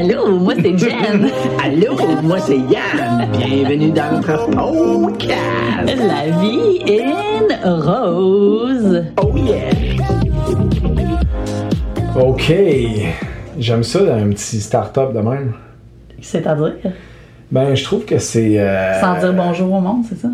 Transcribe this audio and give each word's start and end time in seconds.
Allô, 0.00 0.38
moi 0.38 0.54
c'est 0.56 0.78
Jen. 0.78 1.30
Allô, 1.62 1.94
moi 2.22 2.38
c'est 2.40 2.56
Yann. 2.56 3.28
Bienvenue 3.36 3.90
dans 3.90 4.12
notre 4.12 4.46
podcast. 4.46 5.38
La 5.86 6.30
vie 6.40 6.80
in 6.88 7.82
rose. 7.82 9.04
Oh 9.22 9.36
yeah. 9.36 9.70
OK. 12.18 12.52
J'aime 13.58 13.82
ça, 13.82 13.98
un 14.14 14.30
petit 14.30 14.60
start-up 14.60 15.12
de 15.12 15.20
même. 15.20 15.52
C'est-à-dire? 16.22 16.76
Ben, 17.50 17.74
je 17.74 17.84
trouve 17.84 18.04
que 18.06 18.18
c'est. 18.18 18.58
euh, 18.58 18.98
Sans 19.00 19.18
dire 19.18 19.34
bonjour 19.34 19.70
au 19.74 19.80
monde, 19.80 20.04
c'est 20.08 20.18
ça? 20.18 20.28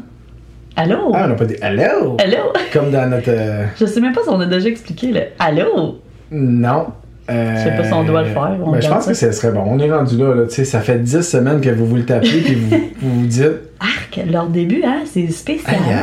Allô? 0.76 1.10
Ah, 1.12 1.22
on 1.24 1.28
n'a 1.28 1.34
pas 1.34 1.44
dit 1.46 1.56
allô? 1.60 2.16
Allô? 2.22 2.52
Comme 2.72 2.92
dans 2.92 3.10
notre. 3.10 3.30
euh, 3.30 3.64
Je 3.80 3.86
sais 3.86 4.00
même 4.00 4.12
pas 4.12 4.22
si 4.22 4.28
on 4.28 4.38
a 4.40 4.46
déjà 4.46 4.68
expliqué 4.68 5.10
le 5.10 5.20
allô. 5.40 5.96
Non. 6.30 6.86
Euh, 7.28 7.56
Je 7.56 7.64
sais 7.64 7.76
pas 7.76 7.84
si 7.84 7.92
on 7.92 8.04
doit 8.04 8.22
le 8.22 8.28
faire, 8.28 8.56
ben, 8.56 8.80
je 8.80 8.88
pense 8.88 9.04
ça. 9.04 9.10
que 9.10 9.16
ce 9.16 9.32
serait 9.32 9.52
bon. 9.52 9.64
On 9.66 9.78
est 9.78 9.90
rendu 9.90 10.16
là, 10.16 10.34
là. 10.34 10.42
Tu 10.46 10.54
sais, 10.54 10.64
ça 10.64 10.80
fait 10.80 10.98
10 11.02 11.22
semaines 11.22 11.60
que 11.60 11.70
vous 11.70 11.86
vous 11.86 11.96
le 11.96 12.04
tapez, 12.04 12.40
puis 12.40 12.54
vous, 12.54 12.70
vous 13.00 13.20
vous 13.20 13.26
dites. 13.26 13.60
Arc, 13.80 14.20
leur 14.30 14.46
début, 14.48 14.82
hein, 14.86 15.02
c'est 15.06 15.26
spécial. 15.28 15.74
Euh, 15.88 15.94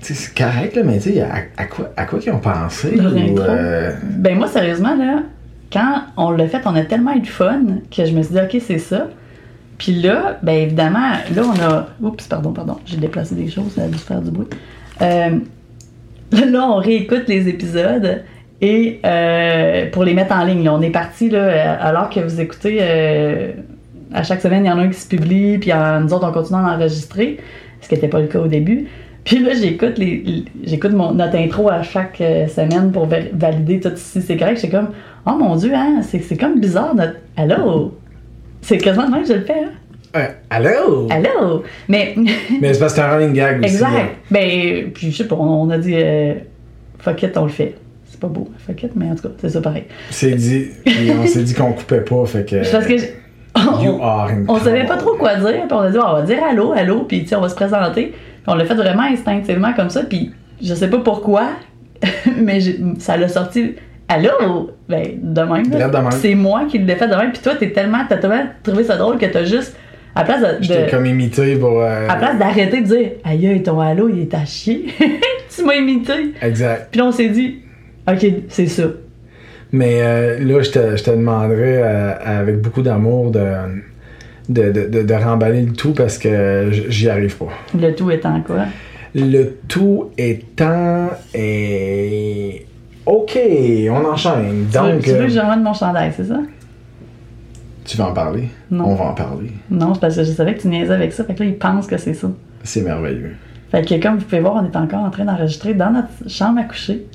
c'est 0.00 0.34
correct, 0.34 0.74
là, 0.76 0.82
mais 0.84 0.98
tu 0.98 1.12
sais, 1.12 1.20
à, 1.20 1.34
à 1.56 1.66
quoi, 1.66 1.90
à 1.96 2.04
quoi 2.04 2.18
qu'ils 2.18 2.32
ont 2.32 2.38
pensé? 2.40 2.98
Ou, 2.98 3.38
euh, 3.38 3.92
Ben 4.02 4.36
moi, 4.36 4.48
sérieusement, 4.48 4.96
là, 4.96 5.22
quand 5.72 6.02
on 6.16 6.30
l'a 6.32 6.48
fait, 6.48 6.62
on 6.64 6.74
a 6.74 6.82
tellement 6.82 7.12
eu 7.14 7.20
de 7.20 7.26
fun 7.28 7.60
que 7.94 8.04
je 8.04 8.12
me 8.12 8.22
suis 8.22 8.34
dit, 8.34 8.40
OK, 8.40 8.60
c'est 8.66 8.78
ça. 8.78 9.08
Puis 9.78 9.92
là, 10.02 10.38
ben 10.42 10.54
évidemment, 10.54 11.12
là, 11.34 11.42
on 11.44 11.62
a... 11.62 11.86
Oups, 12.02 12.26
pardon, 12.26 12.52
pardon, 12.52 12.76
j'ai 12.84 12.96
déplacé 12.96 13.34
des 13.34 13.48
choses, 13.48 13.72
ça 13.76 13.84
a 13.84 13.86
dû 13.88 13.96
faire 13.98 14.20
du 14.20 14.30
bruit. 14.30 14.46
Euh, 15.00 15.38
là, 16.32 16.68
on 16.68 16.76
réécoute 16.76 17.24
les 17.28 17.48
épisodes 17.48 18.22
et 18.60 19.00
euh, 19.04 19.86
pour 19.90 20.04
les 20.04 20.14
mettre 20.14 20.34
en 20.34 20.44
ligne, 20.44 20.64
là, 20.64 20.74
on 20.74 20.82
est 20.82 20.90
parti, 20.90 21.28
là, 21.30 21.74
alors 21.80 22.10
que 22.10 22.20
vous 22.20 22.40
écoutez, 22.40 22.78
euh, 22.80 23.52
à 24.12 24.22
chaque 24.22 24.40
semaine, 24.40 24.64
il 24.64 24.68
y 24.68 24.70
en 24.70 24.78
a 24.78 24.82
un 24.82 24.88
qui 24.88 24.98
se 24.98 25.08
publie, 25.08 25.58
puis 25.58 25.70
nous 26.02 26.12
autres, 26.12 26.28
on 26.28 26.32
continue 26.32 26.58
à 26.58 26.74
enregistrer, 26.76 27.38
ce 27.80 27.88
qui 27.88 27.94
n'était 27.94 28.08
pas 28.08 28.20
le 28.20 28.26
cas 28.26 28.40
au 28.40 28.46
début. 28.48 28.86
Puis 29.24 29.38
là, 29.38 29.52
j'écoute 29.54 29.98
les, 29.98 30.22
les- 30.24 30.44
j'écoute 30.64 30.92
mon, 30.92 31.12
notre 31.12 31.36
intro 31.36 31.68
à 31.70 31.82
chaque 31.82 32.20
euh, 32.20 32.46
semaine 32.48 32.90
pour 32.90 33.06
va- 33.06 33.16
valider 33.34 33.78
tout 33.78 33.92
si 33.94 34.22
c'est 34.22 34.36
correct. 34.36 34.56
J'étais 34.60 34.76
comme, 34.76 34.88
oh 35.26 35.32
mon 35.38 35.56
Dieu, 35.56 35.72
hein, 35.74 36.00
c'est, 36.02 36.20
c'est 36.20 36.36
comme 36.38 36.58
bizarre 36.58 36.94
notre. 36.94 37.16
Allô? 37.36 37.94
C'est 38.62 38.78
quasiment 38.78 39.08
même 39.10 39.22
que 39.22 39.28
je 39.28 39.32
le 39.34 39.40
fais, 39.42 39.62
hein? 39.64 39.70
euh, 40.16 40.26
allô? 40.48 41.06
Allô? 41.10 41.62
Mais, 41.88 42.14
Mais 42.60 42.72
c'est 42.74 42.80
parce 42.80 42.94
que 42.94 43.00
c'est 43.00 43.06
un 43.06 43.10
running 43.10 43.32
gag 43.34 43.62
aussi. 43.62 43.78
là. 43.78 43.88
exact. 43.88 44.16
Ben, 44.30 44.90
puis 44.92 45.10
je 45.10 45.16
sais 45.18 45.28
pas, 45.28 45.36
on 45.36 45.64
on 45.64 45.70
a 45.70 45.78
dit, 45.78 45.94
euh, 45.96 46.34
fuck 46.98 47.22
it, 47.22 47.36
on 47.36 47.44
le 47.44 47.50
fait. 47.50 47.74
C'est 48.10 48.18
pas 48.20 48.26
beau, 48.26 48.48
fuck 48.66 48.82
it, 48.82 48.90
mais 48.96 49.06
en 49.10 49.14
tout 49.14 49.22
cas, 49.22 49.28
c'est 49.40 49.48
ça 49.50 49.60
pareil. 49.60 49.84
C'est 50.10 50.32
dit, 50.32 50.68
on 51.22 51.26
s'est 51.26 51.42
dit 51.42 51.54
qu'on 51.54 51.72
coupait 51.72 52.00
pas, 52.00 52.26
fait 52.26 52.44
que. 52.44 52.70
Parce 52.70 52.86
que. 52.86 52.94
You 53.82 53.98
are 54.02 54.28
in 54.30 54.44
on 54.48 54.56
savait 54.58 54.84
pas 54.84 54.96
trop 54.96 55.14
quoi 55.16 55.34
dire, 55.36 55.48
puis 55.48 55.72
on 55.72 55.78
a 55.80 55.90
dit, 55.90 55.98
Ah, 56.00 56.12
on 56.12 56.16
va 56.16 56.22
dire 56.22 56.38
allô, 56.48 56.72
allô, 56.72 57.00
puis 57.04 57.26
on 57.36 57.40
va 57.40 57.48
se 57.48 57.54
présenter. 57.54 58.06
Puis 58.12 58.42
on 58.46 58.54
l'a 58.54 58.64
fait 58.64 58.74
vraiment 58.74 59.02
instinctivement 59.02 59.72
comme 59.74 59.90
ça, 59.90 60.02
puis 60.04 60.32
je 60.62 60.74
sais 60.74 60.88
pas 60.88 60.98
pourquoi, 60.98 61.48
mais 62.42 62.58
ça 62.98 63.16
l'a 63.16 63.28
sorti. 63.28 63.74
Allô? 64.08 64.70
Ben, 64.88 65.04
de 65.22 65.40
même. 65.40 65.64
C'est 66.12 66.34
moi 66.34 66.64
qui 66.68 66.78
l'ai 66.78 66.96
fait 66.96 67.06
de 67.08 67.14
même, 67.14 67.30
puis 67.32 67.40
toi, 67.42 67.54
t'es 67.58 67.70
tellement, 67.70 67.98
t'as 68.08 68.16
tellement 68.16 68.42
trouvé 68.62 68.82
ça 68.84 68.96
drôle 68.96 69.18
que 69.18 69.26
t'as 69.26 69.44
juste, 69.44 69.76
à 70.16 70.24
place 70.24 70.40
de. 70.42 70.46
J'étais 70.62 70.86
de- 70.86 70.90
comme 70.90 71.06
imité 71.06 71.54
pour. 71.56 71.80
euh, 71.80 72.08
à 72.08 72.16
place 72.16 72.36
d'arrêter 72.38 72.80
de 72.80 72.86
dire, 72.86 73.10
aïe, 73.24 73.46
aïe, 73.46 73.62
ton 73.62 73.78
allô, 73.78 74.08
il 74.08 74.20
est 74.22 74.34
à 74.34 74.44
chier, 74.44 74.86
tu 75.54 75.64
m'as 75.64 75.74
imité. 75.74 76.34
Exact. 76.42 76.88
Puis 76.90 76.98
là, 77.00 77.06
on 77.06 77.12
s'est 77.12 77.28
dit, 77.28 77.60
ok, 78.12 78.26
c'est 78.48 78.66
ça. 78.66 78.84
Mais 79.72 80.00
euh, 80.02 80.38
là, 80.40 80.62
je 80.62 80.70
te, 80.70 80.96
je 80.96 81.02
te 81.04 81.10
demanderais 81.10 81.80
euh, 81.82 82.12
avec 82.24 82.60
beaucoup 82.60 82.82
d'amour 82.82 83.30
de, 83.30 83.44
de, 84.48 84.70
de, 84.72 84.86
de- 84.88 85.02
de 85.02 85.14
remballer 85.14 85.62
le 85.62 85.72
tout 85.72 85.92
parce 85.92 86.18
que 86.18 86.70
j'y 86.88 87.08
arrive 87.08 87.36
pas. 87.36 87.48
Le 87.78 87.92
tout 87.94 88.10
étant 88.10 88.40
quoi? 88.42 88.64
Le 89.14 89.56
tout 89.68 90.10
étant. 90.18 91.10
est- 91.34 92.66
Ok, 93.06 93.38
on 93.90 94.04
enchaîne. 94.04 94.66
Tu 94.70 94.78
veux- 94.78 94.92
Donc, 94.92 95.02
tu 95.02 95.10
veux 95.10 95.16
euh, 95.22 95.26
que 95.26 95.32
je 95.32 95.38
remette 95.40 95.64
mon 95.64 95.72
chandail, 95.72 96.12
c'est 96.16 96.24
ça? 96.26 96.40
tu 97.84 97.96
vas 97.96 98.08
en 98.08 98.12
parler? 98.12 98.44
Non. 98.70 98.84
On 98.90 98.94
va 98.94 99.04
en 99.06 99.14
parler. 99.14 99.50
Non, 99.68 99.94
c'est 99.94 100.00
parce 100.00 100.14
que 100.16 100.22
je 100.22 100.30
savais 100.30 100.54
que 100.54 100.60
tu 100.60 100.68
niaisais 100.68 100.92
avec 100.92 101.12
ça. 101.12 101.24
Fait 101.24 101.34
que 101.34 101.42
là, 101.42 101.48
ils 101.48 101.56
pensent 101.58 101.88
que 101.88 101.96
c'est 101.96 102.14
ça. 102.14 102.28
C'est 102.62 102.82
merveilleux. 102.82 103.34
Fait 103.72 103.82
que 103.84 104.00
comme 104.00 104.18
vous 104.18 104.24
pouvez 104.24 104.40
voir, 104.40 104.62
on 104.62 104.64
est 104.64 104.76
encore 104.76 105.00
en 105.00 105.10
train 105.10 105.24
d'enregistrer 105.24 105.74
dans 105.74 105.90
notre 105.90 106.08
chambre 106.28 106.60
à 106.60 106.64
coucher. 106.64 107.06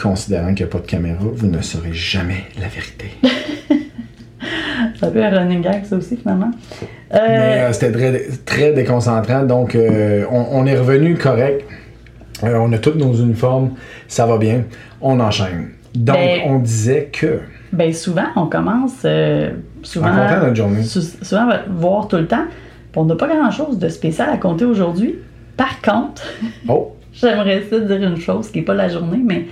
Considérant 0.00 0.54
qu'il 0.54 0.64
n'y 0.66 0.70
a 0.70 0.72
pas 0.72 0.78
de 0.78 0.86
caméra, 0.86 1.18
vous 1.20 1.46
ne 1.46 1.60
saurez 1.60 1.92
jamais 1.92 2.44
la 2.60 2.68
vérité. 2.68 3.10
Ça 4.98 5.08
peut 5.10 5.18
être 5.20 5.34
un 5.34 5.40
running 5.40 5.60
gag, 5.62 5.84
ça 5.84 5.96
aussi, 5.96 6.16
finalement. 6.16 6.50
Euh, 7.14 7.18
Mais 7.28 7.60
euh, 7.60 7.72
c'était 7.72 7.92
très, 7.92 8.22
très 8.44 8.72
déconcentrant. 8.72 9.42
Donc, 9.42 9.74
euh, 9.74 10.24
on, 10.30 10.46
on 10.52 10.66
est 10.66 10.76
revenu 10.76 11.16
correct. 11.16 11.64
On 12.42 12.72
a 12.72 12.78
tous 12.78 12.94
nos 12.96 13.12
uniformes. 13.14 13.72
Ça 14.08 14.26
va 14.26 14.38
bien. 14.38 14.64
On 15.00 15.20
enchaîne. 15.20 15.70
Donc, 15.94 16.16
Ben- 16.16 16.40
on 16.46 16.58
disait 16.58 17.10
que. 17.12 17.40
Ben 17.72 17.92
souvent, 17.92 18.26
on 18.36 18.46
commence 18.46 19.06
souvent, 19.82 20.06
En 20.08 20.16
comptant 20.16 20.40
notre 20.42 20.56
journée. 20.56 20.82
sou- 20.82 21.00
souvent 21.22 21.44
on 21.44 21.48
va 21.48 21.60
voir 21.68 22.08
tout 22.08 22.16
le 22.16 22.26
temps. 22.26 22.44
On 22.96 23.04
n'a 23.04 23.14
pas 23.14 23.28
grand-chose 23.28 23.78
de 23.78 23.88
spécial 23.88 24.28
à 24.30 24.36
compter 24.36 24.64
aujourd'hui. 24.64 25.16
Par 25.56 25.80
contre, 25.80 26.22
Oh, 26.68 26.96
j'aimerais 27.12 27.62
ça 27.70 27.78
dire 27.80 28.02
une 28.02 28.18
chose 28.18 28.50
qui 28.50 28.58
n'est 28.58 28.64
pas 28.64 28.74
la 28.74 28.88
journée, 28.88 29.20
mais 29.24 29.46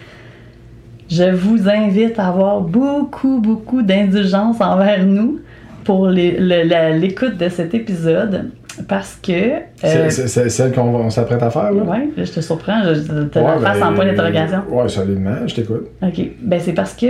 je 1.10 1.24
vous 1.30 1.68
invite 1.68 2.18
à 2.18 2.28
avoir 2.28 2.60
beaucoup, 2.60 3.40
beaucoup 3.40 3.82
d'indulgence 3.82 4.60
envers 4.60 5.04
nous 5.04 5.40
pour 5.84 6.08
l'écoute 6.08 7.36
de 7.36 7.48
cet 7.48 7.74
épisode. 7.74 8.50
Parce 8.88 9.18
que. 9.20 9.32
c'est 9.76 9.96
euh, 9.96 10.08
c'est- 10.10 10.48
celle 10.48 10.72
qu'on 10.72 11.10
s'apprête 11.10 11.42
à 11.42 11.50
faire, 11.50 11.72
là? 11.72 11.82
Ouais, 11.82 12.08
je 12.16 12.30
te 12.30 12.40
surprends, 12.40 12.82
je 12.84 12.94
je 12.94 13.02
te 13.24 13.38
la 13.38 13.58
face 13.58 13.82
en 13.82 13.88
ben, 13.90 13.94
point 13.94 14.04
d'interrogation. 14.06 14.62
Ouais, 14.70 14.88
solidement, 14.88 15.34
je 15.46 15.54
t'écoute. 15.56 15.88
OK. 16.02 16.30
Ben, 16.40 16.60
c'est 16.60 16.72
parce 16.72 16.94
que, 16.94 17.06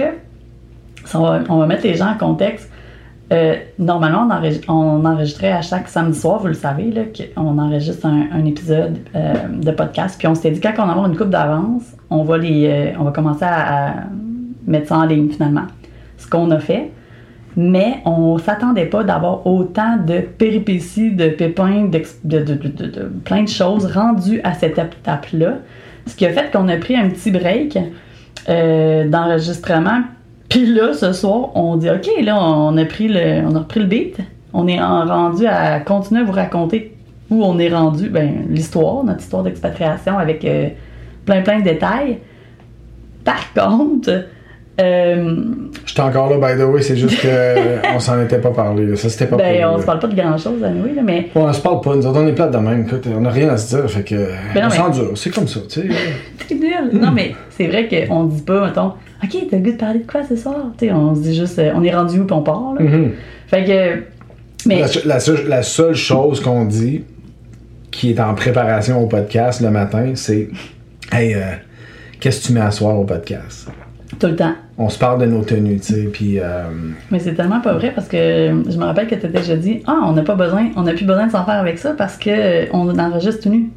on, 1.15 1.21
va, 1.21 1.41
on 1.49 1.59
va 1.59 1.67
mettre 1.67 1.85
les 1.85 1.95
gens 1.95 2.09
en 2.13 2.17
contexte. 2.17 2.69
Euh, 3.33 3.55
normalement, 3.79 4.27
on, 4.29 4.35
enregistre- 4.35 4.69
on 4.69 5.05
enregistrait 5.05 5.53
à 5.53 5.63
chaque 5.63 5.87
samedi 5.87 6.19
soir, 6.19 6.41
vous 6.41 6.49
le 6.49 6.55
savez, 6.55 6.91
là, 6.91 7.03
qu'on 7.37 7.59
enregistre 7.59 8.07
un, 8.07 8.27
un 8.33 8.45
épisode 8.47 8.97
euh, 9.15 9.35
de 9.63 9.71
podcast. 9.71 10.17
Puis 10.19 10.27
on 10.27 10.35
s'était 10.35 10.51
dit, 10.53 10.61
quand 10.61 10.73
on 10.79 10.87
va 10.87 10.93
avoir 10.93 11.07
une 11.07 11.17
coupe 11.17 11.31
d'avance, 11.31 11.83
on, 12.11 12.25
va 12.25 12.39
les, 12.39 12.67
euh, 12.69 13.11
commencer 13.13 13.45
à, 13.45 13.95
mettre 14.67 14.89
ça 14.89 14.99
en 14.99 15.05
ligne 15.07 15.29
finalement. 15.31 15.65
Ce 16.19 16.29
qu'on 16.29 16.51
a 16.51 16.59
fait. 16.59 16.91
Mais 17.57 17.99
on 18.05 18.39
s'attendait 18.39 18.87
pas 18.87 19.03
d'avoir 19.03 19.47
autant 19.47 19.97
de 19.97 20.21
péripéties, 20.21 21.11
de 21.11 21.29
pépins, 21.31 21.87
de, 21.87 22.03
de- 22.25 22.55
de- 22.55 23.11
plein 23.25 23.43
de 23.43 23.49
choses 23.49 23.87
rendues 23.87 24.41
à 24.45 24.53
cette 24.55 24.79
étape-là. 24.79 25.55
Ce 26.07 26.15
qui 26.15 26.27
a 26.27 26.31
fait 26.33 26.51
qu'on 26.53 26.69
a 26.69 26.77
pris 26.77 26.95
un 26.97 27.09
petit 27.09 27.31
break 27.31 27.77
euh, 28.49 29.09
d'enregistrement. 29.09 30.03
Puis 30.49 30.67
là, 30.67 30.93
ce 30.95 31.13
soir, 31.13 31.51
on 31.57 31.77
dit 31.77 31.91
OK, 31.91 32.09
là, 32.23 32.37
on 32.41 32.77
a 32.77 32.85
pris 32.85 33.09
le, 33.09 33.43
on 33.47 33.55
a 33.55 33.59
repris 33.61 33.81
le 33.81 33.87
beat. 33.87 34.19
On 34.53 34.67
est 34.69 34.81
en- 34.81 35.07
rendu 35.07 35.47
à 35.47 35.81
continuer 35.81 36.21
à 36.23 36.25
vous 36.25 36.33
raconter 36.33 36.97
où 37.31 37.45
on 37.45 37.59
est 37.59 37.69
rendu, 37.69 38.09
ben, 38.09 38.45
l'histoire, 38.49 39.05
notre 39.05 39.21
histoire 39.21 39.43
d'expatriation 39.43 40.19
avec 40.19 40.45
euh, 40.45 40.69
plein 41.31 41.43
plein 41.43 41.59
de 41.61 41.65
détails. 41.65 42.19
Par 43.25 43.53
contre, 43.55 44.25
euh, 44.81 45.35
J'étais 45.85 46.01
encore 46.01 46.31
là, 46.31 46.37
by 46.55 46.59
the 46.61 46.65
way, 46.67 46.81
c'est 46.81 46.97
juste 46.97 47.21
qu'on 47.23 47.99
s'en 48.01 48.21
était 48.23 48.39
pas 48.39 48.51
parlé. 48.51 48.87
là. 48.87 48.97
Ça, 48.97 49.09
c'était 49.11 49.27
pas 49.27 49.37
ben, 49.37 49.65
on 49.67 49.75
là. 49.77 49.81
se 49.81 49.87
parle 49.87 49.99
pas 49.99 50.07
de 50.09 50.15
grand 50.17 50.39
chose 50.39 50.63
à 50.65 50.71
nous, 50.71 50.87
là, 50.95 51.03
mais 51.05 51.29
Ouais, 51.35 51.43
on 51.43 51.53
se 51.53 51.61
parle 51.61 51.81
pas, 51.83 51.95
nous 51.95 52.07
autres, 52.07 52.19
on 52.21 52.27
est 52.27 52.33
plate 52.33 52.51
de 52.53 52.57
même. 52.59 52.83
Écoute, 52.87 53.07
on 53.15 53.25
a 53.25 53.31
rien 53.31 53.51
à 53.51 53.57
se 53.59 53.77
dire, 53.77 53.91
fait 53.91 54.03
que. 54.03 54.15
Ben 54.55 54.63
non, 54.63 54.67
on 54.67 54.69
mais- 54.71 54.77
s'endure, 54.77 55.19
c'est 55.19 55.31
comme 55.31 55.47
ça, 55.49 55.61
tu 55.69 55.83
sais. 55.83 55.89
c'est 56.49 56.55
nul. 56.55 56.91
Non, 56.95 57.11
mais 57.13 57.35
c'est 57.51 57.67
vrai 57.67 57.89
qu'on 58.09 58.25
dit 58.25 58.43
pas, 58.43 58.67
mettons, 58.67 58.93
OK, 59.23 59.37
t'as 59.51 59.57
le 59.59 59.63
goût 59.63 59.73
de 59.73 59.77
parler 59.77 59.99
de 60.01 60.11
quoi 60.11 60.23
ce 60.27 60.35
soir? 60.37 60.57
Tu 60.79 60.87
sais, 60.87 60.93
on 60.93 61.15
se 61.15 61.21
dit 61.21 61.35
juste, 61.37 61.59
euh, 61.59 61.73
on 61.75 61.85
est 61.85 61.95
rendu 61.95 62.19
où, 62.21 62.25
puis 62.25 62.35
on 62.35 62.43
part. 62.43 62.75
Là. 62.79 62.83
Mhm. 62.83 63.13
Fait 63.49 63.65
que. 63.65 64.03
Mais. 64.67 64.81
La, 64.81 64.87
la 65.05 65.21
seule- 65.21 65.47
la 65.49 65.63
seule 65.63 65.95
chose 65.95 66.41
qu'on 66.41 66.65
dit 66.65 67.05
qui 67.91 68.11
est 68.13 68.21
en 68.21 68.35
préparation 68.35 69.03
au 69.03 69.07
podcast 69.07 69.61
le 69.61 69.71
matin, 69.71 70.13
c'est 70.15 70.49
Hey, 71.13 71.35
euh, 71.35 71.41
qu'est-ce 72.21 72.43
que 72.43 72.47
tu 72.49 72.53
mets 72.53 72.61
à 72.61 72.71
soir 72.71 72.99
au 72.99 73.05
podcast? 73.05 73.69
Tout 74.19 74.27
le 74.27 74.37
temps. 74.37 74.55
On 74.77 74.89
se 74.89 74.99
parle 74.99 75.21
de 75.21 75.27
nos 75.27 75.43
tenues, 75.45 75.79
tu 75.81 75.95
sais, 75.95 76.03
puis. 76.13 76.39
euh, 76.41 76.65
Mais 77.11 77.19
c'est 77.19 77.35
tellement 77.35 77.61
pas 77.61 77.75
vrai 77.75 77.93
parce 77.95 78.09
que 78.09 78.17
je 78.69 78.77
me 78.77 78.85
rappelle 78.85 79.07
que 79.07 79.15
tu 79.15 79.29
déjà 79.29 79.57
dit 79.57 79.83
Ah, 79.87 80.01
on 80.05 80.13
n'a 80.13 80.23
pas 80.23 80.35
besoin, 80.35 80.71
on 80.77 80.83
n'a 80.83 80.93
plus 80.95 81.05
besoin 81.05 81.27
de 81.27 81.33
s'en 81.33 81.45
faire 81.45 81.55
avec 81.61 81.79
ça 81.79 81.93
parce 81.93 82.17
que 82.17 82.31
euh, 82.31 82.67
on 82.73 82.99
enregistre 82.99 83.43
tout 83.43 83.51
nu. 83.51 83.71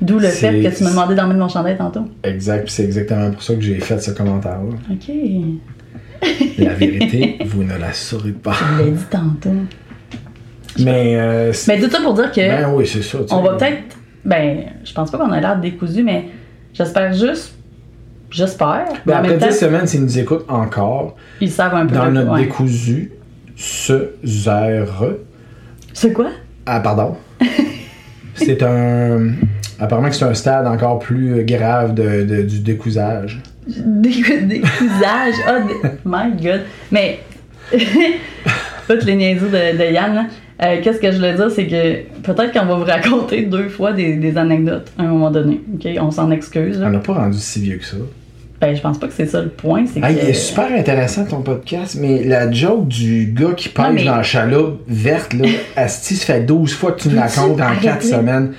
D'où 0.00 0.18
le 0.20 0.28
fait 0.28 0.62
que 0.62 0.76
tu 0.76 0.84
me 0.84 0.90
demandais 0.90 1.16
d'emmener 1.16 1.40
mon 1.40 1.48
chandail 1.48 1.76
tantôt. 1.76 2.04
exact, 2.22 2.64
puis 2.64 2.72
c'est 2.72 2.84
exactement 2.84 3.32
pour 3.32 3.42
ça 3.42 3.54
que 3.54 3.60
j'ai 3.60 3.80
fait 3.80 3.98
ce 4.00 4.12
commentaire-là. 4.12 4.76
OK. 4.92 5.14
La 6.58 6.74
vérité, 6.74 7.38
vous 7.46 7.64
ne 7.64 7.76
la 7.76 7.92
saurez 7.92 8.30
pas. 8.32 8.52
Je 8.78 8.84
l'ai 8.84 8.90
dit 8.92 9.04
tantôt. 9.10 9.50
Mais. 10.78 11.16
euh, 11.16 11.52
Mais 11.66 11.80
tout 11.80 11.90
ça 11.90 12.00
pour 12.00 12.14
dire 12.14 12.30
que 12.30 12.40
ben 12.40 12.70
oui, 12.74 12.86
c'est 12.86 13.02
ça. 13.02 13.18
on 13.30 13.42
va 13.42 13.54
peut-être. 13.54 13.96
Ben, 14.24 14.58
je 14.84 14.92
pense 14.92 15.10
pas 15.10 15.18
qu'on 15.18 15.32
a 15.32 15.40
l'air 15.40 15.58
décousu, 15.58 16.02
mais 16.04 16.26
j'espère 16.72 17.12
juste. 17.12 17.54
J'espère. 18.30 18.86
Ben, 19.06 19.14
en 19.14 19.16
après 19.18 19.30
même 19.30 19.38
temps, 19.38 19.48
10 19.48 19.54
semaines, 19.58 19.86
s'ils 19.86 20.02
nous 20.02 20.18
écoutent 20.18 20.44
encore, 20.48 21.16
ils 21.40 21.50
savent 21.50 21.74
un 21.74 21.86
peu 21.86 21.94
dans 21.94 22.10
notre 22.10 22.32
ouais. 22.32 22.42
décousu, 22.42 23.12
C'est 25.94 26.12
quoi? 26.12 26.30
Ah, 26.66 26.80
pardon. 26.80 27.16
c'est 28.34 28.62
un. 28.62 29.32
Apparemment 29.80 30.08
que 30.08 30.14
c'est 30.14 30.24
un 30.24 30.34
stade 30.34 30.66
encore 30.66 30.98
plus 30.98 31.44
grave 31.44 31.94
de, 31.94 32.24
de- 32.24 32.42
du 32.42 32.60
décousage. 32.60 33.40
Cousages. 33.66 35.34
Oh, 35.48 35.86
my 36.04 36.32
god. 36.42 36.62
Mais, 36.90 37.20
toutes 38.88 39.04
les 39.04 39.14
niaiseries 39.14 39.50
de, 39.50 39.78
de 39.78 39.92
Yann, 39.92 40.14
là, 40.14 40.26
euh, 40.62 40.80
qu'est-ce 40.82 40.98
que 41.00 41.10
je 41.12 41.16
voulais 41.16 41.34
dire, 41.34 41.50
c'est 41.50 41.66
que 41.66 42.02
peut-être 42.22 42.52
qu'on 42.52 42.66
va 42.66 42.74
vous 42.74 42.84
raconter 42.84 43.42
deux 43.42 43.68
fois 43.68 43.92
des, 43.92 44.14
des 44.16 44.36
anecdotes 44.36 44.90
à 44.98 45.02
un 45.02 45.06
moment 45.06 45.30
donné. 45.30 45.60
OK? 45.74 45.86
On 46.00 46.10
s'en 46.10 46.30
excuse. 46.30 46.80
là. 46.80 46.86
On 46.86 46.90
n'a 46.90 46.98
pas 46.98 47.14
rendu 47.14 47.38
si 47.38 47.60
vieux 47.60 47.76
que 47.78 47.84
ça. 47.84 47.96
Ben, 48.60 48.74
je 48.74 48.80
pense 48.80 48.98
pas 48.98 49.06
que 49.06 49.12
c'est 49.12 49.26
ça 49.26 49.40
le 49.40 49.50
point. 49.50 49.84
C'est 49.86 50.00
Ah, 50.02 50.12
que. 50.12 50.18
il 50.20 50.30
est 50.30 50.32
super 50.32 50.72
intéressant 50.72 51.24
ton 51.24 51.42
podcast, 51.42 51.96
mais 52.00 52.24
la 52.24 52.50
joke 52.50 52.88
du 52.88 53.32
gars 53.32 53.52
qui 53.56 53.68
pêche 53.68 53.84
mais- 53.94 54.04
dans 54.04 54.16
la 54.16 54.22
chaloupe 54.24 54.80
verte, 54.88 55.32
là, 55.34 55.46
Asti, 55.76 56.16
ça 56.16 56.34
fait 56.34 56.40
12 56.40 56.72
fois 56.74 56.90
que 56.92 57.02
tu 57.02 57.08
me 57.10 57.14
la 57.14 57.28
comptes 57.28 57.60
en 57.60 57.64
arrêter? 57.64 57.82
4 57.86 58.02
semaines. 58.02 58.52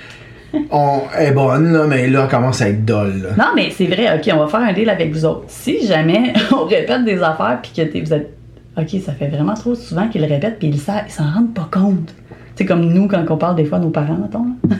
On 0.70 1.02
est 1.18 1.30
bonne, 1.32 1.72
là, 1.72 1.86
mais 1.86 2.08
là, 2.08 2.22
elle 2.24 2.28
commence 2.30 2.60
à 2.62 2.70
être 2.70 2.84
dolle. 2.84 3.22
là. 3.22 3.28
Non, 3.38 3.50
mais 3.54 3.68
c'est 3.70 3.86
vrai, 3.86 4.06
ok, 4.16 4.30
on 4.34 4.38
va 4.38 4.48
faire 4.48 4.60
un 4.68 4.72
deal 4.72 4.88
avec 4.90 5.12
vous 5.12 5.24
autres. 5.24 5.44
Si 5.48 5.86
jamais 5.86 6.32
on 6.52 6.64
répète 6.64 7.04
des 7.04 7.22
affaires 7.22 7.58
puis 7.62 7.70
que 7.74 8.04
vous 8.04 8.14
êtes. 8.14 8.30
Ok, 8.78 9.00
ça 9.04 9.12
fait 9.12 9.28
vraiment 9.28 9.54
trop 9.54 9.74
souvent 9.74 10.08
qu'ils 10.08 10.22
le 10.22 10.28
répètent 10.28 10.58
puis 10.58 10.68
ils 10.68 10.78
s'en 10.78 11.30
rendent 11.30 11.54
pas 11.54 11.68
compte. 11.70 12.14
C'est 12.54 12.66
comme 12.66 12.92
nous 12.92 13.08
quand 13.08 13.24
on 13.28 13.36
parle 13.36 13.56
des 13.56 13.64
fois 13.64 13.78
à 13.78 13.80
nos 13.80 13.90
parents, 13.90 14.18
mettons. 14.18 14.46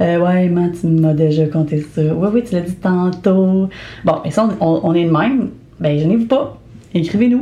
Euh, 0.00 0.20
ouais, 0.20 0.48
man, 0.48 0.70
tu 0.80 0.86
m'as 0.86 1.12
déjà 1.12 1.48
conté 1.48 1.80
ça. 1.80 2.00
Oui, 2.00 2.28
oui, 2.32 2.44
tu 2.44 2.54
l'as 2.54 2.60
dit 2.60 2.76
tantôt. 2.76 3.68
Bon, 4.04 4.14
et 4.24 4.30
ça, 4.30 4.48
on, 4.60 4.94
est 4.94 5.06
de 5.06 5.10
même. 5.10 5.50
Ben, 5.80 5.98
gênez-vous 5.98 6.26
pas. 6.26 6.56
Écrivez-nous. 6.94 7.38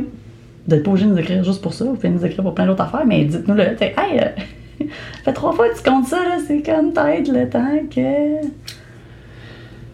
Vous 0.67 0.75
n'êtes 0.75 0.83
pas 0.83 0.89
obligé 0.89 1.05
de 1.05 1.11
nous 1.11 1.19
écrire 1.19 1.43
juste 1.43 1.61
pour 1.61 1.75
ça. 1.75 1.85
Vous 1.85 1.93
pouvez 1.93 2.09
nous 2.09 2.25
écrire 2.25 2.41
pour 2.41 2.55
plein 2.55 2.65
d'autres 2.65 2.81
affaires, 2.81 3.05
mais 3.05 3.25
dites-nous-le. 3.25 3.75
T'sais, 3.75 3.93
Hey, 3.95 4.19
euh, 4.19 4.85
fait 5.23 5.33
trois 5.33 5.53
fois 5.53 5.69
que 5.69 5.77
tu 5.77 5.87
comptes 5.87 6.07
ça, 6.07 6.17
là. 6.17 6.37
C'est 6.47 6.63
comme 6.63 6.93
peut-être 6.93 7.31
le 7.31 7.47
temps 7.47 7.77
que. 7.95 8.47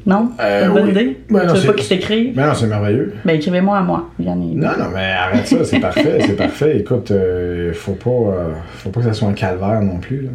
Non? 0.05 0.31
Euh, 0.41 0.67
une 0.67 0.73
bonne 0.73 0.83
oui. 0.85 0.91
idée? 0.91 1.17
Ben 1.29 1.45
non, 1.45 1.53
tu 1.53 1.59
veux 1.61 1.67
pas 1.67 1.73
c'est- 1.81 1.87
qu'il 1.87 1.97
t'écrive? 1.99 2.33
Mais 2.35 2.45
non, 2.45 2.53
c'est 2.53 2.67
merveilleux. 2.67 3.13
Ben, 3.23 3.35
écrivez-moi 3.35 3.77
à 3.77 3.81
moi. 3.81 4.09
Il- 4.19 4.25
Non, 4.25 4.33
non, 4.77 4.85
mais 4.93 5.11
arrête 5.11 5.47
ça, 5.47 5.63
c'est 5.63 5.79
parfait, 5.79 6.17
c'est 6.21 6.35
parfait. 6.35 6.77
Écoute, 6.79 7.11
euh, 7.11 7.71
faut 7.73 7.93
pas, 7.93 8.09
euh, 8.09 8.49
faut 8.75 8.89
pas 8.89 8.99
que 8.99 9.05
ça 9.07 9.13
soit 9.13 9.29
un 9.29 9.33
calvaire 9.33 9.81
non 9.81 9.97
plus. 9.99 10.23
Là. 10.23 10.29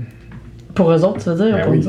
Pour 0.75 0.91
eux 0.91 1.05
autres, 1.05 1.23
tu 1.23 1.29
veux 1.31 1.37
dire? 1.37 1.55
Ben 1.55 1.63
pour 1.65 1.73
oui. 1.73 1.87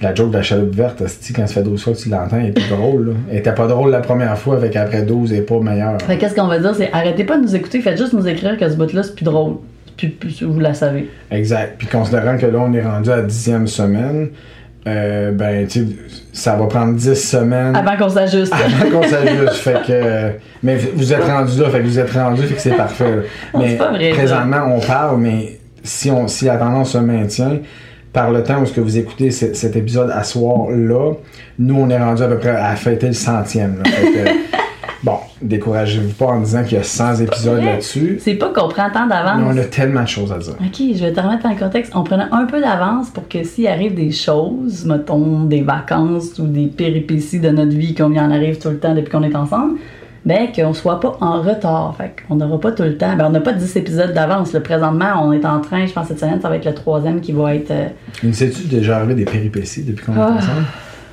La 0.00 0.12
joke 0.14 0.30
de 0.30 0.36
la 0.36 0.42
chaloupe 0.42 0.74
verte, 0.74 1.00
Asti, 1.02 1.32
quand 1.32 1.46
ça 1.46 1.54
fait 1.54 1.62
12 1.62 1.82
fois 1.82 1.92
que 1.92 1.98
tu 1.98 2.08
l'entends, 2.08 2.36
elle 2.38 2.46
est 2.48 2.52
plus 2.52 2.68
drôle. 2.68 3.08
Là. 3.08 3.12
Elle 3.30 3.38
était 3.38 3.54
pas 3.54 3.68
drôle 3.68 3.90
la 3.90 4.00
première 4.00 4.36
fois, 4.36 4.56
avec 4.56 4.74
après 4.74 5.02
12, 5.02 5.32
elle 5.32 5.38
est 5.38 5.42
pas 5.42 5.60
meilleure. 5.60 6.00
Fait 6.02 6.16
que 6.16 6.20
qu'est-ce 6.20 6.34
qu'on 6.34 6.48
va 6.48 6.58
dire? 6.58 6.74
C'est 6.74 6.90
arrêtez 6.92 7.22
pas 7.24 7.36
de 7.36 7.42
nous 7.42 7.54
écouter, 7.54 7.80
faites 7.80 7.98
juste 7.98 8.12
nous 8.12 8.26
écrire 8.26 8.56
que 8.56 8.68
ce 8.68 8.74
bout-là, 8.76 9.02
c'est 9.04 9.14
plus 9.14 9.24
drôle. 9.24 9.54
Puis, 9.96 10.08
puis 10.08 10.38
vous 10.42 10.58
la 10.58 10.74
savez. 10.74 11.08
Exact. 11.30 11.76
Puis 11.78 11.86
considérant 11.86 12.36
que 12.36 12.46
là, 12.46 12.58
on 12.58 12.72
est 12.72 12.82
rendu 12.82 13.10
à 13.10 13.16
la 13.16 13.22
dixième 13.22 13.66
semaine, 13.68 14.30
euh, 14.86 15.30
ben, 15.32 15.66
tu 15.66 15.80
sais, 15.80 15.86
ça 16.32 16.56
va 16.56 16.66
prendre 16.66 16.94
10 16.94 17.14
semaines 17.14 17.76
Avant 17.76 17.96
qu'on 17.96 18.08
s'ajuste. 18.08 18.52
avant 18.52 18.90
qu'on 18.90 19.06
s'ajuste. 19.08 19.54
fait 19.54 19.76
que. 19.86 20.30
mais 20.62 20.76
vous 20.94 21.12
êtes 21.12 21.24
rendu 21.24 21.60
là, 21.60 21.70
fait 21.70 21.78
que 21.80 21.84
vous 21.84 21.98
êtes 21.98 22.10
rendu, 22.10 22.42
fait 22.42 22.54
que 22.54 22.60
c'est 22.60 22.76
parfait. 22.76 23.16
là. 23.16 23.22
Mais 23.58 23.68
c'est 23.70 23.76
pas 23.76 23.90
vrai, 23.92 24.10
ça. 24.10 24.16
présentement, 24.16 24.74
on 24.74 24.80
parle, 24.80 25.18
mais 25.20 25.58
si, 25.84 26.10
on, 26.10 26.26
si 26.28 26.46
la 26.46 26.56
tendance 26.56 26.90
se 26.92 26.98
maintient, 26.98 27.58
par 28.12 28.30
le 28.30 28.42
temps 28.42 28.60
où 28.60 28.66
ce 28.66 28.72
que 28.74 28.80
vous 28.80 28.98
écoutez 28.98 29.30
ce- 29.30 29.54
cet 29.54 29.74
épisode 29.76 30.10
à 30.10 30.22
soir-là, 30.22 31.12
nous, 31.58 31.76
on 31.80 31.88
est 31.88 31.98
rendu 31.98 32.22
à 32.22 32.26
peu 32.28 32.38
près 32.38 32.50
à 32.50 32.74
fêter 32.76 33.06
le 33.06 33.12
centième. 33.14 33.76
là. 33.82 33.90
Fait 33.90 34.06
que, 34.12 34.28
découragez-vous 35.42 36.12
pas 36.14 36.26
en 36.26 36.40
disant 36.40 36.62
qu'il 36.64 36.78
y 36.78 36.80
a 36.80 36.84
100 36.84 37.16
épisodes 37.20 37.62
là-dessus. 37.62 38.18
C'est 38.20 38.34
pas 38.34 38.48
qu'on 38.48 38.68
prend 38.68 38.90
tant 38.90 39.04
Mais 39.06 39.14
d'avance. 39.14 39.42
on 39.46 39.56
a 39.58 39.64
tellement 39.64 40.02
de 40.02 40.08
choses 40.08 40.32
à 40.32 40.38
dire. 40.38 40.54
Ok, 40.60 40.82
je 40.94 41.04
vais 41.04 41.12
te 41.12 41.20
remettre 41.20 41.46
en 41.46 41.54
contexte. 41.54 41.92
On 41.94 42.02
prenait 42.04 42.26
un 42.30 42.44
peu 42.46 42.60
d'avance 42.60 43.10
pour 43.10 43.28
que 43.28 43.42
s'il 43.44 43.66
arrive 43.66 43.94
des 43.94 44.10
choses, 44.12 44.84
mettons 44.86 45.44
des 45.44 45.62
vacances 45.62 46.38
ou 46.38 46.46
des 46.46 46.66
péripéties 46.66 47.40
de 47.40 47.50
notre 47.50 47.76
vie, 47.76 47.94
comme 47.94 48.14
il 48.14 48.20
en 48.20 48.30
arrive 48.30 48.58
tout 48.58 48.70
le 48.70 48.78
temps 48.78 48.94
depuis 48.94 49.10
qu'on 49.10 49.22
est 49.22 49.34
ensemble, 49.36 49.78
ben 50.24 50.48
qu'on 50.54 50.72
soit 50.72 51.00
pas 51.00 51.16
en 51.20 51.42
retard. 51.42 51.94
Fait 51.98 52.14
qu'on 52.28 52.36
n'aura 52.36 52.60
pas 52.60 52.70
tout 52.72 52.84
le 52.84 52.96
temps. 52.96 53.16
Ben 53.16 53.26
on 53.26 53.30
n'a 53.30 53.40
pas 53.40 53.52
10 53.52 53.76
épisodes 53.76 54.12
d'avance. 54.12 54.52
Le 54.52 54.60
présentement, 54.60 55.20
on 55.24 55.32
est 55.32 55.44
en 55.44 55.60
train, 55.60 55.84
je 55.86 55.92
pense 55.92 56.06
cette 56.06 56.20
semaine, 56.20 56.40
ça 56.40 56.48
va 56.48 56.56
être 56.56 56.64
le 56.64 56.74
troisième 56.74 57.20
qui 57.20 57.32
va 57.32 57.54
être. 57.56 57.70
euh, 57.72 57.88
Mais 58.22 58.32
sais-tu 58.32 58.68
déjà 58.68 58.98
arrivé 58.98 59.14
des 59.16 59.24
péripéties 59.24 59.82
depuis 59.82 60.04
qu'on 60.06 60.12
est 60.12 60.20
Ah. 60.20 60.34
ensemble? 60.36 60.66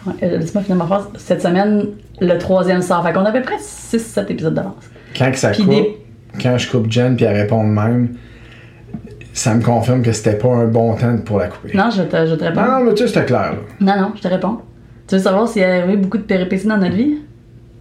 ouais, 0.06 0.14
euh, 0.24 0.38
Dis-moi 0.38 0.62
finalement 0.64 0.86
ma 0.86 0.96
phrase. 0.96 1.10
Cette 1.18 1.42
semaine, 1.42 1.88
le 2.22 2.38
troisième 2.38 2.82
sort. 2.82 3.04
Fait 3.06 3.14
qu'on 3.14 3.26
a 3.26 3.30
à 3.30 3.32
peu 3.32 3.42
près 3.42 3.58
6-7 3.58 4.32
épisodes 4.32 4.54
d'avance. 4.54 4.84
Quand 5.18 5.32
que 5.32 5.38
ça 5.38 5.50
Puis 5.52 5.64
coupe, 5.64 5.72
des- 5.72 5.98
quand 6.42 6.58
je 6.58 6.70
coupe 6.70 6.92
Jen 6.92 7.16
puis 7.16 7.26
elle 7.26 7.36
répond 7.38 7.64
de 7.64 7.70
même, 7.70 8.10
ça 9.34 9.54
me 9.56 9.62
confirme 9.64 10.02
que 10.02 10.12
c'était 10.12 10.38
pas 10.38 10.50
un 10.50 10.66
bon 10.68 10.96
temps 10.96 11.18
pour 11.18 11.40
la 11.40 11.48
couper. 11.48 11.72
Non, 11.76 11.90
je 11.90 12.04
te, 12.04 12.26
je 12.26 12.36
te 12.36 12.44
réponds. 12.44 12.62
Non, 12.62 12.80
non, 12.80 12.84
mais 12.86 12.94
tu 12.94 13.04
sais, 13.04 13.08
c'était 13.08 13.26
clair, 13.26 13.54
là. 13.54 13.58
Non, 13.96 14.02
non, 14.02 14.12
je 14.16 14.22
te 14.22 14.28
réponds. 14.28 14.60
Tu 15.08 15.16
veux 15.16 15.22
savoir 15.22 15.48
s'il 15.48 15.62
y 15.62 15.66
a 15.66 15.76
arrivé 15.76 15.98
beaucoup 15.98 16.18
de 16.18 16.24
péripéties 16.24 16.68
dans 16.68 16.78
notre 16.78 16.96
vie? 16.96 17.18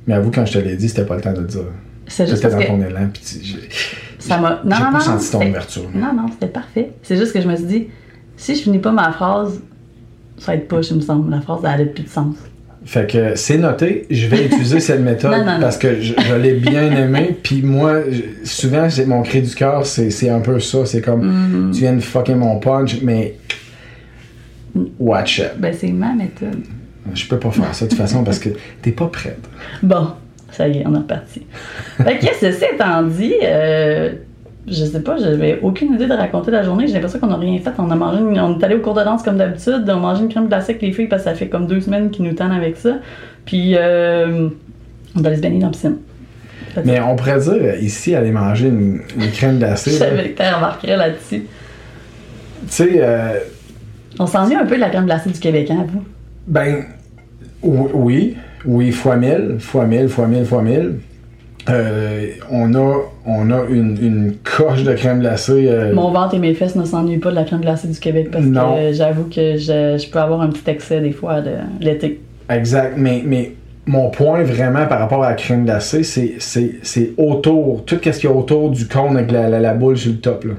Mais 0.07 0.15
avoue, 0.15 0.31
quand 0.31 0.47
je 0.47 0.55
te 0.55 0.59
l'ai 0.59 0.77
dit, 0.77 0.89
c'était 0.89 1.05
pas 1.05 1.17
le 1.17 1.21
temps 1.21 1.33
de 1.33 1.41
le 1.41 1.47
dire. 1.47 1.61
C'est 2.07 2.27
juste 2.27 2.41
parce 2.41 2.55
dans 2.55 2.61
que 2.61 2.67
ton 2.67 2.81
élan, 2.81 3.09
puis 3.13 3.23
ça 4.19 4.39
m'a. 4.39 4.63
Non, 4.65 4.71
non, 4.77 4.77
pas 4.77 4.91
non. 4.93 5.01
senti 5.01 5.31
ton 5.31 5.47
ouverture. 5.47 5.83
Non, 5.95 6.15
non, 6.15 6.27
c'était 6.33 6.47
parfait. 6.47 6.93
C'est 7.03 7.17
juste 7.17 7.35
que 7.35 7.41
je 7.43 7.49
me 7.49 7.55
suis 7.57 7.67
dit, 7.67 7.89
si 8.37 8.55
je 8.55 8.63
finis 8.63 8.79
pas 8.79 8.93
ma 8.93 9.13
phrase, 9.13 9.61
ça 10.39 10.53
va 10.53 10.55
être 10.59 10.69
push, 10.69 10.91
il 10.91 10.97
me 10.97 11.01
semble. 11.03 11.31
La 11.31 11.43
phrase, 11.43 11.61
elle 11.65 11.83
a 11.83 11.85
plus 11.85 12.05
de 12.05 12.09
sens. 12.09 12.37
Fait 12.91 13.07
que 13.07 13.35
c'est 13.37 13.59
noté, 13.59 14.07
je 14.11 14.27
vais 14.29 14.47
utiliser 14.47 14.81
cette 14.81 15.01
méthode 15.03 15.33
Non, 15.33 15.45
non, 15.45 15.53
non. 15.57 15.61
parce 15.61 15.77
que 15.77 16.01
je, 16.01 16.15
je 16.27 16.35
l'ai 16.37 16.55
bien 16.55 16.91
aimé. 16.91 17.37
Puis 17.43 17.61
moi, 17.61 17.97
je- 18.11 18.49
souvent, 18.49 18.89
j'ai- 18.89 19.05
mon 19.05 19.21
cri 19.23 19.43
du 19.43 19.55
cœur, 19.55 19.85
c'est 19.85 20.09
c'est 20.11 20.31
un 20.31 20.41
peu 20.41 20.59
ça. 20.59 20.87
C'est 20.87 21.03
comme, 21.03 21.23
Mm-hmm. 21.23 21.73
tu 21.75 21.81
viens 21.81 21.93
de 21.93 22.01
fucker 22.01 22.35
mon 22.35 22.59
punch, 22.59 23.03
mais 23.03 23.35
watch 24.99 25.39
it. 25.39 25.53
Ben, 25.59 25.75
c'est 25.79 25.93
ma 25.93 26.15
méthode. 26.15 26.63
Je 27.15 27.27
peux 27.27 27.39
pas 27.39 27.51
faire 27.51 27.75
ça 27.75 27.85
de 27.87 27.91
toute 27.91 27.99
façon 27.99 28.23
parce 28.25 28.39
que 28.39 28.51
t'es 28.83 28.93
pas 28.93 29.07
prête. 29.09 29.41
Bon, 29.83 30.09
ça 30.53 30.69
y 30.69 30.79
est, 30.79 30.87
on 30.87 30.95
est 30.95 30.99
reparti. 30.99 31.43
fait 32.03 32.19
que, 32.19 32.27
ceci 32.41 32.65
étant 32.75 33.03
dit, 33.03 33.35
euh, 33.43 34.13
je 34.71 34.85
sais 34.85 35.01
pas, 35.01 35.17
j'avais 35.17 35.59
aucune 35.63 35.95
idée 35.95 36.07
de 36.07 36.13
raconter 36.13 36.51
la 36.51 36.63
journée. 36.63 36.87
J'ai 36.87 36.95
l'impression 36.95 37.19
qu'on 37.19 37.27
n'a 37.29 37.37
rien 37.37 37.59
fait. 37.59 37.71
On 37.79 37.91
a 37.91 37.95
mangé, 37.97 38.19
une- 38.21 38.39
on 38.41 38.59
est 38.59 38.65
allé 38.65 38.75
au 38.77 38.81
cours 38.81 38.95
de 38.95 39.03
danse 39.03 39.23
comme 39.23 39.37
d'habitude. 39.39 39.85
On 39.87 39.91
a 39.91 39.95
mangé 39.97 40.23
une 40.23 40.29
crème 40.29 40.49
glacée 40.49 40.73
avec 40.73 40.83
les 40.83 40.93
filles 40.93 41.07
parce 41.09 41.23
que 41.25 41.31
ça 41.31 41.35
fait 41.35 41.49
comme 41.49 41.67
deux 41.67 41.81
semaines 41.81 42.11
qu'ils 42.11 42.25
nous 42.25 42.35
tannent 42.35 42.53
avec 42.53 42.77
ça. 42.77 42.97
Puis, 43.45 43.73
euh, 43.77 44.49
on 45.17 45.21
va 45.21 45.29
aller 45.29 45.37
se 45.37 45.43
baigner 45.43 45.59
dans 45.61 45.67
la 45.67 45.73
piscine. 45.73 45.97
Mais 46.85 47.01
on 47.01 47.17
pourrait 47.17 47.41
dire 47.41 47.75
ici 47.81 48.15
aller 48.15 48.31
manger 48.31 48.69
une, 48.69 49.01
une 49.19 49.31
crème 49.33 49.59
glacée. 49.59 49.93
là. 49.93 49.99
savais 49.99 50.31
que 50.31 50.43
tu 50.43 50.55
remarquerais 50.55 50.97
là-dessus. 50.97 51.41
Tu 51.41 51.47
sais, 52.69 52.91
euh, 52.97 53.39
On 54.19 54.27
s'ennuie 54.27 54.55
un 54.55 54.67
peu 54.67 54.77
de 54.77 54.81
la 54.81 54.91
crème 54.91 55.07
glacée 55.07 55.31
du 55.31 55.39
Québec, 55.41 55.71
hein, 55.71 55.87
vous? 55.89 56.03
ben 56.47 56.85
ou- 57.63 57.89
oui, 57.95 58.37
oui, 58.65 58.93
fois 58.93 59.17
mille, 59.17 59.57
fois 59.59 59.87
mille, 59.87 60.09
fois 60.09 60.27
mille, 60.27 60.45
fois 60.45 60.63
mille. 60.63 60.97
Euh, 61.69 62.29
on 62.51 62.75
a, 62.75 62.97
on 63.27 63.51
a 63.51 63.65
une, 63.69 63.97
une 64.03 64.35
coche 64.43 64.85
de 64.85 64.95
crème 64.95 65.21
glacée. 65.21 65.67
euh, 65.69 65.93
Mon 65.95 66.11
ventre 66.13 66.35
et 66.35 66.39
mes 66.39 66.55
fesses 66.55 66.77
ne 66.77 66.85
s'ennuient 66.85 67.19
pas 67.19 67.31
de 67.31 67.35
la 67.35 67.45
crème 67.45 67.61
glacée 67.61 67.89
du 67.89 67.99
Québec 67.99 68.29
parce 68.33 68.45
Non. 68.45 68.75
que 68.75 68.79
euh, 68.79 68.93
j'avoue 68.95 69.25
que 69.25 69.57
je, 69.57 69.99
je 70.03 70.11
peux 70.11 70.19
avoir 70.19 70.41
un 70.41 70.49
petit 70.49 70.63
excès 70.71 71.01
des 71.01 71.13
fois 71.13 71.41
de 71.43 71.51
l'été. 71.81 72.21
Exact, 72.49 72.95
mais, 72.97 73.23
mais 73.27 73.53
mon 73.87 74.09
point 74.09 74.43
vraiment 74.45 74.87
par 74.87 74.99
rapport 75.01 75.23
à 75.25 75.31
la 75.31 75.35
crème 75.35 75.65
glacée, 75.65 76.05
c'est, 76.05 76.37
c'est, 76.39 76.77
c'est 76.83 77.11
autour, 77.19 77.85
tout 77.85 77.97
ce 78.03 78.11
qu'il 78.11 78.31
y 78.31 78.33
a 78.33 78.37
autour 78.37 78.71
du 78.71 78.87
cône 78.87 79.17
avec 79.19 79.31
la, 79.31 79.49
la, 79.51 79.61
la 79.61 79.75
boule 79.75 79.99
sur 79.99 80.13
le 80.13 80.19
top. 80.19 80.45
Là. 80.45 80.55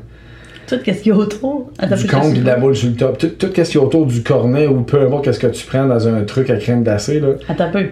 Tout 0.68 0.76
ce 0.86 0.92
qu'il 0.92 1.08
y 1.08 1.12
a 1.12 1.16
autour? 1.16 1.72
Attends, 1.80 1.96
Du 1.96 2.06
cône 2.06 2.36
et 2.36 2.40
de 2.42 2.46
la 2.46 2.58
boule 2.58 2.76
sur 2.76 2.90
le 2.90 2.96
top. 2.96 3.18
Tout, 3.18 3.30
tout 3.30 3.48
ce 3.48 3.62
qu'il 3.64 3.76
y 3.76 3.84
a 3.84 3.88
autour 3.88 4.06
du 4.06 4.22
cornet 4.22 4.68
ou 4.68 4.82
peu 4.82 5.02
importe 5.02 5.26
qu'est-ce 5.26 5.40
que 5.40 5.48
tu 5.48 5.66
prends 5.66 5.88
dans 5.88 6.08
un 6.08 6.22
truc 6.22 6.52
à 6.52 6.58
crème 6.58 6.84
glacée, 6.84 7.20
là, 7.20 7.30
Attends 7.48 7.64
un 7.64 7.70
peu. 7.72 7.86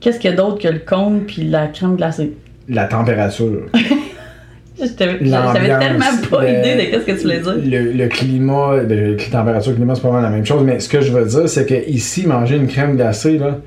Qu'est-ce 0.00 0.18
qu'il 0.20 0.30
y 0.30 0.32
a 0.32 0.36
d'autre 0.36 0.58
que 0.62 0.68
le 0.68 0.78
cône 0.78 1.22
puis 1.26 1.44
la 1.44 1.66
crème 1.68 1.96
glacée? 1.96 2.32
la 2.68 2.84
température. 2.84 3.62
J'avais 4.78 5.18
tellement 5.18 6.04
pas 6.30 6.42
le- 6.42 6.48
idée 6.50 6.74
de 6.76 6.90
qu'est-ce 6.90 7.04
que 7.04 7.12
tu 7.12 7.22
voulais 7.22 7.40
dire. 7.40 7.56
Le, 7.64 7.92
le 7.92 8.08
climat, 8.08 8.76
le, 8.76 9.16
la 9.16 9.24
température, 9.24 9.72
le 9.72 9.76
climat, 9.76 9.94
c'est 9.96 10.02
pas 10.02 10.08
vraiment 10.08 10.22
la 10.22 10.30
même 10.30 10.46
chose, 10.46 10.62
mais 10.64 10.78
ce 10.78 10.88
que 10.88 11.00
je 11.00 11.10
veux 11.10 11.24
dire, 11.24 11.48
c'est 11.48 11.66
que 11.66 11.88
ici, 11.90 12.26
manger 12.26 12.56
une 12.56 12.68
crème 12.68 12.94
glacée, 12.96 13.38
là, 13.38 13.58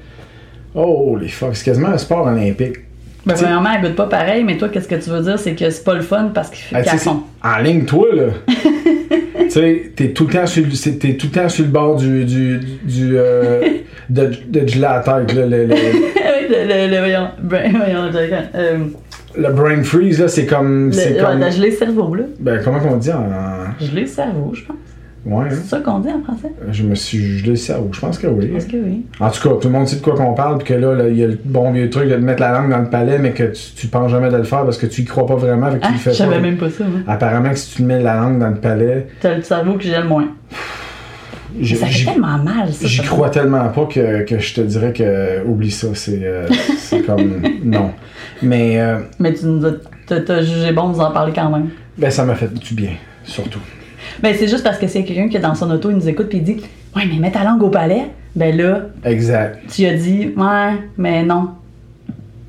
oh 0.74 1.18
les 1.20 1.28
fuck, 1.28 1.56
c'est 1.56 1.66
quasiment 1.66 1.90
un 1.90 1.98
sport 1.98 2.28
olympique. 2.28 2.78
Ben, 3.26 3.36
premièrement, 3.36 3.70
elle 3.76 3.82
goûte 3.82 3.96
pas 3.96 4.08
pareil, 4.08 4.44
mais 4.44 4.58
toi, 4.58 4.70
qu'est-ce 4.70 4.88
que 4.88 4.96
tu 4.96 5.10
veux 5.12 5.22
dire? 5.22 5.38
C'est 5.38 5.54
que 5.54 5.70
c'est 5.70 5.84
pas 5.84 5.94
le 5.94 6.02
fun 6.02 6.32
parce 6.34 6.50
qu'il 6.50 6.60
fait 6.64 6.82
cafon. 6.84 7.22
c'est- 7.44 7.48
En 7.48 7.58
ligne, 7.62 7.86
toi, 7.86 8.08
là. 8.14 8.24
tu 9.44 9.50
sais, 9.50 9.92
t'es 9.96 10.10
tout 10.10 10.26
le 10.28 10.34
temps 10.34 10.48
sur 10.48 10.66
le, 10.66 10.72
c'est- 10.72 10.98
t'es 10.98 11.14
tout 11.18 11.28
le 11.34 11.40
temps 11.42 11.50
sur 11.50 11.64
le 11.66 11.70
bord 11.72 11.98
du, 11.98 12.26
du, 12.26 12.60
du, 12.84 13.18
euh, 13.18 13.62
de, 14.10 14.32
là, 15.34 15.46
le, 15.46 15.46
le, 15.46 15.66
le, 15.66 15.76
Oui, 15.76 16.48
le, 16.50 16.68
le, 16.68 16.92
le, 16.92 16.98
voyons, 17.00 17.28
ben, 17.44 17.72
voyons, 17.78 18.10
le, 18.12 18.30
euh, 18.56 18.78
le 19.38 19.54
brain 19.54 19.84
freeze, 19.84 20.20
là, 20.20 20.28
c'est 20.28 20.46
comme, 20.48 20.92
c'est 20.92 21.12
le, 21.18 21.24
comme, 21.24 21.40
le 21.40 21.72
cerveau, 21.72 22.16
là. 22.16 22.24
ben, 22.40 22.60
comment 22.64 22.80
qu'on 22.80 22.98
dit 22.98 23.12
en, 23.12 23.24
Gelé 23.80 24.08
cerveau, 24.08 24.52
je 24.54 24.64
pense. 24.64 24.76
Ouais, 25.24 25.46
hein? 25.46 25.50
C'est 25.52 25.68
ça 25.70 25.80
qu'on 25.82 26.00
dit 26.00 26.10
en 26.10 26.22
français? 26.24 26.52
Je 26.72 26.82
me 26.84 26.96
suis 26.96 27.38
gelé 27.40 27.52
le 27.52 27.56
cerveau. 27.56 27.90
Je 27.92 28.00
pense 28.00 28.18
que 28.18 28.26
oui. 28.28 28.48
Je 28.48 28.54
pense 28.54 28.66
que 28.66 28.78
oui? 28.78 29.06
En 29.20 29.30
tout 29.30 29.48
cas, 29.50 29.56
tout 29.62 29.68
le 29.68 29.74
monde 29.74 29.88
sait 29.88 29.98
de 29.98 30.02
quoi 30.02 30.16
qu'on 30.16 30.34
parle, 30.34 30.58
puis 30.58 30.68
que 30.70 30.74
là, 30.74 31.08
il 31.10 31.16
y 31.18 31.24
a 31.24 31.28
le 31.28 31.38
bon 31.46 31.72
vieux 31.72 31.90
truc 31.92 32.10
de 32.10 32.16
mettre 32.16 32.42
la 32.42 32.52
langue 32.54 32.72
dans 32.72 32.80
le 32.80 32.90
palais, 32.90 33.20
mais 33.20 33.32
que 33.32 33.44
tu, 33.44 33.62
tu 33.76 33.88
penses 33.88 34.10
jamais 34.10 34.30
de 34.32 34.38
le 34.38 34.44
faire 34.44 34.64
parce 34.64 34.78
que 34.80 34.88
tu 34.88 35.02
y 35.02 35.06
crois 35.06 35.28
pas 35.28 35.36
vraiment, 35.36 35.70
fait 35.72 35.78
que 35.78 35.82
tu 35.84 35.88
Ah, 35.88 35.92
le 35.92 35.98
je 35.98 36.02
fais 36.02 36.14
savais 36.14 36.36
pas. 36.38 36.42
même 36.42 36.58
pas 36.58 36.70
ça. 36.72 36.84
Apparemment 37.08 37.50
que 37.52 37.56
si 37.58 37.72
tu 37.76 37.78
te 37.84 37.88
mets 37.88 38.02
la 38.02 38.16
langue 38.16 38.40
dans 38.40 38.50
le 38.50 38.56
palais, 38.56 39.08
T'as 39.20 39.36
le 39.36 39.44
cerveau 39.44 39.74
que 39.74 39.84
j'ai 39.84 39.96
le 39.98 40.08
moins. 40.08 40.28
Ça 41.64 41.86
fait 41.86 42.06
tellement 42.06 42.38
mal, 42.38 42.72
ça. 42.72 42.88
j'y 42.88 42.98
ça. 42.98 43.04
crois 43.04 43.30
tellement 43.30 43.68
pas 43.70 43.86
que, 43.86 44.24
que 44.24 44.40
je 44.40 44.54
te 44.56 44.62
dirais 44.62 44.94
que 44.94 45.46
oublie 45.46 45.70
ça, 45.70 45.88
c'est 45.94 46.22
euh, 46.24 46.48
comme 47.06 47.42
non. 47.64 47.92
Mais 48.42 48.80
euh, 48.80 49.00
Mais 49.20 49.34
tu 49.34 49.46
nous 49.48 49.66
as, 49.66 49.74
t'as 50.08 50.42
jugé 50.42 50.72
bon 50.72 50.90
de 50.90 50.94
nous 50.96 51.02
en 51.02 51.12
parler 51.12 51.34
quand 51.36 51.50
même. 51.52 51.68
ben 51.98 52.10
ça 52.10 52.24
m'a 52.24 52.36
fait 52.36 52.52
du 52.54 52.74
bien, 52.74 52.92
surtout. 53.26 53.60
Ben, 54.22 54.36
c'est 54.38 54.48
juste 54.48 54.64
parce 54.64 54.78
que 54.78 54.88
c'est 54.88 55.04
quelqu'un 55.04 55.28
qui 55.30 55.38
est 55.38 55.42
dans 55.42 55.56
son 55.56 55.70
auto, 55.72 55.90
il 55.90 55.98
nous 55.98 56.10
écoute, 56.10 56.30
puis 56.30 56.40
il 56.40 56.44
dit 56.44 56.58
Ouais, 56.96 57.04
mais 57.10 57.20
mets 57.20 57.32
ta 57.32 57.44
langue 57.44 57.64
au 57.64 57.70
palais. 57.70 58.04
Ben 58.36 58.56
là, 58.56 58.84
Exact. 59.04 59.60
tu 59.70 59.86
as 59.86 59.94
dit 59.94 60.34
Ouais, 60.38 60.74
mais 60.98 61.24
non. 61.24 61.50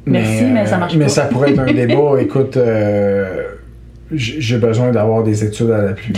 Merci, 0.07 0.45
mais 0.45 0.67
ça 0.67 0.79
marche 0.79 0.95
mais 0.97 1.05
pas. 1.05 1.11
ça 1.11 1.23
pourrait 1.27 1.51
être 1.53 1.61
un 1.61 1.73
débat. 1.73 2.21
Écoute, 2.21 2.57
euh, 2.57 3.43
j'ai 4.13 4.59
besoin 4.59 4.91
d'avoir 4.91 5.23
des 5.23 5.45
études 5.45 5.71
à 5.71 5.83
la 5.83 5.93
pluie. 5.93 6.15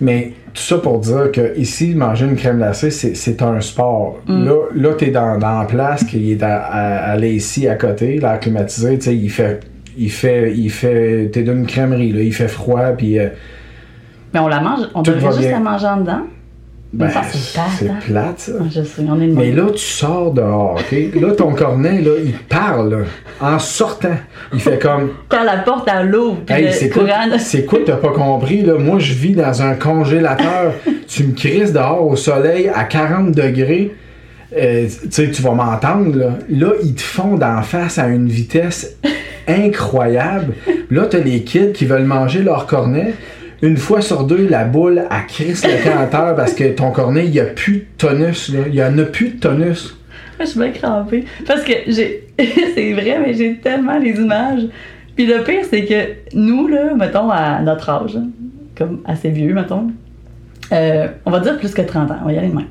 Mais 0.00 0.32
tout 0.52 0.62
ça 0.62 0.78
pour 0.78 0.98
dire 0.98 1.30
que 1.32 1.56
ici, 1.58 1.94
manger 1.94 2.26
une 2.26 2.36
crème 2.36 2.58
glacée, 2.58 2.90
c'est, 2.90 3.14
c'est 3.14 3.42
un 3.42 3.60
sport. 3.60 4.20
Mm. 4.26 4.44
Là, 4.44 4.56
là 4.74 4.94
tu 4.98 5.04
es 5.06 5.10
dans, 5.10 5.38
dans 5.38 5.60
la 5.60 5.64
place 5.66 6.04
qui 6.04 6.32
est 6.32 6.42
à, 6.42 6.58
à, 6.58 7.12
à 7.12 7.18
ici 7.18 7.68
à 7.68 7.76
côté, 7.76 8.18
l'air 8.18 8.40
climatisé. 8.40 8.98
Tu 8.98 9.04
sais, 9.04 9.16
il 9.16 9.30
fait. 9.30 9.60
Il 9.96 10.10
fait. 10.10 10.52
Il 10.54 10.70
fait. 10.70 11.30
T'es 11.32 11.42
d'une 11.42 11.66
crèmerie, 11.66 12.12
là. 12.12 12.22
Il 12.22 12.34
fait 12.34 12.48
froid, 12.48 12.90
puis. 12.96 13.18
euh, 13.18 13.28
Mais 14.34 14.40
on 14.40 14.48
la 14.48 14.60
mange, 14.60 14.80
on 14.94 15.02
Tout 15.02 15.12
devrait 15.12 15.32
juste 15.32 15.48
bien. 15.48 15.50
la 15.52 15.60
manger 15.60 15.86
en 15.86 15.96
dedans. 15.98 16.20
ben, 16.92 17.06
Mais 17.06 17.12
ça, 17.12 17.22
c'est 17.24 17.52
plate, 17.52 17.66
c'est 17.78 17.88
hein. 17.88 17.98
plate, 18.06 18.38
ça. 18.38 18.52
Ah, 18.60 18.64
Je 18.70 18.82
sais, 18.82 19.02
on 19.08 19.20
est 19.20 19.26
de 19.28 19.34
Mais 19.34 19.52
là, 19.52 19.64
tu 19.72 19.78
sors 19.78 20.32
dehors, 20.32 20.78
OK? 20.78 21.20
Là, 21.20 21.32
ton 21.32 21.52
cornet, 21.54 22.02
là, 22.02 22.12
il 22.24 22.32
parle, 22.32 23.04
en 23.40 23.58
sortant. 23.58 24.16
Il 24.52 24.60
fait 24.60 24.78
comme. 24.78 25.10
Quand 25.28 25.44
la 25.44 25.58
porte 25.58 25.88
à 25.88 26.02
l'eau, 26.02 26.36
Hey, 26.48 26.72
c'est 26.72 26.90
quoi, 26.90 27.04
c'est 27.38 27.64
quoi 27.64 27.78
t'as 27.84 27.96
pas 27.96 28.12
compris, 28.12 28.62
là? 28.62 28.74
Moi, 28.78 28.98
je 28.98 29.12
vis 29.14 29.34
dans 29.34 29.62
un 29.62 29.74
congélateur. 29.74 30.72
tu 31.08 31.24
me 31.24 31.32
crisses 31.34 31.72
dehors 31.72 32.06
au 32.06 32.16
soleil 32.16 32.68
à 32.74 32.84
40 32.84 33.32
degrés. 33.32 33.94
Euh, 34.56 34.86
tu 34.86 35.08
sais, 35.10 35.30
tu 35.30 35.42
vas 35.42 35.52
m'entendre, 35.52 36.16
là. 36.16 36.30
Là, 36.48 36.68
ils 36.82 36.94
te 36.94 37.02
font 37.02 37.36
d'en 37.36 37.62
face 37.62 37.98
à 37.98 38.06
une 38.08 38.28
vitesse 38.28 38.96
incroyable. 39.48 40.54
Là, 40.90 41.06
t'as 41.06 41.18
les 41.18 41.42
kids 41.42 41.72
qui 41.72 41.84
veulent 41.84 42.04
manger 42.04 42.42
leur 42.42 42.66
cornet. 42.66 43.14
Une 43.62 43.76
fois 43.76 44.00
sur 44.02 44.24
deux, 44.24 44.46
la 44.48 44.64
boule, 44.64 45.04
elle 45.10 45.26
crisse 45.26 45.64
le 45.64 45.82
camp 45.82 45.98
à 45.98 46.06
terre 46.06 46.34
parce 46.36 46.54
que 46.54 46.64
ton 46.74 46.90
cornet, 46.90 47.24
il 47.24 47.34
y 47.34 47.40
a 47.40 47.44
plus 47.44 47.78
de 47.78 47.86
tonus. 47.96 48.52
Il 48.66 48.74
y 48.74 48.82
en 48.82 48.96
a 48.98 49.04
plus 49.04 49.30
de 49.30 49.40
tonus. 49.40 49.96
Je 50.38 50.44
suis 50.44 50.58
bien 50.58 50.70
crampée. 50.70 51.24
Parce 51.46 51.62
que 51.62 51.72
j'ai. 51.86 52.26
c'est 52.38 52.92
vrai, 52.92 53.18
mais 53.24 53.34
j'ai 53.34 53.56
tellement 53.56 53.98
les 53.98 54.12
images. 54.12 54.66
Puis 55.14 55.26
le 55.26 55.42
pire, 55.42 55.64
c'est 55.68 55.86
que 55.86 56.36
nous, 56.36 56.68
là, 56.68 56.94
mettons, 56.94 57.30
à 57.30 57.60
notre 57.62 57.88
âge, 57.88 58.16
hein, 58.16 58.28
comme 58.76 59.00
assez 59.06 59.30
vieux, 59.30 59.54
mettons, 59.54 59.90
euh, 60.72 61.08
on 61.24 61.30
va 61.30 61.40
dire 61.40 61.58
plus 61.58 61.72
que 61.72 61.80
30 61.82 62.10
ans, 62.10 62.16
on 62.22 62.26
va 62.26 62.32
y 62.32 62.38
aller 62.38 62.48
de 62.48 62.54
même. 62.54 62.66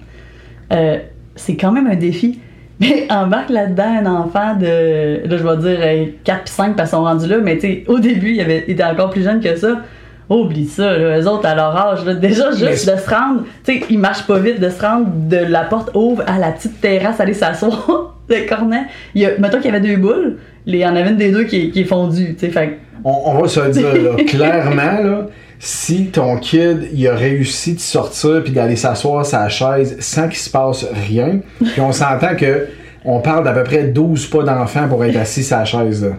Euh, 0.72 0.98
c'est 1.36 1.56
quand 1.56 1.72
même 1.72 1.88
un 1.88 1.96
défi. 1.96 2.39
Mais 2.80 3.08
embarque 3.10 3.50
là-dedans 3.50 4.01
un 4.01 4.06
enfant 4.06 4.54
de, 4.56 5.25
là, 5.25 5.38
je 5.38 5.44
vais 5.44 5.58
dire 5.58 5.80
euh, 5.82 6.06
4 6.25 6.44
puis 6.44 6.54
5 6.54 6.75
parce 6.75 6.89
qu'ils 6.89 6.98
sont 6.98 7.04
rendus 7.04 7.25
là, 7.25 7.38
mais 7.38 7.56
tu 7.56 7.62
sais, 7.62 7.84
au 7.88 8.00
début, 8.00 8.32
il, 8.34 8.42
avait, 8.42 8.65
il 8.68 8.74
était 8.74 8.84
encore 8.84 9.12
plus 9.12 9.24
jeune 9.24 9.39
que 9.39 9.56
ça. 9.56 9.82
Oublie 10.29 10.67
ça, 10.67 10.98
là, 10.98 11.20
eux 11.20 11.27
autres 11.27 11.46
à 11.46 11.53
leur 11.55 11.75
âge, 11.77 12.03
là, 12.05 12.13
déjà 12.15 12.50
juste 12.51 12.89
de 12.89 12.98
se 12.98 13.10
rendre, 13.10 13.44
tu 13.63 13.79
sais, 13.79 13.86
ils 13.89 14.00
marchent 14.00 14.25
pas 14.25 14.39
vite, 14.39 14.60
de 14.60 14.70
se 14.70 14.82
rendre 14.82 15.08
de 15.29 15.38
la 15.38 15.63
porte 15.65 15.91
ouvre 15.96 16.24
à 16.25 16.39
la 16.39 16.51
petite 16.51 16.82
terrasse, 16.82 17.20
aller 17.20 17.34
s'asseoir, 17.34 18.15
le 18.29 18.48
cornet. 18.50 18.84
Il 19.13 19.22
y 19.22 19.25
a, 19.25 19.38
mettons 19.38 19.58
qu'il 19.58 19.72
y 19.72 19.75
avait 19.75 19.88
deux 19.88 19.98
boules, 19.98 20.38
il 20.65 20.75
y 20.77 20.86
en 20.86 20.96
avait 20.96 21.10
une 21.12 21.17
des 21.17 21.32
deux 21.32 21.44
qui, 21.44 21.67
est- 21.67 21.70
qui 21.70 21.82
est 21.82 21.86
fondue, 21.86 22.34
tu 22.34 22.48
sais, 22.48 22.50
fait 22.51 22.79
On, 23.03 23.13
on 23.25 23.41
va 23.41 23.48
se 23.48 23.60
le 23.60 23.70
dire, 23.70 23.94
là, 23.94 24.24
clairement, 24.27 25.03
là, 25.03 25.27
si 25.60 26.08
ton 26.08 26.38
kid 26.38 26.89
il 26.94 27.08
a 27.08 27.13
réussi 27.15 27.75
de 27.75 27.79
sortir 27.79 28.41
puis 28.44 28.51
d'aller 28.51 28.75
s'asseoir 28.75 29.25
sa 29.25 29.48
chaise 29.48 29.96
sans 30.00 30.27
qu'il 30.27 30.38
se 30.39 30.50
passe 30.50 30.86
rien, 31.08 31.39
puis 31.60 31.82
on 31.82 31.91
s'entend 31.91 32.36
que 32.36 32.67
on 33.05 33.20
parle 33.20 33.44
d'à 33.44 33.51
peu 33.53 33.63
près 33.63 33.84
12 33.84 34.25
pas 34.27 34.41
d'enfants 34.41 34.88
pour 34.89 35.05
être 35.05 35.15
assis 35.17 35.44
sa 35.44 35.63
chaise. 35.65 36.03
Là. 36.03 36.13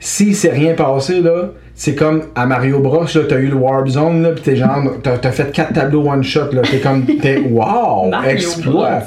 S'il 0.00 0.34
s'est 0.34 0.50
rien 0.50 0.72
passé, 0.72 1.20
là, 1.20 1.50
c'est 1.82 1.94
comme 1.94 2.24
à 2.34 2.44
Mario 2.44 2.78
Bros, 2.80 3.04
là, 3.04 3.20
t'as 3.26 3.38
eu 3.38 3.46
le 3.46 3.54
Warp 3.54 3.88
Zone, 3.88 4.22
là, 4.22 4.32
pis 4.32 4.42
t'es 4.42 4.54
genre, 4.54 4.82
t'as, 5.02 5.16
t'as 5.16 5.30
fait 5.30 5.50
4 5.50 5.72
tableaux 5.72 6.06
one 6.10 6.22
shot, 6.22 6.52
là, 6.52 6.60
t'es 6.60 6.76
comme, 6.76 7.06
t'es, 7.06 7.38
wow, 7.50 8.10
exploit! 8.28 8.98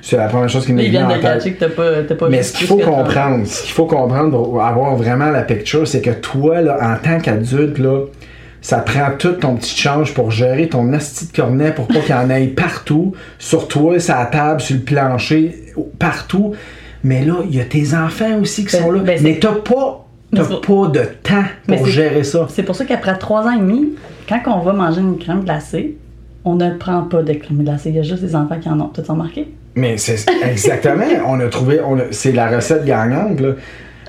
C'est 0.00 0.16
la 0.16 0.28
première 0.28 0.48
chose 0.48 0.64
qui 0.64 0.72
m'est 0.72 0.86
venue 0.88 0.98
en 1.02 1.08
tête. 1.08 1.22
catcher 1.22 1.54
que 1.54 1.58
t'as 1.64 1.70
pas, 1.70 2.04
t'as 2.06 2.14
pas 2.14 2.28
Mais 2.28 2.44
ce 2.44 2.52
qu'il 2.52 2.68
faut 2.68 2.76
comprendre, 2.76 3.44
ce 3.48 3.62
qu'il 3.64 3.72
faut 3.72 3.86
comprendre 3.86 4.30
pour 4.30 4.62
avoir 4.62 4.94
vraiment 4.94 5.30
la 5.30 5.42
picture, 5.42 5.88
c'est 5.88 6.00
que 6.02 6.10
toi, 6.10 6.60
là, 6.60 6.78
en 6.80 7.02
tant 7.04 7.18
qu'adulte, 7.18 7.78
là, 7.78 8.04
ça 8.62 8.76
prend 8.78 9.08
tout 9.18 9.32
ton 9.32 9.56
petit 9.56 9.76
change 9.76 10.14
pour 10.14 10.30
gérer 10.30 10.68
ton 10.68 10.92
asti 10.92 11.26
de 11.26 11.32
cornet 11.36 11.72
pour 11.72 11.88
pas 11.88 11.98
qu'il 11.98 12.14
y 12.14 12.18
en 12.18 12.30
ait 12.30 12.46
partout, 12.46 13.12
sur 13.40 13.66
toi, 13.66 13.98
sur 13.98 14.14
la 14.14 14.26
table, 14.26 14.60
sur 14.60 14.76
le 14.76 14.82
plancher, 14.82 15.56
partout. 15.98 16.52
Mais 17.02 17.24
là, 17.24 17.38
il 17.50 17.56
y 17.56 17.60
a 17.60 17.64
tes 17.64 17.92
enfants 17.94 18.38
aussi 18.40 18.64
qui 18.64 18.76
Ben- 18.76 18.82
sont 18.82 18.90
là. 18.92 19.00
ben, 19.00 19.18
mais 19.20 19.40
t'as 19.40 19.54
pas, 19.54 20.06
t'as 20.34 20.44
pas 20.44 20.88
de 20.88 21.04
temps 21.22 21.44
pour 21.66 21.86
gérer 21.86 22.24
ça. 22.24 22.46
C'est 22.50 22.62
pour 22.62 22.74
ça 22.76 22.84
qu'après 22.84 23.16
trois 23.18 23.42
ans 23.46 23.52
et 23.56 23.58
demi, 23.60 23.94
quand 24.28 24.40
on 24.46 24.60
va 24.60 24.72
manger 24.72 25.00
une 25.00 25.18
crème 25.18 25.42
glacée, 25.44 25.96
on 26.44 26.54
ne 26.54 26.70
prend 26.76 27.02
pas 27.02 27.22
de 27.22 27.32
crème 27.34 27.62
glacée. 27.64 27.90
Il 27.90 27.96
y 27.96 27.98
a 27.98 28.02
juste 28.02 28.22
des 28.22 28.34
enfants 28.36 28.58
qui 28.60 28.68
en 28.68 28.80
ont. 28.80 28.88
T'en 28.88 29.12
remarqué? 29.12 29.48
Mais 29.74 29.96
c'est 29.98 30.24
exactement, 30.50 31.04
on 31.26 31.38
a 31.40 31.46
trouvé, 31.48 31.80
c'est 32.10 32.32
la 32.32 32.48
recette 32.48 32.84
gagnante. 32.84 33.40
Là. 33.40 33.54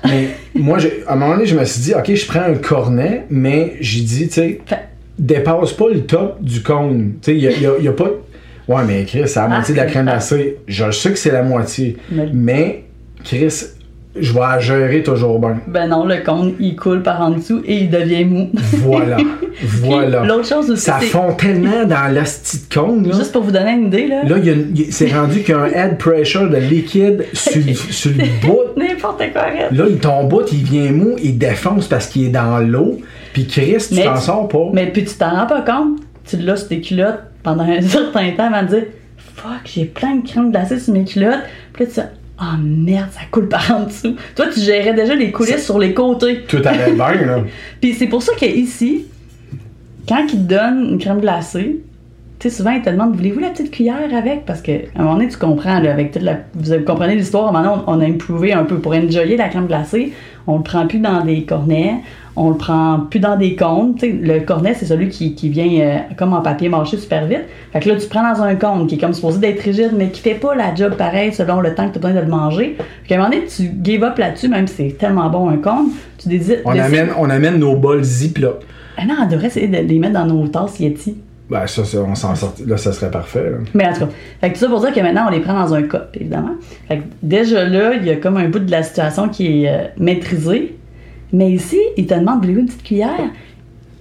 Mais 0.04 0.28
moi, 0.54 0.78
à 1.06 1.12
un 1.12 1.16
moment 1.16 1.34
donné, 1.34 1.46
je 1.46 1.56
me 1.56 1.64
suis 1.64 1.80
dit, 1.82 1.94
ok, 1.94 2.12
je 2.14 2.26
prends 2.26 2.40
un 2.42 2.54
cornet, 2.54 3.26
mais 3.30 3.76
j'ai 3.80 4.00
dit, 4.00 4.26
tu 4.28 4.34
sais, 4.34 4.60
dépasse 5.18 5.72
pas 5.74 5.88
le 5.92 6.00
top 6.04 6.42
du 6.42 6.62
cône. 6.62 7.14
Tu 7.22 7.32
sais, 7.32 7.36
il 7.36 7.42
y 7.44 7.66
a, 7.66 7.78
y 7.78 7.88
a- 7.88 7.92
pas. 7.92 8.10
Ouais, 8.68 8.82
mais 8.86 9.04
Chris, 9.04 9.22
c'est 9.26 9.36
la 9.40 9.44
Ah, 9.44 9.48
moitié 9.48 9.74
de 9.74 9.80
la 9.80 9.86
crème 9.86 10.04
glacée. 10.06 10.58
Je 10.66 10.90
sais 10.90 11.10
que 11.10 11.18
c'est 11.18 11.30
la 11.32 11.42
moitié. 11.42 11.96
Mais, 12.32 12.84
Chris, 13.24 13.52
je 14.18 14.32
vais 14.32 14.40
la 14.40 14.58
gérer 14.58 15.02
toujours 15.02 15.38
bien. 15.38 15.58
Ben 15.66 15.88
non, 15.88 16.04
le 16.04 16.16
cône, 16.18 16.54
il 16.60 16.76
coule 16.76 17.02
par 17.02 17.20
en 17.22 17.30
dessous 17.30 17.62
et 17.64 17.78
il 17.84 17.90
devient 17.90 18.24
mou. 18.24 18.50
Voilà. 18.78 19.16
voilà. 19.82 20.24
L'autre 20.24 20.46
chose 20.46 20.70
aussi, 20.70 20.82
Ça 20.84 20.98
fond 21.00 21.32
tellement 21.34 21.84
dans 21.86 22.14
l'hostie 22.14 22.58
de 22.68 22.74
cône, 22.74 23.08
là. 23.08 23.16
Juste 23.16 23.32
pour 23.32 23.42
vous 23.42 23.50
donner 23.52 23.72
une 23.72 23.86
idée, 23.86 24.06
là. 24.08 24.22
Là, 24.24 24.36
c'est 24.90 25.12
rendu 25.14 25.40
qu'il 25.42 25.54
y 25.54 25.58
a 25.58 25.60
un 25.62 25.66
head 25.68 25.98
pressure 25.98 26.48
de 26.50 26.56
liquide 26.58 27.24
sur, 27.32 27.62
le- 27.66 27.74
sur 27.74 28.10
le 28.10 28.24
bout. 28.46 28.58
N'importe 28.76 29.22
quoi, 29.32 29.42
arrête. 29.42 29.72
Là, 29.72 29.84
il 29.88 29.98
ton 29.98 30.24
bout, 30.24 30.44
il 30.52 30.62
vient 30.62 30.92
mou, 30.92 31.16
il 31.22 31.38
défonce 31.38 31.88
parce 31.88 32.06
qu'il 32.06 32.26
est 32.26 32.30
dans 32.30 32.58
l'eau. 32.58 33.00
Puis 33.32 33.46
Chris, 33.46 33.76
tu 33.88 34.02
t'en 34.02 34.16
sors 34.16 34.46
pas. 34.48 34.68
Mais 34.74 34.86
puis 34.88 35.04
tu 35.04 35.14
t'en 35.14 35.30
rends 35.30 35.46
pas 35.46 35.62
compte. 35.62 36.00
Tu 36.28 36.36
l'as 36.36 36.56
sur 36.56 36.68
tes 36.68 36.80
culottes 36.80 37.20
pendant 37.42 37.64
un 37.64 37.80
certain 37.82 38.30
temps 38.32 38.52
avant 38.52 38.62
de 38.62 38.68
dire 38.68 38.84
Fuck, 39.36 39.62
j'ai 39.64 39.86
plein 39.86 40.16
de 40.16 40.28
crème 40.28 40.50
glacée 40.50 40.78
sur 40.78 40.92
mes 40.92 41.04
culottes. 41.04 41.40
Puis 41.72 41.84
là, 41.86 41.90
tu 41.94 42.00
Ah 42.38 42.56
merde, 42.60 43.08
ça 43.12 43.20
coule 43.30 43.48
par 43.48 43.70
en 43.70 43.84
dessous. 43.84 44.16
Toi, 44.34 44.46
tu 44.52 44.60
gérais 44.60 44.94
déjà 44.94 45.14
les 45.14 45.30
coulisses 45.30 45.64
sur 45.64 45.78
les 45.78 45.94
côtés. 45.94 46.40
Tout 46.48 46.60
allait 46.64 46.92
bien, 46.92 47.12
là. 47.26 47.38
Puis 47.80 47.94
c'est 47.94 48.06
pour 48.08 48.22
ça 48.22 48.32
qu'ici, 48.36 49.04
quand 50.08 50.24
ils 50.32 50.46
te 50.46 50.54
donnent 50.54 50.88
une 50.92 50.98
crème 50.98 51.20
glacée, 51.20 51.80
tu 52.40 52.50
sais, 52.50 52.56
souvent 52.56 52.72
ils 52.72 52.82
te 52.82 52.90
demandent 52.90 53.14
voulez-vous 53.14 53.38
la 53.38 53.50
petite 53.50 53.70
cuillère 53.70 54.12
avec? 54.16 54.44
Parce 54.44 54.60
qu'à 54.60 54.72
un 54.96 55.02
moment 55.02 55.14
donné, 55.14 55.28
tu 55.28 55.36
comprends, 55.36 55.78
là, 55.78 55.92
avec 55.92 56.10
toute 56.10 56.22
la. 56.22 56.38
Vous 56.54 56.72
avez- 56.72 56.82
comprenez 56.82 57.14
l'histoire, 57.14 57.46
à 57.46 57.48
un 57.50 57.62
moment 57.62 57.76
donné, 57.76 57.84
on, 57.86 57.92
on 57.92 58.00
a 58.00 58.04
improuvé 58.06 58.52
un 58.52 58.64
peu 58.64 58.78
pour 58.78 58.92
enjoyer 58.92 59.36
la 59.36 59.48
crème 59.48 59.66
glacée. 59.68 60.12
On 60.48 60.56
le 60.56 60.62
prend 60.64 60.88
plus 60.88 60.98
dans 60.98 61.24
des 61.24 61.44
cornets, 61.44 62.00
on 62.36 62.50
le 62.50 62.56
prend 62.56 63.00
plus 63.10 63.20
dans 63.20 63.36
des 63.36 63.56
cônes. 63.56 63.94
Tu 63.94 64.06
sais, 64.06 64.12
le 64.12 64.40
cornet, 64.40 64.74
c'est 64.74 64.86
celui 64.86 65.08
qui, 65.10 65.34
qui 65.34 65.48
vient 65.50 65.66
euh, 65.80 65.98
comme 66.16 66.32
en 66.32 66.40
papier 66.40 66.68
mâché 66.68 66.96
super 66.96 67.26
vite. 67.26 67.42
Fait 67.72 67.80
que 67.80 67.88
là, 67.88 67.96
tu 67.96 68.06
prends 68.08 68.22
dans 68.32 68.42
un 68.42 68.54
cône 68.54 68.86
qui 68.86 68.94
est 68.94 68.98
comme 68.98 69.12
supposé 69.12 69.38
d'être 69.38 69.60
rigide, 69.60 69.90
mais 69.96 70.08
qui 70.08 70.20
fait 70.20 70.34
pas 70.34 70.54
la 70.54 70.74
job 70.74 70.94
pareil 70.96 71.32
selon 71.32 71.60
le 71.60 71.74
temps 71.74 71.88
que 71.88 71.92
tu 71.92 71.98
as 71.98 72.08
besoin 72.08 72.20
de 72.20 72.24
le 72.24 72.30
manger. 72.30 72.76
Fait 73.02 73.08
qu'à 73.08 73.14
un 73.16 73.18
moment 73.18 73.30
donné, 73.30 73.44
tu 73.46 73.70
give 73.84 74.02
up 74.02 74.16
là-dessus, 74.18 74.48
même 74.48 74.66
si 74.66 74.74
c'est 74.76 74.98
tellement 74.98 75.28
bon 75.28 75.48
un 75.50 75.58
cône. 75.58 75.88
Tu 76.18 76.28
décides. 76.28 76.62
On 76.64 76.72
décides- 76.72 76.86
amène, 76.86 77.08
on 77.18 77.28
amène 77.30 77.58
nos 77.58 77.76
bols 77.76 78.02
Ziploc. 78.02 78.60
ah 78.96 79.04
non, 79.06 79.14
on 79.22 79.28
devrait 79.28 79.48
essayer 79.48 79.68
de 79.68 79.76
les 79.78 79.98
mettre 79.98 80.14
dans 80.14 80.26
nos 80.26 80.46
tasses 80.48 80.80
Yeti. 80.80 81.16
Ben, 81.50 81.66
ça, 81.66 81.84
ça, 81.84 81.98
on 81.98 82.14
s'en 82.14 82.34
sort. 82.34 82.54
Là, 82.66 82.78
ça 82.78 82.92
serait 82.92 83.10
parfait. 83.10 83.42
là. 83.50 83.56
Mais 83.74 83.86
en 83.86 83.92
tout 83.92 84.00
cas, 84.00 84.08
fait 84.40 84.48
que 84.48 84.54
tout 84.54 84.60
ça 84.60 84.68
pour 84.68 84.80
dire 84.80 84.92
que 84.94 85.00
maintenant, 85.00 85.26
on 85.28 85.30
les 85.30 85.40
prend 85.40 85.52
dans 85.52 85.74
un 85.74 85.82
cup, 85.82 86.04
évidemment. 86.14 86.52
Fait 86.88 86.98
que 86.98 87.02
déjà 87.22 87.64
là, 87.68 87.92
il 87.94 88.06
y 88.06 88.10
a 88.10 88.16
comme 88.16 88.38
un 88.38 88.48
bout 88.48 88.60
de 88.60 88.70
la 88.70 88.82
situation 88.82 89.28
qui 89.28 89.64
est 89.64 89.68
euh, 89.68 89.82
maîtrisé. 89.98 90.78
Mais 91.32 91.50
ici, 91.50 91.78
ils 91.96 92.06
te 92.06 92.14
demandent 92.14 92.40
voulez-vous 92.42 92.60
une 92.60 92.66
petite 92.66 92.82
cuillère? 92.82 93.30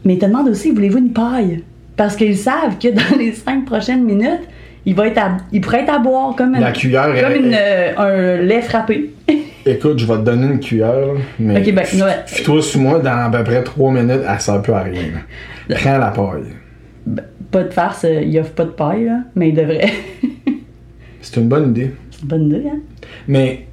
Mais 0.05 0.15
ils 0.15 0.19
te 0.19 0.25
demandent 0.25 0.49
aussi 0.49 0.71
voulez-vous 0.71 0.97
une 0.99 1.13
paille? 1.13 1.63
Parce 1.95 2.15
qu'ils 2.15 2.37
savent 2.37 2.77
que 2.81 2.87
dans 2.89 3.17
les 3.17 3.31
cinq 3.33 3.65
prochaines 3.65 4.03
minutes, 4.03 4.41
il, 4.85 4.95
va 4.95 5.07
être 5.07 5.17
à, 5.19 5.37
il 5.51 5.61
pourrait 5.61 5.81
être 5.83 5.93
à 5.93 5.99
boire 5.99 6.35
comme, 6.35 6.53
La 6.53 6.71
cuillère 6.71 7.05
comme 7.21 7.31
est- 7.33 7.37
une, 7.39 7.53
euh, 7.53 7.97
un 7.97 8.41
lait 8.41 8.61
frappé. 8.61 9.11
Écoute, 9.65 9.99
je 9.99 10.05
vais 10.07 10.15
te 10.15 10.21
donner 10.23 10.47
une 10.47 10.59
cuillère, 10.59 10.95
mais 11.39 11.59
Ok, 11.59 11.73
ben, 11.75 11.85
ouais. 12.03 12.15
fie-toi 12.25 12.61
sur 12.63 12.79
moi, 12.81 12.99
dans 12.99 13.11
à 13.11 13.29
peu 13.29 13.43
près 13.43 13.63
3 13.63 13.91
minutes, 13.91 14.21
elle 14.27 14.39
sert 14.39 14.61
plus 14.61 14.73
à 14.73 14.79
rien. 14.81 15.01
Prends 15.69 15.97
la 15.99 16.07
paille. 16.07 16.51
ben, 17.05 17.23
pas 17.51 17.63
de 17.63 17.69
farce, 17.71 18.05
euh, 18.05 18.21
il 18.23 18.39
offre 18.39 18.53
pas 18.53 18.65
de 18.65 18.69
paille, 18.71 19.05
là, 19.05 19.19
mais 19.35 19.49
il 19.49 19.55
devrait. 19.55 19.91
C'est 21.21 21.39
une 21.39 21.47
bonne 21.47 21.69
idée. 21.69 21.91
C'est 22.09 22.21
une 22.23 22.27
bonne 22.27 22.45
idée, 22.47 22.63
hein? 22.73 22.79
Mais 23.27 23.67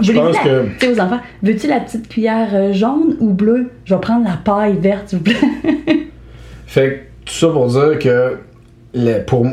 Je 0.00 0.12
pense 0.12 0.36
que- 0.38 0.66
Tu 0.78 0.86
sais, 0.86 0.92
aux 0.92 1.00
enfants, 1.00 1.20
veux-tu 1.42 1.66
la 1.66 1.80
petite 1.80 2.08
cuillère 2.08 2.48
euh, 2.54 2.72
jaune 2.72 3.16
ou 3.20 3.32
bleue? 3.32 3.70
Je 3.84 3.94
vais 3.94 4.00
prendre 4.00 4.24
la 4.24 4.36
paille 4.36 4.76
verte, 4.78 5.08
s'il 5.08 5.18
vous 5.18 5.24
plaît. 5.24 5.36
Fait 6.66 6.90
que 7.24 7.26
tout 7.30 7.34
ça 7.34 7.48
pour 7.48 7.66
dire 7.68 7.98
que 7.98 8.36
pour, 9.26 9.46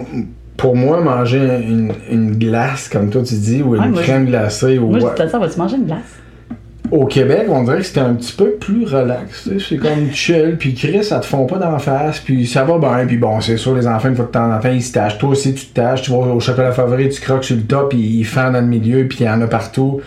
pour 0.58 0.75
moi, 0.75 1.01
manger 1.01 1.39
une, 1.67 1.93
une 2.12 2.36
glace, 2.38 2.89
comme 2.89 3.10
toi 3.10 3.22
tu 3.24 3.36
dis, 3.36 3.62
ou 3.63 3.75
une 3.75 3.93
Ouais, 3.96 4.01
crème 4.03 4.25
glacée, 4.25 4.77
ou 4.77 4.88
Moi, 4.88 5.00
je 5.17 5.24
dis 5.24 5.29
ça, 5.32 5.39
vas-tu 5.39 5.58
manger 5.60 5.77
une 5.77 5.86
glace? 5.86 6.20
Au 6.94 7.06
Québec, 7.06 7.48
on 7.50 7.64
dirait 7.64 7.78
que 7.78 7.84
c'était 7.84 8.02
un 8.02 8.14
petit 8.14 8.34
peu 8.34 8.52
plus 8.52 8.86
relax. 8.86 9.50
C'est 9.68 9.78
comme 9.78 10.12
chill, 10.12 10.58
puis 10.60 10.76
Chris, 10.76 11.04
ça 11.04 11.20
te 11.20 11.26
fond 11.26 11.48
pas 11.48 11.58
d'en 11.58 11.80
face, 11.80 12.20
puis 12.20 12.46
ça 12.46 12.64
va 12.64 12.78
bien, 12.78 13.08
puis 13.08 13.18
bon, 13.18 13.42
c'est 13.42 13.58
sûr, 13.58 13.74
les 13.76 13.88
enfants, 13.88 14.10
une 14.10 14.16
fois 14.16 14.26
de 14.26 14.30
temps 14.32 14.54
en 14.54 14.60
temps, 14.60 14.70
ils 14.70 14.84
se 14.84 14.94
tâchent. 14.94 15.18
Toi 15.18 15.30
aussi, 15.30 15.56
tu 15.56 15.66
te 15.66 15.74
tâches, 15.74 16.04
tu 16.04 16.12
vas 16.12 16.18
au 16.18 16.40
chocolat 16.40 16.72
favori, 16.72 17.10
tu 17.10 17.20
croques 17.20 17.46
sur 17.46 17.56
le 17.56 17.64
top, 17.64 17.90
puis 17.90 18.00
ils 18.00 18.24
fendent 18.26 18.54
dans 18.54 18.62
le 18.62 18.68
milieu, 18.68 19.08
puis 19.08 19.20
il 19.22 19.26
y 19.26 19.30
en 19.30 19.42
a 19.42 19.48
partout. 19.48 20.02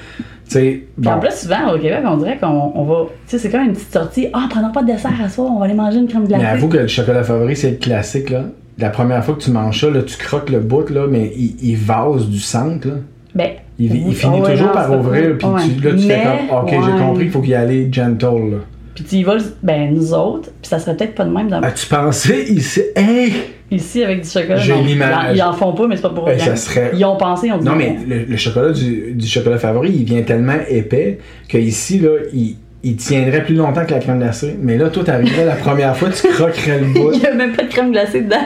Tu 0.48 0.52
sais, 0.52 0.82
Puis 1.00 1.08
en 1.10 1.14
bon. 1.14 1.20
plus, 1.22 1.34
souvent, 1.34 1.74
au 1.74 1.78
Québec, 1.78 2.02
on 2.04 2.18
dirait 2.18 2.38
qu'on 2.38 2.70
on 2.76 2.84
va. 2.84 3.06
Tu 3.26 3.30
sais, 3.32 3.38
c'est 3.40 3.50
comme 3.50 3.62
une 3.62 3.72
petite 3.72 3.92
sortie. 3.92 4.28
Ah, 4.32 4.46
prenons 4.48 4.70
pas 4.70 4.82
de 4.82 4.92
dessert 4.92 5.10
à 5.20 5.28
soir, 5.28 5.50
on 5.50 5.58
va 5.58 5.64
aller 5.64 5.74
manger 5.74 5.98
une 5.98 6.06
crème 6.06 6.28
glacée. 6.28 6.44
Mais 6.44 6.50
avoue 6.50 6.68
que 6.68 6.78
le 6.78 6.86
chocolat 6.86 7.24
favori, 7.24 7.56
c'est 7.56 7.70
le 7.72 7.76
classique, 7.78 8.30
là. 8.30 8.44
La 8.78 8.90
première 8.90 9.24
fois 9.24 9.34
que 9.34 9.40
tu 9.40 9.50
manges 9.50 9.80
ça, 9.80 9.90
là, 9.90 10.02
tu 10.02 10.16
croques 10.16 10.50
le 10.50 10.60
bout, 10.60 10.88
là, 10.90 11.06
mais 11.10 11.32
il, 11.36 11.56
il 11.62 11.76
vase 11.76 12.28
du 12.28 12.38
centre, 12.38 12.86
là. 12.86 12.94
Ben, 13.34 13.50
Il, 13.78 13.94
il 14.08 14.14
finit 14.14 14.40
ah 14.44 14.50
toujours 14.50 14.72
par 14.72 14.90
ouvrir, 14.98 15.36
puis 15.38 15.46
Ouais. 15.46 15.60
là, 15.60 15.90
tu 15.92 15.98
fais 15.98 16.16
Mais, 16.16 16.24
comme, 16.48 16.58
ok, 16.58 16.70
j'ai 16.70 17.02
compris 17.04 17.22
qu'il 17.24 17.32
faut 17.32 17.44
y 17.44 17.54
aller 17.54 17.88
gentle, 17.92 18.50
là. 18.52 18.56
Puis 18.94 19.04
tu 19.04 19.16
y 19.16 19.22
vas, 19.22 19.36
ben, 19.62 19.92
nous 19.94 20.14
autres, 20.14 20.48
puis 20.62 20.68
ça 20.70 20.78
serait 20.78 20.96
peut-être 20.96 21.14
pas 21.14 21.24
de 21.26 21.30
même 21.30 21.48
dans... 21.48 21.60
As-tu 21.60 21.86
pensé 21.86 22.46
ici? 22.48 22.80
Hey! 22.94 23.32
ici 23.70 24.02
avec 24.04 24.22
du 24.22 24.28
chocolat. 24.30 24.56
J'ai 24.56 24.74
l'image. 24.76 25.36
Ils 25.36 25.42
en 25.42 25.52
font 25.52 25.72
pas, 25.72 25.86
mais 25.88 25.96
c'est 25.96 26.02
pas 26.02 26.10
pour 26.10 26.24
Ben, 26.24 26.36
rien. 26.36 26.44
ça 26.44 26.56
serait- 26.56 26.92
Ils 26.94 27.04
ont 27.04 27.16
pensé, 27.16 27.48
ils 27.48 27.52
ont 27.52 27.58
dit. 27.58 27.64
Non, 27.66 27.74
mais 27.74 27.96
le, 28.08 28.24
le 28.24 28.36
chocolat 28.36 28.70
du, 28.72 29.12
du 29.12 29.26
chocolat 29.26 29.58
favori, 29.58 29.90
il 29.90 30.04
vient 30.04 30.22
tellement 30.22 30.54
épais 30.70 31.18
que 31.48 31.58
ici, 31.58 31.98
là, 31.98 32.10
il, 32.32 32.56
il 32.84 32.94
tiendrait 32.96 33.42
plus 33.42 33.56
longtemps 33.56 33.84
que 33.84 33.90
la 33.92 33.98
crème 33.98 34.18
glacée. 34.20 34.56
Mais 34.62 34.78
là, 34.78 34.88
toi, 34.88 35.02
t'arriverais 35.04 35.44
la 35.44 35.56
première 35.56 35.96
fois, 35.96 36.08
tu 36.10 36.28
croquerais 36.28 36.78
le 36.78 36.86
bout. 36.94 37.10
Il 37.12 37.20
y 37.20 37.26
a 37.26 37.34
même 37.34 37.52
pas 37.54 37.64
de 37.64 37.68
crème 37.68 37.90
glacée 37.90 38.22
dedans. 38.22 38.36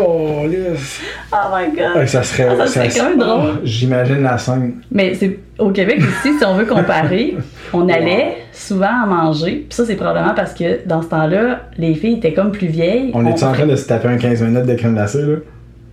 Oh 0.00 0.44
my 0.46 1.76
god. 1.76 1.92
Ah, 1.96 2.06
ça 2.06 2.22
serait. 2.22 2.48
Ah, 2.50 2.66
ça 2.66 2.66
serait 2.66 2.88
quand 3.00 3.08
même 3.10 3.18
drôle. 3.18 3.50
Ah, 3.54 3.60
J'imagine 3.64 4.22
la 4.22 4.38
scène. 4.38 4.74
Mais 4.90 5.14
c'est 5.14 5.38
au 5.58 5.70
Québec 5.70 5.98
ici, 5.98 6.38
si 6.38 6.44
on 6.44 6.54
veut 6.54 6.66
comparer, 6.66 7.36
on 7.72 7.88
allait 7.88 8.36
souvent 8.52 9.02
à 9.04 9.06
manger. 9.06 9.66
Puis 9.68 9.76
ça, 9.76 9.84
c'est 9.84 9.96
probablement 9.96 10.34
parce 10.34 10.54
que 10.54 10.86
dans 10.86 11.02
ce 11.02 11.08
temps-là, 11.08 11.62
les 11.76 11.94
filles 11.94 12.14
étaient 12.18 12.32
comme 12.34 12.52
plus 12.52 12.68
vieilles. 12.68 13.10
On 13.14 13.26
est 13.26 13.42
en 13.42 13.52
train 13.52 13.66
de 13.66 13.76
se 13.76 13.86
taper 13.86 14.08
un 14.08 14.16
15 14.18 14.42
minutes 14.42 14.66
de 14.66 14.74
crème 14.74 14.94
glacée, 14.94 15.22
là? 15.22 15.36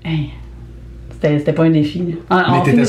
Hey, 0.03 0.29
C'était 1.21 1.53
pas 1.53 1.63
un 1.63 1.71
défi. 1.71 1.99
là. 1.99 2.13
On, 2.29 2.35
Mais 2.51 2.57
on 2.59 2.61
t'étais 2.61 2.85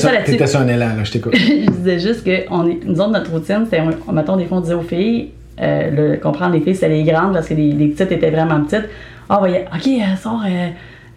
sur, 0.47 0.49
sur 0.49 0.59
un 0.61 0.67
élan, 0.67 0.89
là, 0.97 1.03
je 1.03 1.11
t'écoute. 1.11 1.35
je 1.35 1.69
disais 1.71 1.99
juste 1.99 2.23
que 2.23 2.45
on 2.51 2.67
est, 2.67 2.79
nous 2.85 2.99
autres, 2.99 3.11
notre 3.11 3.31
routine, 3.31 3.61
c'était, 3.65 3.81
on- 4.07 4.11
mettons, 4.11 4.37
des 4.37 4.45
fois, 4.45 4.57
on 4.57 4.61
disait 4.61 4.75
aux 4.75 4.81
filles, 4.81 5.31
euh, 5.59 6.11
le, 6.13 6.17
comprendre 6.17 6.53
les 6.53 6.61
filles, 6.61 6.75
c'était 6.75 6.89
les 6.89 7.03
grandes 7.03 7.33
parce 7.33 7.47
que 7.47 7.55
les, 7.55 7.71
les 7.71 7.87
petites 7.87 8.11
étaient 8.11 8.29
vraiment 8.29 8.61
petites. 8.61 8.87
Ah, 9.29 9.37
voyez, 9.39 9.65
ok, 9.73 9.87
euh, 9.87 10.15
sort, 10.15 10.41
euh, 10.45 10.67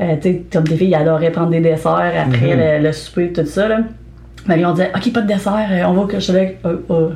euh, 0.03 0.17
tu 0.17 0.23
sais, 0.23 0.43
comme 0.53 0.65
des 0.65 0.77
filles, 0.77 0.95
elles 0.95 1.03
adoraient 1.03 1.31
prendre 1.31 1.51
des 1.51 1.61
desserts 1.61 2.13
après 2.27 2.55
Mhm. 2.57 2.83
le, 2.83 2.87
le 2.87 2.93
souper, 2.93 3.33
tout 3.33 3.47
ça, 3.47 3.69
là. 3.69 3.79
Mais 4.49 4.57
là, 4.57 4.71
on 4.71 4.73
disait, 4.73 4.91
ok, 4.95 5.13
pas 5.13 5.21
de 5.23 5.27
dessert, 5.29 5.69
euh, 5.71 5.83
on 5.87 5.93
va 5.93 6.01
au 6.03 6.21
chocolat, 6.21 6.49
euh, 6.65 6.77
au 6.89 7.11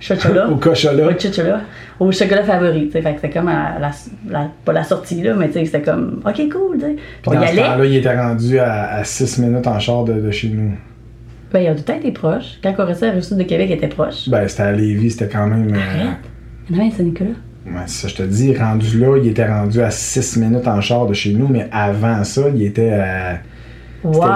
chocolat. 0.00 0.48
Au. 0.48 0.54
Au 0.54 0.74
chocolat, 0.74 1.60
au 2.00 2.10
chocolat 2.12 2.42
favori, 2.44 2.86
tu 2.86 2.92
sais, 2.92 3.02
fait 3.02 3.14
que 3.14 3.20
c'était 3.20 3.38
comme 3.38 3.48
à 3.48 3.78
la, 3.78 3.90
la- 4.28 4.50
pas 4.64 4.72
la 4.72 4.82
sortie, 4.84 5.22
là, 5.22 5.34
mais 5.34 5.48
tu 5.48 5.54
sais, 5.54 5.64
c'était 5.66 5.82
comme, 5.82 6.20
ok, 6.24 6.34
cool, 6.52 6.76
tu 6.76 6.80
sais. 6.80 6.86
Puis 6.94 6.96
Puis 7.22 7.30
on 7.30 7.34
dans 7.34 7.42
y 7.42 7.48
ce 7.48 7.56
temps-là, 7.56 7.84
il 7.84 7.96
était 7.96 8.16
rendu 8.20 8.58
à, 8.58 9.02
6 9.04 9.38
minutes 9.38 9.66
en 9.66 9.78
char 9.78 10.04
de, 10.04 10.14
de 10.14 10.30
chez 10.30 10.48
nous. 10.48 10.72
ben, 11.52 11.60
il 11.60 11.68
a 11.68 11.74
tout 11.74 11.90
été 11.92 12.10
proche. 12.12 12.58
Quand 12.62 12.74
on 12.78 12.84
restait 12.86 13.08
à 13.08 13.12
Rue-Sud 13.12 13.36
de 13.38 13.42
Québec, 13.44 13.70
était 13.70 13.86
proche. 13.88 14.28
Ben, 14.28 14.48
c'était 14.48 14.62
à 14.64 14.72
Lévis, 14.72 15.12
c'était 15.12 15.28
quand 15.28 15.46
même. 15.46 15.72
euh, 15.72 15.78
Arrête. 15.78 16.16
Il 16.70 16.76
y 16.76 16.78
en 16.80 16.82
avait 16.82 16.90
Ouais, 17.66 17.72
c'est 17.86 18.02
ça, 18.02 18.08
je 18.08 18.14
te 18.16 18.22
dis, 18.22 18.54
rendu 18.56 18.98
là, 18.98 19.16
il 19.16 19.28
était 19.28 19.46
rendu 19.48 19.80
à 19.80 19.90
6 19.90 20.36
minutes 20.36 20.68
en 20.68 20.80
char 20.80 21.06
de 21.06 21.14
chez 21.14 21.32
nous, 21.32 21.48
mais 21.48 21.66
avant 21.72 22.22
ça, 22.24 22.42
il 22.54 22.62
était 22.62 22.92
à. 22.92 23.38
C'était 24.02 24.26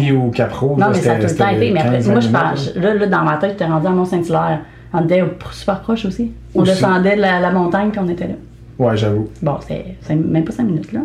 Lévis 0.00 0.12
ou 0.12 0.30
Cap-Rouge. 0.30 0.78
Non, 0.78 0.86
là, 0.86 0.90
mais 0.94 1.00
ça 1.00 1.12
a 1.12 1.16
tout 1.16 1.26
le 1.26 1.34
temps 1.34 1.48
été. 1.50 1.70
Mais 1.70 1.80
après, 1.80 1.98
15-20 2.00 2.10
moi, 2.12 2.20
je 2.20 2.28
parle. 2.30 2.56
Là, 2.76 2.94
là, 2.94 3.06
dans 3.06 3.22
ma 3.24 3.36
tête, 3.36 3.50
j'étais 3.50 3.66
rendu 3.66 3.86
à 3.86 3.90
Mont-Saint-Hilaire. 3.90 4.60
On 4.94 5.04
était 5.04 5.22
super 5.52 5.80
proche 5.82 6.06
aussi. 6.06 6.32
On 6.54 6.62
Aussi. 6.62 6.70
descendait 6.72 7.14
de 7.16 7.20
la, 7.20 7.38
la 7.40 7.50
montagne 7.50 7.90
puis 7.90 8.00
on 8.02 8.08
était 8.08 8.26
là. 8.26 8.34
Ouais, 8.78 8.96
j'avoue. 8.96 9.28
Bon, 9.42 9.56
c'était 9.60 9.96
c'est 10.00 10.14
même 10.14 10.44
pas 10.44 10.52
5 10.52 10.62
minutes 10.62 10.92
là. 10.94 11.00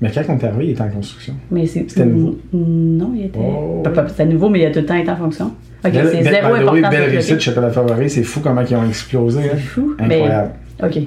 Mais 0.00 0.10
quand 0.10 0.22
on 0.28 0.38
est 0.38 0.44
arrivé, 0.44 0.64
il 0.66 0.70
était 0.70 0.80
en 0.82 0.88
construction. 0.88 1.34
Mais 1.50 1.66
c'est. 1.66 1.84
C'était 1.88 2.06
nouveau. 2.06 2.38
Non, 2.54 3.12
il 3.14 3.26
était. 3.26 3.38
Oh. 3.38 3.82
C'était 4.08 4.24
nouveau, 4.26 4.48
mais 4.48 4.60
il 4.60 4.66
a 4.66 4.70
tout 4.70 4.78
le 4.78 4.86
temps 4.86 4.94
été 4.94 5.10
en 5.10 5.16
fonction. 5.16 5.46
Ok, 5.84 5.92
c'est 5.92 6.22
zéro 6.22 6.54
important. 6.54 6.90
belle 6.90 7.10
réussite, 7.10 7.32
bloquer. 7.32 7.40
chocolat 7.44 7.70
favori, 7.70 8.08
c'est 8.08 8.22
fou 8.22 8.40
comment 8.40 8.62
ils 8.62 8.74
ont 8.76 8.86
explosé. 8.88 9.40
hein. 9.52 9.56
Fou. 9.58 9.94
Mais. 9.98 10.14
Incroyable. 10.22 10.50
Ok. 10.82 10.98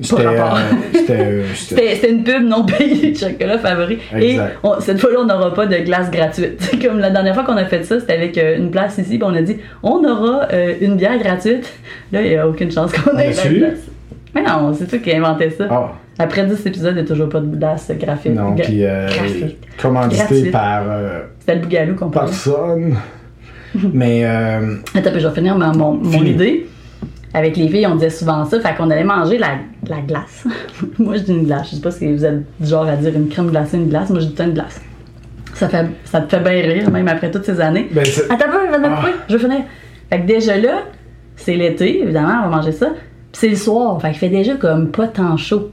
C'était. 0.00 0.26
euh, 0.26 0.32
euh, 1.10 1.42
c'était- 1.54 2.10
une 2.10 2.24
pub 2.24 2.42
non 2.42 2.64
payée 2.64 3.12
de 3.12 3.16
chocolat 3.16 3.58
favori. 3.58 3.98
Exact. 4.16 4.22
Et 4.22 4.38
on- 4.64 4.80
cette 4.80 5.00
fois-là, 5.00 5.18
on 5.20 5.26
n'aura 5.26 5.54
pas 5.54 5.66
de 5.66 5.76
glace 5.76 6.10
gratuite. 6.10 6.60
Comme 6.84 6.98
la 6.98 7.10
dernière 7.10 7.34
fois 7.34 7.44
qu'on 7.44 7.56
a 7.56 7.64
fait 7.66 7.84
ça, 7.84 8.00
c'était 8.00 8.14
avec 8.14 8.36
euh, 8.36 8.56
une 8.58 8.70
place 8.70 8.98
ici, 8.98 9.18
puis 9.18 9.22
on 9.24 9.34
a 9.34 9.42
dit 9.42 9.58
on 9.82 10.02
aura 10.04 10.48
une 10.80 10.96
bière 10.96 11.18
gratuite. 11.18 11.72
Là, 12.10 12.22
il 12.22 12.30
n'y 12.30 12.36
a 12.36 12.48
aucune 12.48 12.70
chance 12.72 12.92
qu'on 12.92 13.12
On 13.14 13.18
ait 13.18 13.32
la 13.32 13.46
eu? 13.50 13.58
glace. 13.58 13.78
Mais 14.34 14.42
non, 14.42 14.72
c'est 14.74 14.86
toi 14.86 14.98
qui 14.98 15.12
as 15.12 15.18
inventé 15.18 15.50
ça. 15.50 15.66
Ah, 15.70 15.92
Après 16.18 16.44
10 16.46 16.66
épisodes, 16.66 16.94
il 16.96 17.02
n'y 17.02 17.02
a 17.02 17.06
toujours 17.06 17.28
pas 17.28 17.40
de 17.40 17.54
glace 17.54 17.90
graphique. 18.00 18.32
non, 18.34 18.54
Gra- 18.56 18.64
puis 18.64 19.56
commandité 19.80 20.50
par 20.50 20.82
C'était 21.40 21.54
le 21.56 21.60
bougalou 21.60 21.94
qu'on 21.94 22.08
parlait. 22.10 22.30
personne. 22.30 22.96
Mais. 23.92 24.24
Attends, 24.24 25.10
je 25.14 25.28
vais 25.28 25.34
finir 25.34 25.56
ma- 25.56 25.72
mon, 25.72 25.92
mon 25.92 26.24
idée. 26.24 26.66
Avec 27.34 27.56
les 27.56 27.68
filles, 27.68 27.86
on 27.86 27.94
disait 27.94 28.10
souvent 28.10 28.44
ça, 28.44 28.60
fait 28.60 28.74
qu'on 28.76 28.90
allait 28.90 29.04
manger 29.04 29.38
la, 29.38 29.52
la 29.88 30.00
glace. 30.02 30.46
moi, 30.98 31.16
je 31.16 31.22
dis 31.22 31.32
une 31.32 31.44
glace. 31.46 31.68
Je 31.70 31.76
sais 31.76 31.80
pas 31.80 31.90
si 31.90 32.12
vous 32.12 32.24
êtes 32.24 32.42
du 32.60 32.68
genre 32.68 32.86
à 32.86 32.96
dire 32.96 33.14
une 33.14 33.28
crème 33.28 33.50
glacée, 33.50 33.78
une 33.78 33.88
glace. 33.88 34.10
Moi, 34.10 34.20
je 34.20 34.26
dis 34.26 34.42
une 34.42 34.52
glace. 34.52 34.80
Ça, 35.54 35.68
fait, 35.68 35.86
ça 36.04 36.20
te 36.20 36.28
fait 36.36 36.42
bien 36.42 36.72
rire, 36.72 36.90
même 36.90 37.08
après 37.08 37.30
toutes 37.30 37.44
ces 37.44 37.60
années. 37.60 37.88
ben, 37.92 38.04
Attends 38.30 38.50
peu, 38.50 38.66
je 38.72 38.78
vais 38.80 38.86
Ah. 38.86 39.02
je 39.28 39.36
vais 39.36 39.42
finir. 39.42 39.64
Fait 40.10 40.20
que 40.20 40.26
déjà 40.26 40.56
là, 40.58 40.82
c'est 41.36 41.54
l'été, 41.56 42.02
évidemment, 42.02 42.42
on 42.44 42.48
va 42.50 42.56
manger 42.56 42.72
ça. 42.72 42.88
Puis 42.90 43.40
c'est 43.40 43.48
le 43.48 43.56
soir, 43.56 44.00
fait 44.00 44.10
qu'il 44.10 44.18
fait 44.18 44.28
déjà 44.28 44.54
comme 44.56 44.90
pas 44.90 45.08
tant 45.08 45.36
chaud. 45.36 45.70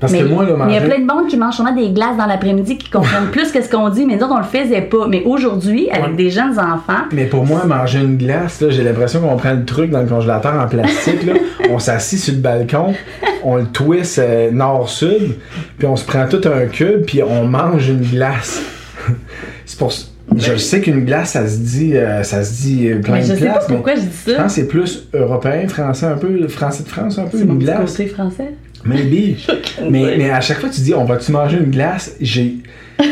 Parce 0.00 0.12
mais 0.12 0.20
que 0.20 0.24
moi, 0.24 0.44
là, 0.44 0.54
mais 0.58 0.72
il 0.72 0.74
y 0.74 0.76
a 0.76 0.80
manger. 0.80 0.94
plein 0.94 1.00
de 1.00 1.06
monde 1.12 1.28
qui 1.28 1.36
mange 1.36 1.54
sûrement 1.54 1.74
des 1.74 1.90
glaces 1.90 2.16
dans 2.16 2.26
l'après-midi 2.26 2.78
qui 2.78 2.90
comprennent 2.90 3.26
plus 3.32 3.52
que 3.52 3.62
ce 3.62 3.68
qu'on 3.68 3.88
dit, 3.90 4.06
mais 4.06 4.16
nous 4.16 4.22
autres, 4.24 4.34
on 4.34 4.38
le 4.38 4.44
faisait 4.64 4.80
pas. 4.82 5.06
Mais 5.08 5.22
aujourd'hui, 5.24 5.90
avec 5.90 6.10
Ouais. 6.10 6.16
des 6.16 6.30
jeunes 6.30 6.58
enfants, 6.58 7.04
Mais 7.12 7.26
pour 7.26 7.44
moi, 7.44 7.64
manger 7.66 7.98
une 8.00 8.16
glace, 8.16 8.64
j'ai 8.70 8.82
l'impression 8.82 9.20
qu'on 9.20 9.36
prend 9.36 9.52
le 9.52 9.64
truc 9.64 9.90
dans 9.90 10.00
le 10.00 10.06
congélateur 10.08 10.54
en 10.54 10.66
plastique, 10.66 11.24
là, 11.24 11.34
on 11.70 11.78
s'assit 11.78 12.18
sur 12.18 12.34
le 12.34 12.40
balcon, 12.40 12.94
on 13.44 13.56
le 13.56 13.66
twist 13.66 14.18
euh, 14.18 14.50
nord-sud, 14.50 15.36
puis 15.78 15.86
on 15.86 15.96
se 15.96 16.04
prend 16.04 16.26
tout 16.26 16.40
un 16.48 16.66
cube, 16.66 17.04
puis 17.06 17.22
on 17.22 17.44
mange 17.44 17.88
une 17.88 18.00
glace. 18.02 18.62
C'est 19.66 19.78
pour 19.78 19.92
je 20.36 20.54
sais 20.56 20.80
qu'une 20.80 21.04
glace, 21.04 21.30
ça 21.30 21.44
se 21.48 21.58
dit, 21.58 21.96
euh, 21.96 22.22
ça 22.22 22.44
se 22.44 22.62
dit 22.62 22.88
euh, 22.88 23.00
plein 23.00 23.14
mais 23.14 23.22
je 23.22 23.32
de 23.32 23.38
sais 23.38 23.46
pas 23.46 23.58
mais 23.68 23.74
pourquoi 23.74 23.94
je 23.96 24.00
dis 24.02 24.08
je 24.26 24.30
ça. 24.30 24.36
pense 24.42 24.54
que 24.54 24.60
c'est 24.60 24.68
plus 24.68 25.08
européen, 25.12 25.66
français 25.66 26.06
un 26.06 26.16
peu, 26.16 26.46
français 26.46 26.84
de 26.84 26.88
France 26.88 27.18
un 27.18 27.24
peu, 27.24 27.38
C'est 27.38 27.44
mon 27.44 27.54
glace. 27.54 27.90
côté 27.90 28.06
français. 28.06 28.50
Maybe. 28.84 29.36
mais, 29.90 30.16
mais 30.16 30.30
à 30.30 30.40
chaque 30.40 30.58
fois 30.60 30.68
que 30.68 30.74
tu 30.74 30.80
dis 30.80 30.94
on 30.94 31.04
va-tu 31.04 31.32
manger 31.32 31.58
une 31.58 31.70
glace, 31.70 32.16
j'ai. 32.20 32.54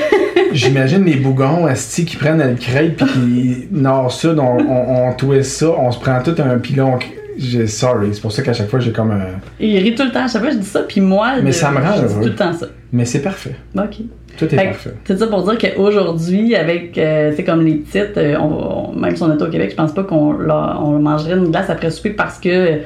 J'imagine 0.52 1.04
les 1.04 1.16
bougons 1.16 1.66
asti 1.66 2.04
qui 2.04 2.16
prennent 2.16 2.38
le 2.42 2.54
crêpe 2.54 2.96
puis 2.96 3.07
qui 3.07 3.68
nord-sud, 3.70 4.38
on, 4.38 4.59
on, 4.59 5.09
on 5.09 5.12
twist 5.12 5.52
ça, 5.59 5.70
on 5.70 5.90
se 5.92 5.98
prend 5.98 6.22
tout 6.22 6.35
un 6.38 6.59
pilon. 6.59 6.98
J'ai 7.37 7.66
sorry, 7.68 8.09
c'est 8.12 8.20
pour 8.20 8.33
ça 8.33 8.42
qu'à 8.42 8.52
chaque 8.52 8.68
fois 8.68 8.81
j'ai 8.81 8.90
comme 8.92 9.11
un. 9.12 9.26
Il 9.61 9.78
rit 9.78 9.94
tout 9.94 10.02
le 10.04 10.11
temps. 10.11 10.24
À 10.24 10.28
chaque 10.28 10.42
fois, 10.42 10.50
je 10.50 10.57
dis 10.57 10.66
ça, 10.66 10.81
puis 10.83 11.00
moi, 11.00 11.35
Mais 11.42 11.52
je- 11.52 11.57
ça 11.59 11.70
me 11.70 11.76
rend 11.78 11.94
je 11.96 12.07
dis 12.09 12.14
tout 12.14 12.20
le 12.24 12.35
temps 12.35 12.52
ça. 12.52 12.66
Mais 12.92 13.04
c'est 13.04 13.22
parfait. 13.22 13.54
OK. 13.76 13.98
Tout 14.38 14.44
est 14.46 14.48
Fait 14.48 14.64
parfait. 14.66 14.94
C'est 15.04 15.18
ça 15.18 15.26
pour 15.28 15.42
dire 15.48 15.57
qu'aujourd'hui, 15.59 16.57
avec, 16.57 16.96
euh, 16.98 17.33
c'est 17.37 17.44
comme 17.44 17.64
les 17.64 17.74
petites, 17.74 18.16
euh, 18.16 18.37
on, 18.40 18.90
on- 18.92 18.98
même 18.98 19.14
si 19.14 19.22
on 19.22 19.37
est 19.37 19.40
au 19.42 19.48
Québec, 19.50 19.70
je 19.70 19.76
pense 19.76 19.92
pas 19.92 20.02
qu'on 20.02 20.35
on 20.50 20.98
mangerait 20.98 21.35
une 21.37 21.50
glace 21.50 21.70
après 21.70 21.90
souper 21.90 22.11
parce 22.11 22.38
que, 22.40 22.78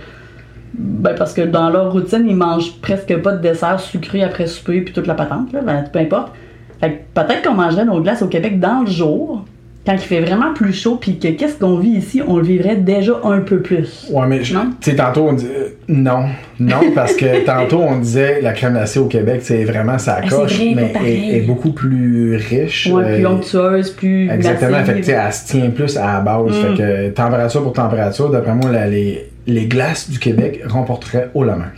ben 0.74 1.14
parce 1.16 1.34
que 1.34 1.42
dans 1.42 1.68
leur 1.70 1.92
routine, 1.92 2.24
ils 2.26 2.36
mangent 2.36 2.72
presque 2.80 3.14
pas 3.18 3.32
de 3.32 3.42
dessert 3.42 3.78
sucré 3.80 4.22
après 4.22 4.46
souper 4.46 4.80
puis 4.80 4.92
toute 4.94 5.06
la 5.06 5.14
patente, 5.14 5.52
là, 5.52 5.60
ben, 5.60 5.84
peu 5.92 5.98
importe. 5.98 6.32
Fait 6.80 6.90
que 7.14 7.20
peut-être 7.20 7.42
qu'on 7.46 7.54
mangerait 7.54 7.84
nos 7.84 8.00
glaces 8.00 8.22
au 8.22 8.28
Québec 8.28 8.58
dans 8.58 8.80
le 8.80 8.90
jour, 8.90 9.44
quand 9.84 9.92
il 9.94 9.98
fait 9.98 10.20
vraiment 10.20 10.52
plus 10.54 10.72
chaud, 10.72 10.96
puis 11.00 11.18
que 11.18 11.26
qu'est-ce 11.28 11.58
qu'on 11.58 11.76
vit 11.78 11.90
ici, 11.90 12.22
on 12.26 12.36
le 12.36 12.44
vivrait 12.44 12.76
déjà 12.76 13.14
un 13.24 13.40
peu 13.40 13.58
plus. 13.60 14.08
Ouais, 14.12 14.26
mais 14.28 14.38
tu 14.40 14.54
sais, 14.80 14.94
tantôt 14.94 15.26
on 15.28 15.32
dit. 15.32 15.46
euh, 15.46 15.68
non. 15.88 16.24
Non, 16.60 16.76
parce 16.94 17.14
que 17.14 17.44
tantôt 17.44 17.80
on 17.80 17.98
disait 17.98 18.40
la 18.40 18.52
crème 18.52 18.74
glacée 18.74 19.00
au 19.00 19.06
Québec, 19.06 19.40
c'est 19.42 19.64
vraiment 19.64 19.98
ça 19.98 20.18
Ah, 20.22 20.28
coche, 20.28 20.54
vrai, 20.56 20.72
mais 20.76 20.92
est, 21.04 21.36
est 21.38 21.40
beaucoup 21.40 21.72
plus 21.72 22.36
riche. 22.36 22.88
Ouais, 22.92 23.16
plus 23.16 23.26
euh, 23.26 23.30
onctueuse, 23.30 23.90
plus 23.90 24.30
Exactement, 24.30 24.70
massive. 24.70 24.86
fait 24.86 24.92
que, 24.94 24.98
tu 25.06 25.10
sais, 25.12 25.18
elle 25.26 25.32
se 25.32 25.46
tient 25.48 25.70
plus 25.70 25.96
à 25.96 26.06
la 26.14 26.20
base. 26.20 26.46
Mm. 26.46 26.52
Fait 26.52 26.74
que 26.78 27.08
température 27.10 27.62
pour 27.64 27.72
température, 27.72 28.30
d'après 28.30 28.54
moi, 28.54 28.70
la- 28.70 28.86
les, 28.86 29.28
les 29.46 29.66
glaces 29.66 30.10
du 30.10 30.18
Québec 30.18 30.62
remporteraient 30.66 31.30
haut 31.34 31.44
la 31.44 31.56
main. 31.56 31.72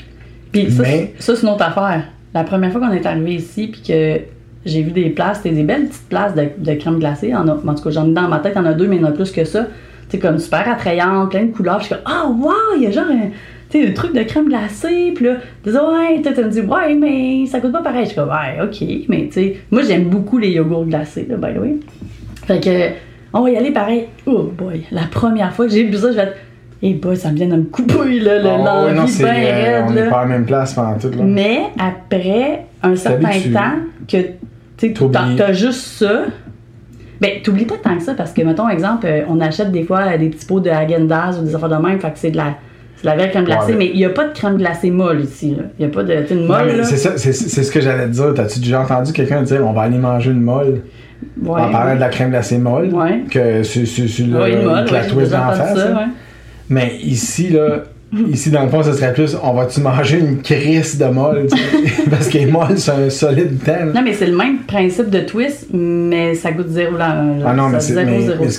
Puis 0.52 0.70
ça, 0.70 0.82
mais- 0.82 1.14
ça, 1.18 1.34
c'est 1.36 1.42
une 1.42 1.52
autre 1.52 1.64
affaire. 1.64 2.04
la 2.34 2.42
première 2.44 2.72
fois 2.72 2.80
qu'on 2.80 2.92
est 2.92 3.06
arrivé 3.06 3.34
ici, 3.34 3.68
puis 3.68 3.80
que 3.82 4.20
j'ai 4.66 4.82
vu 4.82 4.90
des 4.90 5.10
places, 5.10 5.38
c'était 5.42 5.54
des 5.54 5.62
belles 5.62 5.86
petites 5.86 6.08
places 6.08 6.34
de, 6.34 6.48
de 6.58 6.74
crème 6.74 6.98
glacée. 6.98 7.34
En, 7.34 7.46
a, 7.48 7.52
en 7.52 7.74
tout 7.74 7.84
cas, 7.84 7.90
j'en 7.90 8.08
ai 8.08 8.12
dans 8.12 8.28
ma 8.28 8.38
tête, 8.40 8.54
il 8.56 8.58
y 8.58 8.60
en 8.60 8.66
a 8.66 8.72
deux, 8.72 8.86
mais 8.88 8.96
il 8.96 9.02
y 9.02 9.04
en 9.04 9.08
a 9.08 9.12
plus 9.12 9.30
que 9.30 9.44
ça. 9.44 9.66
C'est 10.08 10.18
comme 10.18 10.38
super 10.38 10.68
attrayante, 10.68 11.30
plein 11.30 11.44
de 11.44 11.52
couleurs. 11.52 11.80
Je 11.80 11.86
suis 11.86 11.94
comme, 11.94 12.04
ah, 12.06 12.26
wow, 12.28 12.52
il 12.76 12.82
y 12.82 12.86
a 12.86 12.90
genre 12.90 13.04
un, 13.10 13.28
tu 13.70 13.80
sais, 13.82 13.88
un 13.88 13.92
truc 13.92 14.14
de 14.14 14.22
crème 14.22 14.48
glacée. 14.48 15.12
Puis 15.14 15.24
là, 15.26 15.36
tu 15.62 15.70
dis, 15.70 15.76
ouais, 15.76 16.22
tu 16.22 16.28
me 16.44 16.48
dis, 16.50 16.60
ouais, 16.60 16.94
mais 16.94 17.46
ça 17.46 17.60
coûte 17.60 17.72
pas 17.72 17.82
pareil. 17.82 18.02
Je 18.04 18.08
suis 18.10 18.16
comme, 18.16 18.28
ouais, 18.30 18.62
ok. 18.62 19.06
Mais 19.08 19.26
tu 19.28 19.32
sais, 19.32 19.56
moi, 19.70 19.82
j'aime 19.82 20.04
beaucoup 20.04 20.38
les 20.38 20.50
yogourts 20.50 20.86
glacés, 20.86 21.26
là, 21.28 21.36
by 21.36 21.54
the 21.54 21.60
way. 21.60 21.74
Fait 22.46 22.60
que, 22.60 22.90
on 23.32 23.42
va 23.42 23.50
y 23.50 23.56
aller 23.56 23.70
pareil. 23.70 24.06
Oh 24.26 24.42
boy, 24.42 24.82
la 24.92 25.04
première 25.10 25.52
fois 25.52 25.66
que 25.66 25.72
j'ai 25.72 25.84
vu 25.84 25.96
ça, 25.96 26.10
je 26.12 26.16
vais 26.16 26.22
être, 26.24 26.36
hey 26.84 26.94
boy, 26.94 27.16
ça 27.16 27.30
me 27.30 27.36
vient 27.36 27.48
de 27.48 27.56
me 27.56 27.62
couper, 27.64 28.20
là, 28.20 28.38
le 28.38 28.44
ouais, 28.44 28.58
non, 28.58 28.92
l'envie 28.94 29.10
c'est, 29.12 29.24
bien 29.24 29.32
euh, 29.34 29.76
raide, 29.76 29.84
on 29.88 29.90
n'est 29.92 30.08
pas 30.10 30.18
à 30.20 30.22
la 30.24 30.28
même 30.28 30.44
place 30.44 30.74
pendant 30.74 30.98
tout. 30.98 31.08
Là. 31.10 31.22
Mais 31.24 31.60
après 31.78 32.66
un 32.82 32.94
certain 32.94 33.28
temps 33.28 33.76
que 34.06 34.18
tu 34.76 34.92
t'as 34.92 35.52
juste 35.52 35.80
ça, 35.98 36.22
ben 37.20 37.30
t'oublies 37.42 37.64
pas 37.64 37.76
tant 37.82 37.96
que 37.96 38.02
ça 38.02 38.14
parce 38.14 38.32
que 38.32 38.42
mettons 38.42 38.68
exemple, 38.68 39.06
euh, 39.06 39.22
on 39.28 39.40
achète 39.40 39.70
des 39.72 39.84
fois 39.84 40.00
euh, 40.00 40.18
des 40.18 40.28
petits 40.28 40.46
pots 40.46 40.60
de 40.60 40.68
Häagen-Dazs 40.68 41.38
ou 41.40 41.44
des 41.44 41.54
affaires 41.54 41.68
de 41.68 41.76
même, 41.76 41.98
fait 42.00 42.10
que 42.10 42.18
c'est 42.18 42.30
de 42.32 42.36
la 42.36 42.54
c'est 42.96 43.02
de 43.04 43.06
la 43.06 43.16
vraie 43.16 43.30
crème 43.30 43.44
glacée, 43.44 43.72
Ouais, 43.72 43.78
mais- 43.78 43.90
il 43.92 43.98
y 44.00 44.04
a 44.04 44.10
pas 44.10 44.28
de 44.28 44.32
crème 44.32 44.56
glacée 44.56 44.90
molle 44.90 45.20
ici. 45.20 45.56
Il 45.78 45.82
y 45.82 45.86
a 45.86 45.90
pas 45.92 46.02
de 46.02 46.24
une 46.30 46.46
molle 46.46 46.76
là. 46.76 46.84
c'est 46.84 46.96
ça, 46.96 47.12
c'est, 47.16 47.32
c'est 47.32 47.62
ce 47.62 47.72
que 47.72 47.80
j'allais 47.80 48.04
te 48.06 48.10
dire. 48.10 48.34
T'as-tu 48.34 48.60
déjà 48.60 48.82
entendu 48.82 49.12
quelqu'un 49.12 49.42
dire 49.42 49.66
on 49.66 49.72
va 49.72 49.82
aller 49.82 49.98
manger 49.98 50.30
une 50.32 50.42
molle? 50.42 50.82
Ouais. 51.42 51.60
en 51.60 51.70
parlant 51.70 51.94
de 51.94 52.00
la 52.00 52.08
crème 52.08 52.30
glacée 52.30 52.58
molle 52.58 52.90
que 53.30 53.62
sur, 53.62 53.86
sur, 53.86 54.06
sur 54.08 54.26
le, 54.26 54.38
Ouais, 54.38 54.52
une 54.52 54.64
molle, 54.64 54.84
que 54.84 54.92
la 54.92 55.04
twist 55.06 55.32
d'en 55.32 55.52
face. 55.52 55.78
ça. 55.78 56.04
Mais 56.68 56.96
ici, 57.02 57.50
là, 57.50 57.84
ici, 58.30 58.50
dans 58.50 58.62
le 58.62 58.68
fond, 58.68 58.82
ce 58.82 58.92
serait 58.92 59.12
plus 59.12 59.36
on 59.42 59.52
va-tu 59.54 59.80
manger 59.80 60.18
une 60.20 60.40
crisse 60.40 60.98
de 60.98 61.06
molle? 61.06 61.46
Parce 62.10 62.28
que 62.28 62.38
les 62.38 62.46
molles, 62.46 62.78
c'est 62.78 62.92
un 62.92 63.10
solide 63.10 63.58
là. 63.66 63.84
Non 63.86 64.02
mais 64.02 64.14
c'est 64.14 64.26
le 64.26 64.36
même 64.36 64.58
principe 64.60 65.10
de 65.10 65.20
twist, 65.20 65.68
mais 65.72 66.34
ça 66.34 66.52
goûte 66.52 66.68
zéro 66.68 66.96
là. 66.96 67.14
là. 67.14 67.44
Ah 67.46 67.54
non, 67.54 67.68
mais 67.68 67.80
c'est, 67.80 67.94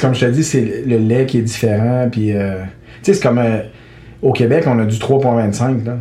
comme 0.02 0.16
je 0.16 0.26
te 0.26 0.32
dis, 0.32 0.44
c'est 0.44 0.84
le, 0.86 0.98
lait 0.98 1.26
qui 1.26 1.40
est 1.40 1.44
différent. 1.44 2.08
Puis, 2.12 2.34
euh, 2.34 2.56
tu 3.04 3.12
sais, 3.12 3.14
c'est 3.14 3.24
comme 3.24 3.40
euh, 3.40 3.60
au 4.22 4.32
Québec, 4.34 4.66
on 4.68 4.80
a 4.80 4.86
du 4.86 4.98
3,25. 4.98 5.86
Là. 5.86 5.98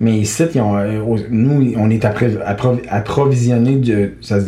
Mais 0.00 0.18
ici, 0.18 0.42
ils 0.52 0.60
ont, 0.60 0.76
euh, 0.76 1.00
nous, 1.30 1.74
on 1.76 1.88
est 1.88 2.04
approvisionné 2.04 3.76
de. 3.76 4.14
Ça, 4.20 4.36
ouais, 4.38 4.42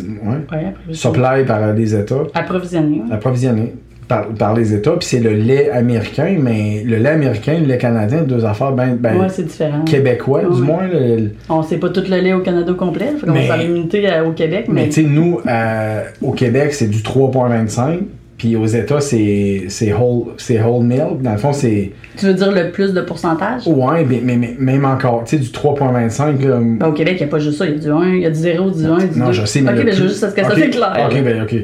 Ouais, 0.51 0.65
approvisionné. 0.67 0.93
supply 0.93 1.45
par 1.47 1.63
euh, 1.63 1.73
les 1.73 1.95
États. 1.95 2.23
Approvisionné. 2.33 2.97
ouais. 2.97 3.13
Approvisionné 3.13 3.73
par, 4.07 4.27
par 4.29 4.53
les 4.55 4.73
États. 4.73 4.91
Puis 4.91 5.07
c'est 5.07 5.19
le 5.19 5.31
lait 5.33 5.69
américain, 5.69 6.35
mais 6.39 6.83
le 6.85 6.97
lait 6.97 7.09
américain, 7.09 7.57
le 7.59 7.65
lait 7.65 7.77
canadien, 7.77 8.21
deux 8.23 8.45
affaires 8.45 8.71
ben, 8.71 8.95
ben, 8.99 9.17
ouais, 9.17 9.29
c'est 9.29 9.43
différent. 9.45 9.83
québécois, 9.85 10.43
du 10.43 10.61
moins. 10.61 10.87
le- 10.87 11.31
On 11.49 11.63
sait 11.63 11.77
pas 11.77 11.89
tout 11.89 12.03
le 12.09 12.17
lait 12.17 12.33
au 12.33 12.39
Canada 12.41 12.71
au 12.71 12.75
complet, 12.75 13.07
faut 13.19 13.25
qu'on 13.27 13.33
Mais- 13.33 13.57
limiter 13.57 14.09
euh, 14.11 14.25
au 14.25 14.31
Québec, 14.31 14.65
Mais 14.67 14.83
mais, 14.83 14.89
tu 14.89 15.03
sais, 15.03 15.07
nous, 15.07 15.39
euh, 15.47 16.01
au 16.21 16.31
Québec, 16.31 16.73
c'est 16.73 16.87
du 16.89 17.01
3,25. 17.01 17.99
Puis 18.37 18.57
aux 18.57 18.65
États, 18.65 18.99
c'est 18.99 19.63
c'est 19.69 19.93
whole, 19.93 20.33
c'est 20.35 20.61
whole 20.61 20.83
milk. 20.83 21.21
Dans 21.21 21.31
le 21.31 21.37
fond, 21.37 21.53
c'est. 21.53 21.93
tu 22.17 22.25
veux 22.25 22.33
dire 22.33 22.51
le 22.51 22.69
plus 22.69 22.93
de 22.93 22.99
pourcentage? 22.99 23.65
Ouais, 23.65 24.03
mais, 24.05 24.19
mais- 24.21 24.35
mais 24.35 24.55
même 24.59 24.83
encore, 24.83 25.23
tu 25.25 25.37
sais, 25.37 25.41
du 25.41 25.49
3,25. 25.51 26.43
là, 26.45 26.59
Ben, 26.61 26.85
au 26.85 26.91
Québec, 26.91 27.15
il 27.17 27.23
n'y 27.23 27.29
a 27.29 27.31
pas 27.31 27.39
juste 27.39 27.57
ça, 27.59 27.65
il 27.65 27.71
y 27.71 27.75
a 27.75 27.79
du 27.79 27.89
1, 27.89 28.13
il 28.15 28.21
y 28.23 28.25
a 28.25 28.29
du 28.29 28.35
0, 28.35 28.71
du 28.71 28.85
1, 28.85 28.97
du 28.97 29.07
2. 29.07 29.19
non, 29.21 29.31
je 29.31 29.45
sais, 29.45 29.61
mais. 29.61 29.71
Ok, 29.71 29.77
le 29.77 29.83
ben 29.85 29.91
je 29.91 29.95
plus- 29.95 30.03
veux 30.03 30.09
juste 30.09 30.19
parce 30.21 30.33
que 30.33 30.41
ça 30.43 30.49
c'est 30.53 30.69
clair. 30.69 31.09
Ok, 31.09 31.23
ben, 31.23 31.43
ok. 31.43 31.55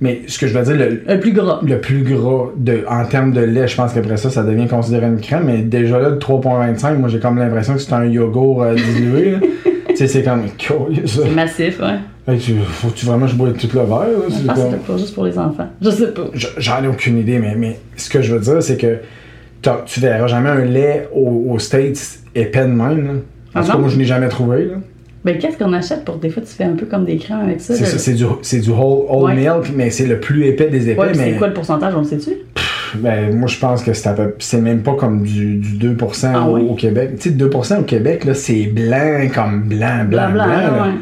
Mais 0.00 0.22
ce 0.28 0.38
que 0.38 0.46
je 0.46 0.56
veux 0.56 0.62
dire, 0.64 0.76
le, 0.76 1.00
Le 1.12 1.20
plus 1.20 1.32
gras. 1.32 1.60
le 1.66 1.80
plus 1.80 2.02
gras 2.02 2.50
de, 2.56 2.84
en 2.88 3.04
termes 3.04 3.32
de 3.32 3.40
lait, 3.40 3.66
je 3.66 3.74
pense 3.76 3.92
qu'après 3.92 4.16
ça, 4.16 4.30
ça 4.30 4.42
devient 4.44 4.68
considéré 4.68 5.06
une 5.06 5.20
crème. 5.20 5.44
Mais 5.46 5.58
déjà 5.58 5.98
là, 5.98 6.10
le 6.10 6.16
3,25, 6.18 6.96
moi, 6.98 7.08
j'ai 7.08 7.18
comme 7.18 7.38
l'impression 7.38 7.74
que 7.74 7.80
c'est 7.80 7.92
un 7.92 8.04
yogourt 8.04 8.62
euh, 8.62 8.74
dilué. 8.74 9.34
tu 9.88 9.96
sais, 9.96 10.06
c'est 10.06 10.22
comme. 10.22 10.42
Cool, 10.66 11.06
ça. 11.08 11.22
C'est 11.24 11.34
massif, 11.34 11.80
ouais. 11.80 12.36
Tu- 12.38 12.56
Faut-tu 12.58 13.06
vraiment 13.06 13.24
que 13.26 13.32
je 13.32 13.36
bois 13.36 13.48
tout 13.58 13.68
le 13.72 13.80
verre? 13.80 13.88
là? 14.00 14.06
Je 14.28 14.34
C'est 14.34 14.46
pense 14.46 14.58
que 14.58 14.76
pas 14.92 14.96
juste 14.98 15.14
pour 15.14 15.24
les 15.24 15.38
enfants. 15.38 15.68
Je 15.80 15.90
sais 15.90 16.08
pas. 16.12 16.26
Je- 16.34 16.46
J'en 16.58 16.84
ai 16.84 16.86
aucune 16.88 17.18
idée, 17.18 17.38
mais, 17.38 17.54
mais 17.56 17.78
ce 17.96 18.08
que 18.10 18.20
je 18.22 18.34
veux 18.34 18.40
dire, 18.40 18.62
c'est 18.62 18.76
que 18.76 18.98
tu 19.86 20.00
verras 20.00 20.26
jamais 20.26 20.50
un 20.50 20.64
lait 20.64 21.08
au- 21.14 21.46
aux 21.52 21.58
States 21.58 22.20
épais 22.34 22.62
de 22.66 22.70
même. 22.72 23.06
Là. 23.06 23.12
Ah 23.54 23.60
En 23.60 23.62
tout 23.64 23.72
cas, 23.72 23.78
moi, 23.78 23.88
je 23.88 23.96
n'ai 23.96 24.04
jamais 24.04 24.28
trouvé. 24.28 24.66
Là. 24.66 24.74
Ben, 25.32 25.38
qu'est-ce 25.38 25.58
qu'on 25.58 25.72
achète 25.74 26.04
pour 26.06 26.16
des 26.16 26.30
fois, 26.30 26.42
tu 26.42 26.48
fais 26.54 26.64
un 26.64 26.74
peu 26.74 26.86
comme 26.86 27.04
des 27.04 27.16
crèmes 27.18 27.40
avec 27.40 27.60
ça? 27.60 27.74
C'est, 27.74 27.82
là? 27.82 27.86
ça, 27.86 27.98
c'est, 27.98 28.14
du, 28.14 28.24
c'est 28.40 28.60
du 28.60 28.70
whole, 28.70 29.04
whole 29.10 29.24
Ouais. 29.24 29.34
milk, 29.34 29.72
mais 29.76 29.90
c'est 29.90 30.06
le 30.06 30.20
plus 30.20 30.44
épais 30.46 30.68
des 30.68 30.88
épais. 30.90 31.00
Ouais, 31.00 31.12
mais 31.16 31.32
c'est 31.32 31.36
quoi 31.38 31.48
le 31.48 31.52
pourcentage, 31.52 31.94
on 31.94 31.98
le 31.98 32.04
sait-tu? 32.04 32.30
ben, 32.94 33.36
moi, 33.36 33.46
je 33.46 33.58
pense 33.58 33.82
que 33.82 33.92
c'est, 33.92 34.08
à 34.08 34.14
peu- 34.14 34.34
c'est 34.38 34.60
même 34.62 34.80
pas 34.80 34.94
comme 34.94 35.22
du, 35.22 35.56
du 35.56 35.76
2% 35.76 36.30
Ah 36.34 36.48
au, 36.48 36.54
oui? 36.54 36.66
au 36.70 36.74
Québec. 36.74 37.10
Tu 37.20 37.28
sais, 37.28 37.34
2% 37.34 37.80
au 37.80 37.82
Québec, 37.82 38.24
là, 38.24 38.32
c'est 38.32 38.64
blanc 38.66 39.28
comme 39.34 39.64
blanc, 39.64 40.06
blanc, 40.08 40.30
Blanc, 40.32 40.44
ouais. 40.46 40.92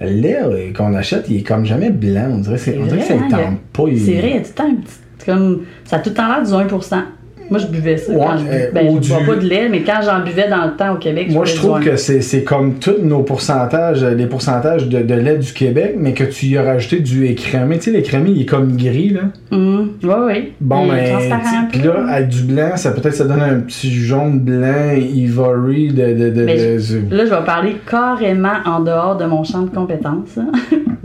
Euh, 0.00 0.72
qu'on 0.76 0.94
achète, 0.94 1.26
il 1.28 1.38
est 1.38 1.42
comme 1.42 1.64
jamais 1.64 1.90
blanc. 1.90 2.28
On 2.32 2.38
dirait, 2.38 2.58
c'est, 2.58 2.76
on 2.78 2.86
dirait 2.86 2.98
que 2.98 3.04
ça 3.04 3.14
ne 3.14 3.20
hein, 3.20 3.28
tente 3.30 3.60
pas. 3.72 3.84
il- 3.90 4.00
C'est 4.00 4.14
vrai, 4.14 4.30
il 4.30 4.34
y 4.34 4.38
a 4.38 4.40
tout 4.40 4.48
le 4.48 4.54
temps 4.54 4.68
un 4.70 4.74
petit. 4.74 4.94
Comme, 5.26 5.62
ça 5.84 5.96
a 5.96 5.98
tout 6.00 6.10
le 6.10 6.14
temps 6.16 6.26
l'air 6.28 6.42
du 6.42 6.52
1%. 6.52 7.02
Moi, 7.50 7.58
je 7.60 7.66
buvais 7.66 7.96
ça 7.96 8.12
Ouais, 8.12 8.18
quand 8.18 8.36
je 8.38 8.44
buvais. 8.44 8.64
euh, 8.66 8.70
Ben, 8.74 8.88
ou 8.88 9.02
je 9.02 9.08
bois 9.08 9.18
du- 9.20 9.26
pas 9.26 9.36
de 9.36 9.46
lait, 9.48 9.68
mais 9.70 9.82
quand 9.82 10.00
j'en 10.04 10.22
buvais 10.24 10.48
dans 10.48 10.64
le 10.66 10.72
temps 10.76 10.94
au 10.94 10.98
Québec, 10.98 11.28
Moi, 11.30 11.44
je 11.44 11.52
buvais 11.52 11.66
trouve 11.68 11.80
que 11.80 11.96
c'est, 11.96 12.20
c'est 12.20 12.42
comme 12.44 12.74
tous 12.74 12.96
nos 13.02 13.22
pourcentages, 13.22 14.02
euh, 14.02 14.14
les 14.14 14.26
pourcentages 14.26 14.88
de, 14.88 15.00
de 15.02 15.14
lait 15.14 15.38
du 15.38 15.52
Québec, 15.52 15.94
mais 15.98 16.12
que 16.12 16.24
tu 16.24 16.46
y 16.46 16.56
as 16.58 16.62
rajouté 16.62 17.00
du 17.00 17.26
écrémé. 17.26 17.78
Tu 17.78 17.84
sais, 17.84 17.90
l'écrémé, 17.92 18.30
il 18.34 18.42
est 18.42 18.46
comme 18.46 18.76
gris, 18.76 19.10
là. 19.10 19.20
Hum, 19.50 19.92
ouais, 20.02 20.14
ouais. 20.26 20.52
Bon, 20.60 20.86
mais. 20.86 21.10
un 21.12 21.64
Puis 21.70 21.80
là, 21.82 22.04
avec 22.08 22.28
du 22.28 22.42
blanc, 22.42 22.76
ça 22.76 22.90
peut-être 22.92 23.14
ça 23.14 23.24
donne 23.24 23.40
un 23.42 23.60
petit 23.60 23.90
jaune 23.92 24.38
blanc, 24.40 24.92
ivory 24.96 25.88
de. 25.92 26.02
de, 26.12 26.30
de, 26.30 26.44
de- 26.44 27.14
Là, 27.16 27.24
je 27.24 27.30
vais 27.30 27.44
parler 27.46 27.76
carrément 27.90 28.48
en 28.66 28.80
dehors 28.80 29.16
de 29.16 29.24
mon 29.24 29.44
champ 29.44 29.62
de 29.62 29.70
compétences. 29.70 30.38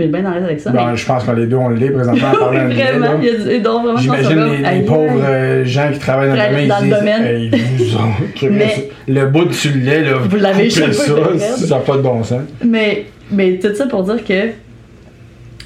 Hein. 0.05 0.09
Mais 0.11 0.21
bien 0.21 0.25
à 0.31 0.35
l'aise 0.35 0.43
avec 0.45 0.59
ça. 0.59 0.71
Bon, 0.71 0.85
mais... 0.87 0.95
je 0.97 1.05
pense 1.05 1.23
que 1.23 1.31
les 1.31 1.45
deux, 1.47 1.55
on 1.57 1.69
l'est 1.69 1.89
présentement 1.89 2.27
en 2.33 2.37
parlant 2.39 2.67
de 2.69 2.73
lait, 2.73 2.83
vraiment, 2.91 3.19
il 3.21 3.25
y 3.25 3.29
a 3.29 3.55
du... 3.57 3.59
donc, 3.61 3.83
vraiment, 3.83 3.97
J'imagine 3.97 4.43
les, 4.63 4.75
les 4.79 4.85
pauvres 4.85 5.23
aïe. 5.23 5.33
euh, 5.33 5.65
gens 5.65 5.89
qui 5.91 5.99
travaillent 5.99 6.29
dans 6.29 6.35
le 6.35 6.67
dans 6.67 6.75
ils 6.83 6.89
le 6.89 6.95
domaine. 6.97 7.23
Hey, 7.25 7.49
vous 7.77 7.95
ont- 8.45 8.49
Mais- 8.51 8.89
le 9.07 9.25
bout 9.27 9.45
du 9.45 9.79
lait, 9.81 10.01
là, 10.03 10.13
Vous 10.29 10.35
l'avez 10.37 10.69
ça, 10.69 10.91
ça 10.93 11.75
n'a 11.75 11.81
pas 11.81 11.97
de 11.97 12.01
bon 12.01 12.23
sens. 12.23 12.41
Mais, 12.65 13.05
mais 13.31 13.59
tout 13.59 13.73
ça 13.75 13.85
pour 13.87 14.03
dire 14.03 14.23
que 14.23 14.33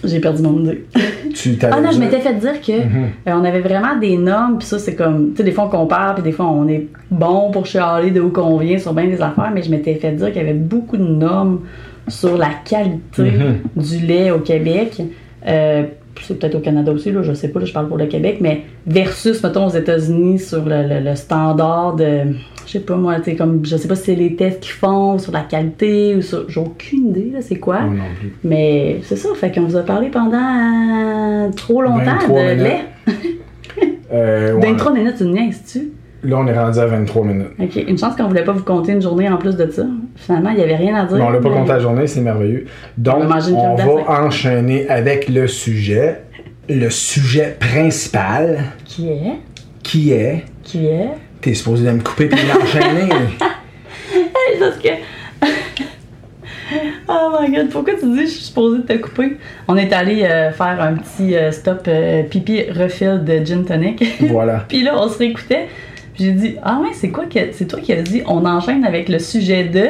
j'ai 0.04 0.20
perdu 0.20 0.44
mon 0.44 0.60
idée. 0.64 0.86
Tu 1.34 1.58
Ah 1.64 1.82
non, 1.82 1.92
je 1.92 2.00
m'étais 2.00 2.20
fait 2.20 2.34
dire 2.36 2.62
que 2.62 2.72
Mhm. 2.72 3.06
euh, 3.28 3.32
on 3.34 3.44
avait 3.44 3.62
vraiment 3.62 3.96
des 4.00 4.16
normes, 4.18 4.58
puis 4.60 4.68
ça, 4.68 4.78
c'est 4.80 4.96
comme, 4.96 5.32
tu 5.32 5.38
sais, 5.38 5.44
des 5.44 5.52
fois 5.52 5.66
on 5.66 5.70
compare, 5.70 6.14
puis 6.16 6.24
des 6.24 6.32
fois 6.32 6.46
on 6.48 6.68
est 6.68 6.86
bon 7.10 7.50
pour 7.52 7.66
chialer 7.66 8.12
de 8.12 8.22
où 8.22 8.30
qu'on 8.30 8.58
vient 8.58 8.78
sur 8.78 8.94
bien 8.94 9.06
des 9.06 9.22
affaires, 9.22 9.52
mais 9.54 9.64
je 9.64 9.72
m'étais 9.72 9.96
fait 9.96 10.12
dire 10.12 10.28
qu'il 10.28 10.38
y 10.38 10.46
avait 10.46 10.54
beaucoup 10.54 10.98
de 10.98 11.04
normes 11.04 11.62
sur 12.08 12.38
la 12.38 12.50
qualité 12.66 13.24
Mhm. 13.24 13.58
du 13.76 14.00
lait 14.06 14.32
au 14.32 14.40
Québec. 14.40 15.02
Euh, 15.48 15.84
c'est 16.22 16.40
peut-être 16.40 16.56
au 16.56 16.60
Canada 16.60 16.92
aussi, 16.92 17.12
là, 17.12 17.22
je 17.22 17.34
sais 17.34 17.50
pas, 17.50 17.60
là, 17.60 17.66
je 17.66 17.74
parle 17.74 17.88
pour 17.88 17.98
le 17.98 18.08
Québec, 18.08 18.38
mais 18.42 18.64
versus, 18.88 19.42
mettons, 19.44 19.68
aux 19.68 19.76
États-Unis 19.76 20.40
sur 20.40 20.66
le, 20.66 20.82
le- 20.88 21.00
le 21.08 21.16
standard 21.16 21.96
de, 21.96 22.22
je 22.66 22.72
sais 22.72 22.80
pas 22.80 22.96
moi, 22.96 23.18
comme, 23.38 23.64
je 23.64 23.78
sais 23.78 23.88
pas 23.88 23.96
si 23.96 24.06
c'est 24.06 24.16
les 24.16 24.36
tests 24.36 24.62
qu'ils 24.62 24.72
font 24.72 25.20
sur 25.20 25.32
la 25.32 25.42
qualité 25.42 26.16
ou 26.16 26.22
sur, 26.24 26.50
j'ai 26.50 26.60
aucune 26.60 27.10
idée, 27.10 27.30
là, 27.34 27.40
c'est 27.42 27.58
quoi. 27.60 27.82
Moi 27.82 27.94
non 27.98 28.04
plus. 28.20 28.34
Mais 28.44 28.98
c'est 29.04 29.16
ça, 29.16 29.30
fait 29.36 29.52
qu'on 29.54 29.62
vous 29.62 29.76
a 29.76 29.84
parlé 29.84 30.10
pendant 30.10 31.52
trop 31.56 31.84
longtemps 31.84 32.04
23 32.04 32.42
de 32.42 32.50
minutes. 32.56 32.64
lait. 32.64 32.80
Euh, 34.12 34.54
ouais. 34.54 34.72
23 34.72 34.94
minutes, 34.94 35.16
tu 35.18 35.26
niaises-tu? 35.26 35.92
Là, 36.28 36.40
on 36.40 36.46
est 36.46 36.60
rendu 36.60 36.78
à 36.78 36.86
23 36.86 37.24
minutes. 37.24 37.48
Ok, 37.58 37.76
une 37.88 37.98
chance 37.98 38.18
qu'on 38.18 38.28
voulait 38.28 38.44
pas 38.44 38.52
vous 38.52 38.64
compter 38.64 38.92
une 38.92 39.02
journée 39.02 39.30
en 39.30 39.38
plus 39.38 39.56
de 39.56 39.72
ça. 39.72 39.86
Finalement, 40.18 40.50
il 40.50 40.60
y 40.60 40.62
avait 40.62 40.76
rien 40.76 40.94
à 40.94 41.06
dire. 41.06 41.16
Mais 41.16 41.24
on 41.24 41.30
l'a 41.30 41.40
pas 41.40 41.50
compté 41.50 41.70
la 41.70 41.80
journée, 41.80 42.06
c'est 42.06 42.20
merveilleux. 42.20 42.66
Donc, 42.98 43.24
On 43.24 43.28
va 43.28 43.86
on 43.86 44.26
enchaîner 44.26 44.90
avec 44.90 45.30
le 45.30 45.48
sujet. 45.48 46.24
Le 46.68 46.90
sujet 46.90 47.56
principal, 47.58 48.58
Qui 48.84 49.08
est? 49.08 49.40
qui 49.82 50.12
est... 50.12 50.44
Qui 50.64 50.88
est? 50.88 51.08
T'es 51.40 51.54
supposé 51.54 51.86
de 51.86 51.92
me 51.92 52.02
couper 52.02 52.26
puis 52.26 52.42
l'enchaîner. 52.46 53.08
Parce 54.60 54.78
que. 54.78 54.90
oh 57.08 57.38
my 57.40 57.56
god, 57.56 57.70
pourquoi 57.70 57.94
tu 57.94 58.06
dis 58.06 58.16
que 58.18 58.22
je 58.24 58.32
suis 58.32 58.46
supposée 58.48 58.82
te 58.84 58.94
couper? 58.98 59.38
On 59.70 59.78
est 59.78 59.94
allé 59.94 60.24
euh, 60.24 60.52
faire 60.52 60.82
un 60.82 60.96
petit 60.96 61.38
euh, 61.38 61.52
stop 61.54 61.88
euh, 61.88 62.24
pipi 62.24 62.64
refill 62.70 63.24
de 63.24 63.46
gin 63.46 63.64
tonic. 63.64 64.04
voilà. 64.30 64.66
Puis 64.68 64.84
là, 64.84 65.02
on 65.02 65.08
se 65.08 65.20
réécoutait. 65.20 65.68
Puis 66.18 66.26
j'ai 66.26 66.32
dit, 66.34 66.56
ah 66.64 66.80
ouais, 66.82 66.90
c'est 66.94 67.10
quoi 67.10 67.26
que. 67.26 67.40
C'est 67.54 67.66
toi 67.66 67.80
qui 67.80 67.94
as 67.94 68.02
dit, 68.02 68.22
on 68.28 68.44
enchaîne 68.46 68.84
avec 68.84 69.08
le 69.08 69.20
sujet 69.20 69.64
de. 69.64 69.86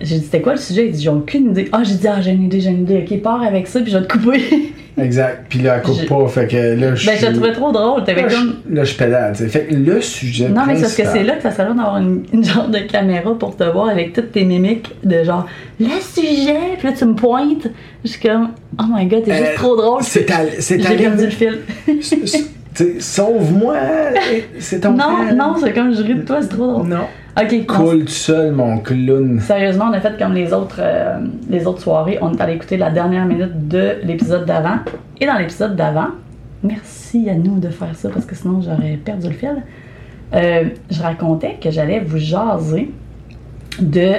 J'ai 0.00 0.18
dit, 0.18 0.24
c'était 0.24 0.40
quoi 0.42 0.54
le 0.54 0.58
sujet? 0.60 0.86
Il 0.86 0.92
dit, 0.92 1.02
j'ai 1.04 1.08
aucune 1.08 1.52
idée. 1.52 1.68
Ah, 1.72 1.82
j'ai 1.84 1.94
dit, 1.94 2.08
ah, 2.08 2.20
j'ai 2.20 2.32
une 2.32 2.42
idée, 2.44 2.60
j'ai 2.60 2.70
une 2.70 2.82
idée. 2.82 3.06
Ok, 3.08 3.20
pars 3.22 3.42
avec 3.42 3.66
ça, 3.68 3.80
puis 3.80 3.92
je 3.92 3.98
vais 3.98 4.04
te 4.06 4.12
couper. 4.12 4.42
Exact. 4.98 5.46
Puis 5.48 5.58
là, 5.60 5.76
elle 5.76 5.82
coupe 5.82 6.00
Je- 6.00 6.06
pas. 6.06 6.28
Fait 6.28 6.46
que 6.46 6.56
là, 6.56 6.94
je 6.94 7.06
ben, 7.06 7.16
je 7.18 7.26
trouvais 7.26 7.52
trop 7.52 7.72
drôle. 7.72 8.04
T'avais 8.04 8.22
Là, 8.22 8.28
comme. 8.28 8.56
je, 8.70 8.74
là, 8.76 8.84
je 8.84 8.94
pédale. 8.94 9.32
tu 9.36 9.42
sais. 9.44 9.48
Fait 9.48 9.64
que 9.66 9.74
le 9.74 10.00
sujet 10.00 10.48
Non, 10.48 10.62
mais 10.66 10.76
c'est 10.76 10.82
parce 10.82 10.94
que 10.96 11.02
principal- 11.02 11.12
c'est 11.12 11.24
là 11.24 11.36
que 11.36 11.42
ça 11.42 11.50
serait 11.52 11.64
bien 11.66 11.74
d'avoir 11.74 11.96
une, 11.98 12.22
une 12.32 12.44
genre 12.44 12.68
de 12.68 12.78
caméra 12.78 13.36
pour 13.36 13.56
te 13.56 13.64
voir 13.64 13.88
avec 13.88 14.12
toutes 14.12 14.30
tes 14.32 14.44
mimiques 14.44 14.90
de 15.04 15.24
genre 15.24 15.46
le 15.80 15.86
sujet, 16.00 16.76
puis 16.78 16.88
là 16.88 16.94
tu 16.96 17.04
me 17.06 17.14
pointes. 17.14 17.66
Je 18.04 18.10
suis 18.10 18.20
comme 18.20 18.50
oh 18.80 18.84
my 18.88 19.06
god, 19.06 19.24
t'es 19.24 19.32
Euh, 19.32 19.36
juste 19.38 19.54
trop 19.56 19.76
drôle. 19.76 20.02
C'est 20.02 20.26
ta, 20.26 20.42
c'est 20.60 20.80
J'ai 20.80 20.96
perdu 20.96 21.24
le 21.24 21.30
fil. 21.30 21.58
Sauve-moi. 22.98 23.76
C'est 24.58 24.80
ton 24.80 24.92
non, 24.92 24.98
temps. 24.98 25.34
non, 25.34 25.56
c'est 25.60 25.72
comme 25.72 25.94
je 25.94 26.02
ris 26.02 26.14
de 26.14 26.22
toi, 26.22 26.42
c'est 26.42 26.48
trop 26.48 26.72
drôle. 26.72 26.88
Non. 26.88 27.06
Ok, 27.36 27.66
Coule 27.66 28.04
tout 28.04 28.12
seul, 28.12 28.52
mon 28.52 28.78
clown. 28.78 29.40
Sérieusement, 29.40 29.86
on 29.90 29.92
a 29.92 30.00
fait 30.00 30.16
comme 30.18 30.34
les 30.34 30.52
autres, 30.52 30.78
euh, 30.78 31.18
les 31.50 31.66
autres 31.66 31.80
soirées. 31.82 32.18
On 32.20 32.32
est 32.32 32.40
allé 32.40 32.54
écouter 32.54 32.76
la 32.76 32.90
dernière 32.90 33.26
minute 33.26 33.66
de 33.66 33.96
l'épisode 34.04 34.46
d'avant. 34.46 34.78
Et 35.20 35.26
dans 35.26 35.34
l'épisode 35.34 35.74
d'avant, 35.74 36.08
merci 36.62 37.28
à 37.28 37.34
nous 37.34 37.58
de 37.58 37.70
faire 37.70 37.94
ça 37.94 38.08
parce 38.10 38.24
que 38.24 38.36
sinon 38.36 38.60
j'aurais 38.62 38.98
perdu 39.04 39.28
le 39.28 39.34
fil. 39.34 39.62
Euh, 40.32 40.64
je 40.90 41.02
racontais 41.02 41.58
que 41.60 41.70
j'allais 41.70 42.00
vous 42.00 42.18
jaser 42.18 42.92
de, 43.80 44.12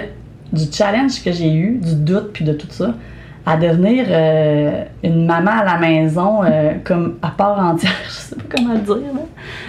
du 0.52 0.64
challenge 0.72 1.24
que 1.24 1.32
j'ai 1.32 1.54
eu, 1.54 1.78
du 1.78 1.96
doute 1.96 2.32
puis 2.34 2.44
de 2.44 2.54
tout 2.54 2.68
ça, 2.70 2.96
à 3.46 3.58
devenir 3.58 4.06
euh, 4.10 4.84
une 5.04 5.26
maman 5.26 5.52
à 5.52 5.64
la 5.66 5.78
maison 5.78 6.44
euh, 6.44 6.72
comme 6.84 7.16
à 7.22 7.30
part 7.30 7.60
entière. 7.60 7.92
Je 8.08 8.12
sais 8.14 8.36
pas 8.36 8.42
comment 8.58 8.74
le 8.74 8.80
dire, 8.80 8.96
là. 9.14 9.22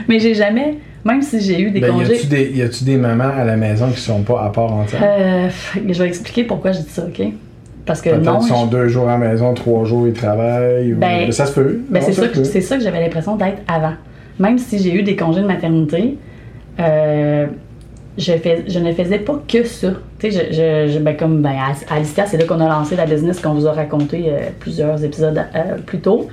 mais 0.08 0.18
j'ai 0.18 0.34
jamais, 0.34 0.78
même 1.04 1.20
si 1.22 1.40
j'ai 1.40 1.60
eu 1.60 1.70
des 1.70 1.80
Ben, 1.80 1.90
congés. 1.92 2.14
a-tu 2.16 2.26
des, 2.26 2.50
y 2.56 2.62
a-tu 2.62 2.84
des 2.84 2.96
mamans 2.96 3.32
à 3.36 3.44
la 3.44 3.56
maison 3.56 3.88
qui 3.90 4.00
sont 4.00 4.22
pas 4.22 4.42
à 4.44 4.48
part 4.50 4.72
entière? 4.72 5.00
Euh, 5.04 5.48
je 5.74 6.02
vais 6.02 6.08
expliquer 6.08 6.44
pourquoi 6.44 6.72
je 6.72 6.78
dis 6.80 6.88
ça, 6.88 7.04
ok? 7.06 7.26
Parce 7.84 8.00
que 8.00 8.10
non, 8.16 8.38
qu'ils 8.38 8.48
sont 8.48 8.64
je- 8.66 8.70
deux 8.70 8.88
jours 8.88 9.08
à 9.08 9.18
la 9.18 9.28
maison, 9.28 9.54
trois 9.54 9.84
jours 9.84 10.08
ils 10.08 10.12
travaillent. 10.14 10.92
Ben, 10.94 11.30
ça 11.30 11.46
se 11.46 11.52
peut. 11.52 11.80
ben, 11.88 12.02
c'est 12.02 12.12
ça 12.12 12.22
ça, 12.22 12.76
que- 12.76 12.82
j'avais 12.82 13.00
l'impression 13.00 13.36
d'être 13.36 13.62
avant. 13.68 13.92
Même 14.40 14.58
si 14.58 14.78
j'ai 14.78 14.92
eu 14.94 15.02
des 15.02 15.14
congés 15.16 15.40
de 15.42 15.46
maternité, 15.46 16.16
je, 18.18 18.32
fais, 18.32 18.64
je 18.68 18.78
ne 18.78 18.92
faisais 18.92 19.18
pas 19.18 19.40
que 19.46 19.64
ça. 19.64 19.88
Tu 20.18 20.30
sais, 20.30 20.48
je, 20.50 20.54
je- 20.54 20.92
je- 20.94 20.98
ben, 20.98 21.16
comme 21.16 21.42
ben, 21.42 21.50
à 21.90 21.94
Alicia, 21.94 22.26
c'est 22.26 22.36
là 22.38 22.44
qu'on 22.44 22.60
a 22.60 22.68
lancé 22.68 22.96
la 22.96 23.06
business 23.06 23.40
qu'on 23.40 23.54
vous 23.54 23.66
a 23.66 23.72
raconté 23.72 24.24
euh, 24.28 24.38
plusieurs 24.58 25.02
épisodes 25.04 25.38
euh, 25.54 25.76
plus 25.84 25.98
tôt. 26.00 26.28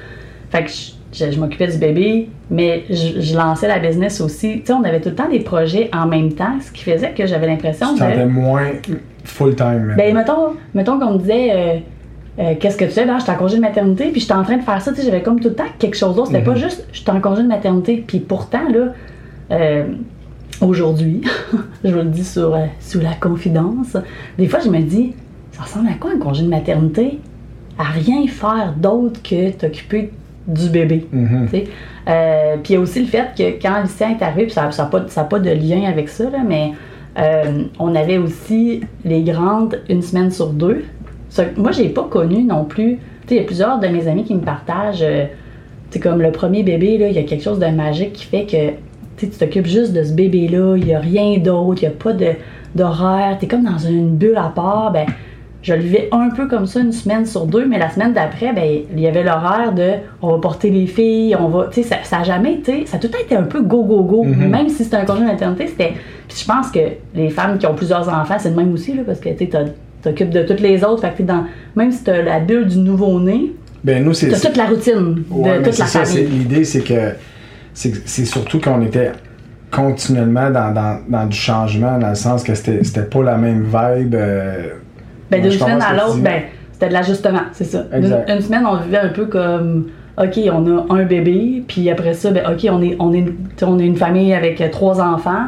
Fait 0.50 0.64
que 0.64 0.70
je, 0.70 0.92
je- 1.26 1.32
je 1.32 1.40
m'occupais 1.40 1.68
du 1.68 1.78
bébé, 1.78 2.30
mais 2.50 2.84
je, 2.90 3.20
je 3.22 3.36
lançais 3.36 3.68
la 3.68 3.80
business 3.80 4.22
aussi. 4.22 4.60
Tu 4.62 4.68
sais, 4.68 4.74
on 4.74 4.84
avait 4.84 5.02
tout 5.02 5.10
le 5.10 5.16
temps 5.16 5.30
des 5.30 5.40
projets 5.42 5.90
en 5.94 6.06
même 6.08 6.34
temps, 6.34 6.56
ce 6.66 6.72
qui 6.72 6.84
faisait 6.84 7.12
que 7.12 7.26
j'avais 7.26 7.48
l'impression 7.48 7.94
Tu 7.96 8.02
de. 8.02 8.06
fais 8.08 8.26
moins 8.26 8.72
full 9.26 9.56
time. 9.56 9.94
Ben, 9.98 10.14
mettons, 10.16 10.54
mettons 10.74 11.00
qu'on 11.00 11.14
me 11.14 11.18
disait, 11.20 11.50
euh, 11.52 11.76
euh, 12.40 12.54
qu'est-ce 12.60 12.78
que 12.78 12.86
tu 12.86 12.92
fais? 12.92 13.06
Ben, 13.06 13.20
j'étais 13.20 13.32
en 13.32 13.36
congé 13.36 13.58
de 13.58 13.62
maternité, 13.62 14.06
puis 14.12 14.22
j'étais 14.22 14.34
en 14.34 14.44
train 14.44 14.58
de 14.58 14.64
faire 14.64 14.82
ça, 14.82 14.92
tu 14.92 15.00
sais, 15.02 15.06
j'avais 15.06 15.22
comme 15.22 15.40
tout 15.40 15.50
le 15.50 15.56
temps 15.56 15.66
quelque 15.80 15.98
chose 15.98 16.16
d'autre. 16.16 16.28
C'était 16.28 16.40
Mhm. 16.40 16.46
pas 16.46 16.56
juste, 16.56 16.88
j'étais 16.94 17.12
en 17.12 17.20
congé 17.22 17.44
de 17.44 17.48
maternité, 17.48 18.04
puis 18.08 18.20
pourtant, 18.20 18.68
là, 18.74 18.94
euh, 19.52 19.84
aujourd'hui, 20.62 21.22
je 21.84 21.90
vous 21.90 21.98
le 21.98 22.06
dis 22.06 22.24
sur, 22.24 22.56
euh, 22.56 22.66
sous 22.80 23.00
la 23.00 23.14
confidence, 23.14 23.98
des 24.38 24.48
fois, 24.48 24.60
je 24.60 24.70
me 24.70 24.82
dis, 24.82 25.14
ça 25.52 25.64
ressemble 25.64 25.90
à 25.90 25.94
quoi 25.94 26.12
un 26.12 26.20
congé 26.20 26.44
de 26.44 26.50
maternité? 26.50 27.20
À 27.78 27.86
rien 27.86 28.28
faire 28.28 28.74
d'autre 28.78 29.22
que 29.22 29.52
t'occuper 29.52 30.12
du 30.48 30.70
bébé. 30.70 31.08
Mhm. 31.12 31.48
sais. 31.50 31.66
Euh, 32.08 32.58
puis 32.62 32.74
il 32.74 32.76
y 32.76 32.78
a 32.78 32.82
aussi 32.82 33.00
le 33.00 33.06
fait 33.06 33.30
que 33.36 33.62
quand 33.62 33.82
Lucien 33.82 34.12
est 34.12 34.22
arrivé, 34.22 34.44
puis 34.44 34.54
ça 34.54 34.68
n'a 34.68 34.86
pas, 34.86 35.08
ça 35.08 35.22
a 35.22 35.24
pas 35.24 35.40
de 35.40 35.50
lien 35.50 35.84
avec 35.90 36.10
ça, 36.10 36.30
là, 36.30 36.40
mais 36.46 36.74
euh, 37.18 37.64
on 37.80 37.96
avait 37.96 38.18
aussi 38.18 38.82
les 39.06 39.24
grandes 39.24 39.82
une 39.90 40.02
semaine 40.02 40.32
sur 40.32 40.50
deux. 40.50 40.84
Ça, 41.30 41.46
moi, 41.56 41.72
j'ai 41.72 41.90
pas 41.90 42.04
connu 42.04 42.44
non 42.44 42.66
plus. 42.66 43.00
Il 43.30 43.38
y 43.38 43.40
a 43.40 43.44
plusieurs 43.44 43.80
de 43.80 43.88
mes 43.88 44.08
amis 44.08 44.26
qui 44.26 44.36
me 44.36 44.42
partagent. 44.42 45.06
sais, 45.90 46.00
comme 46.00 46.22
le 46.22 46.32
premier 46.32 46.62
bébé, 46.62 46.98
il 47.00 47.16
y 47.16 47.18
a 47.18 47.24
quelque 47.24 47.44
chose 47.44 47.58
de 47.58 47.68
magique 47.68 48.14
qui 48.14 48.26
fait 48.26 48.46
que 48.46 48.74
tu 49.18 49.28
t'occupes 49.30 49.68
juste 49.68 49.94
de 49.94 50.04
ce 50.04 50.12
bébé-là, 50.14 50.76
il 50.78 50.86
n'y 50.86 50.94
a 50.96 51.00
rien 51.00 51.38
d'autre, 51.38 51.82
il 51.84 51.88
n'y 51.88 51.94
a 51.94 51.98
pas 51.98 52.14
d'horaire, 52.76 53.38
tu 53.40 53.46
es 53.46 53.48
comme 53.48 53.64
dans 53.64 53.78
une 53.78 54.16
bulle 54.16 54.38
à 54.38 54.52
part. 54.54 54.92
Ben, 54.92 55.06
je 55.62 55.74
le 55.74 55.80
vivais 55.80 56.10
un 56.12 56.30
peu 56.30 56.48
comme 56.48 56.66
ça 56.66 56.82
une 56.82 56.92
semaine 56.92 57.26
sur 57.26 57.46
deux, 57.46 57.66
mais 57.66 57.80
la 57.80 57.90
semaine 57.90 58.12
d'après, 58.12 58.52
ben, 58.52 58.82
il 58.94 59.00
y 59.00 59.08
avait 59.08 59.24
l'horaire 59.24 59.72
de 59.74 59.92
on 60.22 60.32
va 60.32 60.38
porter 60.40 60.70
les 60.70 60.88
filles, 60.88 61.36
on 61.40 61.48
va. 61.48 61.68
Tu 61.72 61.82
sais, 61.82 61.88
ça, 61.88 61.96
ça 62.04 62.18
a 62.20 62.24
jamais 62.24 62.56
été. 62.56 62.86
Ça 62.86 62.98
a 62.98 63.00
tout 63.00 63.08
le 63.08 63.14
temps 63.14 63.24
été 63.24 63.36
un 63.36 63.44
peu 63.44 63.62
go, 63.62 63.84
go, 63.84 64.04
go. 64.04 64.24
Mhm. 64.24 64.50
Même 64.50 64.68
si 64.70 64.84
c'était 64.84 64.98
un 64.98 65.06
congé 65.06 65.22
de 65.22 65.26
maternité, 65.28 65.68
c'était. 65.68 65.94
Puis 66.28 66.38
je 66.42 66.46
pense 66.46 66.70
que 66.70 66.80
les 67.16 67.30
femmes 67.30 67.58
qui 67.58 67.66
ont 67.66 67.76
plusieurs 67.76 68.10
enfants, 68.10 68.36
c'est 68.40 68.50
le 68.50 68.56
même 68.56 68.74
aussi, 68.74 68.94
là, 68.94 69.04
parce 69.06 69.20
que 69.20 69.30
tu 69.30 69.48
t'occupes 70.02 70.32
de 70.32 70.44
toutes 70.44 70.60
les 70.60 70.84
autres. 70.84 71.02
Fait 71.02 71.14
que 71.16 71.24
dans. 71.24 71.46
Même 71.78 71.92
si 71.92 72.04
t'as 72.04 72.22
la 72.22 72.40
bulle 72.42 72.68
du 72.68 72.80
nouveau-né, 72.80 73.54
Ben, 73.86 74.04
nous, 74.04 74.14
c'est. 74.14 74.28
t'as 74.28 74.40
toute 74.40 74.58
la 74.58 74.66
routine 74.66 75.14
de 75.14 75.24
Ouais, 75.34 75.62
toute 75.62 75.78
la 75.78 75.86
ça. 75.86 76.04
L'idée, 76.14 76.66
c'est 76.66 76.82
que 76.82 77.14
c'est 77.74 78.26
surtout 78.26 78.60
qu'on 78.60 78.82
était 78.82 79.12
continuellement 79.72 80.50
dans, 80.52 80.72
dans, 80.74 81.00
dans 81.08 81.26
du 81.26 81.36
changement, 81.36 81.98
dans 81.98 82.10
le 82.10 82.16
sens 82.16 82.44
que 82.44 82.54
c'était 82.54 83.04
pas 83.04 83.24
la 83.24 83.38
même 83.38 83.64
vibe. 83.64 84.16
euh, 84.16 84.70
Ben, 85.32 85.42
d'une 85.42 85.52
semaine 85.52 85.82
à 85.82 85.94
l'autre, 85.94 86.20
ben, 86.20 86.44
c'était 86.72 86.90
de 86.90 86.94
l'ajustement, 86.94 87.42
c'est 87.54 87.64
ça. 87.66 87.86
Exact. 87.92 88.30
Une, 88.30 88.42
semaine, 88.42 88.66
on 88.66 88.78
vivait 88.78 89.00
un 89.00 89.10
peu 89.10 89.26
comme, 89.26 89.88
OK, 90.18 90.40
on 90.52 90.78
a 90.78 90.86
un 90.94 91.06
bébé, 91.06 91.64
puis 91.68 91.90
après 91.90 92.14
ça, 92.14 92.30
ben, 92.32 92.44
OK, 92.52 92.68
on 92.70 92.82
est, 92.84 92.96
on 93.00 93.14
est, 93.14 93.26
on 93.64 93.80
est 93.80 93.86
une 93.86 93.98
famille 93.98 94.34
avec 94.34 94.64
trois 94.72 95.02
enfants, 95.02 95.48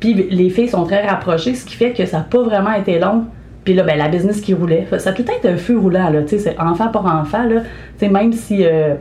puis 0.00 0.14
les 0.14 0.50
filles 0.50 0.68
sont 0.68 0.84
très 0.84 1.06
rapprochées, 1.06 1.54
ce 1.54 1.64
qui 1.64 1.76
fait 1.76 1.92
que 1.92 2.04
ça 2.06 2.18
n'a 2.18 2.24
pas 2.24 2.42
vraiment 2.42 2.72
été 2.72 2.98
long. 2.98 3.24
Puis 3.64 3.72
là, 3.72 3.82
ben, 3.82 3.96
la 3.96 4.08
business 4.08 4.40
qui 4.42 4.52
roulait. 4.52 4.86
Ça 4.98 5.10
a 5.10 5.12
tout 5.14 5.22
été 5.22 5.48
un 5.48 5.56
feu 5.56 5.78
roulant, 5.78 6.10
là, 6.10 6.22
tu 6.22 6.30
sais, 6.30 6.38
c'est 6.38 6.60
enfant 6.60 6.88
par 6.88 7.06
enfant, 7.06 7.44
là. 7.44 7.60
Tu 7.60 8.06
sais, 8.06 8.08
même 8.08 8.32
si, 8.32 8.64
euh, 8.64 8.94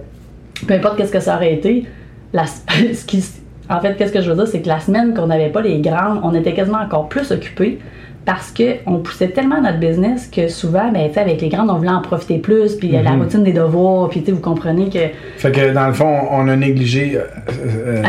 peu 0.67 0.75
importe 0.75 0.97
qu'est-ce 0.97 1.11
que 1.11 1.19
ça 1.19 1.35
aurait 1.35 1.53
été, 1.53 1.85
la, 2.33 2.45
ce 2.93 3.05
qui, 3.05 3.23
en 3.69 3.79
fait, 3.79 3.95
qu'est-ce 3.95 4.11
que 4.11 4.21
je 4.21 4.29
veux 4.29 4.35
dire, 4.35 4.47
c'est 4.47 4.61
que 4.61 4.67
la 4.67 4.79
semaine 4.79 5.13
qu'on 5.13 5.27
n'avait 5.27 5.49
pas 5.49 5.61
les 5.61 5.79
grandes, 5.79 6.19
on 6.23 6.33
était 6.33 6.53
quasiment 6.53 6.79
encore 6.79 7.07
plus 7.09 7.31
occupés 7.31 7.79
parce 8.25 8.53
qu'on 8.53 8.99
poussait 8.99 9.27
tellement 9.31 9.61
notre 9.61 9.79
business 9.79 10.27
que 10.33 10.47
souvent, 10.47 10.89
ben, 10.93 11.09
avec 11.13 11.41
les 11.41 11.49
grandes, 11.49 11.69
on 11.69 11.75
voulait 11.75 11.89
en 11.89 12.01
profiter 12.01 12.37
plus, 12.37 12.75
puis 12.75 12.87
la 12.91 13.11
Mhm. 13.11 13.21
routine 13.21 13.43
des 13.43 13.51
devoirs, 13.51 14.07
puis 14.09 14.23
vous 14.25 14.39
comprenez 14.39 14.87
que. 14.89 14.99
Fait 15.37 15.51
que 15.51 15.73
dans 15.73 15.87
le 15.87 15.93
fond, 15.93 16.19
on 16.31 16.47
a 16.47 16.55
négligé 16.55 17.17
euh, 17.17 17.23
euh, 17.65 18.01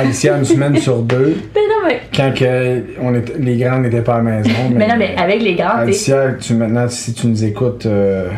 Alicia. 0.00 0.38
une 0.38 0.44
semaine 0.46 0.76
sur 0.78 1.02
deux, 1.02 1.36
Mais 1.54 1.60
non, 1.60 1.86
mais, 1.86 2.00
quand 2.16 2.32
que 2.34 2.82
on 3.02 3.14
était- 3.14 3.34
les 3.38 3.58
grands 3.58 3.78
n'étaient 3.80 4.00
pas 4.00 4.14
à 4.14 4.18
la 4.18 4.22
maison. 4.22 4.50
mais 4.74 4.88
non, 4.88 4.94
mais 4.98 5.14
avec 5.18 5.42
les 5.42 5.54
grandes, 5.54 5.80
Alicia, 5.80 6.32
tu, 6.40 6.54
maintenant, 6.54 6.86
si 6.88 7.12
tu 7.12 7.26
nous 7.26 7.44
écoutes, 7.44 7.84
euh, 7.84 8.30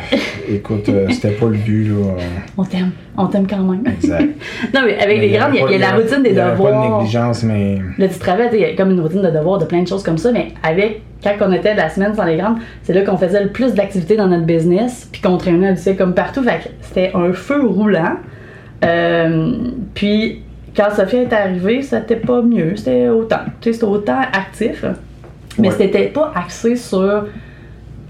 écoute, 0.49 0.89
euh, 0.89 1.07
c'était 1.11 1.31
pas 1.31 1.47
le 1.47 1.59
but, 1.59 1.85
là. 1.91 1.95
euh, 1.95 2.19
on 2.59 2.65
t'aime, 2.65 2.91
on 3.23 3.27
t'aime 3.27 3.47
quand 3.47 3.63
même. 3.63 3.83
Exact. 3.87 4.23
non, 4.75 4.81
mais 4.85 4.99
avec 4.99 5.19
Mais 5.19 5.29
les 5.29 5.37
grandes, 5.37 5.55
il 5.55 5.61
y 5.61 5.63
a, 5.63 5.67
il 5.71 5.73
y 5.81 5.83
a 5.83 5.91
la 5.91 5.97
routine 5.97 6.23
des 6.23 6.31
y 6.31 6.35
devoirs. 6.35 6.57
pas 6.57 6.89
de 6.89 6.95
négligence, 6.99 7.43
mais. 7.45 7.79
Le 7.99 8.09
petit 8.09 8.19
travail, 8.19 8.47
tu 8.51 8.57
sais, 8.57 8.61
il 8.63 8.69
y 8.69 8.73
a 8.73 8.77
comme 8.77 8.91
une 8.91 9.01
routine 9.01 9.23
de 9.23 9.31
devoirs, 9.31 9.59
de 9.59 9.65
plein 9.65 9.83
de 9.83 9.89
choses 9.89 10.03
comme 10.03 10.19
ça, 10.19 10.33
mais 10.33 10.49
avec, 10.63 11.03
quand 11.23 11.33
on 11.41 11.53
était 11.53 11.75
la 11.75 11.89
semaine 11.89 12.15
sans 12.15 12.25
les 12.25 12.37
grandes, 12.37 12.57
c'est 12.83 12.93
là 12.93 13.03
qu'on 13.03 13.17
faisait 13.19 13.43
le 13.43 13.51
plus 13.51 13.75
d'activités 13.75 14.17
dans 14.17 14.27
notre 14.29 14.45
business, 14.47 15.09
puis 15.13 15.21
qu'on 15.21 15.37
traînait 15.37 15.69
à 15.69 15.71
lycée 15.73 15.97
comme 15.97 16.15
partout. 16.15 16.43
Fait 16.43 16.59
que 16.65 16.69
c'était 16.83 17.11
un 17.15 17.33
feu 17.33 17.65
roulant. 17.67 18.17
Euh, 18.85 19.53
puis, 19.95 20.43
quand 20.77 20.91
Sophie 20.95 21.17
est 21.17 21.33
arrivée, 21.33 21.83
c'était 21.83 22.17
pas 22.17 22.43
mieux, 22.43 22.77
c'était 22.77 23.09
autant. 23.09 23.41
Tu 23.61 23.69
sais, 23.69 23.73
c'était 23.75 23.85
autant 23.87 24.21
actif, 24.33 24.85
mais 25.59 25.69
Ouais. 25.69 25.75
c'était 25.77 26.07
pas 26.07 26.33
axé 26.35 26.77
sur 26.77 27.27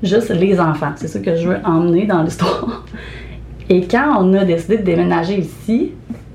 juste 0.03 0.31
les 0.31 0.61
enfants. 0.61 0.93
C'est 0.97 1.09
ça 1.09 1.19
que 1.19 1.35
je 1.37 1.49
veux 1.49 1.57
emmener 1.65 2.07
dans 2.07 2.23
l'histoire. 2.23 2.85
Et 3.71 3.87
quand 3.87 4.17
on 4.21 4.35
a 4.35 4.45
décidé 4.45 4.79
de 4.79 4.83
déménager 4.83 5.39
ici, 5.39 5.93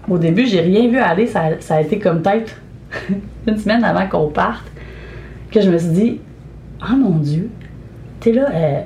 au 0.10 0.17
début, 0.17 0.48
j'ai 0.48 0.62
rien 0.62 0.88
vu 0.88 0.98
aller. 0.98 1.28
Ça, 1.28 1.50
a 1.69 1.82
été 1.82 2.00
comme 2.00 2.21
peut-être 2.21 2.62
une 3.48 3.58
semaine 3.58 3.84
avant 3.84 4.08
qu'on 4.08 4.30
parte, 4.30 4.63
que 5.52 5.60
je 5.60 5.69
me 5.69 5.78
suis 5.78 5.89
dit, 5.89 6.21
oh 6.82 6.95
mon 6.95 7.17
Dieu, 7.17 7.50
tu 8.21 8.32
là, 8.32 8.48
euh, 8.54 8.82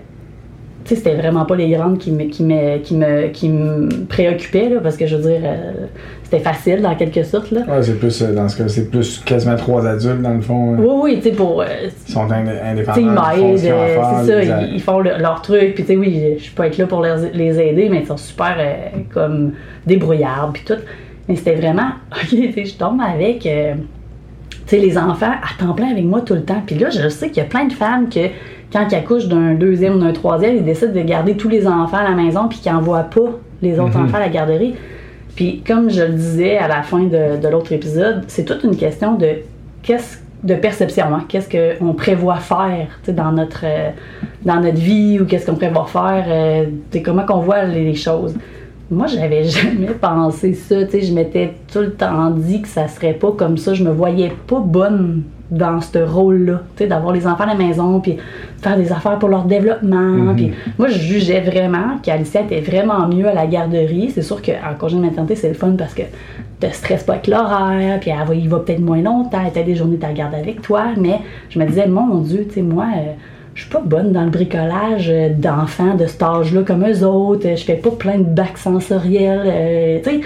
tu 0.84 0.90
sais, 0.90 0.96
c'était 0.96 1.16
vraiment 1.16 1.46
pas 1.46 1.56
les 1.56 1.70
grandes 1.70 2.00
qui 2.00 2.12
me, 2.12 2.24
qui 2.26 2.44
me, 2.44 2.80
qui 2.80 2.96
me, 2.96 3.28
qui 3.28 3.50
me 3.50 4.06
préoccupaient, 4.06 4.70
là, 4.70 4.80
parce 4.82 4.98
que 4.98 5.06
je 5.06 5.16
veux 5.16 5.30
dire, 5.30 5.42
euh, 5.44 5.86
c'était 6.30 6.44
facile 6.44 6.82
dans 6.82 6.94
quelque 6.96 7.24
sorte, 7.24 7.50
là. 7.52 7.62
Ouais, 7.68 7.82
c'est 7.82 7.98
plus, 7.98 8.22
euh, 8.22 8.34
dans 8.34 8.48
ce 8.48 8.58
cas, 8.58 8.68
c'est 8.68 8.90
plus 8.92 9.20
quasiment 9.26 9.56
trois 9.56 9.86
adultes, 9.88 10.22
dans 10.22 10.34
le 10.36 10.42
fond. 10.42 10.74
hein. 10.76 10.78
Oui, 10.80 11.00
oui, 11.04 11.16
tu 11.18 11.30
sais, 11.30 11.36
pour. 11.36 11.62
euh, 11.62 11.66
Ils 12.08 12.12
sont 12.14 12.28
indé- 12.28 12.62
indépendants. 12.64 13.00
ils 13.00 13.06
m'aident, 13.08 13.66
euh, 13.66 13.98
c'est 14.26 14.28
ça, 14.46 14.62
ils, 14.62 14.74
ils 14.76 14.82
font 14.82 15.00
le- 15.00 15.18
leur 15.20 15.42
truc, 15.42 15.74
puis 15.74 15.84
tu 15.84 15.94
sais, 15.94 15.96
oui, 15.98 16.38
je 16.38 16.52
peux 16.52 16.64
être 16.64 16.78
là 16.78 16.86
pour 16.86 17.02
les, 17.02 17.16
les 17.34 17.60
aider, 17.60 17.90
mais 17.90 18.02
ils 18.02 18.06
sont 18.08 18.18
super 18.18 18.56
euh, 18.60 19.00
comme 19.14 19.54
débrouillards, 19.88 20.52
puis 20.54 20.64
tout. 20.66 20.80
Mais 21.28 21.36
c'était 21.36 21.56
vraiment, 21.56 21.90
ok, 22.12 22.28
tu 22.30 22.54
sais, 22.54 22.66
je 22.66 22.76
tombe 22.76 23.00
avec, 23.02 23.40
tu 23.40 23.50
sais, 24.68 24.78
les 24.78 24.98
enfants 24.98 25.32
à 25.32 25.64
temps 25.64 25.74
plein 25.74 25.90
avec 25.92 26.06
moi 26.06 26.22
tout 26.22 26.36
le 26.36 26.44
temps. 26.44 26.62
Puis 26.66 26.76
là, 26.76 26.90
je 26.92 27.10
sais 27.10 27.30
qu'il 27.30 27.38
y 27.38 27.46
a 27.46 27.50
plein 27.50 27.66
de 27.66 27.74
femmes 27.74 28.08
que, 28.10 28.20
quand 28.72 28.86
ils 28.92 28.96
accouchent 28.96 29.28
d'un 29.28 29.56
deuxième 29.56 29.96
ou 29.96 30.00
d'un 30.00 30.14
troisième, 30.14 30.58
ils 30.58 30.64
décident 30.64 30.94
de 30.94 31.02
garder 31.02 31.34
tous 31.36 31.50
les 31.50 31.66
enfants 31.66 31.98
à 31.98 32.04
la 32.04 32.16
maison, 32.16 32.48
puis 32.48 32.60
qu'ils 32.60 32.72
n'envoient 32.72 33.04
pas 33.10 33.32
les 33.64 33.80
autres 33.80 33.98
Mhm. 33.98 34.06
enfants 34.06 34.18
à 34.18 34.22
la 34.22 34.30
garderie. 34.30 34.76
Puis 35.40 35.64
comme 35.66 35.90
je 35.90 36.02
le 36.02 36.16
disais 36.16 36.58
à 36.58 36.68
la 36.68 36.84
fin 36.84 37.04
de, 37.04 37.48
l'autre 37.48 37.72
épisode, 37.72 38.26
c'est 38.28 38.44
toute 38.44 38.66
une 38.66 38.76
question 38.76 39.16
de 39.16 39.36
qu'est-ce 39.82 40.18
de 40.44 40.54
perception, 40.56 41.06
hein? 41.14 41.24
qu'est-ce 41.30 41.78
qu'on 41.80 41.94
prévoit 41.94 42.40
faire 42.40 43.00
dans 43.08 43.32
notre 43.32 43.62
euh, 43.64 43.92
dans 44.44 44.60
notre 44.60 44.80
vie 44.80 45.18
ou 45.18 45.26
qu'est-ce 45.26 45.46
qu'on 45.46 45.56
prévoit 45.56 45.86
faire, 45.86 46.26
euh, 46.28 46.66
comment 47.06 47.26
qu'on 47.26 47.40
voit 47.40 47.64
les 47.64 47.96
choses. 47.96 48.36
Moi, 48.92 49.08
j'avais 49.08 49.44
jamais 49.46 49.88
pensé 50.00 50.54
ça. 50.54 50.84
Tu 50.86 50.92
sais, 50.92 51.02
je 51.02 51.14
m'étais 51.14 51.54
tout 51.72 51.80
le 51.80 51.94
temps 51.94 52.32
dit 52.32 52.62
que 52.62 52.68
ça 52.68 52.88
serait 52.88 53.14
pas 53.14 53.32
comme 53.32 53.58
ça. 53.58 53.74
Je 53.74 53.84
me 53.84 53.92
voyais 53.92 54.32
pas 54.48 54.60
bonne 54.60 55.24
dans 55.52 55.82
ce 55.82 55.98
rôle-là. 56.00 56.62
Tu 56.76 56.84
sais, 56.84 56.88
d'avoir 56.90 57.14
les 57.14 57.26
enfants 57.26 57.44
à 57.44 57.48
la 57.48 57.56
maison, 57.56 58.00
puis 58.00 58.18
faire 58.62 58.78
des 58.78 58.92
affaires 58.92 59.18
pour 59.18 59.30
leur 59.30 59.46
développement. 59.46 60.34
Puis 60.36 60.52
moi, 60.78 60.90
je 60.90 61.00
jugeais 61.00 61.42
vraiment 61.42 61.98
qu'Alicia 62.04 62.42
était 62.42 62.62
vraiment 62.62 63.08
mieux 63.08 63.28
à 63.28 63.34
la 63.34 63.48
garderie. 63.48 64.12
C'est 64.14 64.22
sûr 64.22 64.42
qu'en 64.42 64.76
congé 64.78 64.98
de 64.98 65.02
maternité, 65.02 65.36
c'est 65.36 65.50
le 65.50 65.56
fun 65.56 65.72
parce 65.78 65.94
que 65.94 66.04
te 66.60 66.68
stresses 66.68 67.04
pas 67.04 67.14
avec 67.14 67.28
l'horaire, 67.28 68.00
puis 68.02 68.12
elle 68.12 68.28
va, 68.28 68.36
il 68.36 68.50
va 68.50 68.60
peut-être 68.60 68.82
moins 68.82 69.02
longtemps, 69.02 69.40
elle 69.50 69.60
a 69.60 69.64
des 69.64 69.76
journées 69.76 69.98
de 69.98 70.14
garde 70.14 70.36
avec 70.36 70.62
toi. 70.62 70.88
Mais 70.98 71.20
je 71.50 71.58
me 71.58 71.66
disais, 71.66 71.88
mon 71.88 72.18
Dieu, 72.20 72.46
tu 72.48 72.56
sais, 72.56 72.62
moi. 72.62 72.86
euh, 72.98 73.14
je 73.60 73.66
suis 73.66 73.72
pas 73.74 73.82
bonne 73.82 74.14
dans 74.14 74.24
le 74.24 74.30
bricolage 74.30 75.10
euh, 75.10 75.28
d'enfants 75.36 75.96
de 75.96 76.06
cet 76.06 76.24
âge-là 76.24 76.62
comme 76.64 76.86
eux 76.88 77.04
autres. 77.06 77.46
Je 77.58 77.64
fais 77.66 77.76
pas 77.76 77.92
plein 77.92 78.18
de 78.20 78.24
bacs 78.24 78.58
sensoriels. 78.58 79.44
euh, 79.46 80.00
tu 80.02 80.10
sais, 80.12 80.22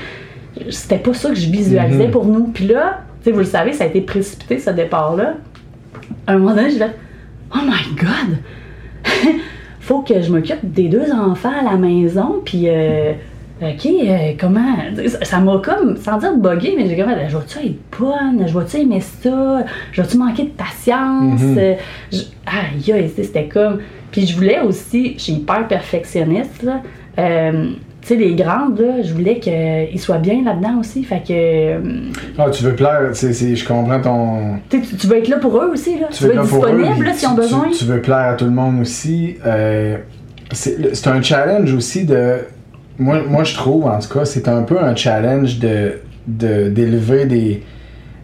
c'était 0.70 1.00
pas 1.00 1.16
ça 1.16 1.30
que 1.30 1.36
je 1.36 1.50
visualisais 1.50 2.06
Mhm. 2.06 2.12
pour 2.12 2.26
nous. 2.26 2.44
Puis 2.54 2.68
là, 2.68 3.00
tu 3.24 3.26
sais, 3.26 3.32
vous 3.32 3.40
le 3.40 3.46
savez, 3.46 3.74
ça 3.74 3.86
a 3.86 3.88
été 3.88 4.02
précipité 4.02 4.60
ce 4.60 4.70
départ-là. 4.70 5.34
À 6.28 6.34
un 6.34 6.38
moment 6.38 6.54
donné, 6.54 6.70
je 6.70 6.78
vais 6.78 6.92
Oh 7.56 7.60
my 7.66 7.96
God! 8.00 8.38
Faut 9.80 10.02
que 10.02 10.22
je 10.22 10.32
m'occupe 10.32 10.60
des 10.72 10.88
deux 10.88 11.12
enfants 11.12 11.52
à 11.60 11.64
la 11.72 11.78
maison, 11.78 12.40
puis 12.46 12.66
euh, 12.68 13.14
OK, 13.62 13.86
euh, 13.86 14.34
comment? 14.40 14.76
Ça 15.22 15.40
m'a 15.40 15.62
comme, 15.64 15.96
sans 15.98 16.18
dire 16.18 16.36
bugué, 16.36 16.74
mais 16.76 16.88
j'ai 16.90 16.98
comme, 16.98 17.12
je 17.30 17.38
vais-tu 17.38 17.60
être 17.60 17.76
bonne? 18.00 18.46
Je 18.48 18.58
vais-tu 18.58 18.78
aimer 18.78 19.00
ça? 19.00 19.64
Je 19.92 20.02
vais-tu 20.02 20.18
manquer 20.18 20.44
de 20.44 20.50
patience? 20.50 21.40
Euh, 21.58 21.76
je- 22.12 22.18
Aïe, 22.46 23.12
tu 23.16 23.24
c'était 23.24 23.48
comme. 23.48 23.80
Puis 24.12 24.26
je 24.28 24.36
voulais 24.36 24.60
aussi, 24.60 25.14
je 25.18 25.22
suis 25.24 25.34
hyper 25.34 25.68
perfectionniste, 25.68 26.64
là. 26.64 26.82
euh, 27.20 27.70
tu 28.02 28.08
sais, 28.10 28.16
les 28.18 28.36
grandes, 28.36 28.80
là, 28.80 29.02
je 29.02 29.14
voulais 29.14 29.40
qu'ils 29.40 30.00
soient 30.00 30.18
bien 30.18 30.44
là-dedans 30.44 30.80
aussi. 30.82 31.04
Fait 31.06 31.22
que. 31.26 31.32
euh, 31.32 31.80
Ah, 32.38 32.50
tu 32.50 32.64
veux 32.66 32.76
plaire, 32.76 33.12
c'est, 33.14 33.32
c'est- 33.32 33.56
je 33.56 33.66
comprends 33.66 34.02
ton. 34.02 34.58
tu, 34.70 34.82
tu- 34.82 34.98
tu 34.98 35.08
veux 35.08 35.18
être 35.20 35.30
là 35.30 35.38
pour 35.38 35.56
eux 35.58 35.70
aussi, 35.72 35.98
là. 36.00 36.08
Tu, 36.12 36.18
Tu 36.18 36.24
veux 36.26 36.32
veux 36.34 36.36
être 36.42 36.52
là 36.52 36.68
eux, 36.74 36.76
disponible, 36.82 37.06
là, 37.06 37.14
s'ils 37.14 37.28
ont 37.30 37.36
tu- 37.36 37.38
besoin. 37.42 37.70
Tu, 37.70 37.78
tu 37.78 37.86
veux 37.86 38.02
plaire 38.02 38.18
à 38.18 38.34
tout 38.34 38.44
le 38.46 38.52
monde 38.52 38.82
aussi. 38.82 39.38
Euh, 39.46 39.98
c'est 40.52 41.08
un 41.08 41.22
challenge 41.22 41.74
aussi 41.74 42.04
de. 42.04 42.40
Moi, 43.00 43.22
moi, 43.28 43.44
je 43.44 43.54
trouve, 43.56 43.86
en 43.86 44.00
tout 44.00 44.14
cas, 44.14 44.26
c'est 44.26 44.48
un 44.48 44.64
peu 44.64 44.80
un 44.80 44.96
challenge 44.96 45.60
de, 45.60 45.94
de, 46.28 46.70
d'élever 46.70 47.26
des, 47.26 47.64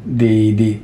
des, 0.06 0.52
des, 0.52 0.82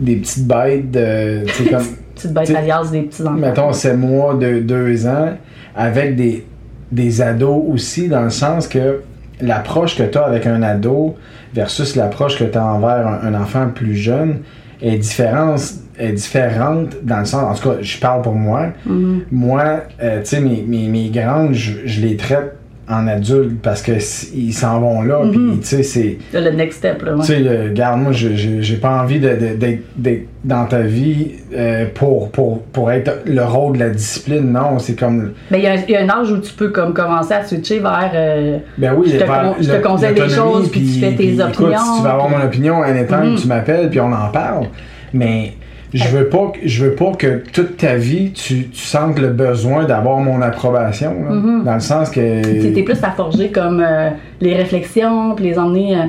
des 0.00 0.16
petites 0.16 0.46
bêtes 0.46 0.90
de. 0.90 1.44
Comme. 1.70 1.84
Petite 2.14 2.32
bête 2.32 2.44
T'sais, 2.44 2.56
alias 2.56 2.88
des 2.90 3.02
petits 3.02 3.22
enfants. 3.22 3.32
mettons, 3.32 3.72
c'est 3.72 3.96
moi 3.96 4.34
de 4.34 4.60
deux 4.60 5.06
ans, 5.06 5.30
avec 5.74 6.16
des, 6.16 6.46
des 6.92 7.20
ados 7.20 7.64
aussi, 7.68 8.08
dans 8.08 8.22
le 8.22 8.30
sens 8.30 8.68
que 8.68 9.00
l'approche 9.40 9.96
que 9.96 10.04
tu 10.04 10.16
as 10.16 10.24
avec 10.24 10.46
un 10.46 10.62
ado 10.62 11.16
versus 11.52 11.96
l'approche 11.96 12.38
que 12.38 12.44
tu 12.44 12.56
as 12.56 12.64
envers 12.64 13.06
un, 13.06 13.34
un 13.34 13.40
enfant 13.40 13.68
plus 13.74 13.96
jeune 13.96 14.38
est 14.80 14.98
différente, 14.98 15.60
est 15.98 16.12
différente 16.12 16.96
dans 17.02 17.18
le 17.20 17.24
sens, 17.24 17.42
en 17.42 17.54
tout 17.60 17.68
cas, 17.70 17.76
je 17.80 17.98
parle 17.98 18.22
pour 18.22 18.34
moi. 18.34 18.68
Mhm. 18.86 19.22
Moi, 19.32 19.80
euh, 20.02 20.20
tu 20.20 20.26
sais, 20.26 20.40
mes, 20.40 20.62
mes, 20.66 20.88
mes 20.88 21.08
grandes, 21.10 21.52
je, 21.52 21.72
je 21.84 22.00
les 22.00 22.16
traite 22.16 22.56
en 22.88 23.06
adulte 23.08 23.60
parce 23.62 23.80
que 23.82 23.92
ils 24.34 24.52
s'en 24.52 24.80
vont 24.80 25.02
là, 25.02 25.20
puis 25.30 25.38
Mhm. 25.38 25.60
tu 25.60 25.66
sais, 25.66 25.82
c'est. 25.82 26.18
Le 26.34 26.50
next 26.50 26.78
step, 26.78 27.02
là. 27.02 27.14
ouais. 27.14 27.20
Tu 27.24 27.32
sais, 27.32 27.38
regarde, 27.68 28.00
moi, 28.00 28.12
j'ai 28.12 28.76
pas 28.76 29.02
envie 29.02 29.18
d'être 29.20 30.22
dans 30.44 30.66
ta 30.66 30.80
vie 30.80 31.28
euh, 31.56 31.86
pour, 31.94 32.30
pour, 32.30 32.62
pour 32.64 32.90
être 32.92 33.22
le 33.26 33.42
rôle 33.42 33.74
de 33.74 33.84
la 33.84 33.90
discipline. 33.90 34.52
Non, 34.52 34.78
c'est 34.78 34.98
comme. 34.98 35.32
Mais 35.50 35.58
il 35.60 35.64
y, 35.64 35.66
a 35.66 35.72
un- 35.72 35.82
il 35.88 35.90
y 35.92 35.96
a 35.96 36.02
un 36.02 36.08
âge 36.10 36.30
où 36.30 36.38
tu 36.38 36.52
peux 36.52 36.68
comme 36.68 36.92
commencer 36.92 37.32
à 37.32 37.44
switcher 37.44 37.78
vers. 37.78 38.10
euh, 38.14 38.58
Ben 38.76 38.92
oui, 38.96 39.06
Je 39.12 39.18
te 39.18 39.24
vers 39.24 39.42
con- 39.42 39.54
je 39.60 39.68
te 39.70 39.76
le- 39.76 39.80
conseille 39.82 40.14
des 40.14 40.28
choses, 40.28 40.70
puis 40.70 40.80
tu 40.82 41.00
fais 41.00 41.12
tes 41.14 41.28
écoute, 41.34 41.40
opinions, 41.60 41.78
si 41.78 41.96
tu 41.98 42.02
veux 42.04 42.10
avoir 42.10 42.28
mon 42.28 42.44
opinion, 42.44 42.82
anytime, 42.82 43.30
Mhm. 43.30 43.36
tu 43.36 43.46
m'appelles, 43.48 43.88
puis 43.88 44.00
on 44.00 44.12
en 44.12 44.28
parle. 44.32 44.66
Mais 45.14 45.52
je 45.94 46.08
veux 46.08 46.28
pas, 46.28 46.52
que- 46.52 46.66
je 46.68 46.84
veux 46.84 46.94
pas 46.94 47.12
que 47.12 47.42
toute 47.52 47.76
ta 47.78 47.94
vie, 47.96 48.32
tu, 48.32 48.68
tu 48.68 48.80
sentes 48.80 49.18
le 49.18 49.28
besoin 49.28 49.84
d'avoir 49.84 50.18
mon 50.18 50.42
approbation. 50.42 51.14
là. 51.24 51.30
Mhm. 51.34 51.64
Dans 51.64 51.74
le 51.74 51.80
sens 51.80 52.10
que. 52.10 52.72
T'es 52.74 52.82
plus 52.82 53.02
à 53.02 53.10
forger 53.12 53.50
comme 53.50 53.80
euh, 53.80 54.10
les 54.40 54.54
réflexions, 54.54 55.34
puis 55.34 55.44
les 55.46 55.58
emmener. 55.58 55.96
euh, 55.96 56.02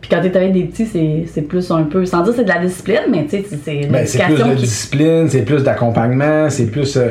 puis 0.00 0.08
quand 0.10 0.20
t'es 0.22 0.34
avec 0.36 0.52
des 0.52 0.64
petits, 0.64 0.86
c'est, 0.86 1.24
c'est 1.26 1.42
plus 1.42 1.70
un 1.70 1.82
peu. 1.84 2.04
Sans 2.06 2.22
dire 2.22 2.32
c'est 2.34 2.44
de 2.44 2.48
la 2.48 2.58
discipline, 2.58 3.00
mais 3.10 3.24
tu 3.24 3.30
sais, 3.38 3.44
c'est, 3.62 3.86
Ben, 3.88 4.06
c'est 4.06 4.22
plus 4.24 4.36
de 4.38 4.42
qui. 4.42 4.54
discipline, 4.62 5.28
c'est 5.28 5.42
plus 5.42 5.62
d'accompagnement, 5.62 6.48
c'est 6.50 6.66
plus 6.70 6.96
euh, 6.96 7.08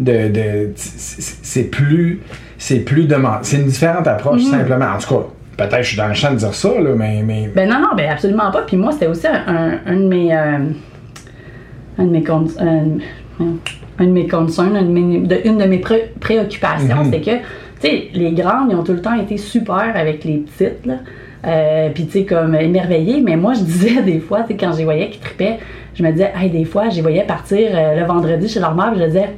de, 0.00 0.28
de 0.28 0.70
c'est 0.76 1.64
plus 1.64 2.20
c'est 2.58 2.80
plus 2.80 3.06
demandé. 3.06 3.38
C'est 3.42 3.56
une 3.56 3.66
différente 3.66 4.06
approche 4.06 4.42
Mhm. 4.44 4.50
simplement. 4.50 4.86
En 4.96 4.98
tout 4.98 5.14
cas, 5.14 5.26
peut-être 5.66 5.82
je 5.82 5.88
suis 5.88 5.96
dans 5.96 6.08
le 6.08 6.14
champ 6.14 6.30
de 6.32 6.36
dire 6.36 6.54
ça 6.54 6.68
là, 6.80 6.90
mais 6.96 7.22
mais 7.24 7.50
Ben 7.54 7.68
non, 7.68 7.80
non, 7.80 7.88
ben 7.96 8.10
absolument 8.10 8.50
pas. 8.50 8.62
Puis 8.62 8.76
moi, 8.76 8.92
c'était 8.92 9.06
aussi 9.08 9.26
un, 9.26 9.42
un- 9.54 9.78
un 9.86 9.96
de 9.96 10.06
mes. 10.08 10.32
euh, 10.36 10.58
un 11.98 12.04
de 12.04 12.10
mes. 12.10 12.22
con- 12.24 12.46
un, 12.58 13.44
un 14.00 14.04
de 14.04 14.10
mes 14.10 14.26
concerns, 14.28 14.76
un 14.76 14.82
de 14.82 14.88
mes- 14.88 15.18
de- 15.20 15.40
une 15.44 15.58
de 15.58 15.64
mes 15.64 15.78
pré- 15.78 16.12
préoccupations, 16.20 17.04
Mhm. 17.04 17.10
c'est 17.12 17.20
que, 17.20 17.36
tu 17.36 17.42
sais, 17.80 18.08
les 18.14 18.32
grandes, 18.32 18.68
ils 18.70 18.76
ont 18.76 18.82
tout 18.84 18.92
le 18.92 19.02
temps 19.02 19.14
été 19.14 19.36
super 19.36 19.92
avec 19.94 20.24
les 20.24 20.38
petites, 20.38 20.86
là. 20.86 20.94
Euh, 21.46 21.88
puis, 21.94 22.06
tu 22.06 22.12
sais, 22.20 22.24
comme 22.24 22.54
émerveillées. 22.56 23.20
Mais 23.20 23.36
moi, 23.36 23.54
je 23.54 23.60
disais 23.62 24.02
des 24.02 24.18
fois, 24.20 24.40
tu 24.42 24.48
sais, 24.48 24.56
quand 24.56 24.72
je 24.72 24.78
les 24.78 24.84
voyais 24.84 25.08
qui 25.10 25.18
tripaient, 25.20 25.58
je 25.94 26.02
me 26.02 26.10
disais, 26.10 26.32
hey, 26.36 26.50
des 26.50 26.64
fois, 26.64 26.88
je 26.90 26.96
les 26.96 27.02
voyais 27.02 27.22
partir 27.24 27.68
euh, 27.74 27.98
le 28.00 28.04
vendredi 28.06 28.48
chez 28.48 28.60
leur 28.60 28.74
mère, 28.74 28.92
je 28.96 29.04
disais, 29.04 29.30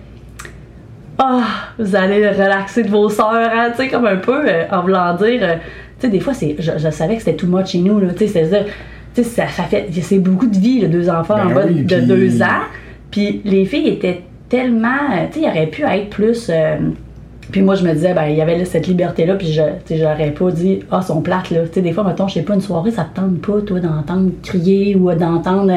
ah, 1.18 1.42
vous 1.78 1.94
allez 1.96 2.28
relaxer 2.30 2.82
de 2.82 2.88
vos 2.90 3.08
sœurs, 3.08 3.32
hein, 3.34 3.68
tu 3.70 3.82
sais, 3.82 3.88
comme 3.88 4.06
un 4.06 4.16
peu 4.16 4.42
euh, 4.48 4.64
en 4.70 4.82
voulant 4.82 5.14
dire, 5.14 5.40
euh, 5.42 5.54
tu 5.98 6.06
sais, 6.06 6.08
des 6.08 6.20
fois, 6.20 6.32
c'est, 6.34 6.56
je, 6.58 6.72
je 6.78 6.90
savais 6.90 7.16
que 7.16 7.22
c'était 7.22 7.36
too 7.36 7.46
much 7.46 7.68
chez 7.72 7.78
nous, 7.80 8.00
là, 8.00 8.08
tu 8.12 8.26
sais, 8.26 8.28
c'est-à-dire, 8.28 8.72
sais, 9.22 9.46
ça, 9.46 9.48
ça 9.48 9.62
fait, 9.64 9.88
c'est 10.02 10.18
beaucoup 10.18 10.46
de 10.46 10.56
vie, 10.56 10.80
là, 10.80 10.88
deux 10.88 11.08
enfants 11.10 11.36
Ben 11.36 11.50
en 11.50 11.54
bas 11.54 11.62
oui, 11.66 11.82
de 11.82 11.94
puis- 11.96 12.06
deux 12.06 12.42
ans, 12.42 12.64
puis 13.10 13.40
les 13.44 13.64
filles 13.64 13.88
étaient 13.88 14.22
tellement, 14.48 14.88
euh, 15.12 15.26
tu 15.32 15.40
sais, 15.40 15.46
il 15.46 15.48
aurait 15.48 15.66
pu 15.68 15.82
être 15.84 16.10
plus, 16.10 16.48
euh, 16.50 16.76
puis 17.52 17.62
moi, 17.62 17.74
je 17.74 17.84
me 17.84 17.92
disais, 17.92 18.14
ben, 18.14 18.26
il 18.26 18.36
y 18.36 18.40
avait 18.40 18.58
là, 18.58 18.64
cette 18.64 18.86
liberté-là, 18.86 19.34
puis 19.34 19.52
je, 19.52 19.62
j'aurais 19.96 20.30
pas 20.30 20.50
dit, 20.50 20.80
ah, 20.90 21.02
son 21.02 21.20
plate, 21.20 21.50
là, 21.50 21.60
tu 21.66 21.74
sais, 21.74 21.80
des 21.82 21.92
fois, 21.92 22.04
mettons, 22.04 22.28
je 22.28 22.34
sais 22.34 22.42
pas, 22.42 22.54
une 22.54 22.60
soirée, 22.60 22.90
ça 22.90 23.04
te 23.12 23.20
tente 23.20 23.40
pas, 23.40 23.60
toi, 23.66 23.80
d'entendre 23.80 24.30
crier 24.42 24.94
ou 24.96 25.12
d'entendre... 25.14 25.72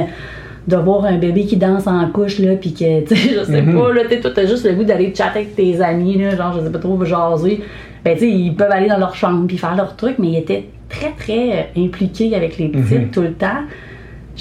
de 0.65 0.77
voir 0.77 1.03
un 1.03 1.17
bébé 1.17 1.43
qui 1.45 1.57
danse 1.57 1.87
en 1.87 2.07
couche, 2.09 2.39
là, 2.39 2.55
puis 2.55 2.73
que, 2.73 3.01
tu 3.05 3.15
sais, 3.15 3.33
je 3.37 3.43
sais 3.43 3.61
Mhm. 3.61 3.73
pas, 3.77 3.91
là, 3.93 4.01
tu 4.03 4.09
sais, 4.15 4.19
toi, 4.21 4.31
t'as 4.33 4.45
juste 4.45 4.65
le 4.65 4.73
goût 4.75 4.83
d'aller 4.85 5.13
chatter 5.13 5.39
avec 5.39 5.55
tes 5.57 5.81
amis, 5.81 6.17
là, 6.17 6.35
genre, 6.37 6.53
je 6.57 6.63
sais 6.65 6.71
pas 6.71 6.79
trop, 6.79 7.03
jaser. 7.03 7.59
Ben, 8.05 8.13
tu 8.13 8.21
sais, 8.21 8.29
ils 8.31 8.55
peuvent 8.55 8.71
aller 8.71 8.87
dans 8.87 8.97
leur 8.97 9.13
chambre 9.15 9.45
puis 9.47 9.57
faire 9.57 9.75
leur 9.75 9.95
truc, 9.97 10.15
mais 10.19 10.27
ils 10.27 10.37
étaient 10.37 10.65
très, 10.93 11.11
très 11.17 11.51
euh, 11.51 11.85
impliqués 11.85 12.35
avec 12.35 12.57
les 12.57 12.67
petites 12.69 12.91
Mhm. 12.99 13.09
tout 13.11 13.21
le 13.21 13.33
temps. 13.33 13.47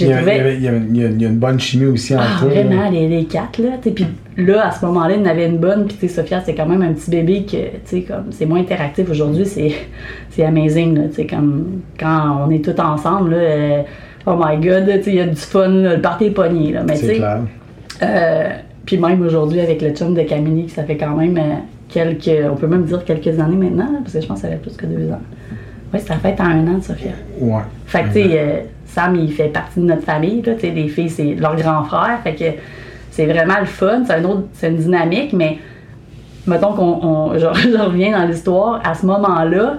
il 0.01 0.07
y, 0.07 0.13
a, 0.13 0.17
trouvé... 0.17 0.33
il 0.33 0.37
y 0.37 0.41
avait- 0.41 0.57
il 0.57 0.63
y 0.97 1.05
a- 1.05 1.09
il 1.11 1.21
y 1.23 1.27
une 1.27 1.37
bonne 1.37 1.61
chimie 1.61 1.85
aussi 1.85 2.15
Ah, 2.15 2.21
entre 2.23 2.47
eux. 2.47 2.55
là. 2.55 2.63
vraiment, 2.63 2.89
les, 2.91 3.09
les 3.09 3.25
quatre, 3.27 3.59
là. 3.59 3.73
Puis 3.83 4.07
là, 4.39 4.69
à 4.69 4.71
ce 4.71 4.87
moment-là, 4.87 5.17
il 5.17 5.21
y 5.21 5.23
en 5.23 5.29
avait 5.31 5.47
une 5.47 5.59
bonne. 5.59 5.87
Puis, 5.87 6.09
Sophia, 6.09 6.41
c'est 6.41 6.55
quand 6.55 6.65
même 6.65 6.81
un 6.81 6.95
petit 6.95 7.11
bébé 7.11 7.43
que, 7.45 7.57
tu 7.59 7.71
sais, 7.85 8.01
comme, 8.01 8.25
c'est 8.31 8.47
moins 8.47 8.61
interactif 8.61 9.11
aujourd'hui. 9.11 9.45
C'est, 9.45 10.43
amazing, 10.45 10.95
là. 10.97 11.09
Tu 11.09 11.17
sais, 11.17 11.27
comme, 11.27 11.81
quand 12.01 12.47
on 12.47 12.51
est 12.51 12.65
tous 12.65 12.81
ensemble, 12.81 13.33
là, 13.33 13.37
euh, 13.37 13.83
oh 14.27 14.35
my 14.43 14.57
god, 14.67 14.87
tu 14.87 15.03
sais, 15.03 15.11
il 15.11 15.17
y 15.17 15.21
a 15.21 15.27
du 15.27 15.37
fun, 15.37 15.69
là, 15.69 15.97
le 15.97 16.01
party 16.01 16.25
est 16.25 16.31
pogné, 16.31 16.73
là. 16.73 16.85
Mais, 16.89 16.95
tu 16.95 17.01
C'est 17.01 17.07
sais, 17.09 17.15
clair. 17.17 17.41
euh, 18.03 18.49
puis 18.87 18.97
même 18.97 19.21
aujourd'hui, 19.21 19.61
avec 19.61 19.83
le 19.83 19.91
chum 19.91 20.15
de 20.15 20.23
Camille, 20.23 20.71
ça 20.71 20.85
fait 20.85 20.97
quand 20.97 21.15
même 21.17 21.37
euh, 21.37 21.43
quelques, 21.91 22.31
on 22.51 22.57
peut 22.57 22.67
même 22.67 22.85
dire 22.85 23.05
quelques 23.05 23.39
années 23.39 23.57
maintenant, 23.57 23.93
là, 23.93 23.99
parce 24.03 24.15
que 24.15 24.23
je 24.23 24.27
pense 24.27 24.41
que 24.41 24.47
ça 24.47 24.53
fait 24.55 24.61
plus 24.61 24.75
que 24.75 24.87
deux 24.87 25.11
ans. 25.11 25.21
Oui, 25.93 26.01
ça 26.01 26.15
fait 26.17 26.41
un 26.41 26.67
an 26.67 26.79
de 26.79 26.83
Sophia. 26.83 27.11
Ouais. 27.39 27.63
Fait 27.87 28.03
que, 28.05 28.07
tu 28.09 28.13
sais, 28.15 28.29
euh, 28.39 28.61
Sam, 28.87 29.15
il 29.17 29.33
fait 29.33 29.49
partie 29.49 29.81
de 29.81 29.85
notre 29.87 30.03
famille, 30.03 30.43
là, 30.43 30.53
les 30.63 30.89
filles, 30.89 31.11
c'est 31.11 31.35
leur 31.35 31.57
grand 31.57 31.85
frère, 31.85 32.19
fait 32.23 32.35
que 32.35 32.45
c'est 33.11 33.27
vraiment 33.27 33.59
le 33.61 33.67
fun, 33.67 34.03
c'est 34.07 34.15
un 34.15 34.25
autre, 34.25 34.45
c'est 34.55 34.69
une 34.69 34.77
dynamique, 34.77 35.33
mais 35.33 35.59
mettons 36.47 36.73
qu'on, 36.73 36.99
on- 37.03 37.39
je, 37.39 37.47
reviens 37.47 38.19
dans 38.19 38.27
l'histoire, 38.27 38.81
à 38.85 38.95
ce 38.95 39.05
moment-là, 39.07 39.77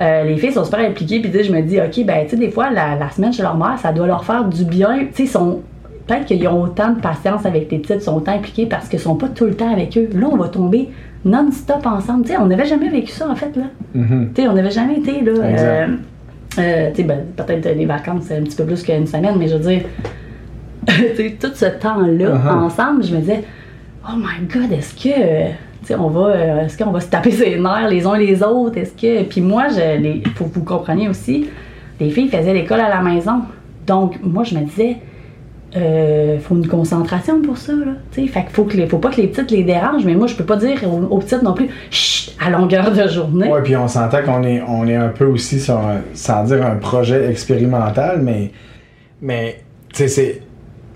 euh, 0.00 0.24
les 0.24 0.36
filles 0.38 0.52
sont 0.52 0.64
super 0.64 0.80
impliquées, 0.80 1.20
puis 1.20 1.44
je 1.44 1.52
me 1.52 1.60
dis, 1.60 1.78
ok, 1.78 2.04
ben, 2.06 2.24
tu 2.24 2.30
sais, 2.30 2.36
des 2.36 2.50
fois, 2.50 2.70
la, 2.70 2.96
la 2.96 3.10
semaine 3.10 3.32
chez 3.32 3.42
leur 3.42 3.56
mère, 3.56 3.78
ça 3.78 3.92
doit 3.92 4.06
leur 4.06 4.24
faire 4.24 4.44
du 4.44 4.64
bien, 4.64 4.98
tu 4.98 5.08
sais, 5.12 5.22
ils 5.24 5.28
sont, 5.28 5.60
peut-être 6.06 6.24
qu'ils 6.24 6.46
ont 6.48 6.62
autant 6.62 6.90
de 6.90 7.00
patience 7.00 7.44
avec 7.44 7.70
les 7.70 7.78
petites, 7.78 7.96
ils 7.96 8.02
sont 8.02 8.16
autant 8.16 8.32
impliqués 8.32 8.66
parce 8.66 8.88
qu'ils 8.88 8.98
sont 9.00 9.14
pas 9.16 9.28
tout 9.28 9.44
le 9.44 9.54
temps 9.54 9.70
avec 9.72 9.96
eux. 9.98 10.08
Là, 10.14 10.26
on 10.32 10.36
va 10.36 10.48
tomber 10.48 10.88
non-stop 11.24 11.84
ensemble, 11.86 12.24
tu 12.24 12.32
sais, 12.32 12.38
on 12.38 12.46
n'avait 12.46 12.66
jamais 12.66 12.88
vécu 12.88 13.12
ça, 13.12 13.28
en 13.28 13.34
fait, 13.34 13.54
là. 13.56 13.64
Tu 13.94 14.42
sais, 14.42 14.48
on 14.48 14.54
n'avait 14.54 14.70
jamais 14.70 14.98
été 14.98 15.20
là. 15.20 15.32
Euh, 15.32 15.86
euh, 16.58 16.90
ben, 17.04 17.26
peut-être 17.36 17.76
les 17.76 17.86
vacances, 17.86 18.24
c'est 18.26 18.38
un 18.38 18.42
petit 18.42 18.56
peu 18.56 18.64
plus 18.64 18.82
qu'une 18.82 19.06
semaine, 19.06 19.36
mais 19.38 19.48
je 19.48 19.56
veux 19.56 19.68
dire, 19.70 19.82
tout 21.40 21.50
ce 21.54 21.66
temps-là 21.66 22.30
Uh-huh. 22.30 22.64
ensemble, 22.64 23.04
je 23.04 23.14
me 23.14 23.20
disais, 23.20 23.44
oh 24.06 24.16
my 24.16 24.46
god, 24.46 24.72
est-ce 24.72 24.94
que, 24.94 25.10
euh, 25.10 25.48
tu 25.82 25.88
sais, 25.88 25.94
on 25.94 26.08
va, 26.08 26.28
euh, 26.28 26.64
est-ce 26.64 26.76
qu'on 26.76 26.90
va 26.90 27.00
se 27.00 27.08
taper 27.08 27.30
ses 27.30 27.58
nerfs 27.58 27.88
les 27.88 28.06
uns 28.06 28.16
les 28.16 28.42
autres? 28.42 28.78
Est-ce 28.78 28.92
que, 28.92 29.22
puis 29.24 29.40
moi, 29.40 29.68
je, 29.68 29.98
les, 30.00 30.22
faut 30.34 30.46
que 30.46 30.54
vous 30.54 30.64
compreniez 30.64 31.08
aussi, 31.08 31.48
les 32.00 32.10
filles 32.10 32.28
faisaient 32.28 32.54
l'école 32.54 32.80
à 32.80 32.88
la 32.88 33.02
maison. 33.02 33.42
Donc, 33.86 34.18
moi, 34.22 34.44
je 34.44 34.54
me 34.54 34.64
disais, 34.64 34.96
euh, 35.76 36.38
faut 36.40 36.56
une 36.56 36.66
concentration 36.66 37.40
pour 37.42 37.56
ça, 37.56 37.72
là. 37.72 37.92
Tu 38.12 38.22
sais, 38.22 38.26
fait 38.28 38.40
qu'il 38.42 38.50
faut, 38.50 38.64
que 38.64 38.76
les- 38.76 38.86
faut 38.88 38.98
pas 38.98 39.10
que 39.10 39.20
les 39.20 39.28
petites 39.28 39.50
les 39.52 39.62
dérangent, 39.62 40.04
mais 40.04 40.14
moi, 40.14 40.26
je 40.26 40.34
peux 40.34 40.44
pas 40.44 40.56
dire 40.56 40.78
aux, 40.84 41.14
aux 41.14 41.18
petites 41.18 41.42
non 41.42 41.54
plus, 41.54 41.68
chut, 41.90 42.34
à 42.44 42.50
longueur 42.50 42.90
de 42.92 43.06
journée. 43.08 43.48
Ouais, 43.48 43.62
puis 43.62 43.76
on 43.76 43.86
s'entend 43.88 44.22
qu'on 44.22 44.42
est, 44.42 44.62
on 44.66 44.86
est 44.88 44.96
un 44.96 45.08
peu 45.08 45.26
aussi 45.26 45.60
sur 45.60 45.78
un, 45.78 46.00
sans 46.14 46.44
dire 46.44 46.64
un 46.66 46.76
projet 46.76 47.30
expérimental, 47.30 48.20
mais, 48.22 48.50
mais 49.22 49.60
tu 49.92 49.98
sais, 49.98 50.08
c'est, 50.08 50.42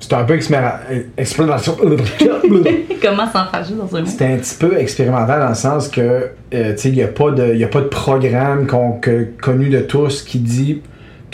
c'est 0.00 0.12
un 0.12 0.24
peu 0.24 0.34
expérimentation. 0.34 1.76
Comment 3.02 3.26
s'enfarger 3.26 3.74
dans 3.74 3.94
un 3.96 4.00
mot? 4.00 4.06
C'est 4.06 4.26
un 4.32 4.36
petit 4.36 4.56
peu 4.58 4.78
expérimental 4.78 5.40
dans 5.40 5.48
le 5.50 5.54
sens 5.54 5.88
que, 5.88 6.00
euh, 6.00 6.72
tu 6.72 6.78
sais, 6.78 6.88
il 6.88 6.94
n'y 6.94 7.02
a, 7.02 7.08
pas 7.08 7.30
de- 7.30 7.54
y 7.54 7.64
a 7.64 7.68
pas 7.68 7.80
de 7.80 7.86
programme 7.86 8.66
que- 9.00 9.28
connu 9.40 9.68
de 9.68 9.80
tous 9.80 10.22
qui 10.22 10.38
dit 10.38 10.82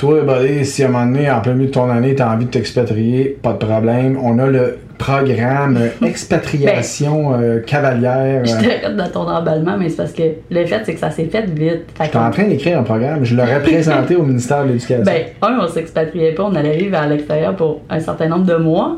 Toi, 0.00 0.22
buddy, 0.22 0.64
si 0.64 0.82
à 0.82 0.86
un 0.86 0.92
moment 0.92 1.04
donné, 1.04 1.30
en 1.30 1.42
plein 1.42 1.52
milieu 1.52 1.66
de 1.66 1.74
ton 1.74 1.90
année, 1.90 2.14
tu 2.14 2.22
as 2.22 2.30
envie 2.30 2.46
de 2.46 2.50
t'expatrier, 2.50 3.36
pas 3.42 3.52
de 3.52 3.58
problème. 3.58 4.18
On 4.22 4.38
a 4.38 4.46
le 4.46 4.78
programme 4.96 5.76
euh, 5.76 5.88
expatriation 6.06 7.34
euh, 7.34 7.60
cavalière. 7.60 8.42
Je 8.46 8.50
euh, 8.50 8.62
t'arrête 8.62 8.96
dans 8.96 9.10
ton 9.10 9.28
emballement, 9.28 9.76
mais 9.78 9.90
c'est 9.90 9.96
parce 9.96 10.14
que 10.14 10.22
le 10.50 10.64
fait, 10.64 10.80
c'est 10.86 10.94
que 10.94 11.00
ça 11.00 11.10
s'est 11.10 11.26
fait 11.26 11.44
vite. 11.50 11.82
Fait 11.98 12.04
J'étais 12.04 12.16
en 12.16 12.30
train 12.30 12.44
d'écrire 12.44 12.78
un 12.78 12.82
programme, 12.82 13.24
je 13.24 13.36
l'aurais 13.36 13.60
présenté 13.62 14.16
au 14.16 14.22
ministère 14.22 14.64
de 14.64 14.68
l'Éducation. 14.68 15.04
Ben, 15.04 15.24
un, 15.42 15.58
on 15.60 15.68
s'expatriait 15.68 16.32
pas, 16.32 16.44
on 16.44 16.54
allait 16.54 16.78
vivre 16.78 16.96
à 16.96 17.06
l'extérieur 17.06 17.54
pour 17.54 17.82
un 17.90 18.00
certain 18.00 18.28
nombre 18.28 18.46
de 18.46 18.56
mois. 18.56 18.96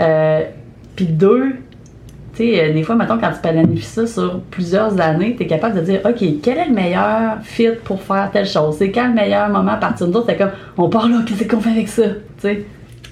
Euh, 0.00 0.40
Puis 0.96 1.04
deux, 1.04 1.52
euh, 2.40 2.72
des 2.72 2.82
fois, 2.82 2.94
maintenant, 2.94 3.18
quand 3.20 3.32
tu 3.32 3.40
planifies 3.40 3.84
ça 3.84 4.06
sur 4.06 4.40
plusieurs 4.50 5.00
années, 5.00 5.34
tu 5.36 5.44
es 5.44 5.46
capable 5.46 5.76
de 5.76 5.80
dire, 5.80 6.00
OK, 6.04 6.24
quel 6.42 6.58
est 6.58 6.66
le 6.68 6.74
meilleur 6.74 7.38
fit 7.42 7.70
pour 7.84 8.02
faire 8.02 8.30
telle 8.32 8.46
chose? 8.46 8.76
C'est 8.78 8.90
quand 8.90 9.08
le 9.08 9.14
meilleur 9.14 9.48
moment 9.48 9.72
à 9.72 9.76
partir 9.76 10.08
autres? 10.08 10.24
C'est 10.28 10.36
comme, 10.36 10.50
on 10.76 10.88
part 10.88 11.08
là, 11.08 11.22
qu'est-ce 11.26 11.44
qu'on 11.44 11.60
fait 11.60 11.70
avec 11.70 11.88
ça? 11.88 12.02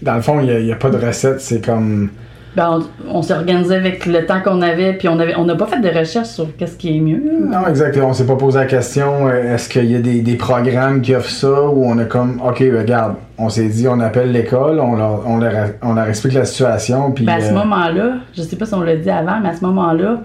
Dans 0.03 0.14
le 0.14 0.22
fond, 0.22 0.41
il 0.41 0.64
n'y 0.64 0.72
a, 0.72 0.76
pas 0.76 0.91
de 0.91 0.97
recette, 0.97 1.41
c'est 1.41 1.64
comme. 1.64 2.11
Ben, 2.59 2.80
on, 3.09 3.18
on 3.18 3.22
s'est 3.22 3.34
organisé 3.34 3.76
avec 3.76 4.04
le 4.04 4.26
temps 4.26 4.40
qu'on 4.44 4.61
avait, 4.62 4.94
puis 4.94 5.06
on 5.09 5.18
avait, 5.20 5.36
on 5.36 5.44
n'a 5.44 5.54
pas 5.54 5.66
fait 5.66 5.80
de 5.80 5.88
recherche 5.96 6.26
sur 6.26 6.48
qu'est-ce 6.56 6.76
qui 6.76 6.96
est 6.96 7.00
mieux. 7.00 7.22
Non, 7.48 7.68
exactement. 7.68 8.09
On 8.09 8.12
s'est 8.12 8.26
pas 8.26 8.34
posé 8.34 8.59
la 8.59 8.66
question 8.66 9.28
euh, 9.28 9.54
est-ce 9.54 9.68
qu'il 9.68 9.84
y 9.90 9.94
a 9.94 10.00
des, 10.00 10.22
des 10.22 10.34
programmes 10.34 11.00
qui 11.00 11.14
offrent 11.14 11.30
ça 11.30 11.62
ou 11.62 11.84
on 11.84 11.96
a 11.98 12.04
comme 12.04 12.40
OK, 12.44 12.59
regarde, 12.59 13.14
on 13.38 13.48
s'est 13.48 13.68
dit 13.68 13.86
on 13.86 14.00
appelle 14.00 14.32
l'école, 14.32 14.80
on 14.80 14.96
leur, 14.96 15.22
on, 15.26 15.38
leur, 15.38 15.52
on 15.82 15.94
leur 15.94 16.09
explique 16.09 16.34
la 16.34 16.44
situation. 16.44 17.12
Puis, 17.12 17.24
Ben, 17.24 17.34
à 17.34 17.40
ce 17.40 17.50
euh, 17.50 17.54
moment-là, 17.54 18.14
je 18.36 18.42
sais 18.42 18.56
pas 18.56 18.66
si 18.66 18.74
on 18.74 18.80
l'a 18.80 18.96
dit 18.96 19.09
avant, 19.11 19.38
mais 19.40 19.50
à 19.50 19.54
ce 19.54 19.64
moment-là, 19.64 20.20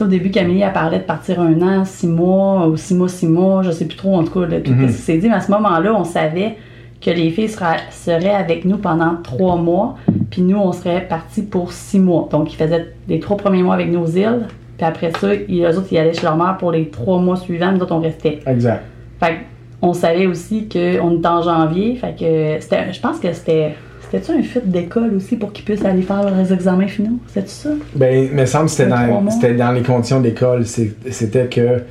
au 0.00 0.04
début, 0.06 0.30
Camille, 0.30 0.62
elle 0.62 0.72
parlait 0.72 1.00
de 1.00 1.04
partir 1.04 1.40
un 1.40 1.60
an, 1.60 1.84
six 1.84 2.06
mois, 2.06 2.68
ou 2.68 2.76
six 2.76 2.94
mois, 2.94 3.08
six 3.08 3.26
mois, 3.26 3.62
je 3.62 3.72
sais 3.72 3.84
plus 3.84 3.96
trop, 3.96 4.16
en 4.16 4.22
tout 4.24 4.40
cas, 4.40 4.46
là, 4.46 4.60
tout 4.60 4.70
Mhm. 4.72 4.88
ce 4.88 4.96
qui 4.96 5.02
s'est 5.02 5.18
dit, 5.18 5.28
mais 5.28 5.34
à 5.34 5.40
ce 5.40 5.50
moment-là, 5.50 5.92
on 5.92 6.04
savait 6.04 6.56
que 7.00 7.10
les 7.10 7.30
filles 7.30 7.48
sera- 7.48 7.76
seraient 7.90 8.34
avec 8.34 8.64
nous 8.64 8.78
pendant 8.78 9.16
trois 9.22 9.56
mois, 9.56 9.96
puis 10.30 10.42
nous, 10.42 10.56
on 10.58 10.72
serait 10.72 11.06
partis 11.08 11.42
pour 11.42 11.72
six 11.72 11.98
mois. 12.00 12.28
Donc, 12.30 12.52
ils 12.52 12.56
faisaient 12.56 12.92
les 13.08 13.20
trois 13.20 13.36
premiers 13.36 13.62
mois 13.62 13.74
avec 13.74 13.90
nos 13.90 14.06
îles, 14.06 14.46
puis 14.76 14.86
après 14.86 15.12
ça, 15.18 15.28
ils, 15.48 15.62
eux 15.64 15.78
autres, 15.78 15.88
ils 15.92 15.98
allaient 15.98 16.14
chez 16.14 16.22
leur 16.22 16.36
mère 16.36 16.56
pour 16.58 16.72
les 16.72 16.88
trois 16.88 17.18
mois 17.20 17.36
suivants, 17.36 17.72
nous 17.72 17.80
autres, 17.80 17.94
on 17.94 18.00
restait. 18.00 18.40
Exact. 18.46 18.82
Fait 19.20 19.34
on 19.80 19.92
savait 19.92 20.26
aussi 20.26 20.68
qu'on 20.68 21.18
était 21.18 21.28
en 21.28 21.40
janvier, 21.42 21.94
fait 21.94 22.12
que 22.18 22.60
c'était, 22.60 22.92
je 22.92 23.00
pense 23.00 23.18
que 23.20 23.32
c'était. 23.32 23.74
C'était-tu 24.10 24.32
un 24.38 24.42
fit 24.42 24.60
d'école 24.64 25.14
aussi 25.14 25.36
pour 25.36 25.52
qu'ils 25.52 25.66
puissent 25.66 25.84
aller 25.84 26.00
faire 26.00 26.22
leurs 26.22 26.50
examens 26.52 26.86
finaux? 26.86 27.18
C'était-tu 27.26 27.50
ça? 27.52 27.68
Ben, 27.94 28.24
il 28.24 28.32
me 28.34 28.46
semble 28.46 28.64
que 28.64 28.70
c'était 28.70 28.88
dans, 28.88 29.30
c'était 29.30 29.52
les 29.52 29.82
conditions 29.82 30.20
d'école. 30.20 30.64
C'était 30.64 31.44
que 31.46 31.82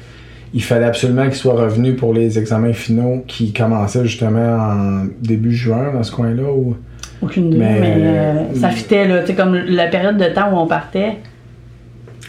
il 0.54 0.64
fallait 0.64 0.86
absolument 0.86 1.26
qu'ils 1.26 1.36
soient 1.36 1.54
revenus 1.62 1.96
pour 1.98 2.14
les 2.14 2.40
examens 2.40 2.74
finaux 2.74 3.24
qui 3.28 3.54
commençaient 3.54 4.06
justement 4.06 4.58
en 4.58 5.06
début 5.22 5.54
juin 5.54 5.92
dans 5.94 6.04
ce 6.04 6.12
coin-là. 6.12 6.44
Ou... 6.52 6.76
Aucune 7.22 7.48
idée, 7.48 7.58
Mais- 7.58 7.80
mais, 7.80 7.96
euh, 8.00 8.34
ça 8.56 8.70
fitait, 8.70 9.08
là. 9.08 9.22
Tu 9.22 9.28
sais, 9.28 9.36
comme 9.36 9.56
la 9.56 9.88
période 9.88 10.18
de 10.18 10.26
temps 10.34 10.52
où 10.54 10.58
on 10.58 10.68
partait, 10.68 11.18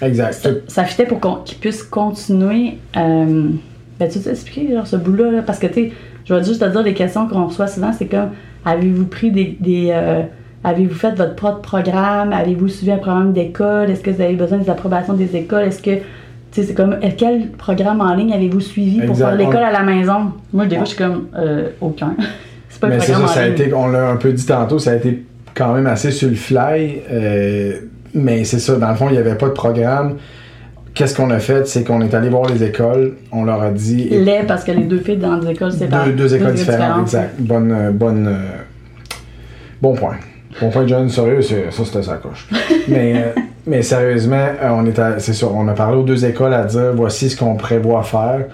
Exact. 0.01 0.33
ça, 0.33 0.51
ça 0.66 0.85
fitait 0.85 1.07
pour 1.07 1.21
qu'on- 1.21 1.37
qu'ils 1.45 1.59
puissent 1.59 1.83
continuer. 1.83 2.79
Euh, 2.97 3.51
ben, 3.99 4.09
tu 4.09 4.19
sais, 4.19 4.31
expliquer, 4.31 4.73
genre, 4.75 4.87
ce 4.87 4.97
bout-là, 4.97 5.31
là, 5.31 5.43
parce 5.43 5.59
que, 5.59 5.66
tu 5.66 5.75
sais, 5.75 5.93
je 6.25 6.35
vais 6.35 6.45
juste 6.45 6.61
te 6.61 6.69
dire, 6.69 6.83
les 6.83 6.95
questions 6.95 7.27
qu'on 7.27 7.47
reçoit 7.47 7.66
souvent, 7.66 7.93
c'est 7.93 8.07
comme 8.07 8.31
avez-vous 8.64 9.07
pris 9.07 9.31
des. 9.31 9.57
des, 9.61 9.89
euh, 9.93 10.23
Avez-vous 10.64 10.95
fait 10.97 11.12
votre 11.14 11.37
propre 11.37 11.61
programme? 11.61 12.33
Avez-vous 12.33 12.66
suivi 12.66 12.91
un 12.91 12.97
programme 12.99 13.33
d'école? 13.33 13.91
Est-ce 13.91 14.01
que 14.03 14.11
vous 14.11 14.21
avez 14.21 14.35
besoin 14.35 14.59
des 14.59 14.69
approbations 14.69 15.14
des 15.14 15.37
écoles? 15.37 15.62
Est-ce 15.62 15.81
que. 15.81 16.01
Tu 16.51 16.61
sais, 16.62 16.68
c'est 16.68 16.74
comme. 16.74 16.94
euh, 16.94 17.11
Quel 17.16 17.49
programme 17.53 18.01
en 18.01 18.14
ligne 18.14 18.32
avez-vous 18.32 18.61
suivi 18.61 19.01
pour 19.03 19.16
faire 19.16 19.34
l'école 19.34 19.57
à 19.62 19.70
la 19.72 19.82
maison? 19.82 20.32
Moi, 20.53 20.66
des 20.66 20.76
fois, 20.76 20.84
je 20.84 20.90
suis 20.90 20.99
comme. 20.99 21.26
Euh, 21.36 21.68
aucun. 21.80 22.14
c'est 22.68 22.80
pas 22.80 22.88
le 22.88 22.94
Mais 22.94 23.01
c'est 23.01 23.12
programme 23.12 23.28
ça, 23.28 23.32
en 23.32 23.34
ça 23.36 23.40
a 23.40 23.44
ligne. 23.49 23.53
été, 23.55 23.72
on 23.74 23.88
l'a 23.88 24.09
un 24.11 24.16
peu 24.16 24.32
dit 24.32 24.46
tantôt, 24.46 24.78
ça 24.78 24.92
a 24.92 24.94
été 24.96 25.24
quand 25.55 25.74
même 25.74 25.86
assez 25.86 26.11
sur 26.11 26.28
le 26.28 26.34
fly. 26.36 27.01
euh, 27.11 27.72
mais 28.14 28.44
c'est 28.44 28.59
ça, 28.59 28.76
dans 28.76 28.88
le 28.88 28.94
fond, 28.96 29.07
il 29.11 29.12
n'y 29.12 29.18
avait 29.18 29.34
pas 29.34 29.46
de 29.49 29.53
programme. 29.53 30.16
Qu'est-ce 30.94 31.14
qu'on 31.14 31.30
a 31.30 31.38
fait? 31.38 31.66
C'est 31.68 31.84
qu'on 31.84 32.01
est 32.01 32.12
allé 32.14 32.28
voir 32.30 32.46
les 32.49 32.64
écoles, 32.64 33.16
on 33.30 33.44
leur 33.44 33.62
a 33.62 33.70
dit. 33.70 34.09
Les, 34.11 34.40
parce 34.49 34.64
que 34.64 34.72
les 34.72 34.84
deux 34.84 34.99
filles 34.99 35.18
dans 35.18 35.36
des 35.38 35.51
écoles 35.51 35.70
séparées. 35.72 36.11
Deux, 36.12 36.16
deux 36.16 36.34
écoles 36.34 36.55
différentes, 36.55 37.03
exact. 37.03 37.34
Bonne, 37.38 37.70
euh, 37.70 37.90
bonne, 37.92 38.26
euh, 38.26 39.12
bon 39.82 39.94
point. 39.94 40.16
Bon 40.61 40.70
point, 40.70 40.86
John, 40.86 41.09
sérieux, 41.09 41.40
ça 41.42 41.54
c'était 41.84 42.02
sa 42.02 42.16
coche. 42.16 42.48
mais, 42.88 43.14
euh, 43.16 43.40
mais 43.66 43.82
sérieusement, 43.82 44.36
euh, 44.62 44.68
on, 44.72 44.86
est 44.86 44.98
à- 44.98 45.18
c'est 45.18 45.32
sûr, 45.34 45.54
on 45.54 45.68
a 45.68 45.72
parlé 45.74 45.96
aux 45.98 46.02
deux 46.02 46.24
écoles 46.24 46.54
à 46.54 46.64
dire 46.64 46.92
voici 46.94 47.30
ce 47.30 47.36
qu'on 47.36 47.54
prévoit 47.54 48.02
faire, 48.02 48.46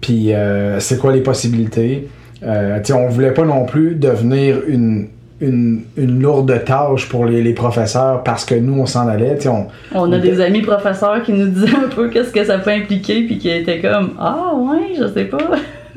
puis 0.00 0.32
euh, 0.32 0.78
c'est 0.80 0.98
quoi 0.98 1.12
les 1.12 1.20
possibilités. 1.22 2.08
Euh, 2.42 2.78
on 2.94 3.08
voulait 3.08 3.32
pas 3.34 3.44
non 3.44 3.64
plus 3.66 3.96
devenir 3.96 4.58
une, 4.66 5.08
une, 5.40 5.82
une 5.96 6.22
lourde 6.22 6.62
tâche 6.64 7.08
pour 7.08 7.26
les, 7.26 7.42
les 7.42 7.52
professeurs 7.52 8.22
parce 8.22 8.44
que 8.44 8.54
nous 8.54 8.80
on 8.80 8.86
s'en 8.86 9.08
allait. 9.08 9.36
On, 9.46 9.66
On 9.94 10.10
a 10.12 10.18
des 10.18 10.40
amis 10.40 10.62
professeurs 10.62 11.22
qui 11.22 11.32
nous 11.32 11.48
disaient 11.48 11.76
un 11.76 11.88
peu 11.88 12.08
qu'est-ce 12.08 12.32
que 12.32 12.44
ça 12.44 12.58
peut 12.58 12.70
impliquer, 12.70 13.22
puis 13.26 13.38
qui 13.38 13.50
étaient 13.50 13.80
comme 13.80 14.12
Ah, 14.18 14.52
ouais, 14.54 14.94
je 14.98 15.06
sais 15.08 15.24
pas. 15.24 15.38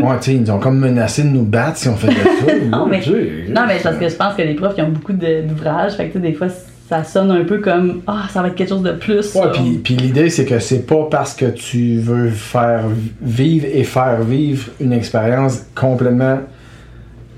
Ouais, 0.09 0.19
tu 0.19 0.31
sais, 0.31 0.35
ils 0.37 0.51
ont 0.51 0.59
comme 0.59 0.79
menacé 0.79 1.23
de 1.23 1.29
nous 1.29 1.43
battre 1.43 1.77
si 1.77 1.87
on 1.89 1.95
faisait 1.95 2.13
ça. 2.13 2.53
Non, 2.71 2.85
mais- 2.87 3.01
Non, 3.49 3.61
mais 3.67 3.77
parce 3.83 3.97
que 3.97 4.09
je 4.09 4.15
pense 4.15 4.33
que 4.35 4.41
les 4.41 4.53
profs 4.55 4.75
qui 4.75 4.81
ont 4.81 4.89
beaucoup 4.89 5.13
d'ouvrages, 5.13 5.93
fait 5.93 6.07
que 6.07 6.13
tu 6.17 6.21
sais, 6.23 6.27
des 6.31 6.33
fois, 6.33 6.47
ça 6.89 7.03
sonne 7.03 7.31
un 7.31 7.43
peu 7.43 7.59
comme 7.59 8.01
Ah, 8.07 8.23
ça 8.29 8.41
va 8.41 8.49
être 8.49 8.55
quelque 8.55 8.69
chose 8.69 8.83
de 8.83 8.91
plus. 8.91 9.33
Ouais, 9.35 9.47
puis, 9.83 9.95
l'idée, 9.95 10.29
c'est 10.29 10.45
que 10.45 10.59
c'est 10.59 10.85
pas 10.85 11.07
parce 11.09 11.33
que 11.33 11.45
tu 11.45 11.97
veux 11.99 12.29
faire 12.29 12.81
vivre 13.21 13.65
et 13.71 13.83
faire 13.83 14.21
vivre 14.21 14.69
une 14.79 14.93
expérience 14.93 15.63
complètement 15.75 16.39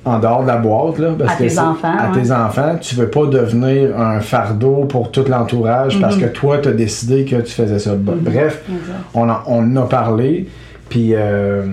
en 0.03 0.19
dehors 0.19 0.43
de 0.43 0.47
la 0.47 0.57
boîte, 0.57 0.99
là. 0.99 1.09
Parce 1.17 1.33
À 1.33 1.35
que 1.35 1.43
tes 1.49 1.57
enfants, 1.59 1.95
À 1.97 2.11
ouais. 2.11 2.21
tes 2.21 2.31
enfants, 2.31 2.75
tu 2.79 2.93
veux 2.95 3.09
pas 3.09 3.25
devenir 3.25 3.99
un 3.99 4.19
fardeau 4.19 4.85
pour 4.85 5.09
tout 5.11 5.25
l'entourage 5.27 5.99
parce 5.99 6.15
Mhm. 6.17 6.21
que 6.23 6.27
toi, 6.27 6.57
tu 6.59 6.69
as 6.69 6.73
décidé 6.73 7.25
que 7.25 7.37
tu 7.37 7.51
faisais 7.53 7.79
ça. 7.79 7.95
Bon, 7.95 8.13
Bref, 8.19 8.61
on 9.15 9.27
en, 9.29 9.37
on 9.47 9.63
en 9.63 9.75
a 9.83 9.87
parlé, 9.87 10.47
puis 10.89 11.11
euh, 11.15 11.63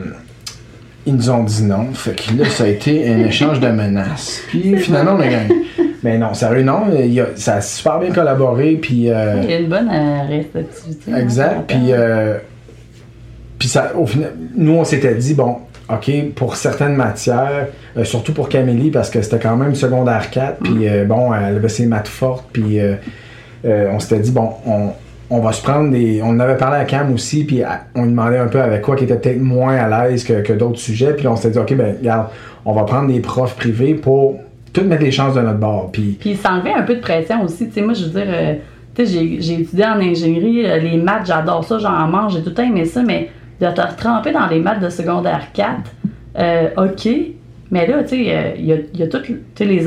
ils 1.07 1.15
nous 1.15 1.31
ont 1.31 1.43
dit 1.45 1.63
non. 1.65 1.87
Fait 1.93 2.13
que 2.15 2.39
là, 2.39 2.49
ça 2.49 2.65
a 2.65 2.69
été 2.69 3.09
un 3.09 3.19
échange 3.27 3.61
de 3.61 3.69
menaces. 3.69 4.43
Puis 4.49 4.77
finalement, 4.79 5.13
on 5.17 5.21
a 5.21 5.27
gagné. 5.29 5.55
Mais 6.05 6.19
non, 6.19 6.35
sérieux, 6.35 6.63
non. 6.65 6.85
il 7.01 7.21
a- 7.21 7.29
ça 7.37 7.57
a 7.57 7.61
super 7.61 8.01
bien 8.01 8.11
collaboré, 8.11 8.73
puis... 8.81 9.09
euh, 9.11 9.41
Il 9.45 9.51
y 9.51 9.55
a 9.55 9.59
une 9.59 9.69
bonne 9.69 9.89
euh, 9.89 10.23
réceptivité. 10.29 11.13
hein, 11.13 11.17
Exact. 11.19 11.61
Puis, 11.69 11.93
euh, 11.93 12.39
puis 13.59 13.69
ça, 13.69 13.93
au 13.97 14.07
final, 14.07 14.33
nous, 14.57 14.73
on 14.73 14.85
s'était 14.85 15.15
dit, 15.15 15.35
bon, 15.35 15.59
OK, 15.89 16.11
pour 16.35 16.57
certaines 16.57 16.97
matières, 16.97 17.69
euh, 17.97 18.05
surtout 18.05 18.33
pour 18.33 18.49
Camélie, 18.49 18.91
parce 18.91 19.11
que 19.11 19.23
c'était 19.23 19.39
quand 19.39 19.57
même 19.57 19.75
secondaire 19.77 20.31
4, 20.31 20.59
puis 20.59 20.87
bon, 21.07 21.33
elle 21.35 21.57
avait 21.57 21.69
ses 21.69 21.87
maths 21.87 22.09
fortes, 22.09 22.47
puis 22.53 22.79
on 23.65 23.99
s'était 24.01 24.21
dit, 24.21 24.33
bon, 24.33 24.51
on, 24.67 24.91
on 25.35 25.41
va 25.41 25.53
se 25.53 25.62
prendre 25.62 25.91
des. 25.91 26.20
On 26.22 26.28
en 26.30 26.41
avait 26.41 26.57
parlé 26.57 26.76
à 26.78 26.85
Cam 26.85 27.12
aussi, 27.12 27.45
puis 27.45 27.62
on 27.95 28.03
lui 28.03 28.11
demandait 28.11 28.39
un 28.39 28.49
peu 28.49 28.61
avec 28.61 28.83
quoi 28.83 28.97
qui 28.97 29.05
était 29.05 29.16
peut-être 29.16 29.41
moins 29.41 29.76
à 29.76 29.89
l'aise 30.09 30.24
que, 30.24 30.43
que 30.43 30.53
d'autres 30.53 30.78
sujets, 30.78 31.14
puis 31.14 31.26
on 31.26 31.37
s'était 31.37 31.51
dit, 31.51 31.59
OK, 31.59 31.74
ben, 31.74 31.97
regarde, 31.99 32.26
on 32.64 32.72
va 32.72 32.83
prendre 32.85 33.09
des 33.12 33.20
profs 33.20 33.57
privés 33.57 33.95
pour 33.95 34.39
tout 34.72 34.85
mettre 34.85 35.03
les 35.03 35.11
chances 35.11 35.35
de 35.35 35.41
notre 35.41 35.59
bord. 35.59 35.91
Puis, 35.93 36.16
Puis 36.20 36.37
s'enlever 36.37 36.72
un 36.72 36.83
peu 36.83 36.95
de 36.97 37.01
pression 37.01 37.43
aussi. 37.45 37.66
Tu 37.68 37.74
sais, 37.74 37.83
moi, 37.83 37.95
je 37.95 38.05
veux 38.05 38.11
dire, 38.11 38.26
euh, 38.35 38.55
tu 38.95 39.07
sais, 39.07 39.12
j'ai- 39.12 39.41
j'ai 39.41 39.55
étudié 39.62 39.85
en 39.87 40.01
ingénierie, 40.01 40.66
euh, 40.66 40.78
les 40.78 40.97
maths, 40.99 41.26
j'adore 41.26 41.64
ça, 41.64 41.78
j'en 41.78 42.07
mange, 42.09 42.35
j'ai 42.35 42.43
tout 42.43 42.51
le 42.51 42.55
temps 42.55 42.62
aimé 42.64 42.85
ça, 42.85 43.03
mais 43.03 43.30
de 43.61 43.66
te 43.68 43.80
tremper 43.97 44.33
dans 44.33 44.47
les 44.47 44.61
maths 44.61 44.80
de 44.80 44.89
secondaire 44.89 45.49
4, 45.55 45.91
euh, 46.39 46.68
OK. 46.76 47.09
Mais 47.73 47.87
là, 47.87 48.03
tu 48.03 48.11
sais, 48.11 48.37
euh, 48.37 48.51
il 48.59 48.66
y 48.66 48.73
a, 48.73 48.77
y 48.77 49.09
toute, 49.09 49.29
les 49.61 49.87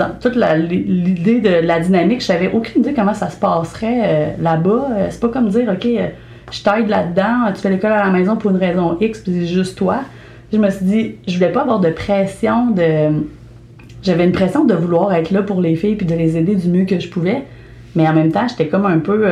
l'idée 0.57 1.39
de 1.39 1.65
la 1.65 1.79
dynamique. 1.79 2.19
Je 2.21 2.25
savais 2.25 2.51
aucune 2.51 2.81
idée 2.81 2.95
comment 2.95 3.13
ça 3.13 3.29
se 3.29 3.38
passerait 3.38 4.01
euh, 4.03 4.27
là-bas. 4.41 4.88
Euh, 4.91 5.07
c'est 5.11 5.19
pas 5.19 5.29
comme 5.29 5.49
dire, 5.49 5.69
OK, 5.71 5.88
je 6.51 6.63
t'aide 6.63 6.89
là-dedans, 6.89 7.53
tu 7.53 7.61
fais 7.61 7.69
l'école 7.69 7.91
à 7.91 8.03
la 8.03 8.11
maison 8.11 8.38
pour 8.38 8.49
une 8.49 8.57
raison 8.57 8.97
X, 8.99 9.19
puis 9.19 9.33
c'est 9.33 9.45
juste 9.45 9.77
toi. 9.77 9.99
Je 10.51 10.57
me 10.57 10.69
suis 10.71 10.86
dit, 10.86 11.15
je 11.27 11.36
voulais 11.36 11.51
pas 11.51 11.61
avoir 11.61 11.79
de 11.79 11.89
pression 11.89 12.71
de 12.71 13.23
j'avais 14.01 14.25
une 14.25 14.31
pression 14.31 14.65
de 14.65 14.73
vouloir 14.73 15.13
être 15.13 15.31
là 15.31 15.41
pour 15.41 15.61
les 15.61 15.75
filles 15.75 15.95
puis 15.95 16.05
de 16.05 16.13
les 16.13 16.38
aider 16.38 16.55
du 16.55 16.69
mieux 16.69 16.86
que 16.86 16.99
je 16.99 17.09
pouvais. 17.09 17.43
Mais 17.95 18.07
en 18.07 18.13
même 18.13 18.31
temps, 18.31 18.47
j'étais 18.47 18.67
comme 18.67 18.86
un 18.86 18.99
peu, 18.99 19.25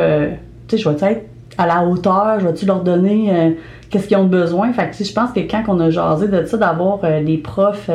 tu 0.67 0.77
sais, 0.77 0.83
je 0.83 0.89
vais 0.89 1.11
être 1.11 1.25
à 1.59 1.67
la 1.67 1.83
hauteur, 1.83 2.39
je 2.39 2.47
vais-tu 2.47 2.65
leur 2.65 2.81
donner 2.81 3.55
qu'est-ce 3.93 4.07
qu'ils 4.07 4.17
ont 4.17 4.25
besoin? 4.25 4.73
Fait 4.73 4.89
que 4.89 5.03
je 5.03 5.13
pense 5.13 5.31
que 5.31 5.41
quand 5.41 5.63
on 5.67 5.79
a 5.79 5.91
jasé 5.91 6.27
de 6.27 6.45
ça, 6.45 6.57
d'avoir 6.57 6.99
euh, 7.03 7.23
des 7.23 7.37
profs 7.37 7.91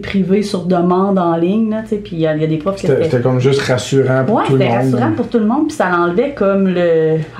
privé 0.00 0.42
sur 0.42 0.64
demande 0.64 1.18
en 1.18 1.36
ligne, 1.36 1.70
là, 1.70 1.82
tu 1.82 1.88
sais, 1.90 1.96
puis 1.96 2.12
il 2.14 2.20
y, 2.20 2.26
a 2.26 2.34
il 2.36 2.40
y 2.42 2.44
a 2.44 2.46
des 2.48 2.56
profs 2.58 2.76
qui 2.76 2.86
C'était 2.86 3.04
c'était 3.04 3.20
comme 3.20 3.40
juste 3.40 3.60
rassurant 3.60 4.24
pour 4.24 4.36
Ouais, 4.36 4.44
tout 4.46 4.52
le 4.54 4.58
c'était 4.60 4.70
monde. 4.70 4.92
rassurant 4.94 5.12
pour 5.12 5.28
tout 5.28 5.38
le 5.38 5.46
monde, 5.46 5.66
puis 5.68 5.76
ça 5.76 5.90
l'enlevait 5.90 6.32
comme 6.34 6.68
le. 6.68 6.80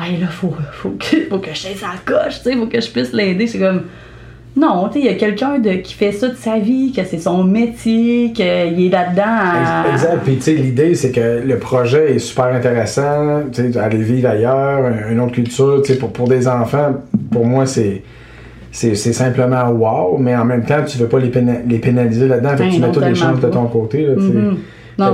Hey, 0.00 0.18
là, 0.20 0.26
faut, 0.28 0.52
faut, 0.72 0.90
que, 0.98 1.28
faut 1.30 1.38
que 1.38 1.50
je 1.52 1.58
sais 1.58 1.74
sa 1.74 1.88
coche, 2.04 2.42
tu 2.42 2.50
sais, 2.50 2.56
faut 2.56 2.66
que 2.66 2.80
je 2.80 2.90
puisse 2.90 3.12
l'aider. 3.12 3.46
C'est 3.46 3.58
comme. 3.58 3.82
Non, 4.54 4.86
tu 4.88 4.94
sais, 4.94 4.98
il 5.00 5.06
y 5.06 5.08
a 5.08 5.14
quelqu'un 5.14 5.58
de, 5.60 5.70
qui 5.76 5.94
fait 5.94 6.12
ça 6.12 6.28
de 6.28 6.34
sa 6.34 6.58
vie, 6.58 6.92
que 6.92 7.02
c'est 7.04 7.16
son 7.18 7.42
métier, 7.42 8.32
qu'il 8.34 8.44
est 8.44 8.90
là-dedans 8.90 9.22
à. 9.24 9.84
Ex- 9.88 10.02
Exact. 10.02 10.18
Puis, 10.24 10.36
tu 10.36 10.42
sais, 10.42 10.54
l'idée, 10.54 10.94
c'est 10.94 11.10
que 11.10 11.40
le 11.46 11.56
projet 11.58 12.16
est 12.16 12.18
super 12.18 12.46
intéressant. 12.46 13.44
Tu 13.50 13.72
sais, 13.72 13.78
aller 13.78 13.96
vivre 14.02 14.28
ailleurs, 14.28 14.84
un- 14.84 15.10
une 15.10 15.20
autre 15.20 15.32
culture, 15.32 15.80
tu 15.82 15.92
sais, 15.94 15.98
pour, 15.98 16.12
pour 16.12 16.28
des 16.28 16.46
enfants, 16.48 16.96
pour 17.30 17.46
moi, 17.46 17.64
c'est. 17.64 18.02
C'est 18.74 18.94
c'est 18.94 19.12
simplement 19.12 19.68
wow, 19.70 20.16
mais 20.18 20.34
en 20.34 20.44
même 20.46 20.64
temps, 20.64 20.82
tu 20.86 20.96
veux 20.98 21.06
pas 21.06 21.18
les, 21.20 21.28
péna- 21.28 21.60
les 21.68 21.78
pénaliser 21.78 22.26
là-dedans. 22.26 22.50
Fait 22.50 22.56
que 22.56 22.62
Ouais, 22.62 22.70
tu 22.70 22.80
mets 22.80 22.90
toutes 22.92 23.04
les 23.04 23.14
chances 23.14 23.38
de 23.40 23.48
ton 23.48 23.66
côté. 23.66 24.06
Là. 24.06 24.14
Mhm. 24.16 24.56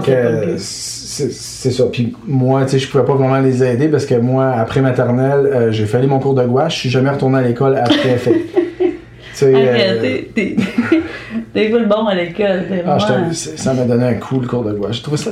Que, 0.05 0.55
c'est 0.59 1.71
ça. 1.73 1.85
Puis 1.91 2.15
moi, 2.27 2.63
tu 2.65 2.71
sais, 2.73 2.79
je 2.79 2.89
pouvais 2.91 3.05
pas 3.05 3.15
vraiment 3.15 3.39
les 3.41 3.63
aider 3.65 3.89
parce 3.89 4.07
que 4.07 4.15
moi, 4.15 4.51
après 4.51 4.81
maternelle, 4.81 5.47
euh, 5.47 5.73
j'ai 5.73 5.87
fallu 5.87 6.07
mon 6.07 6.19
cours 6.19 6.35
de 6.35 6.45
gouache. 6.45 6.75
Je 6.75 6.81
suis 6.81 6.91
jamais 6.91 7.11
retourné 7.11 7.39
à 7.39 7.43
l'école 7.43 7.77
après. 7.77 8.17
fait. 8.19 8.43
Tu 9.31 9.45
sais, 9.45 9.55
Arrête, 9.55 9.99
euh, 9.99 10.01
t'es- 10.03 10.31
t'es 10.35 10.57
t'es 11.55 11.69
pas 11.71 11.79
le 11.79 11.87
bon 11.87 12.07
à 12.07 12.15
l'école. 12.17 12.65
ah, 12.85 12.97
vraiment- 12.97 13.33
ça 13.33 13.73
m'a 13.75 13.85
donné 13.85 14.05
un 14.05 14.15
coup 14.15 14.41
le 14.41 14.49
cours 14.49 14.65
de 14.65 14.73
gouache. 14.73 14.97
Je 14.99 15.03
trouvais 15.03 15.17
ça. 15.17 15.31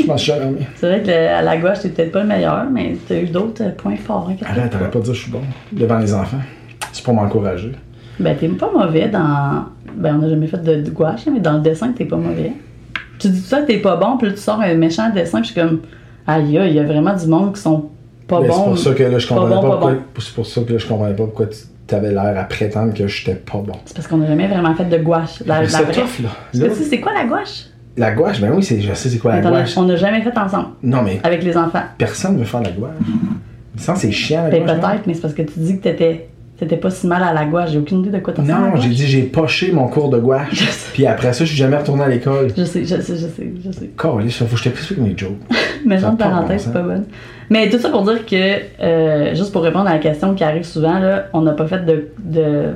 je 0.00 0.06
m'en 0.06 0.16
suis 0.16 0.30
jamais. 0.32 0.58
C'est 0.76 0.86
vrai 0.86 1.02
que 1.02 1.10
à 1.10 1.42
la 1.42 1.56
gauche, 1.56 1.80
t'es 1.82 1.88
peut-être 1.88 2.12
pas 2.12 2.20
le 2.20 2.28
meilleur, 2.28 2.66
mais 2.72 2.94
t'as 3.08 3.16
eu 3.16 3.26
d'autres 3.26 3.74
points 3.76 3.96
forts. 3.96 4.30
hein, 4.30 4.36
Arrête, 4.48 4.70
t'aurais 4.70 4.88
pas 4.90 5.00
dit 5.00 5.08
que 5.10 5.16
je 5.16 5.22
suis 5.22 5.32
bon 5.32 5.40
devant 5.72 5.98
les 5.98 6.14
enfants. 6.14 6.36
C'est 6.92 7.04
pour 7.04 7.14
m'encourager. 7.14 7.72
Ben, 8.18 8.36
t'es 8.36 8.48
pas 8.48 8.70
mauvais 8.72 9.08
dans. 9.08 9.64
Ben, 9.96 10.18
on 10.20 10.24
a 10.24 10.28
jamais 10.28 10.46
fait 10.46 10.62
de, 10.62 10.82
de 10.82 10.90
gouache, 10.90 11.22
mais 11.32 11.40
dans 11.40 11.54
le 11.54 11.60
dessin, 11.60 11.92
t'es 11.92 12.04
pas 12.04 12.16
mauvais. 12.16 12.52
Tu 13.18 13.28
dis 13.28 13.40
tout 13.40 13.46
ça, 13.46 13.62
t'es 13.62 13.78
pas 13.78 13.96
bon, 13.96 14.16
puis 14.18 14.28
là, 14.28 14.34
tu 14.34 14.40
sors 14.40 14.60
un 14.60 14.74
méchant 14.74 15.10
dessin, 15.10 15.40
puis 15.40 15.48
je 15.48 15.52
suis 15.52 15.60
comme. 15.60 15.80
Aïe, 16.26 16.44
il 16.48 16.72
y 16.74 16.78
a 16.78 16.84
vraiment 16.84 17.14
du 17.14 17.26
monde 17.26 17.54
qui 17.54 17.60
sont 17.60 17.88
pas 18.28 18.40
Mais 18.40 18.48
bons. 18.48 18.54
C'est 18.54 18.64
pour 18.64 18.78
ça 18.78 18.92
que 18.94 19.02
là, 19.02 19.18
je 19.18 19.26
pas 19.28 19.34
comprenais 19.34 19.54
bon, 19.56 19.62
pas, 19.62 19.68
pas 19.68 19.72
pourquoi. 19.76 19.92
bon. 19.92 20.00
C'est 20.18 20.34
pour 20.34 20.46
ça 20.46 20.60
que 20.62 20.72
là, 20.72 20.78
je 20.78 20.86
comprenais 20.86 21.14
pas 21.14 21.24
pourquoi 21.24 21.46
tu 21.46 21.94
avais 21.94 22.10
l'air 22.12 22.34
à 22.38 22.44
prétendre 22.44 22.94
que 22.94 23.06
j'étais 23.08 23.34
pas 23.34 23.58
bon. 23.58 23.72
C'est 23.86 23.96
parce 23.96 24.06
qu'on 24.06 24.18
n'a 24.18 24.26
jamais 24.26 24.46
vraiment 24.46 24.74
fait 24.74 24.84
de 24.84 24.96
gouache. 24.98 25.42
La, 25.46 25.62
la 25.62 25.68
c'est 25.68 25.84
tough, 25.86 26.20
là. 26.22 26.28
Parce 26.52 26.62
que 26.62 26.68
Là, 26.68 26.68
tu 26.68 26.74
sais, 26.76 26.84
c'est 26.84 27.00
quoi 27.00 27.12
la 27.14 27.24
gouache? 27.24 27.64
La 27.96 28.12
gouache, 28.12 28.40
ben 28.40 28.52
oui, 28.54 28.62
c'est- 28.62 28.80
je 28.80 28.92
sais 28.94 29.08
c'est 29.08 29.18
quoi 29.18 29.34
la 29.34 29.40
gouache. 29.40 29.76
on 29.76 29.82
n'a 29.84 29.96
jamais 29.96 30.22
fait 30.22 30.36
ensemble, 30.38 30.68
Non, 30.82 31.02
mais 31.02 31.20
avec 31.24 31.42
les 31.42 31.56
enfants. 31.56 31.82
personne 31.98 32.38
veut 32.38 32.44
faire 32.44 32.62
la 32.62 32.70
gouache. 32.70 32.92
Ça, 33.76 33.94
c'est 33.96 34.12
chiant, 34.12 34.44
la 34.44 34.50
Ben, 34.50 34.62
gouache. 34.64 34.80
peut-être, 34.80 35.06
mais 35.06 35.14
c'est 35.14 35.20
parce 35.22 35.34
que 35.34 35.42
tu 35.42 35.58
dis 35.58 35.78
que 35.78 35.82
t'étais. 35.84 36.28
T'étais 36.60 36.76
pas 36.76 36.90
si 36.90 37.06
mal 37.06 37.22
à 37.22 37.32
la 37.32 37.46
gouache. 37.46 37.70
J'ai 37.70 37.78
aucune 37.78 38.00
idée 38.00 38.10
de 38.10 38.18
quoi 38.18 38.34
t'as 38.34 38.42
Non, 38.42 38.76
j'ai 38.76 38.90
dit 38.90 39.06
j'ai 39.06 39.22
poché 39.22 39.72
mon 39.72 39.88
cours 39.88 40.10
de 40.10 40.18
gouache. 40.18 40.62
Puis 40.92 41.06
après 41.06 41.32
ça, 41.32 41.46
je 41.46 41.48
suis 41.48 41.56
jamais 41.56 41.78
retourné 41.78 42.02
à 42.02 42.08
l'école. 42.08 42.48
Je 42.54 42.64
sais, 42.64 42.84
je 42.84 43.00
sais, 43.00 43.16
je 43.16 43.26
sais, 43.28 43.52
je 43.64 43.70
sais. 43.70 43.90
Faut 43.96 44.18
que 44.18 44.56
je 44.56 44.64
t'explique 44.64 44.98
mes 44.98 45.16
jokes. 45.16 45.38
Mais 45.86 45.96
genre 45.96 46.12
de 46.12 46.18
parenthèse, 46.18 46.64
c'est 46.64 46.72
pas 46.74 46.82
bonne. 46.82 47.06
Mais 47.48 47.70
tout 47.70 47.78
ça 47.78 47.88
pour 47.88 48.02
dire 48.02 48.26
que, 48.26 48.58
euh, 48.82 49.34
juste 49.34 49.52
pour 49.52 49.62
répondre 49.62 49.88
à 49.88 49.94
la 49.94 49.98
question 50.00 50.34
qui 50.34 50.44
arrive 50.44 50.64
souvent, 50.64 50.98
là, 50.98 51.28
on 51.32 51.40
n'a 51.40 51.52
pas 51.52 51.66
fait 51.66 51.86
de. 51.86 52.10
de 52.18 52.74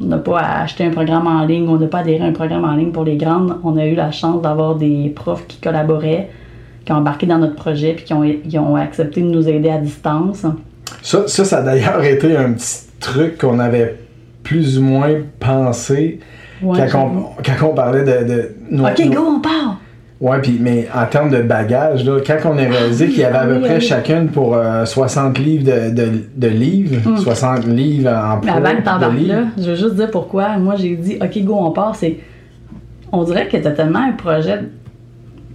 on 0.00 0.06
n'a 0.06 0.16
pas 0.16 0.40
acheté 0.40 0.84
un 0.84 0.90
programme 0.90 1.26
en 1.26 1.44
ligne, 1.44 1.68
on 1.68 1.76
n'a 1.76 1.86
pas 1.86 1.98
adhéré 1.98 2.24
à 2.24 2.28
un 2.28 2.32
programme 2.32 2.64
en 2.64 2.76
ligne 2.76 2.92
pour 2.92 3.04
les 3.04 3.18
grandes. 3.18 3.56
On 3.62 3.76
a 3.76 3.84
eu 3.84 3.94
la 3.94 4.10
chance 4.10 4.40
d'avoir 4.40 4.76
des 4.76 5.12
profs 5.14 5.46
qui 5.46 5.60
collaboraient, 5.60 6.30
qui 6.86 6.92
ont 6.92 6.96
embarqué 6.96 7.26
dans 7.26 7.38
notre 7.38 7.56
projet, 7.56 7.92
puis 7.92 8.06
qui 8.06 8.14
ont, 8.14 8.22
qui 8.22 8.58
ont 8.58 8.74
accepté 8.74 9.20
de 9.20 9.26
nous 9.26 9.46
aider 9.50 9.68
à 9.68 9.76
distance. 9.76 10.46
Ça, 11.02 11.28
ça, 11.28 11.44
ça 11.44 11.58
a 11.58 11.62
d'ailleurs 11.62 12.02
été 12.04 12.34
un 12.34 12.54
petit 12.54 12.87
truc 13.00 13.38
qu'on 13.38 13.58
avait 13.58 13.96
plus 14.42 14.78
ou 14.78 14.82
moins 14.82 15.10
pensé 15.40 16.20
Ouais, 16.62 16.86
quand, 16.90 17.04
on, 17.38 17.42
quand 17.42 17.68
on 17.70 17.74
parlait 17.74 18.00
de. 18.02 18.26
de 18.28 18.50
nos- 18.70 18.84
Ok, 18.86 18.98
nos- 18.98 19.12
go, 19.12 19.20
on 19.36 19.40
part! 19.40 19.80
Ouais, 20.20 20.40
puis, 20.42 20.58
mais 20.60 20.88
en 20.92 21.06
termes 21.06 21.30
de 21.30 21.42
bagages, 21.42 22.04
là, 22.04 22.18
quand 22.26 22.38
on 22.46 22.58
est 22.58 22.66
réalisé 22.66 23.06
qu'il 23.06 23.20
y 23.20 23.24
avait 23.24 23.38
à 23.38 23.46
peu 23.46 23.54
oui, 23.54 23.60
près 23.60 23.74
oui. 23.76 23.80
chacune 23.80 24.26
pour 24.28 24.56
euh, 24.56 24.84
60 24.84 25.38
livres 25.38 25.62
de, 25.64 25.94
de, 25.94 26.08
de 26.34 26.48
livres, 26.48 27.16
60 27.18 27.66
livres 27.66 28.10
en 28.10 28.38
Mm. 28.38 28.40
Pro 28.40 28.56
avant 28.56 28.70
que 28.76 28.82
t'embarques 28.82 29.20
là, 29.26 29.42
je 29.56 29.62
veux 29.70 29.76
juste 29.76 29.94
dire 29.94 30.10
pourquoi. 30.10 30.56
Moi, 30.58 30.74
j'ai 30.76 30.96
dit, 30.96 31.18
OK, 31.22 31.38
go, 31.44 31.54
on 31.60 31.70
part. 31.70 31.94
C'est. 31.94 32.16
On 33.12 33.22
dirait 33.22 33.46
que 33.46 33.56
t'as 33.58 33.70
tellement 33.70 34.00
un 34.08 34.12
projet. 34.12 34.58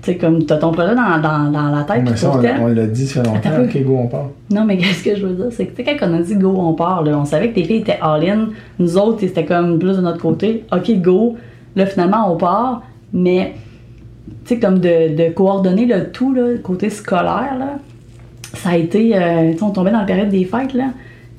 Tu 0.03 0.11
sais, 0.11 0.17
comme 0.17 0.45
t'as 0.45 0.57
ton 0.57 0.71
projet 0.71 0.95
dans, 0.95 1.21
dans, 1.21 1.49
dans 1.49 1.69
la 1.69 1.83
tête. 1.83 2.03
Mais 2.03 2.15
ça, 2.17 2.31
on, 2.61 2.67
l'a 2.67 2.87
dit, 2.87 3.07
ça 3.07 3.21
fait 3.23 3.27
longtemps. 3.29 3.49
Attends 3.49 3.63
Ok, 3.63 3.83
go, 3.83 3.97
on 4.03 4.07
part. 4.07 4.29
Non, 4.51 4.65
mais 4.65 4.77
qu'est-ce 4.79 5.01
que 5.03 5.15
je 5.15 5.25
veux 5.25 5.33
dire? 5.33 5.45
C'est 5.51 5.65
que, 5.67 5.81
tu 5.81 5.85
sais, 5.85 5.95
quand 5.97 6.09
on 6.09 6.15
a 6.15 6.21
dit 6.21 6.35
go, 6.35 6.53
on 6.57 6.73
part, 6.73 7.03
là, 7.03 7.17
on 7.17 7.23
savait 7.23 7.49
que 7.49 7.55
tes 7.55 7.63
filles 7.63 7.77
étaient 7.77 7.99
all-in. 8.01 8.49
Nous 8.79 8.97
autres, 8.97 9.21
c'était 9.21 9.45
comme 9.45 9.79
plus 9.79 9.95
de 9.95 10.01
notre 10.01 10.21
côté. 10.21 10.65
OK, 10.73 10.91
go. 11.01 11.37
Là, 11.77 11.85
finalement, 11.85 12.31
on 12.33 12.35
part. 12.35 12.83
Mais, 13.13 13.53
tu 14.45 14.55
sais, 14.55 14.59
comme 14.59 14.79
de, 14.79 15.15
de 15.15 15.33
coordonner 15.33 15.85
le 15.85 16.11
tout, 16.11 16.33
là, 16.33 16.57
côté 16.61 16.89
scolaire, 16.89 17.55
là, 17.57 17.77
ça 18.55 18.71
a 18.71 18.75
été. 18.75 19.15
euh, 19.15 19.53
tu 19.53 19.57
sais, 19.59 19.63
on 19.63 19.69
tombait 19.71 19.91
dans 19.91 19.99
la 19.99 20.05
période 20.05 20.29
des 20.29 20.43
fêtes, 20.43 20.73
là. 20.73 20.87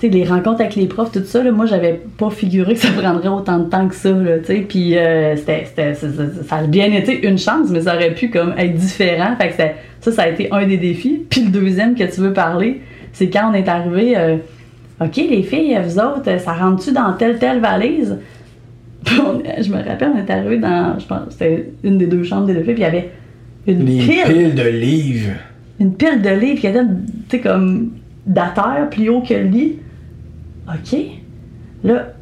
Les 0.08 0.24
rencontres 0.24 0.60
avec 0.60 0.74
les 0.76 0.86
profs, 0.86 1.12
tout 1.12 1.24
ça, 1.24 1.42
là, 1.42 1.50
moi, 1.52 1.66
j'avais 1.66 2.00
pas 2.18 2.30
figuré 2.30 2.74
que 2.74 2.80
ça 2.80 2.88
prendrait 2.96 3.28
autant 3.28 3.58
de 3.58 3.68
temps 3.70 3.88
que 3.88 3.94
ça, 3.94 4.10
là, 4.10 4.38
tu 4.38 4.44
sais. 4.46 4.66
Puis, 4.68 4.96
euh, 4.96 5.36
c'était, 5.36 5.64
c'était- 5.64 5.94
ça, 5.94 6.56
a 6.56 6.66
bien 6.66 6.92
été 6.92 7.26
une 7.26 7.38
chance, 7.38 7.68
mais 7.70 7.80
ça 7.82 7.94
aurait 7.94 8.14
pu, 8.14 8.30
comme, 8.30 8.54
être 8.58 8.74
différent. 8.74 9.34
Fait 9.40 9.48
que 9.48 9.54
ça, 10.00 10.12
ça 10.12 10.22
a 10.22 10.28
été 10.28 10.48
un 10.52 10.66
des 10.66 10.76
défis. 10.76 11.22
Puis, 11.28 11.42
le 11.44 11.50
deuxième 11.50 11.94
que 11.94 12.04
tu 12.04 12.20
veux 12.20 12.32
parler, 12.32 12.80
c'est 13.12 13.28
quand 13.30 13.50
on 13.50 13.54
est 13.54 13.68
arrivé, 13.68 14.14
euh, 14.16 14.36
OK, 15.00 15.16
les 15.16 15.42
filles, 15.42 15.78
vous 15.84 15.98
autres, 15.98 16.38
ça 16.38 16.52
rentre-tu 16.52 16.92
dans 16.92 17.12
telle, 17.14 17.38
telle 17.38 17.60
valise? 17.60 18.16
Puis 19.04 19.16
on- 19.20 19.42
je 19.62 19.70
me 19.70 19.76
rappelle, 19.76 20.10
on 20.14 20.18
est 20.18 20.30
arrivé 20.30 20.58
dans, 20.58 20.98
je 20.98 21.06
pense, 21.06 21.20
c'était 21.30 21.70
une 21.82 21.98
des 21.98 22.06
deux 22.06 22.22
chambres 22.24 22.46
des 22.46 22.54
deux 22.54 22.62
filles, 22.62 22.74
puis 22.74 22.82
il 22.82 22.86
y 22.86 22.88
avait 22.88 23.10
une 23.66 23.84
Les 23.84 23.98
pile, 23.98 24.24
piles 24.26 24.54
de 24.54 24.62
livres. 24.68 25.30
une 25.80 25.94
pile 25.94 26.22
de 26.22 26.30
livres 26.30 26.60
qui 26.60 26.66
était, 26.68 26.80
tu 27.28 27.36
sais, 27.36 27.40
comme 27.40 27.90
d'à 28.26 28.54
plus 28.90 29.10
haut 29.10 29.20
que 29.20 29.34
le 29.34 29.42
lit. 29.44 29.76
OK. 30.68 30.98
Là, 31.84 32.14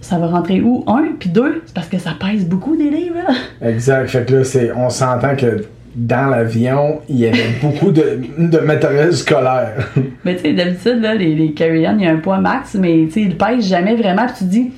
ça 0.00 0.18
va 0.18 0.26
rentrer 0.28 0.60
où? 0.60 0.84
Un, 0.86 1.08
puis 1.18 1.28
deux, 1.28 1.62
c'est 1.66 1.74
parce 1.74 1.88
que 1.88 1.98
ça 1.98 2.14
pèse 2.18 2.46
beaucoup 2.46 2.76
des 2.76 2.90
livres, 2.90 3.16
là. 3.16 3.68
Exact. 3.68 4.08
Fait 4.08 4.26
que 4.26 4.36
là, 4.36 4.44
c'est, 4.44 4.72
on 4.72 4.90
s'entend 4.90 5.34
que 5.34 5.64
dans 5.94 6.28
l'avion, 6.28 7.00
il 7.08 7.18
y 7.18 7.26
avait 7.26 7.48
beaucoup 7.62 7.90
de, 7.90 8.20
de 8.38 8.58
matériel 8.58 9.12
scolaire. 9.12 9.88
Mais 10.24 10.36
tu 10.36 10.42
sais, 10.42 10.52
d'habitude, 10.52 11.00
là, 11.00 11.14
les, 11.14 11.34
les 11.34 11.52
carry-on, 11.52 11.98
il 11.98 12.04
y 12.04 12.06
a 12.06 12.12
un 12.12 12.18
poids 12.18 12.38
max, 12.38 12.74
mais 12.74 13.06
tu 13.06 13.12
sais, 13.12 13.20
ils 13.22 13.36
pèsent 13.36 13.66
jamais 13.66 13.96
vraiment, 13.96 14.26
puis 14.26 14.34
tu 14.38 14.44
te 14.44 14.50
dis, 14.50 14.70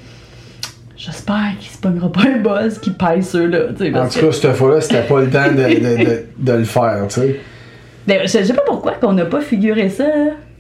j'espère 0.97 1.53
qu'il 1.59 1.71
se 1.71 1.79
pognera 1.79 2.11
pas 2.11 2.23
un 2.23 2.39
buzz 2.39 2.79
qui 2.79 2.91
pèse 2.91 3.29
ceux-là, 3.29 3.71
en 3.71 4.09
tout 4.09 4.21
cas, 4.21 4.33
cette 4.33 4.53
fois-là, 4.53 4.81
c'était 4.81 5.03
pas 5.03 5.21
le 5.21 5.29
temps 5.31 5.51
de, 5.51 5.63
de, 5.63 6.05
de, 6.05 6.23
de 6.39 6.53
le 6.53 6.65
faire, 6.65 7.07
tu 7.09 7.21
sais. 7.21 7.41
Ben, 8.07 8.23
je 8.23 8.39
je 8.39 8.45
sais 8.45 8.55
pas 8.55 8.63
pourquoi 8.67 8.93
qu'on 8.93 9.13
n'a 9.13 9.27
pas 9.27 9.43
figuré 9.43 9.91
ça. 9.91 10.05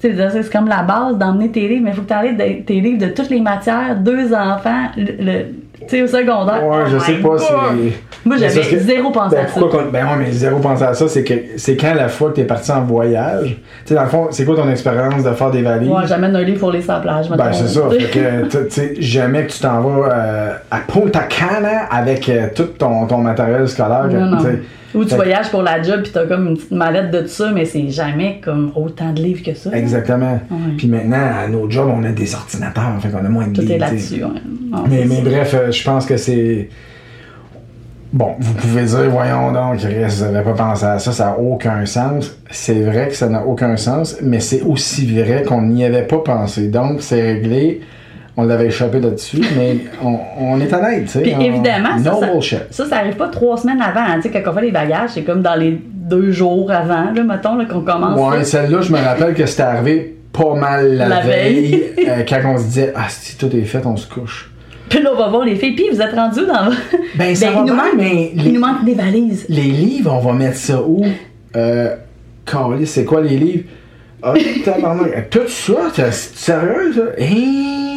C'est 0.00 0.50
comme 0.52 0.68
la 0.68 0.82
base 0.82 1.16
d'emmener 1.18 1.50
tes 1.50 1.68
livres, 1.68 1.82
mais 1.84 1.90
il 1.90 1.96
faut 1.96 2.02
que 2.02 2.08
tu 2.08 2.14
enlèves 2.14 2.64
tes 2.64 2.80
livres 2.80 2.98
de 2.98 3.12
toutes 3.12 3.30
les 3.30 3.40
matières, 3.40 3.96
deux 3.96 4.32
enfants, 4.34 4.86
le, 4.96 5.04
le- 5.24 5.44
tu 5.82 5.86
sais, 5.96 6.02
au 6.02 6.06
secondaire. 6.06 6.62
Ouais, 6.66 6.84
je 6.90 6.96
Oh 6.96 7.00
sais 7.00 7.14
pas, 7.14 7.38
c'est. 7.38 7.54
Moi, 8.24 8.36
j'avais 8.36 8.60
que- 8.60 8.78
zéro 8.78 9.10
pensé 9.10 9.34
Ben, 9.36 9.44
à 9.44 9.48
ça. 9.48 9.58
pourquoi 9.60 9.84
ben 9.90 10.04
ouais, 10.04 10.16
mais 10.18 10.30
zéro 10.30 10.58
penser 10.58 10.84
à 10.84 10.92
ça, 10.92 11.08
c'est 11.08 11.24
que 11.24 11.32
c'est 11.56 11.74
quand 11.76 11.94
la 11.94 12.08
fois 12.08 12.28
que 12.30 12.34
t'es 12.36 12.44
parti 12.44 12.70
en 12.70 12.82
voyage. 12.82 13.48
Tu 13.48 13.56
sais, 13.86 13.94
dans 13.94 14.02
le 14.02 14.08
fond, 14.08 14.28
c'est 14.30 14.44
quoi 14.44 14.56
ton 14.56 14.68
expérience 14.68 15.24
de 15.24 15.30
faire 15.32 15.50
des 15.50 15.62
valises? 15.62 15.88
Ouais, 15.88 16.06
j'amène 16.06 16.36
un 16.36 16.42
livre 16.42 16.60
pour 16.60 16.70
les 16.70 16.82
la 16.86 17.00
plage. 17.00 17.30
Ben, 17.30 17.52
c'est 17.52 17.66
ça. 17.68 17.80
Fait 17.90 18.04
que, 18.10 18.42
tu 18.44 18.48
tu 18.68 18.70
sais, 18.70 18.94
jamais 19.00 19.46
que 19.46 19.52
tu 19.52 19.60
t'en 19.60 19.80
vas 19.80 20.08
euh, 20.14 20.52
à 20.70 20.78
Punta 20.86 21.20
Cana 21.20 21.84
avec 21.90 22.28
euh, 22.28 22.48
tout 22.54 22.64
ton, 22.78 23.06
ton 23.06 23.18
matériel 23.18 23.66
scolaire. 23.66 24.06
que, 24.10 24.16
Non, 24.16 24.26
non. 24.26 24.38
Ou 24.94 25.04
tu 25.04 25.10
Fait 25.10 25.16
que- 25.16 25.22
voyages 25.22 25.50
pour 25.50 25.62
la 25.62 25.80
job, 25.82 26.02
puis 26.02 26.10
t'as 26.12 26.26
comme 26.26 26.48
une 26.48 26.56
petite 26.56 26.72
mallette 26.72 27.10
de 27.12 27.20
tout 27.20 27.28
ça, 27.28 27.52
mais 27.54 27.64
c'est 27.64 27.88
jamais 27.90 28.40
comme 28.42 28.72
autant 28.74 29.12
de 29.12 29.22
livres 29.22 29.42
que 29.44 29.54
ça. 29.54 29.70
Exactement. 29.76 30.40
Puis 30.76 30.88
maintenant, 30.88 31.30
à 31.42 31.46
nos 31.48 31.70
jobs, 31.70 31.88
on 31.94 32.02
a 32.04 32.10
des 32.10 32.34
ordinateurs, 32.34 32.98
fait 33.00 33.08
qu'on 33.08 33.24
a 33.24 33.28
moins 33.28 33.46
de 33.46 33.52
Tout 33.54 33.60
livres, 33.62 33.72
est 33.74 33.78
tu 33.90 33.98
sais. 33.98 34.16
là-dessus. 34.18 34.24
ouais. 34.24 34.80
Mais, 34.88 35.04
mais 35.08 35.20
bref, 35.22 35.54
euh, 35.54 35.70
je 35.70 35.84
pense 35.84 36.06
que 36.06 36.16
c'est. 36.16 36.68
Bon, 38.12 38.34
vous 38.40 38.54
pouvez 38.54 38.82
dire, 38.86 39.08
voyons 39.08 39.52
donc, 39.52 39.76
vous 39.78 39.86
n'avez 40.32 40.42
pas 40.44 40.52
pensé 40.54 40.84
à 40.84 40.98
ça, 40.98 41.12
ça 41.12 41.26
n'a 41.26 41.38
aucun 41.38 41.86
sens. 41.86 42.36
C'est 42.50 42.80
vrai 42.80 43.06
que 43.06 43.14
ça 43.14 43.28
n'a 43.28 43.44
aucun 43.46 43.76
sens, 43.76 44.16
mais 44.20 44.40
c'est 44.40 44.62
aussi 44.62 45.06
vrai 45.06 45.44
qu'on 45.46 45.62
n'y 45.62 45.84
avait 45.84 46.02
pas 46.08 46.18
pensé. 46.18 46.66
Donc, 46.68 47.02
c'est 47.02 47.22
réglé. 47.22 47.80
On 48.40 48.44
l'avait 48.44 48.66
échappé 48.66 49.00
là-dessus, 49.00 49.40
mais 49.56 49.76
on, 50.02 50.18
on 50.38 50.60
est 50.60 50.72
honnête, 50.72 51.04
tu 51.04 51.10
sais. 51.10 51.20
Puis 51.20 51.34
on- 51.36 51.40
évidemment, 51.40 51.98
ça, 52.02 52.10
no 52.10 52.20
ça, 52.20 52.26
bullshit. 52.32 52.58
ça, 52.70 52.86
ça 52.86 52.96
arrive 52.98 53.16
pas 53.16 53.28
trois 53.28 53.56
semaines 53.56 53.82
avant. 53.82 54.00
hein. 54.00 54.16
Tu 54.22 54.30
sais, 54.30 54.30
quand 54.42 54.50
on 54.50 54.54
fait 54.54 54.62
les 54.62 54.70
bagages, 54.70 55.10
c'est 55.14 55.22
comme 55.22 55.42
dans 55.42 55.56
les 55.56 55.78
deux 55.94 56.30
jours 56.32 56.70
avant, 56.70 57.10
là, 57.14 57.22
mettons, 57.22 57.56
là, 57.56 57.64
qu'on 57.66 57.80
commence. 57.82 58.18
Ouais, 58.18 58.44
celle-là, 58.44 58.80
je 58.80 58.92
me 58.92 58.98
rappelle 58.98 59.34
que 59.34 59.46
c'était 59.46 59.62
arrivé 59.62 60.16
pas 60.32 60.54
mal 60.54 60.96
la, 60.96 61.08
La 61.08 61.20
veille, 61.20 61.82
euh, 62.08 62.22
quand 62.28 62.40
on 62.46 62.56
se 62.58 62.64
disait, 62.64 62.92
ah, 62.96 63.06
si 63.08 63.36
tout 63.36 63.54
est 63.54 63.62
fait, 63.64 63.84
on 63.84 63.96
se 63.96 64.08
couche. 64.08 64.50
Puis 64.88 65.02
là, 65.02 65.10
on 65.14 65.18
va 65.18 65.28
voir 65.28 65.44
les 65.44 65.54
filles. 65.56 65.74
Puis 65.74 65.86
vous 65.92 66.00
êtes 66.00 66.14
rendus 66.14 66.46
dans. 66.46 66.70
Ben, 67.16 67.34
ça 67.34 67.46
Ben, 67.46 67.52
va 67.54 67.60
il 67.60 67.66
nous 67.66 67.74
manque- 67.74 67.84
mais 67.96 68.32
Il 68.34 68.42
les- 68.44 68.52
nous 68.52 68.60
manque 68.60 68.84
des 68.84 68.94
valises. 68.94 69.46
Les 69.48 69.62
livres, 69.62 70.12
on 70.12 70.20
va 70.20 70.32
mettre 70.32 70.56
ça 70.56 70.80
où? 70.82 71.04
Euh. 71.56 71.94
Carlis, 72.46 72.86
c'est 72.86 73.04
quoi 73.04 73.20
les 73.20 73.36
livres? 73.36 73.64
Ah, 74.22 74.34
tabarnak. 74.64 75.30
Tout 75.30 75.46
ça, 75.48 75.72
t'es 75.94 76.10
sérieux, 76.12 76.92
ça? 76.94 77.02
Hein? 77.20 77.89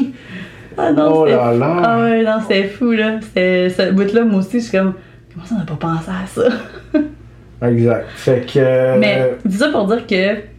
Ah 0.78 0.92
non, 0.92 1.22
Oh 1.22 1.26
là 1.26 1.54
là. 1.54 1.82
Ah 1.84 2.00
ouais, 2.00 2.24
non, 2.24 2.38
c'était 2.42 2.64
fou, 2.66 2.92
là. 2.92 3.20
Ce 3.36 3.92
bout-là, 3.92 4.24
moi 4.26 4.40
aussi, 4.40 4.60
je 4.60 4.66
suis 4.66 4.78
comme, 4.78 4.94
comment 5.34 5.46
ça, 5.46 5.56
on 5.56 5.60
n'a 5.60 5.66
pas 5.66 5.76
pensé 5.76 6.10
à 6.10 6.28
ça? 6.28 7.00
Exact. 7.68 8.06
Fait 8.16 8.46
que. 8.46 8.60
euh, 8.60 8.98
Mais, 9.00 9.36
dis 9.46 9.58
ça 9.58 9.70
pour 9.70 9.88
dire 9.88 10.06
que 10.06 10.54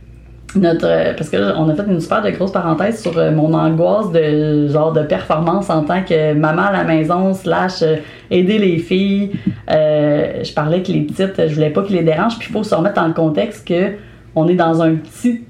notre. 0.59 1.15
Parce 1.17 1.29
que 1.29 1.37
là, 1.37 1.55
on 1.59 1.69
a 1.69 1.75
fait 1.75 1.85
une 1.87 2.01
super 2.01 2.23
de 2.23 2.31
grosse 2.31 2.53
parenthèse 2.53 3.03
sur 3.03 3.19
euh, 3.19 3.31
mon 3.31 3.53
angoisse 3.53 4.11
de 4.13 4.69
genre 4.69 4.93
de 4.93 5.03
performance 5.03 5.69
en 5.71 5.83
tant 5.83 6.03
que 6.03 6.33
maman 6.33 6.63
à 6.63 6.73
la 6.73 6.85
maison, 6.85 7.35
slash 7.35 7.83
euh, 7.83 7.97
aider 8.31 8.59
les 8.59 8.79
filles. 8.79 9.33
Euh, 9.71 10.43
je 10.43 10.53
parlais 10.55 10.83
que 10.83 10.93
les 10.93 11.03
petites, 11.03 11.49
je 11.49 11.55
voulais 11.55 11.71
pas 11.71 11.83
qu'ils 11.83 11.97
les 11.97 12.03
dérangent, 12.05 12.39
puis 12.39 12.49
il 12.49 12.53
faut 12.53 12.63
se 12.63 12.75
remettre 12.75 12.95
dans 12.95 13.07
le 13.09 13.15
contexte 13.15 13.67
que 13.67 13.93
on 14.35 14.49
est 14.49 14.55
dans 14.55 14.81
un 14.83 14.95
petit. 14.95 15.43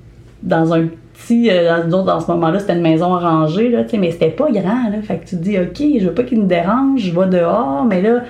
Dans 0.42 0.74
un 0.74 0.88
petit. 1.14 1.48
euh, 1.50 1.84
dans, 1.88 2.20
ce 2.20 2.30
moment-là, 2.32 2.58
c'était 2.58 2.74
une 2.74 2.82
maison 2.82 3.08
rangée, 3.18 3.68
là, 3.70 3.82
mais 3.98 4.10
c'était 4.10 4.30
pas 4.30 4.50
grand, 4.50 4.90
là. 4.90 5.00
Fait 5.02 5.16
que 5.18 5.26
tu 5.28 5.36
te 5.36 5.42
dis, 5.42 5.58
OK, 5.58 5.82
je 6.00 6.06
veux 6.06 6.12
pas 6.14 6.22
qu'ils 6.24 6.40
nous 6.40 6.46
dérangent, 6.46 7.00
je 7.00 7.18
vais 7.18 7.26
dehors, 7.26 7.84
mais 7.84 8.02
là. 8.02 8.20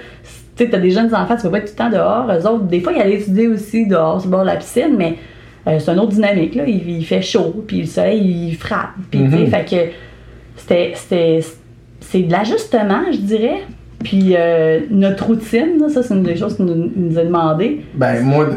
Tu 0.57 0.65
sais, 0.65 0.71
t'as 0.71 0.79
des 0.79 0.91
jeunes 0.91 1.13
enfants, 1.15 1.35
tu 1.37 1.43
peux 1.43 1.51
pas 1.51 1.59
être 1.59 1.65
tout 1.65 1.73
le 1.73 1.91
temps 1.91 1.91
dehors. 1.91 2.27
Eux 2.31 2.47
autres, 2.47 2.65
des 2.65 2.81
fois, 2.81 2.93
ils 2.93 3.01
allaient 3.01 3.15
étudier 3.21 3.49
aussi 3.49 3.87
dehors, 3.89 4.21
sur 4.21 4.31
le 4.31 4.37
bord 4.37 4.43
de 4.43 4.51
la 4.51 4.57
piscine, 4.57 4.95
mais 4.97 5.17
euh, 5.67 5.79
c'est 5.81 5.91
une 5.91 5.99
autre 5.99 6.13
dynamique, 6.13 6.55
là. 6.55 6.63
Il, 6.67 6.89
il 6.89 7.05
fait 7.05 7.23
chaud, 7.23 7.65
puis 7.67 7.81
le 7.81 7.87
soleil, 7.87 8.49
il 8.51 8.55
frappe. 8.57 8.91
Puis, 9.11 9.21
Mhm. 9.21 9.47
fait 9.49 9.65
que 9.69 9.77
c'était, 10.57 11.41
c'est 12.01 12.23
de 12.23 12.31
l'ajustement, 12.31 13.03
je 13.11 13.19
dirais. 13.19 13.63
Puis 14.05 14.35
euh, 14.37 14.81
notre 14.91 15.27
routine, 15.27 15.79
là, 15.81 15.89
ça, 15.89 16.03
c'est 16.03 16.13
une 16.15 16.23
des 16.23 16.37
choses 16.37 16.57
qu'il 16.57 16.67
nous, 16.67 16.91
nous 16.95 17.19
a 17.19 17.25
demandé. 17.25 17.81
Ben, 17.95 18.23
moi, 18.23 18.49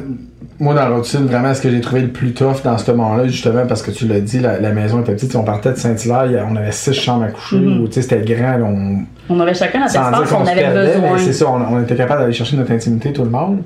moi, 0.59 0.73
dans 0.73 0.89
la 0.89 0.95
routine, 0.95 1.25
vraiment, 1.27 1.53
ce 1.53 1.61
que 1.61 1.69
j'ai 1.69 1.81
trouvé 1.81 2.01
le 2.01 2.07
plus 2.07 2.33
tough 2.33 2.63
dans 2.63 2.77
ce 2.77 2.89
moment-là, 2.91 3.27
justement, 3.27 3.65
parce 3.67 3.81
que 3.83 3.91
tu 3.91 4.07
l'as 4.07 4.19
dit, 4.21 4.39
la, 4.39 4.59
la 4.59 4.71
maison 4.71 5.01
était 5.01 5.13
petite. 5.13 5.35
On 5.35 5.43
partait 5.43 5.71
de 5.71 5.77
Saint-Hilaire, 5.77 6.47
on 6.49 6.55
avait 6.55 6.71
six 6.71 6.93
chambres 6.93 7.25
à 7.25 7.27
coucher, 7.27 7.57
ou, 7.57 7.87
tu 7.87 7.93
sais, 7.93 8.01
c'était 8.01 8.21
grand, 8.35 8.59
on, 8.61 8.99
On 9.29 9.39
avait 9.39 9.53
chacun 9.53 9.79
notre 9.79 9.95
espace 9.95 10.29
qu'on 10.31 10.45
avait 10.45 10.61
perdait, 10.61 10.93
besoin. 10.95 11.17
c'est 11.19 11.33
ça, 11.33 11.45
on, 11.47 11.61
on 11.75 11.81
était 11.83 11.95
capable 11.95 12.21
d'aller 12.21 12.33
chercher 12.33 12.57
notre 12.57 12.71
intimité, 12.71 13.13
tout 13.13 13.23
le 13.23 13.29
monde. 13.29 13.61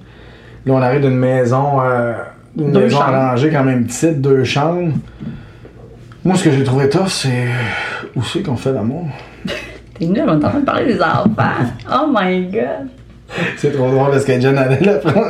Là, 0.66 0.74
on 0.74 0.82
arrive 0.82 1.02
d'une 1.02 1.18
maison, 1.18 1.80
euh, 1.82 2.14
d'une 2.56 2.72
Deux 2.74 2.82
maison 2.82 2.98
chambres. 3.00 3.12
rangée 3.14 3.50
quand 3.50 3.64
même 3.64 3.86
petite, 3.86 4.20
deux 4.22 4.44
chambres. 4.44 4.92
Moi, 6.24 6.36
ce 6.36 6.44
que 6.44 6.52
j'ai 6.52 6.64
trouvé 6.64 6.90
tough, 6.90 7.08
c'est 7.08 7.48
où 8.16 8.22
c'est 8.24 8.44
qu'on 8.44 8.56
fait 8.58 8.74
l'amour? 8.74 9.08
T'es 9.98 10.06
nul, 10.08 10.24
on 10.28 10.40
est 10.40 10.46
en 10.46 10.50
train 10.50 10.60
de 10.60 10.66
parler 10.66 10.94
des 10.94 11.02
enfants. 11.02 11.30
Oh 11.90 12.08
my 12.14 12.46
god. 12.48 12.88
C'est 13.58 13.72
trop 13.72 13.90
drôle 13.90 14.12
parce 14.12 14.26
que 14.26 14.40
Jen 14.42 14.58
allait 14.58 14.80
la 14.82 14.96
prendre. 14.96 15.30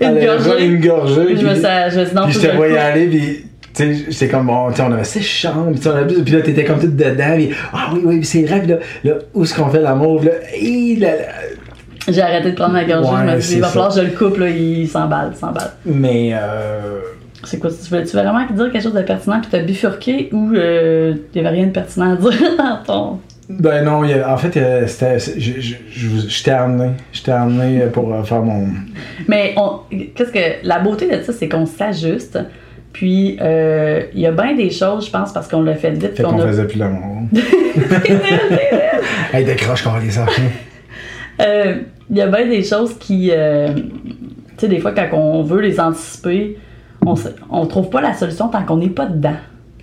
Une 0.00 0.06
elle 0.08 0.16
allait 0.18 0.26
gorgée. 0.26 0.64
une 0.66 0.80
gorgée. 0.80 1.24
Puis 1.26 1.36
je 1.38 1.46
me 1.46 1.54
suis, 1.54 1.62
je 1.62 1.98
me 2.00 2.04
suis 2.04 2.10
dit, 2.10 2.14
non, 2.16 2.24
Puis 2.24 2.32
je 2.34 2.40
te 2.40 2.54
voyais 2.56 2.78
aller, 2.78 3.06
puis 3.06 3.44
tu 3.74 3.94
sais, 3.94 4.04
j'étais 4.10 4.28
comme, 4.28 4.46
bon, 4.46 4.68
on 4.78 4.92
avait 4.92 5.04
six 5.04 5.22
chambres, 5.22 5.70
puis 5.70 5.76
tu 5.76 5.82
sais, 5.82 5.88
on 5.90 5.96
avait- 5.96 6.14
puis 6.22 6.32
là, 6.32 6.40
t'étais 6.42 6.64
comme 6.64 6.78
tout 6.80 6.86
dedans, 6.86 7.34
puis 7.36 7.50
ah 7.72 7.90
oui, 7.92 8.00
oui, 8.04 8.24
c'est 8.24 8.42
vrai, 8.42 8.60
puis 8.60 8.68
là, 8.70 8.76
là, 9.04 9.12
où 9.34 9.42
est-ce 9.44 9.54
qu'on 9.54 9.68
fait 9.68 9.80
l'amour, 9.82 10.22
là, 10.24 10.30
hi, 10.58 10.96
là, 10.96 11.08
là. 11.10 11.22
J'ai 12.08 12.22
arrêté 12.22 12.50
de 12.52 12.54
prendre 12.56 12.72
ma 12.74 12.84
gorgée, 12.84 13.08
je 13.18 13.22
me 13.24 13.30
Ouais, 13.32 13.40
suis 13.40 13.48
dit, 13.50 13.54
il 13.56 13.60
va 13.62 13.68
falloir 13.68 13.88
que 13.94 14.00
je 14.00 14.04
le 14.06 14.10
coupe, 14.12 14.38
là, 14.38 14.48
il 14.48 14.88
s'emballe, 14.88 15.30
il 15.34 15.38
s'emballe. 15.38 15.70
Mais, 15.84 16.30
euh, 16.34 17.00
C'est 17.44 17.58
quoi, 17.58 17.68
tu 17.70 17.90
veux, 17.94 18.04
tu 18.04 18.16
veux 18.16 18.22
vraiment 18.22 18.46
dire 18.48 18.72
quelque 18.72 18.82
chose 18.82 18.94
de 18.94 19.02
pertinent 19.02 19.40
puis 19.40 19.50
t'as 19.50 19.58
bifurqué 19.60 20.28
ou 20.32 20.52
euh, 20.54 21.14
il 21.34 21.36
y 21.42 21.44
avait 21.44 21.54
rien 21.56 21.66
de 21.66 21.72
pertinent 21.72 22.12
à 22.12 22.16
dire 22.16 22.32
dans 22.58 22.82
ton... 22.86 23.18
ben 23.48 23.84
non, 23.84 24.04
il 24.04 24.10
y 24.10 24.14
a- 24.14 24.32
en 24.32 24.36
fait, 24.36 24.56
t'ai 26.44 26.50
amené, 26.50 26.90
je 27.12 27.22
t'ai 27.22 27.32
amené 27.32 27.80
pour 27.92 28.12
euh, 28.12 28.22
faire 28.24 28.42
mon, 28.42 28.66
Mais 29.28 29.54
on, 29.56 29.80
qu'est-ce 30.14 30.32
que 30.32 30.66
la 30.66 30.78
beauté 30.80 31.08
de 31.08 31.22
ça, 31.22 31.32
c'est 31.32 31.48
qu'on 31.48 31.66
s'ajuste. 31.66 32.38
Puis 32.92 33.36
euh, 33.42 34.04
il 34.14 34.20
y 34.20 34.26
a 34.26 34.32
bien 34.32 34.54
des 34.54 34.70
choses, 34.70 35.06
je 35.06 35.10
pense, 35.10 35.32
parce 35.32 35.48
qu'on 35.48 35.62
l'a 35.62 35.74
fait 35.74 35.90
vite. 35.90 36.16
fait 36.16 36.22
qu'on 36.22 36.30
qu'on 36.30 36.40
a... 36.42 36.46
faisait 36.46 36.66
plus 36.66 36.78
l'amour. 36.78 37.24
hey, 39.32 39.44
décroche 39.44 39.82
quand 39.82 39.98
les 39.98 40.18
enfants. 40.18 40.42
Euh, 41.38 41.80
Il 42.08 42.16
y 42.16 42.22
a 42.22 42.28
bien 42.28 42.46
des 42.46 42.62
choses 42.62 42.96
qui, 42.98 43.30
euh, 43.30 43.68
tu 43.74 43.82
sais, 44.56 44.68
des 44.68 44.78
fois 44.78 44.92
quand 44.92 45.06
on 45.12 45.42
veut 45.42 45.60
les 45.60 45.78
anticiper, 45.78 46.56
on, 47.04 47.12
on 47.50 47.66
trouve 47.66 47.90
pas 47.90 48.00
la 48.00 48.14
solution 48.14 48.48
tant 48.48 48.62
qu'on 48.64 48.78
n'est 48.78 48.88
pas 48.88 49.04
dedans. 49.04 49.36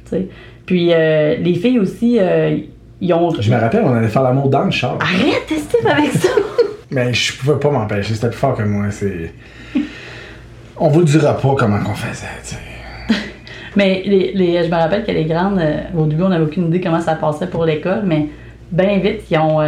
tu 0.05 0.09
sais. 0.09 0.28
Puis 0.66 0.91
euh, 0.91 1.36
les 1.38 1.53
filles 1.53 1.78
aussi, 1.78 2.18
euh, 2.20 2.57
ils 3.05 3.13
ont. 3.13 3.33
Je 3.39 3.51
me 3.51 3.59
rappelle, 3.59 3.83
on 3.85 3.93
allait 3.95 4.07
faire 4.07 4.23
l'amour 4.23 4.49
dans 4.49 4.63
le 4.63 4.71
char. 4.71 4.97
Arrête, 5.01 5.47
Steve, 5.47 5.85
avec 5.87 6.11
ça! 6.11 6.29
Mais 6.91 7.13
je 7.13 7.37
pouvais 7.37 7.59
pas 7.59 7.71
m'empêcher, 7.71 8.13
c'était 8.13 8.29
plus 8.29 8.37
fort 8.37 8.55
que 8.55 8.63
moi, 8.63 8.85
c'est... 8.91 9.33
On 10.77 10.89
vous 10.89 10.99
le 10.99 11.05
dira 11.05 11.35
pas 11.37 11.55
comment 11.57 11.79
qu'on 11.79 11.93
faisait, 11.95 12.27
tu 12.43 12.49
sais. 12.55 12.57
Mais 13.75 14.03
les, 14.05 14.31
les- 14.33 14.63
je 14.63 14.69
me 14.69 14.75
rappelle 14.75 15.03
que 15.03 15.11
les 15.11 15.25
grandes, 15.25 15.59
euh, 15.59 15.79
au 15.97 16.05
début, 16.05 16.23
on 16.23 16.29
n'avait 16.29 16.43
aucune 16.45 16.67
idée 16.67 16.81
comment 16.81 17.01
ça 17.01 17.15
passait 17.15 17.47
pour 17.47 17.65
l'école, 17.65 18.01
mais 18.05 18.27
bien 18.71 18.97
vite, 18.99 19.21
ils, 19.31 19.37
ont, 19.39 19.59
euh, 19.61 19.67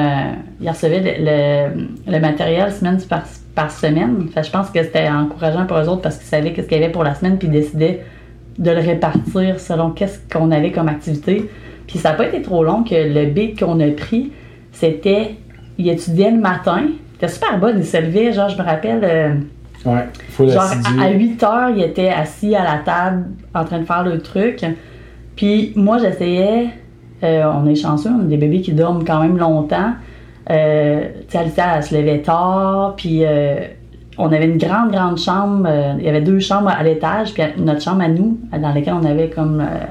ils 0.62 0.70
recevaient 0.70 1.00
le, 1.02 1.26
le- 1.26 2.12
le 2.12 2.20
matériel 2.20 2.72
semaine 2.72 3.00
par, 3.10 3.24
par 3.56 3.72
semaine. 3.72 4.28
Fait, 4.34 4.44
je 4.44 4.52
pense 4.52 4.70
que 4.70 4.82
c'était 4.84 5.08
encourageant 5.10 5.66
pour 5.66 5.78
eux 5.78 5.88
autres 5.90 6.02
parce 6.02 6.18
qu'ils 6.18 6.28
savaient 6.28 6.54
qu'est-ce 6.54 6.68
qu'il 6.68 6.80
y 6.80 6.84
avait 6.84 6.92
pour 6.92 7.04
la 7.04 7.16
semaine, 7.16 7.38
puis 7.38 7.48
ils 7.48 7.52
décidaient 7.54 8.04
de 8.60 8.72
le 8.72 8.80
répartir 8.82 9.60
selon 9.60 9.92
qu'est-ce 9.92 10.20
qu'on 10.32 10.52
avait 10.52 10.72
comme 10.72 10.88
activité. 10.90 11.50
Puis 11.88 12.00
ça 12.00 12.12
n'a 12.12 12.16
pas 12.16 12.28
été 12.28 12.42
trop 12.42 12.64
long 12.64 12.84
que 12.84 12.96
le 12.96 13.26
beat 13.28 13.60
qu'on 13.60 13.80
a 13.80 13.88
pris, 13.92 14.32
c'était, 14.72 15.36
il 15.78 15.88
étudiait 15.90 16.32
le 16.32 16.40
matin. 16.40 16.84
C'était 17.14 17.28
super 17.32 17.60
bon, 17.60 17.74
il 17.78 17.86
se 17.86 17.98
levait, 17.98 18.32
genre, 18.34 18.50
je 18.50 18.58
me 18.58 18.64
rappelle... 18.64 19.02
euh, 19.04 19.34
Ouais, 19.86 20.06
faut 20.30 20.48
Genre, 20.48 20.64
à, 21.00 21.04
à 21.04 21.10
8 21.12 21.44
heures, 21.44 21.70
il 21.76 21.84
était 21.84 22.10
assis 22.10 22.56
à 22.56 22.64
la 22.64 22.80
table 22.84 23.26
en 23.54 23.64
train 23.66 23.80
de 23.80 23.86
faire 23.86 24.04
le 24.04 24.20
truc. 24.20 24.66
Puis 25.36 25.74
moi, 25.76 26.00
j'essayais. 26.00 26.70
euh, 27.24 27.44
on 27.54 27.68
est 27.68 27.76
chanceux, 27.76 28.10
on 28.10 28.22
a 28.22 28.24
des 28.24 28.38
bébés 28.38 28.62
qui 28.62 28.72
dorment 28.74 29.04
quand 29.06 29.22
même 29.22 29.38
longtemps. 29.38 29.92
Euh, 30.50 31.04
tu 31.30 31.38
sais, 31.38 31.62
elle 31.76 31.84
se 31.84 31.96
levait 31.96 32.20
tard. 32.22 32.96
Puis 32.98 33.20
euh, 33.26 33.58
on 34.18 34.32
avait 34.32 34.46
une 34.46 34.58
grande, 34.58 34.92
grande 34.92 35.20
chambre. 35.20 35.68
euh, 35.70 35.94
il 36.00 36.06
y 36.06 36.10
avait 36.10 36.22
deux 36.22 36.40
chambres 36.40 36.70
à 36.70 36.82
l'étage. 36.82 37.34
Puis 37.36 37.44
notre 37.58 37.82
chambre 37.82 38.02
à 38.02 38.08
nous, 38.08 38.40
dans 38.60 38.74
laquelle 38.74 38.96
on 39.00 39.06
avait 39.06 39.30
comme 39.30 39.60
euh, 39.62 39.86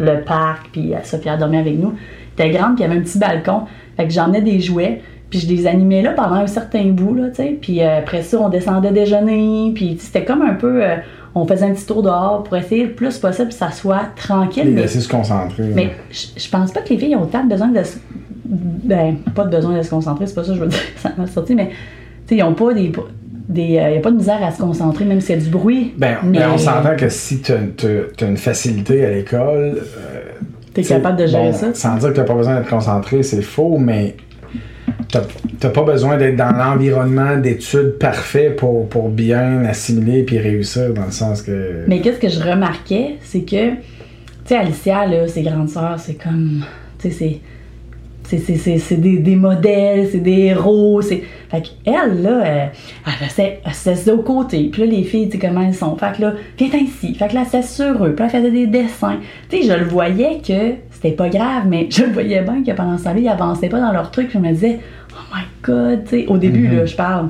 le 0.00 0.22
parc. 0.22 0.70
Puis 0.72 0.94
euh, 0.94 0.98
Sophia 1.04 1.36
dormait 1.36 1.58
avec 1.58 1.78
nous. 1.78 1.94
était 2.34 2.50
grande, 2.50 2.74
puis 2.74 2.84
il 2.84 2.88
y 2.88 2.90
avait 2.90 2.98
un 2.98 3.02
petit 3.02 3.18
balcon. 3.18 3.62
Fait 3.96 4.06
que 4.06 4.12
j'emmenais 4.12 4.40
des 4.42 4.60
jouets. 4.60 5.02
Puis 5.28 5.38
je 5.40 5.48
les 5.48 5.66
animais 5.68 6.02
là 6.02 6.12
pendant 6.12 6.34
un 6.36 6.48
certain 6.48 6.84
bout, 6.86 7.14
là, 7.14 7.28
tu 7.28 7.36
sais. 7.36 7.58
Puis 7.60 7.82
euh, 7.82 7.98
après 7.98 8.22
ça, 8.22 8.40
on 8.40 8.48
descendait 8.48 8.90
déjeuner. 8.90 9.70
Puis 9.74 9.96
c'était 10.00 10.24
comme 10.24 10.42
un 10.42 10.54
peu... 10.54 10.82
euh, 10.84 10.96
on 11.36 11.46
faisait 11.46 11.66
un 11.66 11.72
petit 11.72 11.86
tour 11.86 12.02
dehors 12.02 12.42
pour 12.42 12.56
essayer 12.56 12.84
le 12.86 12.92
plus 12.92 13.16
possible 13.18 13.48
que 13.48 13.54
ça 13.54 13.70
soit 13.70 14.08
tranquille. 14.16 14.64
Les 14.64 14.70
mais- 14.72 14.80
laisser 14.82 15.00
se 15.00 15.08
concentrer. 15.08 15.70
mais 15.74 15.92
je 16.10 16.26
je 16.36 16.48
pense 16.50 16.72
pas 16.72 16.80
que 16.80 16.88
les 16.88 16.98
filles 16.98 17.14
ont 17.14 17.26
tant 17.26 17.44
besoin 17.44 17.68
de 17.68 17.82
se... 17.84 17.98
Ben, 18.44 19.16
pas 19.34 19.44
de 19.44 19.50
besoin 19.56 19.76
de 19.78 19.82
se 19.82 19.90
concentrer, 19.90 20.26
c'est 20.26 20.34
pas 20.34 20.42
ça 20.42 20.50
que 20.50 20.56
je 20.56 20.62
veux 20.62 20.68
dire, 20.68 20.80
ça 20.96 21.12
m'a 21.16 21.28
sorti, 21.28 21.54
mais 21.54 21.68
tu 21.68 21.74
sais, 22.30 22.36
ils 22.38 22.42
ont 22.42 22.54
pas 22.54 22.74
des... 22.74 22.90
des 23.50 23.78
euh, 23.78 23.90
y 23.90 23.98
a 23.98 24.00
pas 24.00 24.10
de 24.10 24.16
misère 24.16 24.42
à 24.42 24.50
se 24.52 24.60
concentrer, 24.62 25.04
même 25.04 25.20
s'il 25.20 25.36
y 25.36 25.38
a 25.38 25.42
du 25.42 25.50
bruit. 25.50 25.92
Ben, 25.96 26.18
mais 26.22 26.38
ben, 26.38 26.50
on 26.54 26.58
s'entend 26.58 26.96
que 26.96 27.08
si 27.08 27.40
tu 27.40 27.52
as 27.52 28.26
une 28.26 28.36
facilité 28.36 29.04
à 29.04 29.10
l'école, 29.10 29.78
euh, 29.78 30.20
T'es 30.72 30.82
t'sais, 30.82 30.94
capable 30.94 31.18
de 31.18 31.26
gérer 31.26 31.50
bon, 31.50 31.56
ça. 31.56 31.74
Sans 31.74 31.96
dire 31.96 32.12
que 32.12 32.20
tu 32.20 32.24
pas 32.24 32.34
besoin 32.34 32.56
d'être 32.56 32.70
concentré, 32.70 33.22
c'est 33.24 33.42
faux, 33.42 33.76
mais 33.76 34.14
t'as 35.10 35.22
t'as 35.58 35.70
pas 35.70 35.82
besoin 35.82 36.16
d'être 36.16 36.36
dans 36.36 36.52
l'environnement 36.56 37.36
d'études 37.36 37.98
parfait 37.98 38.50
pour, 38.50 38.88
pour 38.88 39.08
bien 39.10 39.64
assimiler 39.64 40.22
puis 40.22 40.38
réussir, 40.38 40.94
dans 40.94 41.06
le 41.06 41.10
sens 41.10 41.42
que. 41.42 41.84
Mais 41.88 42.00
qu'est-ce 42.00 42.20
que 42.20 42.28
je 42.28 42.40
remarquais, 42.40 43.16
c'est 43.22 43.42
que, 43.42 43.70
tu 43.70 43.76
sais, 44.46 44.56
Alicia, 44.56 45.06
là, 45.06 45.26
ses 45.26 45.42
grandes 45.42 45.68
sœurs, 45.68 45.98
c'est 45.98 46.14
comme, 46.14 46.64
tu 46.98 47.10
sais, 47.10 47.16
c'est. 47.18 47.40
C'est- 48.38 48.38
c'est- 48.38 48.56
C'est 48.56 48.78
c'est 48.78 48.96
des, 48.96 49.18
des 49.18 49.36
modèles, 49.36 50.08
c'est 50.10 50.18
des 50.18 50.38
héros. 50.46 51.00
c'est 51.02 51.22
Fait 51.50 51.62
qu'elle, 51.62 52.22
là, 52.22 52.42
euh, 52.44 52.66
elle 53.20 53.30
s'est- 53.30 53.60
elle 53.64 53.74
s'est 53.74 54.10
aux 54.12 54.22
côtés. 54.22 54.68
Puis 54.72 54.82
là, 54.82 54.88
les 54.88 55.02
filles, 55.02 55.28
tu 55.28 55.38
sais 55.38 55.46
comment 55.46 55.62
elles 55.62 55.74
sont. 55.74 55.96
Fait 55.96 56.16
que 56.16 56.22
là, 56.22 56.34
viens 56.58 56.68
ici. 56.78 57.14
Fait 57.14 57.26
que 57.28 57.34
là, 57.34 57.42
c'est 57.50 57.62
sur 57.64 58.04
eux. 58.04 58.14
Puis 58.14 58.24
là, 58.24 58.30
elle 58.32 58.40
faisait 58.40 58.50
des 58.52 58.66
dessins. 58.66 59.16
Tu 59.48 59.62
sais, 59.62 59.62
je 59.68 59.72
le 59.72 59.84
voyais 59.84 60.40
que 60.46 60.74
c'était 60.92 61.10
pas 61.12 61.28
grave, 61.28 61.64
mais 61.68 61.88
je 61.90 62.04
le 62.04 62.12
voyais 62.12 62.42
bien 62.42 62.62
que 62.64 62.70
pendant 62.72 62.96
ce 62.98 63.04
temps-là, 63.04 63.18
ils 63.20 63.28
avançaient 63.28 63.68
pas 63.68 63.80
dans 63.80 63.92
leur 63.92 64.10
truc. 64.10 64.28
Puis 64.28 64.38
je 64.40 64.44
me 64.46 64.52
disais, 64.52 64.78
oh 65.12 65.34
my 65.34 65.42
god, 65.62 66.04
tu 66.04 66.10
sais, 66.20 66.26
au 66.28 66.38
début, 66.38 66.68
là, 66.76 66.86
je 66.86 66.94
parle. 66.94 67.28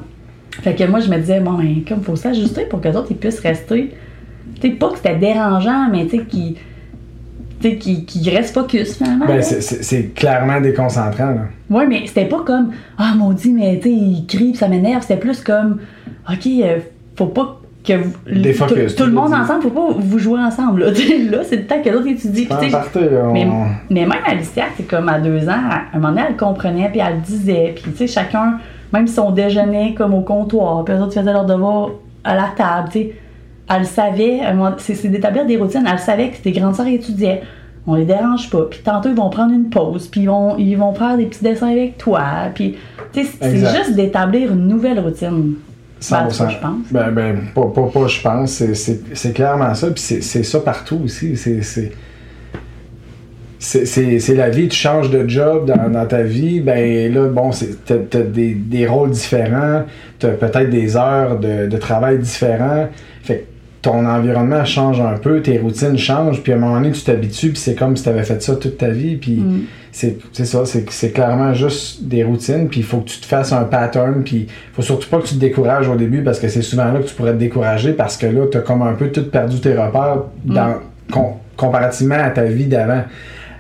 Fait 0.63 0.75
que 0.75 0.85
moi, 0.85 1.01
je 1.01 1.09
me 1.09 1.17
disais, 1.19 1.41
bon, 1.41 1.53
ben, 1.53 1.77
comme 1.89 2.03
faut 2.03 2.17
s'ajuster 2.17 2.67
pour 2.69 2.81
que 2.83 2.89
les 2.89 2.97
autres, 2.97 3.09
ils 3.11 3.17
puissent 3.17 3.41
rester. 3.41 3.91
Tu 4.61 4.69
sais, 4.69 4.75
pas 4.75 4.91
que 4.91 4.97
c'était 4.97 5.17
dérangeant, 5.17 5.89
mais 5.91 6.05
tu 6.07 6.19
sais, 6.19 6.25
qu'ils 6.25 6.57
sais, 7.69 7.77
qui, 7.77 8.05
qui 8.05 8.31
restent 8.31 8.55
focus 8.55 8.97
finalement. 8.97 9.27
Ben, 9.27 9.43
c'est- 9.43 10.15
clairement 10.15 10.61
déconcentrant, 10.61 11.31
là. 11.31 11.43
Ouais, 11.69 11.87
mais 11.87 12.03
c'était 12.07 12.27
pas 12.27 12.43
comme 12.45 12.73
Ah 12.99 13.15
maudit, 13.17 13.53
mais 13.53 13.77
tu 13.77 13.89
sais, 13.89 13.95
il 13.95 14.27
crie 14.27 14.53
pis 14.53 14.59
ça 14.59 14.69
m'énerve. 14.69 15.03
C'était 15.03 15.21
plus 15.21 15.41
comme 15.43 15.79
OK, 16.29 16.47
euh, 16.47 16.79
faut 17.17 17.27
pas 17.27 17.61
que 17.85 17.95
vous. 17.95 18.13
Des 18.27 18.53
tout, 18.53 18.59
focus, 18.67 18.95
tout 18.95 19.05
le 19.07 19.13
monde 19.13 19.33
ensemble, 19.33 19.63
faut 19.63 19.71
pas 19.71 19.95
vous 19.99 20.19
jouer 20.19 20.41
ensemble. 20.41 20.81
Là, 20.85 20.91
là 21.31 21.39
c'est 21.45 21.57
le 21.57 21.67
temps 21.67 21.81
que 21.83 21.91
l'autre 21.91 22.09
étudie. 22.09 22.47
On- 22.51 23.33
mais, 23.33 23.47
mais 23.91 24.01
même 24.07 24.23
Alicia, 24.27 24.65
c'est 24.77 24.87
comme 24.87 25.09
à 25.09 25.19
deux 25.19 25.49
ans, 25.49 25.53
à 25.53 25.97
un 25.97 25.99
moment 25.99 26.09
donné, 26.15 26.23
elle 26.29 26.37
comprenait, 26.37 26.89
puis 26.91 27.01
elle 27.01 27.17
le 27.17 27.21
disait. 27.21 27.75
Puis, 27.81 27.91
tu 27.93 27.97
sais, 27.99 28.07
chacun, 28.07 28.59
même 28.93 29.07
si 29.07 29.19
on 29.21 29.31
déjeunait 29.31 29.95
comme 29.95 30.15
au 30.15 30.21
comptoir, 30.23 30.85
puis 30.85 30.95
les 30.95 31.01
autres 31.01 31.15
faisaient 31.15 31.33
leur 31.33 31.45
devoir 31.47 31.91
à 32.25 32.35
la 32.35 32.49
table, 32.57 32.89
tu 32.93 32.99
sais, 32.99 33.13
elle 33.75 33.87
savait, 33.87 34.41
moment- 34.55 34.75
c'est 34.79 35.09
d'établir 35.09 35.47
des 35.47 35.57
routines, 35.57 35.85
elle 35.91 35.99
savait 35.99 36.31
que 36.31 36.37
ses 36.43 36.53
grandes 36.53 36.75
sœurs 36.75 36.87
étudiaient. 36.89 37.43
on 37.87 37.95
les 37.95 38.05
dérange 38.05 38.51
pas. 38.51 38.67
Puis 38.71 38.81
tantôt, 38.85 39.09
ils 39.09 39.15
vont 39.17 39.31
prendre 39.31 39.53
une 39.55 39.71
pause, 39.71 40.07
puis 40.07 40.21
ils 40.23 40.27
vont, 40.27 40.57
ils 40.59 40.75
vont 40.77 40.93
faire 40.95 41.17
des 41.17 41.25
petits 41.25 41.43
dessins 41.43 41.71
avec 41.71 41.97
toi. 41.97 42.21
Puis, 42.55 42.77
tu 43.13 43.25
sais, 43.25 43.31
c'est 43.41 43.57
juste 43.75 43.97
d'établir 43.97 44.53
une 44.53 44.69
nouvelle 44.69 45.01
routine. 45.01 45.55
Ben, 46.11 46.19
en 46.19 46.29
tout 46.29 46.37
cas, 46.39 46.45
100%. 46.45 46.51
je 46.51 46.59
pense. 46.59 46.79
Ben, 46.91 47.11
ben, 47.11 47.39
pas, 47.55 47.67
pas, 47.75 47.87
pas 47.93 48.07
je 48.07 48.21
pense. 48.21 48.51
C'est- 48.75 49.33
clairement 49.33 49.75
ça. 49.75 49.89
Puis 49.91 50.01
c'est 50.21 50.43
ça 50.43 50.61
partout 50.61 51.01
aussi. 51.05 51.37
C'est- 51.37 51.93
la 54.35 54.49
vie, 54.49 54.69
tu 54.69 54.77
changes 54.77 55.11
de 55.11 55.29
job 55.29 55.67
dans, 55.67 55.91
dans 55.91 56.07
ta 56.07 56.23
vie, 56.23 56.61
ben 56.61 57.13
là, 57.13 57.29
bon, 57.29 57.53
c'est- 57.53 57.85
t'as 57.85 57.97
t'as 58.09 58.21
des, 58.23 58.55
des 58.55 58.87
rôles 58.87 59.11
différents, 59.11 59.83
t'as 60.19 60.31
peut-être 60.31 60.71
des 60.71 60.97
heures 60.97 61.39
de, 61.39 61.67
de 61.67 61.77
travail 61.77 62.19
différents, 62.19 62.89
ton 63.83 64.05
environnement 64.07 64.65
change 64.65 65.01
un 65.01 65.17
peu, 65.17 65.41
tes 65.41 65.59
routines 65.59 65.97
changent, 65.97 66.43
puis 66.43 66.53
à 66.53 66.57
un 66.57 66.59
moment 66.59 66.75
donné, 66.81 66.93
tu 66.93 67.01
t'habitues, 67.03 67.49
puis 67.51 67.59
c'est 67.59 67.75
comme 67.75 67.97
si 67.97 68.05
t'avais 68.05 68.25
fait 68.25 68.43
ça 68.43 68.55
toute 68.57 68.77
ta 68.77 68.89
vie, 68.91 69.17
puis 69.17 69.37
Mm. 69.37 69.61
c'est 69.91 70.45
ça, 70.45 70.63
c'est 70.65 71.11
clairement 71.13 71.55
juste 71.55 72.05
des 72.05 72.23
routines, 72.23 72.69
puis 72.69 72.81
il 72.81 72.87
faut 72.87 72.99
que 72.99 73.09
tu 73.09 73.21
te 73.21 73.27
fasses 73.27 73.53
un 73.53 73.65
pattern, 73.65 74.23
puis 74.23 74.47
il 74.49 74.75
faut 74.75 74.83
surtout 74.83 75.09
pas 75.09 75.19
que 75.19 75.27
tu 75.27 75.35
te 75.37 75.41
décourages 75.41 75.89
au 75.89 75.97
début, 75.97 76.23
parce 76.23 76.39
que 76.39 76.49
c'est 76.49 76.61
souvent 76.63 76.93
là 76.93 77.01
que 77.01 77.07
tu 77.07 77.15
pourrais 77.15 77.33
te 77.33 77.39
décourager, 77.39 77.93
parce 77.95 78.17
que 78.19 78.27
là, 78.27 78.45
t'as 78.53 78.61
comme 78.61 78.83
un 78.83 78.93
peu 78.93 79.09
tout 79.11 79.25
perdu 79.31 79.61
tes 79.61 79.73
repères 79.73 80.25
dans, 80.45 80.75
com- 81.11 81.33
comparativement 81.57 82.17
à 82.23 82.29
ta 82.31 82.45
vie 82.45 82.67
d'avant. 82.67 83.03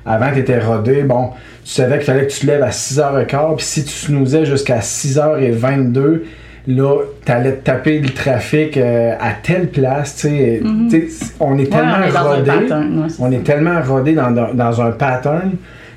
Avant, 0.04 0.32
tu 0.32 0.40
étais 0.40 0.58
rodé, 0.58 1.02
bon, 1.02 1.30
tu 1.64 1.70
savais 1.72 1.96
qu'il 1.96 2.06
fallait 2.06 2.26
que 2.26 2.32
tu 2.32 2.40
te 2.40 2.46
lèves 2.46 2.62
à 2.62 2.70
6h15, 2.70 3.56
puis 3.56 3.64
si 3.66 3.84
tu 3.84 3.90
snoozais 3.92 4.44
jusqu'à 4.44 4.80
6h22, 4.80 6.22
là, 6.66 6.98
t'allais 7.24 7.52
te 7.56 7.64
taper 7.64 7.98
le 8.00 8.10
trafic 8.10 8.76
euh, 8.76 9.14
à 9.20 9.32
telle 9.32 9.68
place, 9.68 10.16
tu 10.16 10.28
sais. 10.28 10.60
Sais, 10.90 11.08
On 11.40 11.56
est 11.58 11.62
Ouais, 11.62 11.66
tellement 11.68 11.96
on 11.98 12.02
est 12.02 12.18
rodé, 12.18 12.50
pattern, 12.50 12.98
ouais, 13.02 13.08
c'est 13.08 13.22
on 13.22 13.30
ça. 13.30 13.36
est 13.36 13.40
tellement 13.44 13.80
rodé 13.82 14.12
dans, 14.14 14.30
dans, 14.30 14.54
dans 14.54 14.80
un 14.82 14.90
pattern 14.92 15.52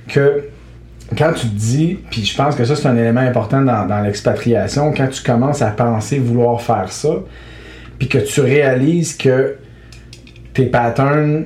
que 0.07 0.45
quand 1.17 1.33
tu 1.33 1.47
te 1.47 1.55
dis, 1.55 1.99
puis 2.09 2.23
je 2.25 2.35
pense 2.35 2.55
que 2.55 2.65
ça 2.65 2.75
c'est 2.75 2.87
un 2.87 2.97
élément 2.97 3.19
important 3.21 3.61
dans, 3.61 3.85
dans 3.85 4.01
l'expatriation, 4.01 4.93
quand 4.95 5.07
tu 5.09 5.21
commences 5.21 5.61
à 5.61 5.67
penser 5.67 6.17
vouloir 6.17 6.59
faire 6.61 6.91
ça, 6.91 7.09
puis 7.99 8.07
que 8.07 8.17
tu 8.17 8.41
réalises 8.41 9.15
que 9.15 9.55
tes 10.53 10.65
patterns, 10.65 11.45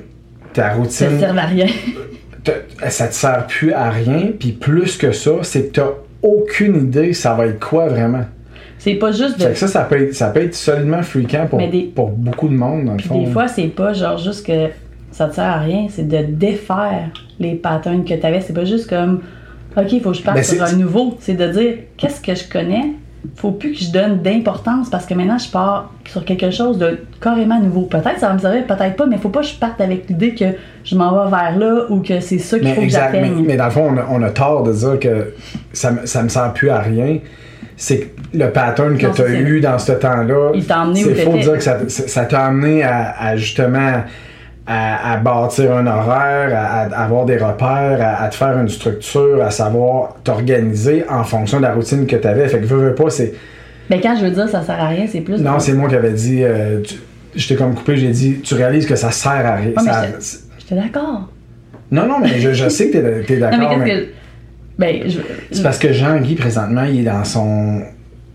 ta 0.54 0.70
Ça 0.70 0.76
ne 0.76 0.80
routine, 0.80 1.20
sert 1.20 1.38
à 1.38 1.42
rien. 1.46 1.66
te- 2.44 2.52
ça 2.90 3.08
te 3.08 3.14
sert 3.14 3.46
plus 3.48 3.74
à 3.74 3.90
rien, 3.90 4.32
puis 4.40 4.52
plus 4.54 4.96
que 4.98 5.12
ça, 5.12 5.32
c'est 5.42 5.72
que 5.72 5.82
t'as 5.82 5.90
aucune 6.22 6.78
idée 6.88 7.14
ça 7.14 7.34
va 7.34 7.48
être 7.48 7.60
quoi 7.60 7.88
vraiment. 7.88 8.26
C'est 8.80 8.96
pas 8.96 9.12
juste 9.12 9.38
de. 9.40 9.44
Fait 9.46 9.52
que 9.54 9.58
ça, 9.60 9.68
ça 9.68 9.82
peut 9.82 10.02
être, 10.02 10.14
ça 10.14 10.28
peut 10.30 10.42
être 10.42 10.54
solidement 10.56 11.02
fréquent 11.02 11.48
pour, 11.50 11.58
Mais 11.60 11.68
des- 11.70 11.84
pour 11.84 12.10
beaucoup 12.10 12.48
de 12.48 12.56
monde, 12.56 12.86
dans 12.86 12.94
le 12.94 13.00
fond. 13.00 13.20
des 13.24 13.32
fois, 13.32 13.48
c'est 13.48 13.68
pas 13.68 13.94
genre 13.94 14.18
juste 14.18 14.46
que 14.46 14.68
ça 15.12 15.28
te 15.28 15.36
sert 15.36 15.46
à 15.46 15.58
rien, 15.60 15.88
c'est 15.90 16.08
de 16.08 16.22
défaire 16.30 17.10
les 17.40 17.56
patterns 17.56 18.04
que 18.06 18.14
tu 18.14 18.26
avais. 18.26 18.42
C'est 18.42 18.54
pas 18.54 18.66
juste 18.66 18.88
comme, 18.90 19.22
OK, 19.76 19.92
il 19.92 20.02
faut 20.02 20.12
que 20.12 20.18
je 20.18 20.22
parte 20.24 20.38
Ben, 20.38 20.44
sur 20.44 20.64
un 20.64 20.74
nouveau. 20.74 21.18
C'est 21.20 21.34
de 21.34 21.48
dire, 21.48 21.74
qu'est-ce 21.98 22.22
que 22.22 22.36
je 22.36 22.48
connais? 22.48 22.92
Faut 23.36 23.52
plus 23.52 23.74
que 23.74 23.80
je 23.80 23.92
donne 23.92 24.22
d'importance 24.22 24.90
parce 24.92 25.06
que 25.08 25.14
maintenant, 25.16 25.40
je 25.40 25.50
pars 25.50 25.92
sur 26.08 26.24
quelque 26.24 26.52
chose 26.52 26.78
de 26.78 27.00
carrément 27.20 27.60
nouveau. 27.60 27.82
Peut-être 27.82 28.20
ça 28.20 28.28
va 28.28 28.34
me 28.36 28.40
servir, 28.40 28.66
peut-être 28.68 28.96
pas, 28.96 29.06
mais 29.08 29.18
faut 29.18 29.30
pas 29.30 29.42
que 29.42 29.48
je 29.48 29.56
parte 29.56 29.82
avec 29.82 30.08
l'idée 30.08 30.34
que 30.36 30.46
je 30.86 30.96
m'en 30.96 31.12
vais 31.26 31.30
vers 31.32 31.58
là 31.58 31.86
ou 31.90 32.00
que 32.02 32.20
c'est 32.20 32.38
ça 32.38 32.58
qu'il 32.60 32.68
Mais 32.68 32.76
faut 32.76 32.82
que 32.82 32.86
exact, 32.86 33.12
mais, 33.14 33.24
j'atteigne. 33.28 33.46
mais 33.46 33.58
dans 33.58 33.66
le 33.66 33.72
fond, 33.72 33.88
on 33.92 33.98
a, 33.98 34.06
on 34.12 34.22
a 34.22 34.30
tort 34.30 34.64
de 34.64 34.72
dire 34.72 35.00
que 35.00 35.34
ça, 35.74 35.94
ça 36.06 36.24
me 36.24 36.30
sert 36.30 36.54
plus 36.54 36.70
à 36.70 36.80
rien. 36.80 37.18
C'est 37.80 38.00
que 38.00 38.38
le 38.38 38.50
pattern 38.50 38.98
que 38.98 39.06
tu 39.06 39.22
as 39.22 39.30
eu 39.40 39.62
dans 39.62 39.78
ce 39.78 39.92
temps-là, 39.92 40.52
Il 40.56 40.66
t'a 40.66 40.82
emmené 40.82 41.06
où 41.06 41.08
c'est 41.16 41.24
faux 41.24 41.38
dire 41.38 41.54
que 41.58 41.64
ça 41.90 42.26
t'a 42.26 42.46
amené 42.46 42.84
à, 42.84 43.16
à 43.20 43.38
justement 43.38 44.02
à, 44.66 45.14
à 45.14 45.18
bâtir 45.18 45.72
un 45.74 45.86
horaire, 45.88 46.50
à, 46.58 46.82
à 46.94 47.04
avoir 47.06 47.26
des 47.26 47.38
repères, 47.38 48.00
à, 48.02 48.24
à 48.24 48.28
te 48.30 48.36
faire 48.36 48.58
une 48.58 48.68
structure, 48.68 49.42
à 49.44 49.52
savoir 49.52 50.16
t'organiser 50.24 51.06
en 51.10 51.24
fonction 51.24 51.58
de 51.60 51.64
la 51.64 51.74
routine 51.74 52.06
que 52.08 52.16
tu 52.16 52.28
avais. 52.28 52.48
Fait 52.50 52.60
que 52.60 52.66
veux, 52.66 52.90
veux 52.90 52.96
pas, 52.96 53.10
c'est. 53.10 53.34
Mais 53.90 54.02
quand 54.02 54.16
je 54.20 54.26
veux 54.26 54.32
dire 54.32 54.50
ça 54.50 54.62
sert 54.64 54.80
à 54.82 54.88
rien, 54.88 55.06
c'est 55.08 55.22
plus. 55.22 55.40
Non, 55.40 55.60
c'est 55.60 55.74
moi 55.74 55.88
qui 55.88 55.96
avais 55.96 56.12
dit. 56.12 56.44
euh, 56.44 56.82
tu- 56.82 57.48
t'ai 57.48 57.56
comme 57.56 57.76
coupé, 57.76 57.96
j'ai 57.96 58.10
dit, 58.10 58.40
tu 58.42 58.56
réalises 58.56 58.88
que 58.88 58.96
ça 58.96 59.12
sert 59.12 59.32
à 59.46 59.56
rien. 59.56 59.68
Ouais, 59.78 59.84
Ça- 59.86 60.06
j'étais- 60.08 60.44
J'étais 60.60 60.76
d'accord. 60.82 61.30
non, 61.92 62.06
non, 62.08 62.20
mais 62.20 62.40
je, 62.40 62.52
je 62.52 62.68
sais 62.68 62.90
que 62.90 62.98
t'es, 63.22 63.36
Non, 63.36 63.40
d'accord. 63.42 63.60
mais 63.60 63.78
mais- 63.78 63.86
qu'est-ce 63.86 64.02
que. 64.02 64.08
Ben, 64.78 65.04
je. 65.10 65.20
C'est 65.52 65.64
parce 65.64 65.80
que 65.80 65.92
Jean-Guy, 65.92 66.36
présentement, 66.36 66.84
il 66.84 67.00
est 67.02 67.04
dans 67.04 67.24
son 67.24 67.82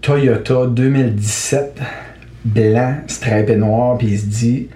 Toyota 0.00 0.66
2017 0.66 1.80
blanc, 2.44 2.94
stripé 3.06 3.56
noir, 3.56 3.96
puis 3.98 4.08
il 4.08 4.18
se 4.18 4.26
dit 4.26 4.68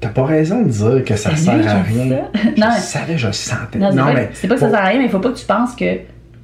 T'as 0.00 0.08
pas 0.10 0.24
raison 0.24 0.62
de 0.62 0.68
dire 0.68 1.04
que 1.06 1.16
ça 1.16 1.30
C'est 1.30 1.44
sert 1.44 1.54
à 1.68 1.82
rien. 1.82 2.18
Je 2.34 2.60
Non. 2.60 2.70
savais, 2.78 3.16
je 3.16 3.28
le 3.28 3.32
sentais. 3.32 3.78
Non, 3.78 3.90
c'est 3.90 3.96
pas, 3.96 4.12
mais 4.12 4.28
c'est 4.34 4.48
pas 4.48 4.54
que 4.54 4.60
ça 4.60 4.70
sert 4.70 4.78
à 4.80 4.84
rien, 4.86 4.98
mais 4.98 5.04
il 5.06 5.10
faut 5.10 5.20
pas 5.20 5.30
que 5.30 5.38
tu 5.38 5.46
penses 5.46 5.74
que 5.74 5.84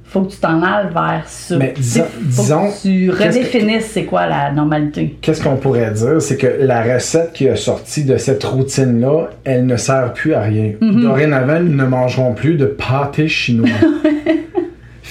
faut 0.05 0.23
que 0.23 0.31
tu 0.31 0.37
t'en 0.39 0.61
ailles 0.61 0.89
vers 0.93 1.23
ça. 1.27 1.57
Mais 1.57 1.73
disons- 1.77 2.03
faut 2.03 2.41
disons, 2.41 2.67
que 2.69 2.81
tu 2.81 3.09
redéfinisses 3.11 3.85
c'est 3.85 4.03
quoi 4.05 4.27
la 4.27 4.51
normalité. 4.51 5.15
Qu'est-ce 5.21 5.41
qu'on 5.43 5.55
pourrait 5.57 5.91
dire? 5.91 6.21
C'est 6.21 6.35
que 6.37 6.47
la 6.59 6.81
recette 6.81 7.31
qui 7.33 7.47
a 7.47 7.55
sorti 7.55 8.03
de 8.03 8.17
cette 8.17 8.43
routine-là, 8.43 9.29
elle 9.45 9.65
ne 9.65 9.77
sert 9.77 10.11
plus 10.13 10.33
à 10.33 10.41
rien. 10.41 10.71
Mm-hmm. 10.81 11.01
Dorénavant, 11.01 11.59
nous 11.61 11.75
ne 11.75 11.85
mangerons 11.85 12.33
plus 12.33 12.55
de 12.55 12.65
pâté 12.65 13.27
chinois. 13.27 13.69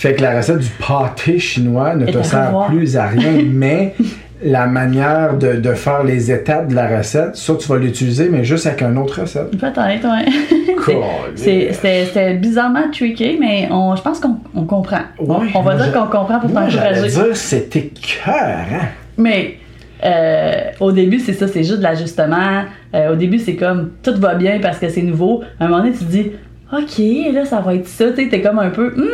fait 0.00 0.14
que 0.14 0.22
la 0.22 0.36
recette 0.36 0.58
du 0.58 0.68
pâté 0.86 1.38
chinois 1.38 1.94
ne 1.94 2.06
te 2.06 2.22
sert 2.22 2.46
revoir. 2.46 2.66
plus 2.68 2.96
à 2.96 3.06
rien, 3.06 3.32
mais 3.52 3.94
la 4.42 4.66
manière 4.66 5.36
de, 5.36 5.56
de 5.56 5.74
faire 5.74 6.02
les 6.02 6.32
étapes 6.32 6.68
de 6.68 6.74
la 6.74 6.96
recette, 6.98 7.36
ça, 7.36 7.52
tu 7.58 7.68
vas 7.68 7.76
l'utiliser, 7.76 8.30
mais 8.30 8.42
juste 8.42 8.66
avec 8.66 8.80
une 8.80 8.96
autre 8.96 9.20
recette. 9.20 9.50
Peut-être, 9.50 10.06
ouais. 10.06 10.32
C'est- 11.36 11.72
c'est- 11.72 12.04
C'était 12.06 12.34
bizarrement 12.34 12.90
tricky, 12.90 13.36
mais 13.38 13.68
on, 13.70 13.94
je 13.96 14.02
pense 14.02 14.18
qu'on 14.18 14.36
on 14.54 14.64
comprend. 14.64 15.00
On- 15.18 15.24
Ouais, 15.40 15.46
on 15.54 15.60
va 15.60 15.76
dire 15.76 15.92
qu'on 15.92 16.06
comprend 16.06 16.40
pour 16.40 16.50
t'encourager. 16.52 17.08
dire, 17.08 17.36
c'était 17.36 17.90
cœur, 18.24 18.34
hein? 18.72 18.86
Mais 19.18 19.56
euh, 20.04 20.52
au 20.80 20.90
début, 20.92 21.18
c'est 21.18 21.34
ça, 21.34 21.46
c'est 21.46 21.62
juste 21.62 21.78
de 21.78 21.82
l'ajustement. 21.82 22.62
Euh, 22.94 23.12
au 23.12 23.16
début, 23.16 23.38
c'est 23.38 23.56
comme 23.56 23.90
tout 24.02 24.14
va 24.16 24.34
bien 24.34 24.58
parce 24.60 24.78
que 24.78 24.88
c'est 24.88 25.02
nouveau. 25.02 25.42
À 25.60 25.66
un 25.66 25.68
moment 25.68 25.82
donné, 25.82 25.92
tu 25.92 26.04
te 26.04 26.10
dis, 26.10 26.30
OK, 26.72 27.02
là, 27.32 27.44
ça 27.44 27.60
va 27.60 27.74
être 27.74 27.88
ça. 27.88 28.12
Tu 28.12 28.28
t'es 28.28 28.40
comme 28.40 28.58
un 28.58 28.70
peu, 28.70 28.94
Hum, 28.96 29.08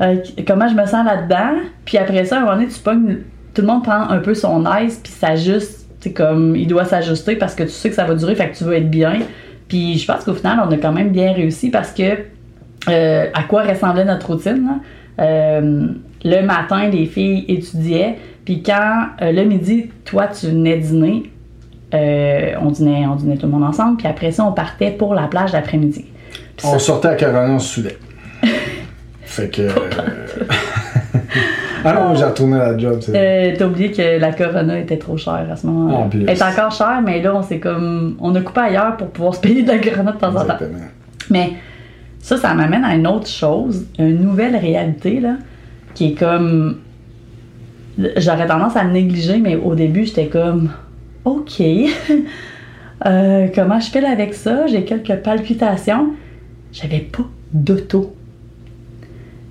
euh, 0.00 0.16
comment 0.46 0.68
je 0.68 0.74
me 0.74 0.86
sens 0.86 1.04
là-dedans? 1.04 1.60
Puis 1.84 1.98
après 1.98 2.24
ça, 2.24 2.36
à 2.36 2.38
un 2.38 2.42
moment 2.42 2.56
donné, 2.56 2.68
tu 2.68 2.80
pognes, 2.80 3.18
tout 3.54 3.62
le 3.62 3.68
monde 3.68 3.82
prend 3.82 4.08
un 4.08 4.18
peu 4.18 4.34
son 4.34 4.64
aise, 4.66 5.00
puis 5.02 5.12
s'ajuste. 5.12 5.86
C'est 6.00 6.12
comme, 6.12 6.56
il 6.56 6.66
doit 6.68 6.84
s'ajuster 6.84 7.36
parce 7.36 7.54
que 7.54 7.64
tu 7.64 7.70
sais 7.70 7.88
que 7.88 7.94
ça 7.94 8.04
va 8.04 8.14
durer, 8.14 8.34
fait 8.34 8.50
que 8.50 8.56
tu 8.56 8.64
veux 8.64 8.74
être 8.74 8.90
bien. 8.90 9.18
Puis 9.68 9.98
je 9.98 10.06
pense 10.06 10.24
qu'au 10.24 10.34
final, 10.34 10.60
on 10.66 10.70
a 10.70 10.76
quand 10.76 10.92
même 10.92 11.10
bien 11.10 11.32
réussi 11.32 11.70
parce 11.70 11.92
que 11.92 12.02
euh, 12.88 13.26
à 13.34 13.42
quoi 13.42 13.62
ressemblait 13.62 14.04
notre 14.04 14.28
routine. 14.28 14.80
Euh, 15.18 15.88
le 16.24 16.42
matin, 16.42 16.88
les 16.88 17.06
filles 17.06 17.44
étudiaient, 17.48 18.18
puis 18.44 18.62
quand 18.62 19.06
le 19.20 19.44
midi, 19.44 19.90
toi, 20.04 20.28
tu 20.28 20.46
venais 20.46 20.78
dîner, 20.78 21.30
on, 21.92 22.70
dînait, 22.70 23.06
on 23.06 23.16
dînait 23.16 23.36
tout 23.36 23.46
le 23.46 23.52
monde 23.52 23.64
ensemble, 23.64 23.96
puis 23.96 24.06
après 24.06 24.30
ça, 24.30 24.44
on 24.44 24.52
partait 24.52 24.90
pour 24.90 25.14
la 25.14 25.26
plage 25.28 25.52
l'après-midi. 25.52 26.04
On 26.64 26.78
sortait 26.78 27.08
à 27.08 27.14
Corona, 27.16 27.52
on 27.52 27.58
se 27.58 27.74
saoulait. 27.74 27.98
fait 29.22 29.48
que. 29.48 29.62
euh, 29.62 29.70
ah 31.84 31.92
non, 31.92 32.14
j'ai 32.14 32.24
retourné 32.24 32.56
à 32.60 32.72
la 32.72 32.78
job, 32.78 33.00
Euh, 33.08 33.54
T'as 33.58 33.66
oublié 33.66 33.92
que 33.92 34.18
la 34.18 34.32
Corona 34.32 34.78
était 34.78 34.96
trop 34.96 35.16
chère 35.16 35.46
à 35.50 35.56
ce 35.56 35.66
moment-là. 35.66 35.96
En 35.98 36.08
plus. 36.08 36.22
Elle 36.22 36.30
est 36.36 36.42
encore 36.42 36.72
chère, 36.72 37.00
mais 37.04 37.20
là, 37.20 37.34
on 37.34 37.42
s'est 37.42 37.58
comme. 37.58 38.16
On 38.20 38.34
a 38.34 38.40
coupé 38.40 38.60
ailleurs 38.60 38.96
pour 38.96 39.08
pouvoir 39.08 39.34
se 39.34 39.40
payer 39.40 39.62
de 39.62 39.68
la 39.68 39.78
Corona 39.78 40.12
de 40.12 40.18
temps 40.18 40.34
en 40.34 40.44
temps. 40.44 40.58
Mais 41.30 41.52
ça, 42.20 42.36
ça 42.36 42.54
m'amène 42.54 42.84
à 42.84 42.94
une 42.94 43.06
autre 43.06 43.28
chose, 43.28 43.86
une 43.98 44.20
nouvelle 44.22 44.56
réalité, 44.56 45.20
là, 45.20 45.34
qui 45.94 46.08
est 46.12 46.14
comme. 46.14 46.78
J'aurais 48.16 48.46
tendance 48.46 48.76
à 48.76 48.84
le 48.84 48.90
négliger, 48.90 49.38
mais 49.38 49.56
au 49.56 49.74
début, 49.74 50.04
j'étais 50.04 50.26
comme. 50.28 50.70
OK. 51.24 51.60
Euh, 53.04 53.48
comment 53.54 53.78
je 53.78 53.90
fais 53.90 54.02
avec 54.06 54.32
ça? 54.32 54.66
J'ai 54.66 54.84
quelques 54.84 55.16
palpitations. 55.16 56.14
J'avais 56.76 57.00
pas 57.00 57.24
d'auto. 57.54 58.14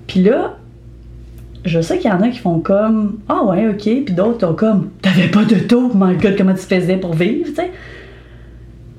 Puis 0.06 0.22
là, 0.22 0.58
je 1.64 1.80
sais 1.80 1.98
qu'il 1.98 2.08
y 2.08 2.14
en 2.14 2.22
a 2.22 2.28
qui 2.28 2.38
font 2.38 2.60
comme 2.60 3.18
Ah 3.28 3.42
ouais, 3.44 3.68
ok. 3.68 3.82
Puis 3.82 4.14
d'autres 4.14 4.46
ont 4.46 4.54
comme 4.54 4.90
T'avais 5.02 5.26
pas 5.26 5.44
d'auto? 5.44 5.90
My 5.92 6.16
god, 6.16 6.36
comment 6.38 6.54
tu 6.54 6.60
faisais 6.60 6.96
pour 6.96 7.14
vivre, 7.14 7.48
tu 7.48 7.56
sais? 7.56 7.72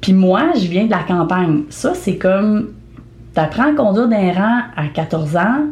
Puis 0.02 0.12
moi, 0.12 0.52
je 0.56 0.68
viens 0.68 0.86
de 0.86 0.92
la 0.92 1.04
campagne. 1.04 1.64
Ça, 1.70 1.94
c'est 1.94 2.18
comme 2.18 2.74
t'apprends 3.34 3.72
à 3.72 3.74
conduire 3.74 4.10
d'un 4.10 4.34
rang 4.34 4.62
à 4.76 4.88
14 4.94 5.38
ans, 5.38 5.66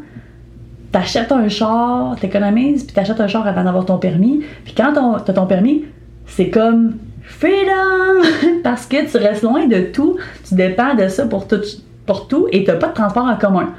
t'achètes 0.93 1.33
un 1.33 1.49
char, 1.49 2.15
t'économises, 2.21 2.85
puis 2.85 2.95
t'achètes 2.95 3.19
un 3.19 3.27
char 3.27 3.45
avant 3.45 3.65
d'avoir 3.65 3.85
ton 3.85 3.97
permis. 3.97 4.45
Puis 4.63 4.73
quand 4.77 4.93
t'as 5.25 5.33
ton 5.33 5.45
permis, 5.45 5.83
c'est 6.25 6.49
comme 6.49 6.93
freedom! 7.21 8.61
Parce 8.63 8.85
que 8.85 9.11
tu 9.11 9.17
restes 9.17 9.43
loin 9.43 9.67
de 9.67 9.81
tout, 9.91 10.17
tu 10.47 10.55
dépends 10.55 10.95
de 10.95 11.09
ça 11.09 11.25
pour 11.25 11.47
tout, 11.47 11.59
pour 12.05 12.27
tout 12.27 12.47
et 12.51 12.63
t'as 12.63 12.75
pas 12.75 12.87
de 12.87 12.93
transport 12.93 13.25
en 13.25 13.35
commun. 13.35 13.69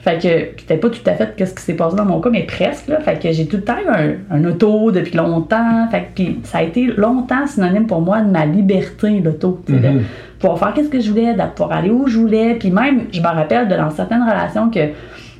Fait 0.00 0.18
que 0.22 0.60
c'était 0.60 0.76
pas 0.76 0.88
tout 0.88 1.00
à 1.06 1.14
fait 1.14 1.44
ce 1.44 1.52
qui 1.52 1.62
s'est 1.62 1.74
passé 1.74 1.96
dans 1.96 2.04
mon 2.04 2.20
cas, 2.20 2.30
mais 2.30 2.44
presque. 2.44 2.86
Là. 2.86 3.00
Fait 3.00 3.20
que 3.20 3.32
j'ai 3.32 3.46
tout 3.46 3.56
le 3.56 3.64
temps 3.64 3.74
eu 3.84 3.88
un, 3.88 4.36
un 4.36 4.44
auto 4.44 4.92
depuis 4.92 5.16
longtemps. 5.16 5.88
Fait 5.90 6.02
que 6.02 6.06
puis 6.14 6.40
ça 6.44 6.58
a 6.58 6.62
été 6.62 6.86
longtemps 6.96 7.44
synonyme 7.46 7.88
pour 7.88 8.00
moi 8.02 8.20
de 8.20 8.30
ma 8.30 8.46
liberté, 8.46 9.18
l'auto. 9.18 9.60
sais, 9.66 9.72
de- 9.74 9.88
Mhm. 9.88 10.02
pouvoir 10.38 10.58
faire 10.60 10.74
qu'est-ce 10.74 10.90
que 10.90 11.00
je 11.00 11.10
voulais, 11.10 11.34
de 11.34 11.42
pouvoir 11.56 11.78
aller 11.78 11.90
où 11.90 12.06
je 12.06 12.18
voulais. 12.18 12.54
Puis 12.54 12.70
même, 12.70 13.06
je 13.12 13.20
me 13.20 13.26
rappelle 13.26 13.66
de 13.66 13.74
dans 13.74 13.90
certaines 13.90 14.22
relations 14.22 14.70
que 14.70 14.78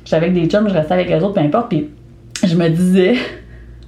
j'étais 0.03 0.15
avec 0.17 0.33
des 0.33 0.47
chums, 0.47 0.67
je 0.67 0.73
restais 0.73 0.95
avec 0.95 1.07
les 1.07 1.23
autres, 1.23 1.35
peu 1.35 1.39
importe. 1.39 1.69
Puis 1.69 1.89
je 2.45 2.55
me 2.57 2.67
disais, 2.67 3.13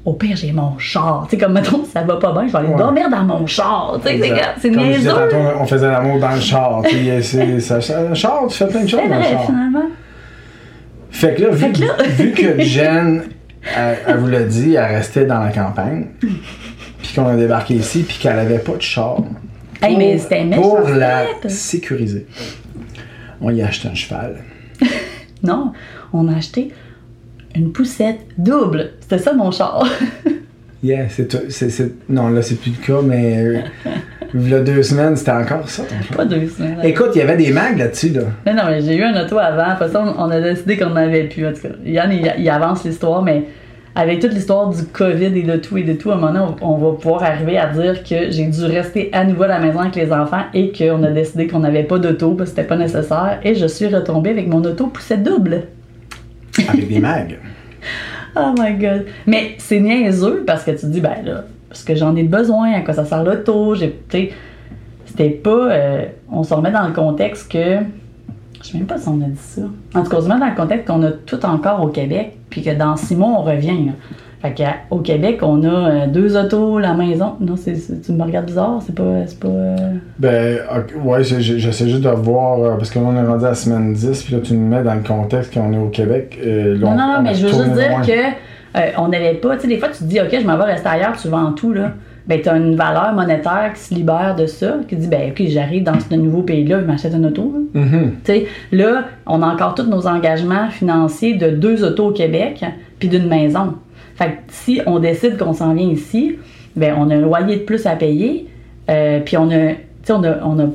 au 0.06 0.14
pire, 0.14 0.36
j'ai 0.36 0.52
mon 0.52 0.78
char. 0.78 1.26
Tu 1.30 1.32
sais, 1.36 1.44
comme 1.44 1.54
mettons, 1.54 1.84
ça 1.86 2.02
va 2.04 2.16
pas 2.18 2.32
bien, 2.32 2.48
je 2.48 2.52
vais 2.54 2.58
aller 2.60 2.68
Ouais. 2.70 2.78
dormir 2.78 3.10
dans 3.10 3.24
mon 3.24 3.46
char. 3.46 4.00
Tu 4.06 4.18
sais, 4.20 4.32
c'est 4.60 4.70
niaiseux. 4.70 5.12
on 5.60 5.66
faisait 5.66 5.90
l'amour 5.92 6.20
dans 6.20 6.32
le 6.34 6.40
char. 6.40 6.82
tu 6.88 7.22
sais, 7.22 7.60
ça- 7.60 7.82
ça- 7.82 8.14
char, 8.14 8.44
tu 8.48 8.58
fais 8.58 8.68
plein 8.68 8.84
de 8.84 8.88
choses 8.88 9.02
dans 9.10 9.18
le 9.18 9.24
char. 9.24 9.46
finalement. 9.46 9.86
Fait 11.12 11.36
que 11.36 11.42
là, 11.44 11.50
vu, 11.50 11.72
que 11.72 11.80
là- 11.82 12.04
vu 12.08 12.32
que 12.32 12.60
Jen, 12.64 13.24
elle, 13.76 13.98
elle 14.08 14.18
vous 14.18 14.28
l'a 14.28 14.44
dit, 14.44 14.76
elle 14.76 14.86
restait 14.96 15.26
dans 15.26 15.40
la 15.40 15.52
campagne, 15.52 16.08
puis 16.22 17.14
qu'on 17.16 17.28
a 17.28 17.36
débarqué 17.36 17.74
ici, 17.76 18.04
puis 18.08 18.18
qu'elle 18.20 18.40
avait 18.40 18.60
pas 18.60 18.74
de 18.76 18.82
char. 18.82 19.18
Hey, 19.82 19.96
mais 19.98 20.18
c'était 20.18 20.46
Pour 20.56 20.82
la 20.90 21.24
fait. 21.42 21.50
sécuriser, 21.50 22.26
on 23.42 23.50
y 23.52 23.62
a 23.62 23.68
acheté 23.68 23.88
un 23.90 23.96
cheval. 23.96 24.36
Non, 25.44 25.72
on 26.14 26.28
a 26.28 26.36
acheté 26.38 26.72
une 27.60 27.72
poussette 27.72 28.20
double. 28.38 28.92
C'était 29.02 29.20
ça 29.20 29.34
mon 29.34 29.52
char. 29.52 29.86
Yeah, 30.82 31.08
c'est 31.10 31.36
Non, 32.08 32.30
là, 32.30 32.42
c'est 32.42 32.56
plus 32.56 32.72
le 32.72 32.78
cas, 32.88 33.02
mais. 33.04 33.38
euh, 33.38 33.60
il 34.34 34.48
y 34.50 34.54
a 34.54 34.62
deux 34.62 34.82
semaines, 34.82 35.14
c'était 35.18 35.32
encore 35.32 35.68
ça, 35.68 35.84
pas 36.16 36.24
deux 36.24 36.48
semaines. 36.48 36.78
Écoute, 36.84 37.10
il 37.16 37.18
y 37.18 37.22
avait 37.22 37.36
des 37.36 37.52
mags 37.52 37.78
là-dessus, 37.78 38.12
là. 38.12 38.22
Mais 38.46 38.54
non, 38.54 38.62
mais 38.66 38.80
j'ai 38.82 38.96
eu 38.96 39.04
un 39.04 39.22
auto 39.22 39.38
avant. 39.38 39.72
Après 39.72 39.90
ça, 39.90 40.02
on 40.02 40.24
on 40.28 40.30
a 40.30 40.40
décidé 40.40 40.78
qu'on 40.78 40.92
n'en 40.92 40.96
avait 40.96 41.26
plus. 41.26 41.46
En 41.46 41.52
tout 41.52 41.64
cas, 41.64 41.70
Yann, 41.84 42.10
il, 42.14 42.34
il 42.38 42.50
avance 42.50 42.86
l'histoire, 42.86 43.22
mais 43.24 43.44
avec 43.96 44.22
toute 44.22 44.32
l'histoire 44.32 44.70
du 44.70 44.84
COVID 44.86 45.38
et 45.38 45.44
de 45.44 45.58
tout 45.58 45.78
et 45.78 45.84
de 45.84 45.92
tout, 45.94 46.12
à 46.12 46.14
un 46.14 46.18
moment 46.18 46.32
donné, 46.32 46.46
on, 46.62 46.76
on 46.76 46.78
va 46.78 46.98
pouvoir 46.98 47.24
arriver 47.24 47.58
à 47.58 47.68
dire 47.74 48.02
que 48.04 48.32
j'ai 48.32 48.46
dû 48.46 48.64
rester 48.64 49.10
à 49.12 49.26
nouveau 49.26 49.44
à 49.44 49.48
la 49.48 49.60
maison 49.60 49.80
avec 49.80 49.98
les 49.98 50.14
enfants 50.14 50.44
et 50.54 50.72
qu'on 50.72 51.04
a 51.04 51.12
décidé 51.12 51.48
qu'on 51.48 51.60
n'avait 51.60 51.84
pas 51.84 52.00
d'auto 52.00 52.36
parce 52.36 52.52
que 52.52 52.56
c'était 52.56 52.68
pas 52.70 52.78
nécessaire. 52.78 53.40
Et 53.44 53.54
je 53.54 53.66
suis 53.66 53.88
retombée 53.88 54.30
avec 54.30 54.48
mon 54.48 54.64
auto 54.64 54.88
poussette 54.88 55.24
double. 55.24 55.64
Avec 56.68 56.88
des 56.88 57.00
mags. 57.00 57.38
Oh 58.36 58.54
my 58.58 58.74
god. 58.74 59.08
Mais 59.26 59.56
c'est 59.58 59.80
niaiseux 59.80 60.44
parce 60.46 60.64
que 60.64 60.70
tu 60.72 60.82
te 60.82 60.86
dis, 60.86 61.02
ben 61.02 61.16
là, 61.26 61.46
parce 61.68 61.84
que 61.84 61.96
j'en 61.96 62.16
ai 62.16 62.24
besoin, 62.24 62.74
à 62.74 62.82
quoi 62.82 62.94
ça 62.94 63.04
sert 63.04 63.24
l'auto, 63.24 63.74
j'ai, 63.74 64.00
tu 64.08 64.30
c'était 65.06 65.32
pas, 65.32 65.72
euh, 65.72 66.06
on 66.32 66.44
se 66.44 66.54
remet 66.54 66.72
dans 66.72 66.88
le 66.88 66.94
contexte 66.94 67.52
que, 67.52 67.78
je 68.62 68.68
sais 68.68 68.78
même 68.78 68.86
pas 68.86 69.00
si 69.00 69.08
on 69.08 69.20
a 69.22 69.26
dit 69.26 69.38
ça. 69.38 69.64
En 69.96 70.04
tout 70.04 70.10
cas, 70.10 70.18
on 70.18 70.22
se 70.22 70.28
met 70.28 70.40
dans 70.40 70.48
le 70.48 70.56
contexte 70.56 70.88
qu'on 70.88 71.02
a 71.04 71.12
tout 71.12 71.44
encore 71.46 71.82
au 71.84 71.88
Québec, 71.88 72.38
puis 72.50 72.62
que 72.62 72.70
dans 72.70 72.96
six 72.96 73.16
mois, 73.16 73.40
on 73.40 73.42
revient. 73.42 73.92
Fait 74.42 74.56
qu'au 74.90 75.00
Québec, 75.00 75.40
on 75.42 75.62
a 75.64 75.68
euh, 75.68 76.08
deux 76.08 76.38
autos, 76.38 76.80
la 76.80 76.94
maison. 76.94 77.34
Non, 77.42 77.56
c'est, 77.58 77.74
tu 78.02 78.12
me 78.14 78.24
regardes 78.24 78.46
bizarre, 78.46 78.80
c'est 78.86 78.96
pas, 78.96 79.26
c'est 79.28 79.38
pas. 79.40 79.48
euh, 79.50 79.76
Ben, 80.18 80.60
ouais, 81.04 81.24
je- 81.26 81.42
je- 81.42 81.58
j'essaie 81.58 81.90
juste 81.90 82.04
de 82.04 82.10
voir, 82.10 82.60
euh, 82.60 82.76
parce 82.78 82.90
que 82.90 83.00
là, 83.00 83.06
on 83.08 83.16
est 83.18 83.28
rendu 83.28 83.44
à 83.46 83.50
la 83.50 83.56
semaine 83.56 83.92
10, 83.94 84.24
puis 84.24 84.36
là, 84.36 84.40
tu 84.42 84.54
nous 84.54 84.66
mets 84.68 84.82
dans 84.84 84.94
le 84.96 85.02
contexte 85.02 85.54
qu'on 85.54 85.74
est 85.74 85.78
au 85.78 85.90
Québec. 85.90 86.40
euh, 86.46 86.78
là, 86.78 86.80
Non, 86.80 86.88
on- 86.92 86.96
non, 86.96 87.16
on 87.20 87.22
mais 87.24 87.34
je 87.34 87.48
veux 87.48 87.54
juste 87.54 87.74
dire 87.74 87.90
loin. 87.90 88.02
que 88.02 88.12
euh, 88.78 88.82
on 88.98 89.08
n'avait 89.10 89.34
pas. 89.34 89.56
Tu 89.56 89.64
sais, 89.64 89.68
des 89.68 89.78
fois, 89.78 89.90
tu 89.90 90.00
te 90.00 90.04
dis, 90.06 90.22
OK, 90.22 90.30
je 90.40 90.46
m'en 90.48 90.56
vais 90.58 90.64
rester 90.64 90.88
ailleurs, 90.88 91.18
tu 91.22 91.28
vends 91.28 91.52
tout, 91.52 91.74
là. 91.74 91.92
Ben, 92.28 92.40
tu 92.42 92.48
as 92.48 92.56
une 92.58 92.76
valeur 92.76 93.12
monétaire 93.14 93.72
qui 93.74 93.82
se 93.82 93.94
libère 93.96 94.36
de 94.38 94.46
ça, 94.46 94.76
qui 94.88 94.96
dit, 94.96 95.08
ben, 95.08 95.32
OK, 95.32 95.42
j'arrive 95.48 95.84
dans 95.84 96.00
ce 96.00 96.14
nouveau 96.16 96.44
pays-là, 96.44 96.80
je 96.80 96.86
m'achète 96.86 97.14
une 97.14 97.26
auto. 97.26 97.52
là. 97.74 97.82
Mhm. 97.82 98.12
Tu 98.24 98.32
sais, 98.32 98.46
là, 98.72 99.06
on 99.26 99.42
a 99.42 99.48
encore 99.48 99.74
tous 99.76 99.88
nos 99.90 100.06
engagements 100.08 100.70
financiers 100.70 101.34
de 101.36 101.50
deux 101.50 101.84
autos 101.84 102.08
au 102.10 102.12
Québec, 102.12 102.64
puis 103.00 103.10
d'une 103.10 103.28
maison. 103.28 103.74
Fait 104.20 104.32
que 104.32 104.32
si 104.50 104.82
on 104.86 105.00
décide 105.00 105.38
qu'on 105.38 105.54
s'en 105.54 105.74
vient 105.74 105.88
ici, 105.88 106.36
ben, 106.76 106.94
on 106.98 107.10
a 107.10 107.16
un 107.16 107.22
loyer 107.22 107.56
de 107.56 107.62
plus 107.62 107.86
à 107.86 107.96
payer, 107.96 108.50
euh, 108.90 109.22
puis 109.22 109.38
on 109.38 109.50
a. 109.50 109.76
On 110.10 110.24
a. 110.26 110.38
On, 110.44 110.60
a 110.60 110.66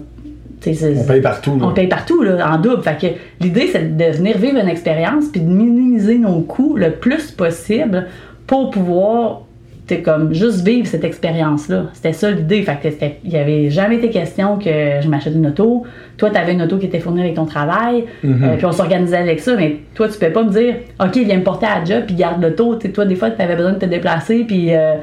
On 0.66 1.04
paye 1.04 1.20
partout, 1.20 1.58
là. 1.58 1.66
on 1.66 1.74
paye 1.74 1.88
partout, 1.88 2.22
là, 2.22 2.50
en 2.50 2.58
double. 2.58 2.82
Fait 2.82 2.98
que 2.98 3.06
l'idée, 3.44 3.68
c'est 3.70 3.98
de 3.98 4.04
venir 4.16 4.38
vivre 4.38 4.58
une 4.58 4.68
expérience 4.68 5.26
puis 5.30 5.42
de 5.42 5.50
minimiser 5.50 6.16
nos 6.16 6.40
coûts 6.40 6.74
le 6.76 6.92
plus 6.92 7.32
possible 7.32 8.06
pour 8.46 8.70
pouvoir, 8.70 9.42
t'sais, 9.86 10.00
comme, 10.02 10.32
juste 10.34 10.64
vivre 10.66 10.86
cette 10.86 11.04
expérience-là. 11.04 11.86
C'était 11.92 12.12
ça 12.12 12.30
l'idée. 12.30 12.62
Fait 12.62 12.78
que 12.82 12.88
il 13.24 13.30
n'y 13.30 13.36
avait 13.36 13.70
jamais 13.70 13.96
été 13.96 14.10
question 14.10 14.58
que 14.58 14.70
je 15.02 15.08
m'achète 15.08 15.34
une 15.34 15.46
auto. 15.46 15.84
Toi, 16.16 16.30
tu 16.30 16.36
avais 16.38 16.52
une 16.52 16.62
auto 16.62 16.78
qui 16.78 16.86
était 16.86 17.00
fournie 17.00 17.20
avec 17.20 17.34
ton 17.34 17.44
travail. 17.46 18.04
Mhm. 18.22 18.44
euh, 18.44 18.56
puis 18.56 18.66
on 18.66 18.72
s'organisait 18.72 19.16
avec 19.18 19.40
ça. 19.40 19.54
Mais 19.56 19.76
toi, 19.94 20.08
tu 20.08 20.18
peux 20.18 20.30
pas 20.30 20.42
me 20.42 20.50
dire, 20.50 20.74
OK, 21.00 21.16
viens 21.16 21.38
me 21.38 21.42
porter 21.44 21.66
à 21.66 21.80
la 21.80 21.84
job 21.84 22.04
puis 22.06 22.14
garde 22.14 22.42
l'auto. 22.42 22.76
Toi, 22.76 23.04
des 23.04 23.14
fois, 23.16 23.30
tu 23.30 23.42
avais 23.42 23.56
besoin 23.56 23.72
de 23.72 23.78
te 23.78 23.86
déplacer 23.86 24.44
puis. 24.44 24.74
euh, 24.74 24.94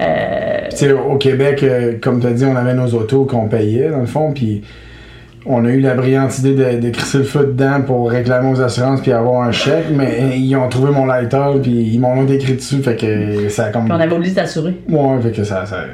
euh, 0.00 0.58
Tu 0.70 0.76
sais, 0.76 0.92
au 0.92 1.16
Québec, 1.16 1.62
euh, 1.62 1.94
comme 2.00 2.20
tu 2.20 2.26
as 2.26 2.30
dit, 2.32 2.44
on 2.46 2.56
avait 2.56 2.72
nos 2.74 2.86
autos 2.94 3.24
qu'on 3.24 3.48
payait, 3.48 3.90
dans 3.90 4.00
le 4.00 4.06
fond, 4.06 4.32
puis 4.32 4.62
on 5.46 5.64
a 5.64 5.68
eu 5.70 5.80
la 5.80 5.94
brillante 5.94 6.38
idée 6.38 6.54
de, 6.54 6.80
de 6.80 6.90
crisser 6.90 7.18
le 7.18 7.24
feu 7.24 7.46
dedans 7.46 7.80
pour 7.82 8.10
réclamer 8.10 8.50
aux 8.50 8.60
assurances 8.60 9.00
puis 9.00 9.12
avoir 9.12 9.42
un 9.42 9.52
chèque, 9.52 9.86
mais 9.94 10.18
euh, 10.20 10.34
ils 10.36 10.54
ont 10.56 10.68
trouvé 10.68 10.92
mon 10.92 11.06
lighter 11.06 11.60
puis 11.62 11.70
ils 11.70 11.98
m'ont 11.98 12.26
écrit 12.26 12.54
dessus, 12.54 12.82
fait 12.82 12.96
que 12.96 13.48
ça 13.48 13.66
a 13.66 13.70
comme... 13.70 13.84
puis 13.84 13.92
on 13.92 14.00
avait 14.00 14.14
oublié 14.14 14.30
de 14.30 14.38
s'assurer. 14.38 14.76
Ouais, 14.88 15.20
fait 15.22 15.32
que 15.32 15.44
ça... 15.44 15.64
ça... 15.66 15.84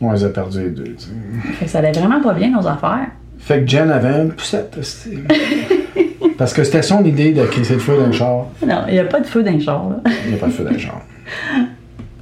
Les 0.00 0.24
a 0.24 0.28
perdus 0.28 0.60
les 0.60 0.70
deux, 0.70 0.84
tu 0.84 1.06
sais. 1.06 1.10
Fait 1.58 1.64
que 1.64 1.70
ça 1.70 1.78
allait 1.78 1.90
vraiment 1.90 2.20
pas 2.20 2.32
bien, 2.32 2.50
nos 2.50 2.64
affaires. 2.66 3.08
Fait 3.38 3.62
que 3.62 3.68
Jen 3.68 3.90
avait 3.90 4.22
une 4.22 4.30
poussette, 4.30 4.76
Parce 6.38 6.52
que 6.52 6.62
c'était 6.62 6.82
son 6.82 7.04
idée 7.04 7.32
de 7.32 7.44
crisser 7.46 7.74
le 7.74 7.80
feu 7.80 7.94
le 8.06 8.12
char. 8.12 8.46
Non, 8.64 8.82
il 8.86 8.92
n'y 8.92 9.00
a 9.00 9.04
pas 9.04 9.18
de 9.18 9.26
feu 9.26 9.42
le 9.42 9.58
char, 9.58 9.88
là. 9.90 9.96
Il 10.24 10.30
n'y 10.30 10.36
a 10.36 10.38
pas 10.38 10.46
de 10.46 10.52
feu 10.52 10.64
le 10.70 10.78
char. 10.78 11.00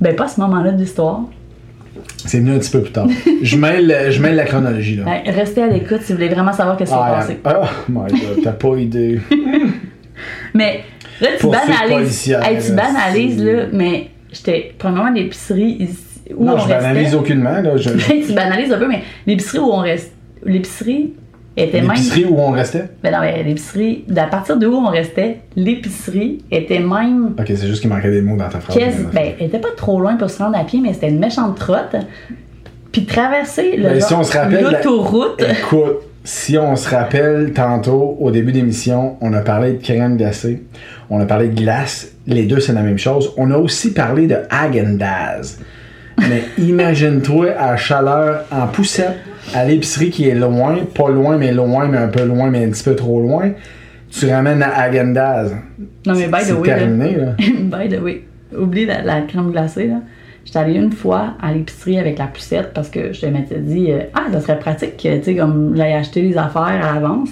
Ben, 0.00 0.16
pas 0.16 0.24
à 0.24 0.28
ce 0.28 0.40
moment-là 0.40 0.72
de 0.72 0.78
l'histoire. 0.78 1.20
C'est 2.26 2.38
venu 2.40 2.52
un 2.54 2.58
petit 2.58 2.70
peu 2.70 2.82
plus 2.82 2.92
tard. 2.92 3.06
Je 3.42 3.56
mêle, 3.56 4.08
je 4.10 4.20
mêle 4.20 4.34
la 4.36 4.44
chronologie, 4.44 4.96
là. 4.96 5.04
Ben, 5.04 5.32
restez 5.32 5.62
à 5.62 5.66
l'écoute 5.68 6.00
si 6.02 6.12
vous 6.12 6.18
voulez 6.18 6.28
vraiment 6.28 6.52
savoir 6.52 6.76
qu'est-ce 6.76 6.90
qui 6.90 6.96
s'est 6.96 7.02
Ah, 7.04 7.14
passé. 7.14 7.38
oh 7.44 7.66
my 7.88 8.10
god, 8.10 8.42
t'as 8.44 8.52
pas 8.52 8.76
idée. 8.76 9.20
Mais 10.54 10.80
là, 11.20 11.28
tu 11.38 11.46
banalises. 11.46 12.30
Hey, 12.42 12.58
tu 12.64 12.72
banalises, 12.72 13.42
là, 13.44 13.66
mais 13.72 14.08
j'étais, 14.32 14.74
premièrement, 14.78 15.10
l'épicerie 15.10 15.76
ici, 15.80 15.98
où 16.34 16.44
non, 16.44 16.54
on 16.54 16.58
je 16.58 16.66
restait. 16.68 16.82
banalise 16.88 17.14
aucunement, 17.14 17.60
là. 17.60 17.76
Je... 17.76 17.90
tu 18.26 18.32
banalises 18.32 18.72
un 18.72 18.78
peu, 18.78 18.88
mais 18.88 19.02
l'épicerie 19.26 19.58
où 19.58 19.70
on 19.72 19.78
reste. 19.78 20.12
L'épicerie 20.44 21.12
était 21.56 21.80
même. 21.80 21.90
L'épicerie 21.90 22.24
où 22.26 22.38
on 22.38 22.50
restait? 22.50 22.84
Ben 23.02 23.12
non, 23.12 23.18
mais 23.20 23.42
l'épicerie, 23.42 24.04
à 24.16 24.24
partir 24.26 24.56
de 24.56 24.66
où 24.66 24.74
on 24.74 24.88
restait, 24.90 25.40
l'épicerie 25.56 26.42
était 26.50 26.78
même. 26.80 27.34
Ok, 27.38 27.46
c'est 27.46 27.66
juste 27.66 27.80
qu'il 27.80 27.90
manquait 27.90 28.10
des 28.10 28.20
mots 28.22 28.36
dans 28.36 28.48
ta 28.48 28.60
phrase. 28.60 28.76
ben, 29.12 29.32
elle 29.38 29.46
était 29.46 29.58
pas 29.58 29.68
trop 29.76 30.00
loin 30.00 30.16
pour 30.16 30.28
se 30.30 30.42
rendre 30.42 30.58
à 30.58 30.64
pied, 30.64 30.80
mais 30.82 30.92
c'était 30.92 31.08
une 31.08 31.18
méchante 31.18 31.58
trotte. 31.58 31.96
Puis 32.92 33.04
traverser 33.04 33.76
le 33.76 33.82
Ben, 33.90 34.00
genre- 34.00 34.48
de 34.48 34.54
la- 34.56 34.70
l'autoroute. 34.70 35.42
Écoute, 35.42 35.96
si 36.24 36.56
on 36.58 36.76
se 36.76 36.88
rappelle 36.88 37.52
tantôt, 37.54 38.16
au 38.20 38.30
début 38.30 38.52
d'émission, 38.52 39.16
on 39.20 39.32
a 39.32 39.40
parlé 39.40 39.72
de 39.74 39.82
crème 39.82 40.16
glacée, 40.16 40.62
on 41.10 41.20
a 41.20 41.26
parlé 41.26 41.48
de 41.48 41.54
glace, 41.60 42.12
les 42.26 42.44
deux 42.44 42.58
c'est 42.60 42.72
la 42.72 42.82
même 42.82 42.98
chose. 42.98 43.32
On 43.36 43.50
a 43.50 43.56
aussi 43.58 43.92
parlé 43.92 44.26
de 44.26 44.36
Häagen-Dazs. 44.50 45.58
Mais 46.18 46.42
imagine-toi 46.58 47.48
à 47.58 47.76
chaleur, 47.76 48.44
en 48.50 48.66
poussette, 48.68 49.16
à 49.54 49.64
l'épicerie 49.64 50.10
qui 50.10 50.28
est 50.28 50.34
loin, 50.34 50.76
pas 50.94 51.08
loin, 51.08 51.36
mais 51.36 51.52
loin, 51.52 51.86
mais 51.88 51.98
un 51.98 52.08
peu 52.08 52.24
loin, 52.24 52.50
mais 52.50 52.64
un 52.64 52.70
petit 52.70 52.84
peu 52.84 52.96
trop 52.96 53.20
loin. 53.20 53.50
Tu 54.10 54.30
ramènes 54.30 54.62
à 54.62 54.88
Häagen-Dazs. 54.88 55.56
Non, 56.06 56.14
mais 56.14 56.26
by 56.26 56.38
the 56.38 56.44
C'est 56.44 56.52
way, 56.52 56.68
terminé, 56.68 57.16
là. 57.16 57.34
by 57.38 57.88
the 57.88 58.00
way, 58.00 58.24
oublie 58.56 58.86
la, 58.86 59.02
la 59.02 59.20
crème 59.22 59.50
glacée, 59.50 59.88
là. 59.88 60.00
J'étais 60.46 60.60
allée 60.60 60.74
une 60.74 60.92
fois 60.92 61.34
à 61.42 61.52
l'épicerie 61.52 61.98
avec 61.98 62.18
la 62.18 62.28
poussette 62.28 62.72
parce 62.72 62.88
que 62.88 63.12
je 63.12 63.26
m'étais 63.26 63.58
dit, 63.58 63.90
euh, 63.90 64.02
ah, 64.14 64.26
ça 64.32 64.40
serait 64.40 64.58
pratique 64.60 64.96
que, 64.96 65.18
tu 65.18 65.24
sais, 65.24 65.34
comme 65.34 65.74
j'aille 65.76 65.94
acheter 65.94 66.22
les 66.22 66.38
affaires 66.38 66.62
à 66.62 66.94
l'avance. 66.94 67.30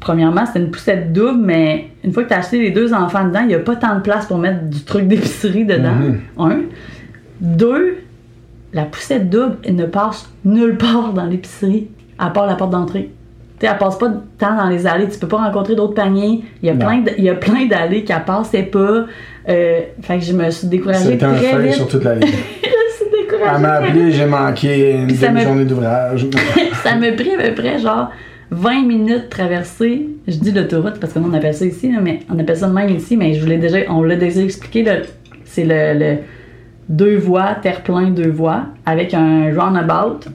Premièrement, 0.00 0.44
c'était 0.44 0.58
une 0.58 0.70
poussette 0.70 1.14
double, 1.14 1.40
mais 1.42 1.86
une 2.04 2.12
fois 2.12 2.24
que 2.24 2.28
tu 2.28 2.34
as 2.34 2.38
acheté 2.38 2.60
les 2.60 2.70
deux 2.72 2.92
enfants 2.92 3.24
dedans, 3.24 3.40
il 3.40 3.48
n'y 3.48 3.54
a 3.54 3.58
pas 3.58 3.76
tant 3.76 3.96
de 3.96 4.02
place 4.02 4.26
pour 4.26 4.36
mettre 4.36 4.64
du 4.64 4.84
truc 4.84 5.08
d'épicerie 5.08 5.64
dedans. 5.64 5.94
Mhm. 5.94 6.20
Un. 6.38 6.58
Deux, 7.40 7.98
la 8.72 8.84
poussette 8.84 9.30
double, 9.30 9.56
elle 9.64 9.76
ne 9.76 9.86
passe 9.86 10.28
nulle 10.44 10.76
part 10.76 11.12
dans 11.12 11.24
l'épicerie, 11.24 11.88
à 12.18 12.30
part 12.30 12.46
la 12.46 12.54
porte 12.54 12.70
d'entrée. 12.70 13.10
Tu 13.58 13.64
sais, 13.66 13.72
elle 13.72 13.78
passe 13.78 13.96
pas 13.96 14.08
de 14.08 14.16
temps 14.38 14.54
dans 14.54 14.68
les 14.68 14.86
allées. 14.86 15.08
Tu 15.08 15.18
peux 15.18 15.28
pas 15.28 15.38
rencontrer 15.38 15.74
d'autres 15.74 15.94
paniers. 15.94 16.42
Il 16.62 16.66
y 16.66 16.70
a 16.70 16.74
Non. 16.74 16.84
plein 16.86 16.98
de- 16.98 17.12
il 17.16 17.24
y 17.24 17.30
a 17.30 17.34
plein 17.34 17.64
d'allées 17.66 18.04
qu'elle 18.04 18.22
passait 18.24 18.64
pas. 18.64 19.06
Euh, 19.48 19.80
fait 20.02 20.18
que 20.18 20.24
je 20.24 20.32
me 20.34 20.50
suis 20.50 20.68
découragée 20.68 21.16
C'est 21.18 21.22
un 21.22 21.32
très 21.34 21.62
vite. 21.62 21.72
sur 21.74 21.88
toute 21.88 22.04
la 22.04 22.14
ligne. 22.16 22.26
je 22.28 22.36
me 22.36 23.10
suis 23.10 23.22
découragée 23.22 23.54
Elle 23.56 23.62
m'a 23.62 23.72
appelé, 23.74 24.10
j'ai 24.12 24.26
manqué 24.26 24.92
une 24.92 25.06
me- 25.06 25.12
demi-journée 25.26 25.64
d'ouvrage. 25.64 26.26
ça 26.82 26.96
m'a 26.96 27.12
pris 27.12 27.30
à 27.34 27.48
peu 27.48 27.54
près 27.54 27.78
genre 27.78 28.10
20 28.50 28.82
minutes 28.86 29.24
de 29.24 29.28
traverser. 29.30 30.06
Je 30.28 30.36
dis 30.36 30.52
l'autoroute 30.52 31.00
parce 31.00 31.14
que 31.14 31.18
nous 31.18 31.30
on 31.30 31.34
appelle 31.34 31.54
ça 31.54 31.64
ici, 31.64 31.90
là, 31.90 32.00
mais 32.02 32.20
on 32.30 32.38
appelle 32.38 32.56
ça 32.58 32.68
de 32.68 32.74
même 32.74 32.90
ici, 32.90 33.16
mais 33.16 33.32
je 33.32 33.40
voulais 33.40 33.56
déjà, 33.58 33.78
on 33.88 34.02
l'a 34.02 34.16
déjà 34.16 34.42
expliqué. 34.42 34.84
C'est 35.44 35.64
le, 35.64 35.98
le 35.98 36.16
deux 36.88 37.16
voies, 37.16 37.54
terre-plein, 37.62 38.10
deux 38.10 38.30
voies, 38.30 38.66
avec 38.84 39.14
un 39.14 39.52
roundabout. 39.54 40.28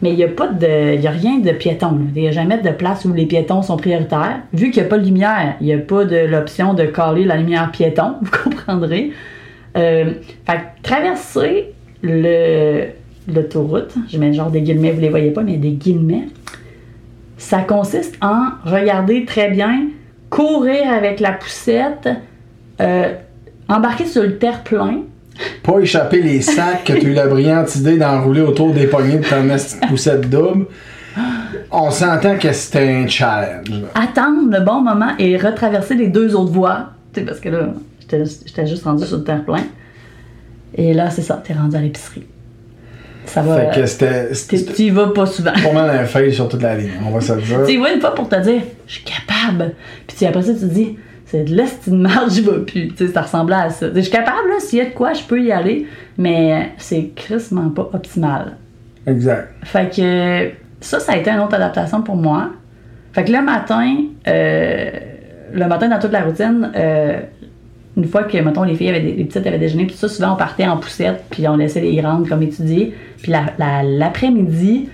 Mais 0.00 0.10
il 0.10 0.16
n'y 0.16 0.24
a 0.24 0.28
pas 0.28 0.46
de. 0.46 0.94
Il 0.94 1.06
a 1.06 1.10
rien 1.10 1.38
de 1.38 1.50
piéton. 1.50 1.98
Il 2.14 2.22
n'y 2.22 2.28
a 2.28 2.30
jamais 2.30 2.58
de 2.58 2.70
place 2.70 3.04
où 3.04 3.12
les 3.12 3.26
piétons 3.26 3.62
sont 3.62 3.76
prioritaires. 3.76 4.42
Vu 4.52 4.70
qu'il 4.70 4.82
n'y 4.82 4.86
a 4.86 4.90
pas 4.90 4.98
de 4.98 5.04
lumière, 5.04 5.56
il 5.60 5.66
n'y 5.66 5.72
a 5.72 5.78
pas 5.78 6.04
de 6.04 6.18
l'option 6.18 6.74
de 6.74 6.84
caler 6.84 7.24
la 7.24 7.36
lumière 7.36 7.70
piéton, 7.72 8.14
vous 8.22 8.30
comprendrez. 8.44 9.12
Euh, 9.76 10.12
traverser 10.82 11.74
l'autoroute, 12.02 13.94
je 14.08 14.18
mets 14.18 14.32
genre 14.32 14.50
des 14.50 14.62
guillemets, 14.62 14.92
vous 14.92 15.00
les 15.00 15.08
voyez 15.08 15.30
pas, 15.30 15.42
mais 15.42 15.56
des 15.56 15.72
guillemets. 15.72 16.28
ça 17.36 17.60
consiste 17.60 18.16
en 18.22 18.50
regarder 18.64 19.24
très 19.24 19.50
bien, 19.50 19.88
courir 20.30 20.92
avec 20.92 21.20
la 21.20 21.32
poussette, 21.32 22.08
euh, 22.80 23.14
embarquer 23.68 24.06
sur 24.06 24.22
le 24.22 24.38
terre-plein. 24.38 25.02
Pas 25.62 25.78
échapper 25.80 26.20
les 26.22 26.40
sacs 26.40 26.84
que 26.84 26.92
tu 26.94 27.06
as 27.06 27.10
eu 27.10 27.14
la 27.14 27.26
brillante 27.26 27.74
idée 27.76 27.96
d'enrouler 27.96 28.40
autour 28.40 28.72
des 28.72 28.86
poignées 28.86 29.18
de 29.18 29.24
ton 29.24 29.46
petite 29.46 29.80
poussette 29.88 30.28
double. 30.28 30.66
On 31.70 31.90
s'entend 31.90 32.36
que 32.38 32.52
c'était 32.52 32.88
un 32.88 33.06
challenge. 33.06 33.68
attendre 33.94 34.50
le 34.50 34.64
bon 34.64 34.80
moment 34.80 35.12
et 35.18 35.36
retraverser 35.36 35.94
les 35.94 36.08
deux 36.08 36.34
autres 36.34 36.52
voies. 36.52 36.90
Tu 37.12 37.20
sais, 37.20 37.26
parce 37.26 37.40
que 37.40 37.48
là, 37.48 37.68
j'étais 38.10 38.66
juste 38.66 38.84
rendu 38.84 39.04
sur 39.04 39.18
le 39.18 39.24
terre-plein. 39.24 39.64
Et 40.74 40.94
là, 40.94 41.10
c'est 41.10 41.22
ça, 41.22 41.42
t'es 41.44 41.54
rendu 41.54 41.76
à 41.76 41.80
l'épicerie. 41.80 42.26
Ça 43.26 43.42
va. 43.42 43.60
Fait 43.72 43.80
que 43.80 43.86
c'était 43.86 44.30
Tu 44.74 44.82
y 44.84 44.90
vas 44.90 45.08
pas 45.08 45.26
souvent. 45.26 45.52
pas 45.52 45.72
mal 45.72 45.90
un 45.90 46.04
fail 46.04 46.32
sur 46.32 46.48
toute 46.48 46.62
la 46.62 46.76
ligne, 46.76 46.92
on 47.06 47.10
va 47.10 47.20
se 47.20 47.32
le 47.32 47.42
dire. 47.42 47.58
Tu 47.66 47.74
y 47.74 47.76
vas 47.76 47.92
une 47.92 48.00
fois 48.00 48.14
pour 48.14 48.28
te 48.28 48.36
dire, 48.40 48.62
je 48.86 48.92
suis 48.94 49.04
capable. 49.04 49.74
Puis 50.06 50.24
après 50.24 50.42
ça, 50.42 50.54
tu 50.54 50.60
te 50.60 50.64
dis, 50.64 50.96
c'est 51.30 51.44
de 51.44 51.54
l'estime 51.54 51.98
de 51.98 52.02
marge, 52.02 52.32
j'y 52.32 52.40
vais 52.42 52.58
plus. 52.66 52.92
Ça 53.12 53.22
ressemblait 53.22 53.54
à 53.56 53.70
ça. 53.70 53.86
Je 53.94 54.00
suis 54.00 54.10
capable, 54.10 54.48
s'il 54.60 54.78
y 54.78 54.82
a 54.82 54.86
de 54.86 54.90
quoi, 54.94 55.12
je 55.12 55.22
peux 55.22 55.40
y 55.42 55.52
aller. 55.52 55.86
Mais 56.18 56.72
c'est 56.78 57.10
crissement 57.14 57.68
pas 57.70 57.88
optimal. 57.92 58.56
Exact. 59.06 59.48
Fait 59.64 59.94
que 59.94 60.50
ça, 60.80 61.00
ça 61.00 61.12
a 61.12 61.16
été 61.16 61.30
une 61.30 61.40
autre 61.40 61.54
adaptation 61.54 62.02
pour 62.02 62.16
moi. 62.16 62.50
Fait 63.12 63.24
que 63.24 63.32
le 63.32 63.42
matin, 63.42 63.96
euh, 64.26 64.90
le 65.52 65.66
matin 65.66 65.88
dans 65.88 65.98
toute 65.98 66.12
la 66.12 66.22
routine, 66.22 66.70
euh, 66.76 67.20
une 67.96 68.04
fois 68.04 68.24
que, 68.24 68.36
mettons, 68.38 68.62
les 68.64 68.74
filles 68.76 68.90
avaient 68.90 69.00
des, 69.00 69.12
les 69.14 69.24
petites 69.24 69.46
avaient 69.46 69.58
déjeuné, 69.58 69.86
puis 69.86 69.96
ça, 69.96 70.08
souvent 70.08 70.34
on 70.34 70.36
partait 70.36 70.66
en 70.66 70.76
poussette, 70.76 71.24
puis 71.30 71.48
on 71.48 71.56
laissait 71.56 71.80
les 71.80 71.96
grandes 71.96 72.28
comme 72.28 72.42
étudier. 72.42 72.94
Puis 73.22 73.32
la- 73.32 73.46
la- 73.58 73.82
l'après-midi, 73.82 74.88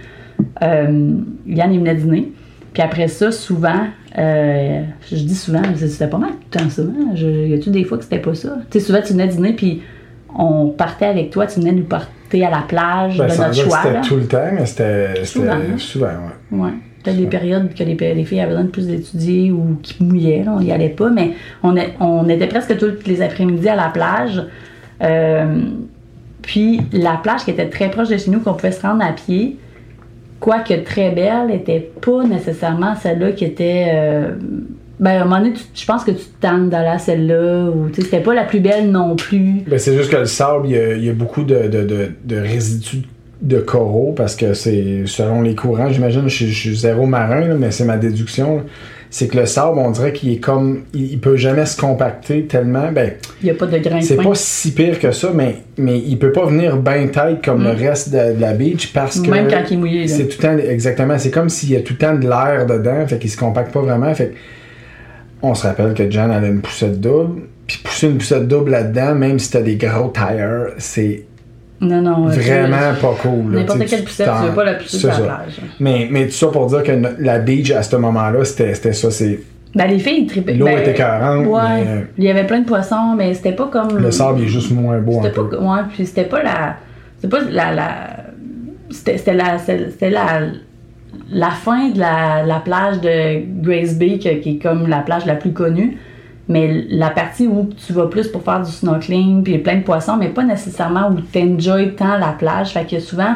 euh, 0.63 1.11
Yann, 1.47 1.73
il 1.73 1.79
venait 1.81 1.95
dîner. 1.97 2.33
Puis 2.75 2.83
après 2.83 3.09
ça, 3.09 3.31
souvent, 3.33 3.87
euh, 4.19 4.83
je 5.11 5.17
dis 5.17 5.35
souvent, 5.35 5.63
mais 5.63 5.77
c'était 5.89 6.09
pas 6.11 6.19
mal 6.19 6.31
tout 6.51 6.59
le 6.59 6.69
temps 6.69 6.83
hein. 6.83 7.13
Je- 7.15 7.47
y 7.47 7.55
a-tu 7.55 7.71
des 7.71 7.85
fois 7.85 7.97
que 7.99 8.05
c'était 8.05 8.19
pas 8.19 8.35
ça? 8.35 8.57
Tu 8.71 8.79
sais, 8.81 8.85
souvent, 8.87 9.01
tu 9.01 9.13
venais 9.15 9.29
dîner, 9.29 9.53
puis 9.55 9.81
on 10.37 10.67
partait 10.71 11.07
avec 11.07 11.31
toi, 11.31 11.47
tu 11.47 11.61
venais 11.61 11.73
nous 11.73 11.85
porter 11.85 12.45
à 12.45 12.51
la 12.51 12.63
plage 12.67 13.19
Ben, 13.19 13.29
de 13.29 13.37
notre 13.37 13.55
choix. 13.55 13.79
c'était 13.85 14.01
tout 14.01 14.17
le 14.17 14.27
temps, 14.27 14.51
mais 14.53 14.67
c'était 14.67 15.25
Souvent, 15.25 15.53
hein? 15.53 15.79
souvent, 15.79 16.07
ouais. 16.51 16.59
Ouais. 16.59 16.71
Peut-être 17.05 17.17
des 17.19 17.27
périodes 17.27 17.73
que 17.75 17.85
les, 17.85 17.95
les 18.15 18.25
filles 18.25 18.41
avaient 18.41 18.49
besoin 18.51 18.65
de 18.65 18.71
plus 18.71 18.87
d'étudier 18.89 19.53
ou 19.53 19.79
qui 19.83 20.03
mouillaient, 20.03 20.43
là, 20.45 20.53
on 20.57 20.61
n'y 20.61 20.73
allait 20.73 20.89
pas, 20.89 21.11
mais 21.11 21.33
on 21.63 22.29
était 22.29 22.47
presque 22.49 22.77
tous 22.79 23.07
les 23.07 23.23
après-midi 23.23 23.69
à 23.69 23.77
la 23.77 23.89
plage. 23.89 24.43
Euh, 25.03 25.61
puis 26.43 26.81
la 26.93 27.17
plage 27.23 27.45
qui 27.45 27.51
était 27.51 27.69
très 27.69 27.91
proche 27.91 28.09
de 28.09 28.17
chez 28.17 28.31
nous, 28.31 28.41
qu'on 28.41 28.55
pouvait 28.55 28.73
se 28.73 28.83
rendre 28.83 29.05
à 29.05 29.13
pied, 29.13 29.59
quoique 30.45 30.75
très 30.85 31.11
belle, 31.11 31.51
était 31.55 31.91
pas 32.03 32.23
nécessairement 32.23 32.95
celle-là 32.97 33.33
qui 33.33 33.47
était. 33.47 33.87
euh, 33.95 34.33
ben, 35.01 35.13
à 35.13 35.21
un 35.23 35.25
moment 35.25 35.39
donné, 35.39 35.55
je 35.75 35.87
pense 35.87 36.05
que 36.05 36.11
tu 36.11 36.19
te 36.19 36.41
tannes 36.43 36.69
d'aller 36.69 36.89
à 36.89 36.99
celle-là, 36.99 37.71
ou 37.71 37.89
tu 37.89 37.95
sais, 37.95 38.03
c'était 38.03 38.23
pas 38.23 38.35
la 38.35 38.45
plus 38.45 38.61
belle 38.61 38.91
non 38.91 39.17
plus. 39.17 39.63
Ben, 39.67 39.79
c'est 39.79 39.97
juste 39.97 40.11
que 40.11 40.17
le 40.19 40.27
sable, 40.27 40.69
il 40.69 41.03
y 41.03 41.09
a, 41.09 41.13
beaucoup 41.15 41.45
de, 41.45 41.67
de, 41.67 42.37
résidus 42.37 43.07
de 43.41 43.59
coraux 43.59 44.13
parce 44.15 44.37
que 44.37 44.53
c'est 44.53 45.05
selon 45.07 45.41
les 45.41 45.55
courants, 45.55 45.89
j'imagine, 45.89 46.29
je, 46.29 46.45
suis- 46.45 46.77
zéro 46.77 47.07
marin, 47.07 47.55
mais 47.55 47.71
c'est 47.71 47.87
ma 47.87 47.97
déduction. 47.97 48.65
C'est 49.15 49.29
que 49.29 49.37
le 49.37 49.47
sable, 49.47 49.79
on 49.79 49.93
dirait 49.93 50.13
qu'il 50.13 50.33
est 50.33 50.39
comme. 50.39 50.87
Il, 50.93 51.13
il 51.13 51.21
peut 51.21 51.37
jamais 51.37 51.67
se 51.67 51.81
compacter 51.81 52.47
tellement. 52.47 52.91
Ben, 52.91 53.13
Il 53.41 53.45
n'y 53.45 53.53
a 53.53 53.55
pas 53.55 53.67
de 53.67 53.79
grain 53.79 54.01
c'est 54.01 54.17
pas 54.17 54.35
si 54.35 54.73
pire 54.73 54.99
que 54.99 55.13
ça, 55.13 55.31
mais, 55.33 55.59
mais 55.79 56.01
il 56.01 56.19
peut 56.19 56.33
pas 56.33 56.47
venir 56.47 56.79
bien 56.79 57.07
tête 57.07 57.45
comme 57.45 57.63
le 57.63 57.71
reste 57.71 58.11
de, 58.11 58.35
de 58.35 58.41
la 58.41 58.55
beach 58.55 58.93
parce 58.93 59.21
que. 59.21 59.29
Mm. 59.29 59.31
Même 59.31 59.49
quand 59.49 59.63
il 59.71 59.75
est 59.75 59.77
mouillé. 59.77 60.09
C'est 60.09 60.27
tout 60.27 60.39
le 60.43 60.43
temps, 60.43 60.59
exactement. 60.59 61.17
C'est 61.17 61.31
comme 61.31 61.49
s'il 61.49 61.71
y 61.71 61.77
a 61.77 61.81
tout 61.83 61.93
le 61.93 61.99
temps 61.99 62.17
de 62.17 62.29
l'air 62.29 62.67
dedans, 62.67 63.07
fait 63.07 63.21
qu'il 63.21 63.31
se 63.31 63.37
compacte 63.37 63.73
pas 63.73 63.83
vraiment. 63.83 64.13
Fait 64.17 64.35
on 65.43 65.55
se 65.55 65.65
rappelle 65.65 65.95
que 65.95 66.11
Jan 66.11 66.31
avait 66.31 66.49
une 66.49 66.61
poussette 66.61 67.01
double, 67.01 67.43
puis 67.69 67.79
pousser 67.85 68.09
une 68.09 68.19
poussette 68.19 68.49
double 68.49 68.73
là-dedans, 68.73 69.15
même 69.15 69.39
si 69.39 69.49
t'as 69.49 69.63
des 69.63 69.77
gros 69.77 70.13
tires, 70.13 70.73
c'est 70.79 71.23
Non, 71.81 72.01
non. 72.01 72.27
vraiment 72.29 72.95
pas 73.01 73.15
cool. 73.21 73.53
N'importe 73.53 73.85
quelle 73.87 74.05
poussette, 74.05 74.29
tu 74.41 74.49
veux 74.49 74.55
pas 74.55 74.65
la 74.65 74.75
pousser 74.75 74.99
sur 74.99 75.09
la 75.09 75.17
plage. 75.17 75.61
Mais, 75.81 76.09
mais 76.11 76.27
tout 76.27 76.33
ça 76.33 76.47
pour 76.49 76.67
dire 76.67 76.83
que 76.83 76.93
la 77.19 77.39
beach 77.41 77.71
à 77.73 77.83
ce 77.83 77.97
moment-là, 77.97 78.45
c'était 78.45 78.75
ça. 78.93 79.11
C'est 79.11 79.41
Ben, 79.75 79.87
les 79.89 79.99
filles, 79.99 80.27
tripaient. 80.27 80.55
L'eau 80.55 80.67
ben, 80.67 80.79
était 80.79 80.93
écœurante, 80.93 81.47
Ouais. 81.47 81.61
mais, 81.85 81.91
euh, 81.91 82.01
Il 82.17 82.25
y 82.25 82.31
avait 82.31 82.47
plein 82.47 82.61
de 82.61 82.67
poissons, 82.67 83.15
mais 83.17 83.35
c'était 83.35 83.53
pas 83.53 83.67
comme. 83.67 83.99
le 83.99 84.11
sable 84.11 84.41
il 84.41 84.45
est 84.45 84.49
juste 84.49 84.71
moins 84.71 84.99
beau 84.99 85.19
un 85.19 85.31
peu. 85.31 85.49
pas. 85.49 85.57
Ouais, 85.59 85.81
puis 85.93 86.07
c'était 86.07 86.25
pas 86.25 86.43
la. 86.43 86.77
C'était 87.17 87.37
pas 87.37 87.43
la. 87.51 87.75
la 87.75 88.17
c'était 88.91 89.35
la. 89.35 89.59
C'était 89.59 90.11
la. 90.11 90.41
La 91.33 91.51
fin 91.51 91.89
de 91.91 91.99
la, 91.99 92.43
la 92.45 92.61
plage 92.61 93.01
de 93.01 93.41
Grace 93.63 93.95
Bay, 93.95 94.19
qui 94.19 94.29
est 94.29 94.63
comme 94.63 94.89
la 94.89 94.99
plage 94.99 95.25
la 95.27 95.35
plus 95.37 95.53
connue. 95.53 95.97
Mais 96.49 96.85
la 96.91 97.11
partie 97.11 97.47
où 97.47 97.71
tu 97.87 97.93
vas 97.95 98.07
plus 98.07 98.29
pour 98.29 98.43
faire 98.43 98.63
du 98.63 98.71
snorkeling, 98.71 99.43
puis 99.43 99.59
plein 99.59 99.77
de 99.77 99.83
poissons, 99.83 100.17
mais 100.19 100.29
pas 100.29 100.45
nécessairement 100.45 101.09
où 101.11 101.17
tu 101.21 101.39
enjoy 101.39 101.95
tant 101.95 102.19
la 102.19 102.33
plage. 102.39 102.71
Fait 102.71 102.85
que 102.89 103.01
souvent, 103.01 103.35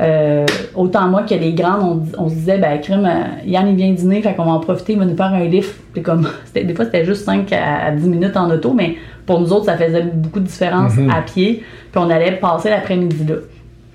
euh, 0.00 0.46
autant 0.74 1.08
moi 1.08 1.22
que 1.22 1.34
les 1.34 1.52
grandes, 1.52 2.02
on, 2.18 2.24
on 2.24 2.28
se 2.30 2.34
disait, 2.34 2.58
ben, 2.58 2.80
crime, 2.80 3.04
euh, 3.06 3.24
Yann, 3.46 3.68
il 3.68 3.76
vient 3.76 3.92
dîner, 3.92 4.22
fait 4.22 4.34
qu'on 4.34 4.44
va 4.44 4.52
en 4.52 4.60
profiter, 4.60 4.94
il 4.94 4.98
va 4.98 5.04
nous 5.04 5.16
faire 5.16 5.32
un 5.34 5.44
lift. 5.44 5.74
Puis 5.92 6.02
comme, 6.02 6.28
des 6.54 6.74
fois, 6.74 6.86
c'était 6.86 7.04
juste 7.04 7.24
5 7.26 7.52
à, 7.52 7.86
à 7.86 7.90
10 7.92 8.08
minutes 8.08 8.36
en 8.36 8.50
auto, 8.50 8.72
mais 8.72 8.96
pour 9.26 9.40
nous 9.40 9.52
autres, 9.52 9.66
ça 9.66 9.76
faisait 9.76 10.02
beaucoup 10.02 10.40
de 10.40 10.46
différence 10.46 10.96
Mhm. 10.96 11.10
à 11.10 11.20
pied. 11.22 11.62
Puis 11.92 12.02
on 12.02 12.08
allait 12.08 12.32
passer 12.32 12.70
l'après-midi 12.70 13.24
là. 13.28 13.34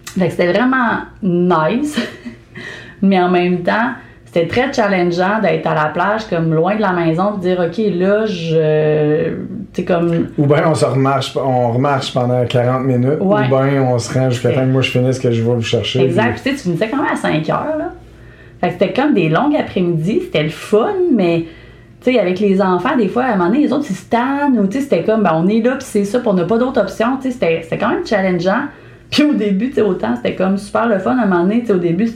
Fait 0.06 0.26
que 0.28 0.32
c'était 0.32 0.52
vraiment 0.52 1.00
nice, 1.24 2.00
mais 3.02 3.20
en 3.20 3.30
même 3.30 3.62
temps, 3.64 3.92
c'était 4.34 4.48
très 4.48 4.72
challengeant 4.72 5.42
d'être 5.42 5.68
à 5.68 5.76
la 5.76 5.86
plage, 5.90 6.26
comme 6.30 6.54
loin 6.54 6.76
de 6.76 6.82
la 6.82 6.94
maison, 6.94 7.36
de 7.36 7.42
dire, 7.42 7.60
OK, 7.60 7.78
là, 7.96 8.26
je. 8.26 9.30
Tu 9.74 9.82
sais, 9.82 9.84
comme. 9.84 10.28
Ou 10.38 10.46
bien 10.46 10.64
on 10.68 10.74
se 10.76 10.86
remarche, 10.86 11.36
on 11.36 11.72
remarche 11.74 12.14
pendant 12.14 12.46
40 12.46 12.86
minutes, 12.86 13.20
Ouais. 13.20 13.46
ou 13.46 13.50
bien 13.50 13.84
on 13.84 14.00
se 14.00 14.14
rend 14.18 14.30
jusqu'à 14.30 14.54
temps 14.54 14.62
que 14.62 14.66
moi 14.72 14.82
je 14.82 14.92
finisse 14.92 15.20
que 15.20 15.32
je 15.32 15.42
vais 15.42 15.54
vous 15.56 15.62
chercher. 15.62 16.02
Exact. 16.06 16.34
Puis, 16.42 16.42
tu 16.44 16.50
sais, 16.50 16.56
tu 16.56 16.62
finissais 16.64 16.88
quand 16.90 16.98
même 16.98 17.12
à 17.12 17.16
5 17.18 17.50
heures, 17.50 17.78
là. 17.78 17.90
Fait 18.62 18.68
que 18.68 18.74
c'était 18.74 18.94
comme 18.94 19.14
des 19.14 19.28
longues 19.28 19.56
après-midi, 19.58 20.22
c'était 20.24 20.44
le 20.44 20.50
fun, 20.50 20.94
mais. 21.14 21.46
Tu 22.04 22.14
sais, 22.14 22.20
avec 22.20 22.40
les 22.40 22.62
enfants, 22.62 22.96
des 22.98 23.08
fois, 23.10 23.26
à 23.26 23.34
un 23.34 23.36
moment 23.36 23.50
donné, 23.50 23.64
les 23.64 23.74
autres, 23.74 23.86
ils 23.90 23.96
se 23.96 24.10
tannent, 24.10 24.58
ou 24.60 24.66
tu 24.66 24.78
sais, 24.78 24.84
c'était 24.86 25.04
comme, 25.04 25.22
ben, 25.24 25.34
on 25.36 25.48
est 25.48 25.60
là, 25.60 25.72
puis 25.76 25.86
c'est 25.88 26.06
ça, 26.06 26.20
puis 26.20 26.30
on 26.30 26.34
n'a 26.34 26.46
pas 26.46 26.58
d'autre 26.58 26.82
option, 26.82 27.18
tu 27.18 27.24
sais, 27.28 27.32
c'était 27.32 27.60
c'était 27.64 27.78
quand 27.78 27.90
même 27.90 28.06
challengeant. 28.08 28.64
Puis 29.12 29.24
au 29.24 29.34
début, 29.34 29.70
tu 29.70 29.76
sais, 29.76 29.82
autant, 29.82 30.16
c'était 30.16 30.34
comme 30.36 30.58
super 30.58 30.88
le 30.88 30.98
fun, 31.00 31.16
à 31.18 31.24
un 31.24 31.26
moment 31.28 31.44
donné, 31.44 31.60
tu 31.60 31.68
sais, 31.68 31.74
au 31.74 31.78
début, 31.78 32.10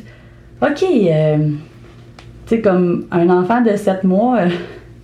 OK, 0.62 0.84
euh, 0.84 1.38
tu 2.46 2.56
sais, 2.56 2.62
comme 2.62 3.06
un 3.12 3.30
enfant 3.30 3.62
de 3.62 3.76
7 3.76 4.04
mois, 4.04 4.38
euh, 4.40 4.50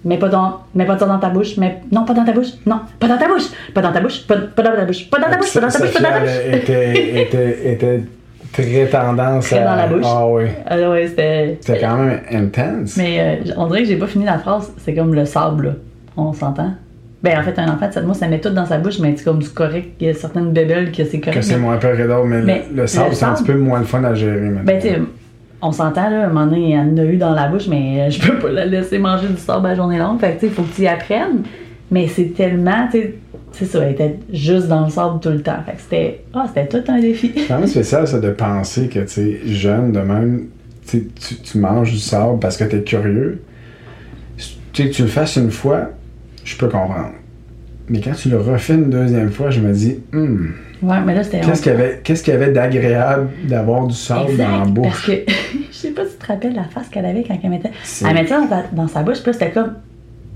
mets 0.06 0.18
pas, 0.18 0.30
ton, 0.30 0.54
mets 0.76 0.86
pas 0.86 0.98
ça 0.98 1.06
dans 1.06 1.20
ta 1.20 1.30
bouche, 1.30 1.58
mais 1.58 1.82
non, 1.92 2.06
pas 2.06 2.14
dans 2.14 2.26
ta 2.26 2.32
bouche, 2.32 2.54
non, 2.66 2.80
pas 3.00 3.08
dans 3.08 3.18
ta 3.18 3.28
bouche, 3.28 3.46
pas 3.74 3.82
dans 3.82 3.92
ta 3.92 4.00
bouche, 4.02 4.28
pas, 4.28 4.36
pas 4.38 4.64
dans 4.64 4.76
ta 4.76 4.86
bouche, 4.86 5.10
pas 5.10 5.20
dans 5.20 5.30
ta 5.30 5.38
bouche, 5.38 5.54
pas 5.54 5.62
dans 5.62 5.70
ta 5.70 5.80
bouche, 5.80 5.94
pas 5.94 6.00
dans 6.02 6.10
ta 6.10 6.20
bouche. 6.20 6.30
était, 6.52 7.22
était, 7.22 7.72
était 7.74 8.04
très 8.52 8.88
tendance 8.88 9.46
Très 9.48 9.60
à. 9.60 9.66
dans 9.66 9.76
la 9.76 9.88
bouche. 9.88 10.06
Ah 10.06 10.28
oui. 10.28 10.44
Ah 10.66 10.90
ouais, 10.90 11.08
c'était. 11.08 11.58
C'était 11.62 11.80
quand 11.80 11.98
même 11.98 12.20
intense. 12.32 12.98
Mais 12.98 13.20
euh, 13.48 13.54
on 13.58 13.68
dirait 13.68 13.84
que 13.84 13.88
j'ai 13.88 13.98
pas 13.98 14.08
fini 14.08 14.26
la 14.26 14.38
phrase. 14.40 14.72
C'est 14.78 14.94
comme 14.94 15.14
le 15.14 15.26
sable, 15.26 15.66
là. 15.66 15.74
On 16.18 16.34
s'entend? 16.34 16.74
Ben, 17.24 17.40
en 17.40 17.44
fait, 17.44 17.58
un 17.60 17.72
enfant 17.72 17.88
de 17.88 17.94
7 17.94 18.04
mois, 18.06 18.16
ça 18.16 18.28
met 18.28 18.40
tout 18.40 18.50
dans 18.50 18.66
sa 18.66 18.80
bouche, 18.80 19.00
mais 19.00 19.14
c'est 19.16 19.24
comme 19.24 19.40
du 19.40 19.50
correct. 19.50 19.92
Il 20.00 20.08
y 20.08 20.10
a 20.10 20.14
certaines 20.14 20.52
bébelles 20.52 20.92
que 20.92 21.06
c'est 21.06 21.20
correct. 21.20 21.38
que 21.38 21.46
c'est 21.46 21.58
moins 21.58 21.78
peur 21.78 21.96
que 21.96 22.04
d'autres, 22.04 22.26
mais, 22.26 22.42
Mais 22.42 22.66
le, 22.72 22.82
le 22.82 22.88
sable, 22.88 23.10
le 23.10 23.16
c'est 23.16 23.26
un 23.26 23.34
petit 23.34 23.44
peu 23.44 23.56
moins 23.56 23.80
le 23.80 23.86
fun 23.86 24.04
à 24.04 24.14
gérer 24.16 24.40
maintenant. 24.42 24.64
Ben, 24.66 24.82
tu 24.82 24.88
sais, 24.90 25.00
on 25.62 25.72
s'entend, 25.72 26.10
là. 26.10 26.24
À 26.24 26.26
un 26.26 26.28
moment 26.28 26.46
donné, 26.48 26.72
elle 26.72 26.80
en 26.80 26.98
a 26.98 27.04
eu 27.04 27.18
dans 27.18 27.34
la 27.34 27.48
bouche, 27.48 27.68
mais 27.68 28.02
euh, 28.02 28.10
je 28.10 28.20
peux 28.20 28.40
pas 28.40 28.50
la 28.50 28.66
laisser 28.66 28.98
manger 28.98 29.28
du 29.28 29.38
sable 29.38 29.66
à 29.68 29.70
la 29.70 29.76
journée 29.76 29.98
longue. 29.98 30.20
Fait 30.20 30.34
que, 30.34 30.40
tu 30.42 30.48
sais, 30.48 30.54
faut 30.54 30.64
que 30.64 30.76
tu 30.76 30.82
y 30.82 30.88
apprennes. 30.88 31.44
Mais 31.92 32.08
c'est 32.08 32.34
tellement, 32.34 32.88
tu 32.90 33.00
sais, 33.00 33.16
c'est 33.52 33.66
ça, 33.66 33.80
elle 33.84 33.92
était 33.92 34.20
juste 34.32 34.68
dans 34.68 34.86
le 34.86 34.90
sable 34.90 35.20
tout 35.20 35.30
le 35.30 35.42
temps. 35.42 35.60
Fait 35.66 35.74
que 35.74 35.82
c'était, 35.82 36.24
ah, 36.34 36.46
c'était 36.48 36.68
tout 36.68 36.92
un 36.92 37.00
défi. 37.00 37.34
C'est 37.36 37.48
quand 37.48 37.60
même 37.60 37.68
spécial, 37.68 38.08
ça, 38.08 38.20
de 38.20 38.32
penser 38.32 38.88
que, 38.88 39.00
tu 39.00 39.08
sais, 39.08 39.40
jeune, 39.46 39.92
de 39.92 40.00
même, 40.00 40.48
tu, 40.88 41.10
tu 41.10 41.58
manges 41.58 41.92
du 41.92 42.00
sable 42.00 42.40
parce 42.40 42.58
que 42.58 42.64
t'es 42.64 42.82
curieux. 42.82 43.42
Tu 44.38 44.84
sais, 44.84 44.90
que 44.90 44.96
tu 44.96 45.02
le 45.02 45.10
fasses 45.10 45.36
une 45.36 45.52
fois, 45.52 45.90
je 46.46 46.56
peux 46.58 46.70
comprendre. 46.70 47.12
Mais 47.92 48.00
quand 48.00 48.14
tu 48.14 48.30
le 48.30 48.38
refais 48.38 48.74
une 48.76 48.90
deuxième 48.90 49.30
fois, 49.32 49.50
je 49.50 49.60
me 49.60 49.74
dis, 49.74 50.00
hmm, 50.14 50.48
Ouais, 50.82 50.96
mais 51.06 51.14
là, 51.14 51.24
c'était. 51.24 51.42
qu'est-ce 51.42 51.62
qu'il 51.62 51.74
y 51.74 51.76
avait, 51.76 52.00
qu'est-ce 52.04 52.24
qu'il 52.24 52.34
y 52.34 52.36
avait 52.38 52.52
d'agréable 52.52 53.28
d'avoir 53.44 53.86
du 53.86 53.94
sable 53.94 54.32
Exact, 54.32 54.44
dans 54.46 54.52
la 54.52 54.58
Parce 54.60 54.72
bouche? 54.72 55.08
que 55.08 55.12
je 55.72 55.76
sais 55.78 55.90
pas 55.92 56.06
si 56.06 56.12
tu 56.14 56.18
te 56.18 56.26
rappelles 56.28 56.56
la 56.56 56.64
face 56.64 56.88
qu'elle 56.88 57.06
avait 57.06 57.24
quand 57.24 57.38
elle 57.44 57.50
mettait. 57.50 57.70
Elle 58.08 58.14
mettait 58.16 58.30
dans, 58.34 58.48
sa- 58.50 58.64
dans 58.72 58.88
sa 58.88 59.04
bouche, 59.04 59.18
puis 59.22 59.28
là, 59.28 59.34
c'était 59.34 59.52
comme. 59.52 59.74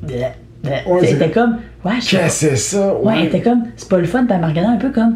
Ouais, 0.04 0.12
Tu 0.12 0.70
sais, 0.70 0.84
c'est- 1.02 1.08
elle 1.08 1.16
était 1.16 1.32
comme. 1.32 1.58
Ouais, 1.84 1.92
je 2.02 2.10
Qu'est-ce 2.12 2.46
que 2.48 2.50
c'est 2.52 2.56
ça? 2.58 2.96
Ouais, 3.02 3.26
était 3.26 3.42
comme. 3.42 3.64
C'est 3.78 3.90
pas 3.90 3.98
le 3.98 4.06
fun, 4.06 4.26
puis 4.26 4.36
elle 4.36 4.42
me 4.42 4.48
regardait 4.48 4.72
un 4.74 4.78
peu 4.78 4.92
comme. 4.92 5.16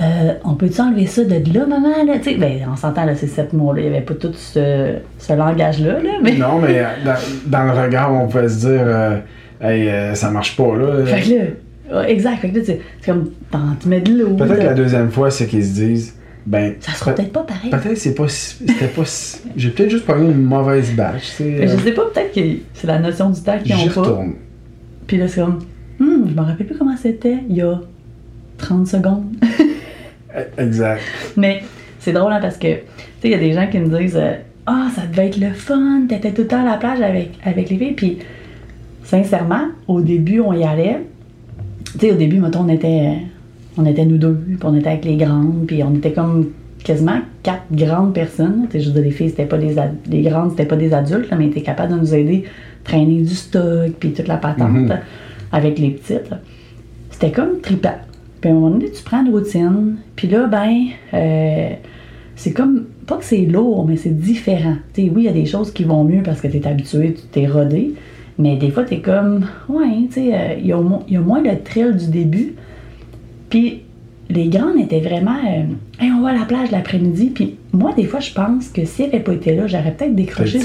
Euh, 0.00 0.32
on 0.44 0.54
peut-tu 0.54 0.80
enlever 0.80 1.04
ça 1.06 1.24
de 1.24 1.34
là, 1.52 1.66
maman? 1.66 2.04
Là? 2.06 2.14
Tu 2.22 2.30
sais, 2.30 2.36
ben, 2.36 2.66
on 2.72 2.76
s'entend, 2.76 3.04
là, 3.04 3.14
ces 3.14 3.26
sept 3.26 3.52
mots-là. 3.52 3.82
Il 3.82 3.90
n'y 3.90 3.96
avait 3.96 4.04
pas 4.06 4.14
tout 4.14 4.32
ce, 4.32 4.94
ce 5.18 5.32
langage-là, 5.34 5.94
là, 5.94 6.10
mais. 6.22 6.32
Non, 6.36 6.58
mais 6.58 6.78
euh, 6.78 6.84
dans, 7.04 7.16
dans 7.58 7.64
le 7.74 7.78
regard, 7.82 8.14
on 8.14 8.26
pouvait 8.26 8.48
se 8.48 8.60
dire, 8.60 8.80
euh, 8.82 9.18
hey, 9.60 9.88
euh, 9.88 10.14
ça 10.14 10.30
marche 10.30 10.56
pas, 10.56 10.76
là. 10.76 11.04
Fait 11.06 11.22
que 11.22 11.94
là. 11.94 12.08
exact. 12.08 12.40
Fait 12.40 12.50
que 12.50 12.58
là, 12.58 12.64
tu- 12.64 12.72
c'est 13.00 13.10
comme. 13.12 13.30
Tu 13.80 13.88
mets 13.88 14.00
de 14.00 14.12
l'eau. 14.18 14.34
Peut-être 14.36 14.58
que 14.58 14.64
la 14.64 14.74
deuxième 14.74 15.10
fois, 15.10 15.30
c'est 15.30 15.46
qu'ils 15.46 15.64
se 15.64 15.74
disent 15.74 16.14
Ben, 16.46 16.74
Ça 16.80 16.92
sera 16.92 17.10
peut- 17.12 17.16
peut-être 17.22 17.32
pas 17.32 17.42
pareil. 17.42 17.70
Peut-être 17.70 17.98
c'est 17.98 18.14
pas 18.14 18.26
c'était 18.28 18.86
pas 18.86 19.04
si- 19.04 19.38
j'ai 19.56 19.70
peut-être 19.70 19.90
juste 19.90 20.06
pris 20.06 20.20
une 20.20 20.42
mauvaise 20.42 20.90
batch, 20.92 21.20
tu 21.22 21.26
sais. 21.36 21.44
Mais 21.60 21.68
je 21.68 21.74
euh, 21.74 21.78
sais 21.78 21.92
pas, 21.92 22.02
peut-être 22.12 22.32
que 22.34 22.40
c'est 22.74 22.86
la 22.86 22.98
notion 22.98 23.28
du 23.30 23.40
temps 23.42 23.58
qu'ils 23.62 23.74
ont 23.74 23.88
pas. 23.88 24.00
retourne. 24.00 24.32
Puis 25.06 25.16
là, 25.18 25.28
c'est 25.28 25.40
comme, 25.40 25.58
hum, 26.00 26.26
je 26.28 26.34
me 26.34 26.40
rappelle 26.40 26.66
plus 26.66 26.78
comment 26.78 26.96
c'était 26.96 27.36
il 27.48 27.56
y 27.56 27.62
a 27.62 27.80
30 28.58 28.86
secondes. 28.86 29.24
Eh, 30.32 30.62
Exact. 30.62 31.00
Mais 31.36 31.62
c'est 31.98 32.12
drôle 32.12 32.32
hein, 32.32 32.38
parce 32.40 32.56
que, 32.56 32.68
tu 32.68 32.72
sais, 33.20 33.24
il 33.24 33.30
y 33.32 33.34
a 33.34 33.38
des 33.38 33.52
gens 33.52 33.66
qui 33.66 33.78
me 33.80 33.98
disent, 33.98 34.16
euh, 34.16 34.34
ah, 34.64 34.86
ça 34.94 35.02
devait 35.10 35.26
être 35.26 35.38
le 35.40 35.50
fun, 35.52 36.02
t'étais 36.08 36.30
tout 36.30 36.42
le 36.42 36.46
temps 36.46 36.62
à 36.62 36.70
la 36.70 36.76
plage 36.76 37.00
avec, 37.00 37.30
avec 37.44 37.68
les 37.68 37.76
filles. 37.76 37.92
Puis, 37.94 38.18
sincèrement, 39.10 39.62
au 39.88 40.00
début, 40.00 40.40
on 40.40 40.52
y 40.52 40.62
allait. 40.64 40.98
Tu 41.92 41.98
sais, 41.98 42.12
au 42.12 42.16
début, 42.16 42.38
mettons, 42.38 42.60
on 42.60 42.68
était, 42.68 43.14
on 43.76 43.84
était 43.84 44.04
nous 44.06 44.18
deux, 44.18 44.34
puis 44.46 44.58
on 44.62 44.74
était 44.76 44.88
avec 44.88 45.04
les 45.04 45.16
grandes, 45.16 45.64
puis 45.66 45.82
on 45.82 45.94
était 45.94 46.12
comme 46.12 46.48
quasiment 46.84 47.18
quatre 47.42 47.64
grandes 47.72 48.14
personnes. 48.14 48.66
Tu 48.70 48.72
sais, 48.78 48.80
je 48.80 48.88
veux 48.88 48.94
dire, 48.94 49.02
les 49.04 49.10
filles, 49.10 49.30
c'était 49.30 49.46
pas 49.46 49.58
des, 49.58 49.74
les 50.08 50.22
grandes, 50.22 50.50
c'était 50.50 50.66
pas 50.66 50.76
des 50.76 50.94
adultes, 50.94 51.28
là, 51.30 51.36
mais 51.36 51.46
étaient 51.46 51.62
capables 51.62 51.92
de 51.92 51.98
nous 51.98 52.14
aider, 52.14 52.44
traîner 52.84 53.20
du 53.22 53.34
stock, 53.34 53.90
puis 53.98 54.12
toute 54.12 54.28
la 54.28 54.36
patente 54.36 54.70
Mhm. 54.70 54.98
avec 55.52 55.78
les 55.78 55.90
petites. 55.90 56.30
C'était 57.10 57.32
comme 57.32 57.60
trippant. 57.60 57.98
Puis 58.40 58.48
à 58.48 58.52
un 58.52 58.56
moment 58.56 58.70
donné, 58.70 58.90
tu 58.90 59.02
prends 59.02 59.24
une 59.24 59.32
routine, 59.32 59.96
puis 60.16 60.28
là, 60.28 60.46
ben, 60.46 60.72
euh, 61.12 61.70
c'est 62.36 62.52
comme, 62.52 62.84
pas 63.06 63.16
que 63.16 63.24
c'est 63.24 63.44
lourd, 63.44 63.84
mais 63.86 63.96
c'est 63.96 64.16
différent. 64.18 64.76
Tu 64.94 65.02
sais, 65.02 65.10
oui, 65.14 65.22
il 65.22 65.24
y 65.24 65.28
a 65.28 65.32
des 65.32 65.44
choses 65.46 65.72
qui 65.72 65.84
vont 65.84 66.04
mieux 66.04 66.22
parce 66.22 66.40
que 66.40 66.46
tu 66.48 66.56
es 66.56 66.66
habitué, 66.66 67.12
tu 67.14 67.22
t'es 67.32 67.46
rodé, 67.46 67.92
mais 68.40 68.56
des 68.56 68.70
fois, 68.70 68.84
tu 68.84 68.94
es 68.94 69.00
comme, 69.00 69.46
ouais, 69.68 70.06
tu 70.08 70.14
sais, 70.14 70.34
euh, 70.34 70.54
il 70.58 70.66
y, 70.66 70.72
mo- 70.72 71.02
il 71.08 71.14
y 71.14 71.16
a 71.16 71.20
moins 71.20 71.42
le 71.42 71.58
thrill 71.62 71.96
du 71.96 72.08
début. 72.08 72.54
Puis 73.48 73.82
les 74.28 74.48
grandes 74.48 74.78
étaient 74.78 75.00
vraiment, 75.00 75.36
euh, 75.46 75.62
Hey, 76.02 76.10
on 76.12 76.22
va 76.22 76.30
à 76.30 76.34
la 76.34 76.44
plage 76.46 76.70
l'après-midi. 76.70 77.30
Puis 77.34 77.56
moi, 77.72 77.92
des 77.94 78.04
fois, 78.04 78.20
je 78.20 78.32
pense 78.32 78.68
que 78.68 78.84
si 78.84 79.02
elle 79.02 79.10
n'avait 79.10 79.22
pas 79.24 79.32
été 79.34 79.54
là, 79.54 79.66
j'aurais 79.66 79.92
peut-être 79.92 80.14
décroché 80.14 80.58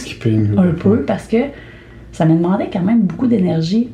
un 0.58 0.72
peu 0.72 1.02
parce 1.02 1.28
que 1.28 1.38
ça 2.12 2.26
me 2.26 2.36
demandait 2.36 2.70
quand 2.72 2.82
même 2.84 3.02
beaucoup 3.02 3.28
d'énergie 3.28 3.90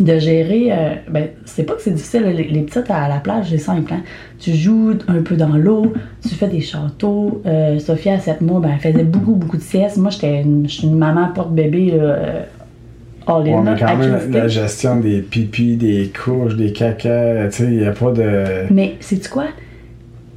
de 0.00 0.18
gérer. 0.18 0.68
euh, 0.70 0.94
ben, 1.10 1.28
c'est 1.44 1.64
pas 1.64 1.74
que 1.74 1.82
c'est 1.82 1.92
difficile, 1.94 2.22
les, 2.24 2.44
les 2.44 2.60
petites 2.62 2.88
à 2.90 3.08
la 3.08 3.16
plage, 3.18 3.46
c'est 3.50 3.58
simple. 3.58 3.92
hein. 3.94 4.02
Tu 4.38 4.52
joues 4.52 4.92
un 5.08 5.22
peu 5.22 5.34
dans 5.36 5.56
l'eau, 5.56 5.92
tu 6.22 6.34
fais 6.34 6.46
des 6.48 6.60
châteaux. 6.60 7.40
Euh, 7.46 7.78
Sophia, 7.78 8.12
à 8.14 8.18
7 8.20 8.40
mois, 8.42 8.60
ben, 8.60 8.70
elle 8.74 8.92
faisait 8.92 9.04
beaucoup, 9.04 9.32
beaucoup 9.34 9.56
de 9.56 9.62
siestes. 9.62 9.96
Moi, 9.96 10.10
j'étais 10.10 10.42
une, 10.42 10.68
je 10.68 10.72
suis 10.74 10.86
une 10.86 10.98
maman 10.98 11.28
porte-bébé 11.34 11.92
là, 11.92 12.18
On 13.28 13.66
a 13.66 13.76
quand 13.78 13.96
même 13.96 14.30
la 14.30 14.48
gestion 14.48 15.00
des 15.00 15.20
pipis, 15.20 15.76
des 15.76 16.10
couches, 16.10 16.56
des 16.56 16.72
caca, 16.72 17.48
tu 17.48 17.56
sais, 17.56 17.64
il 17.64 17.78
n'y 17.78 17.84
a 17.86 17.92
pas 17.92 18.10
de. 18.12 18.72
Mais 18.72 18.96
sais-tu 19.00 19.28
quoi? 19.28 19.46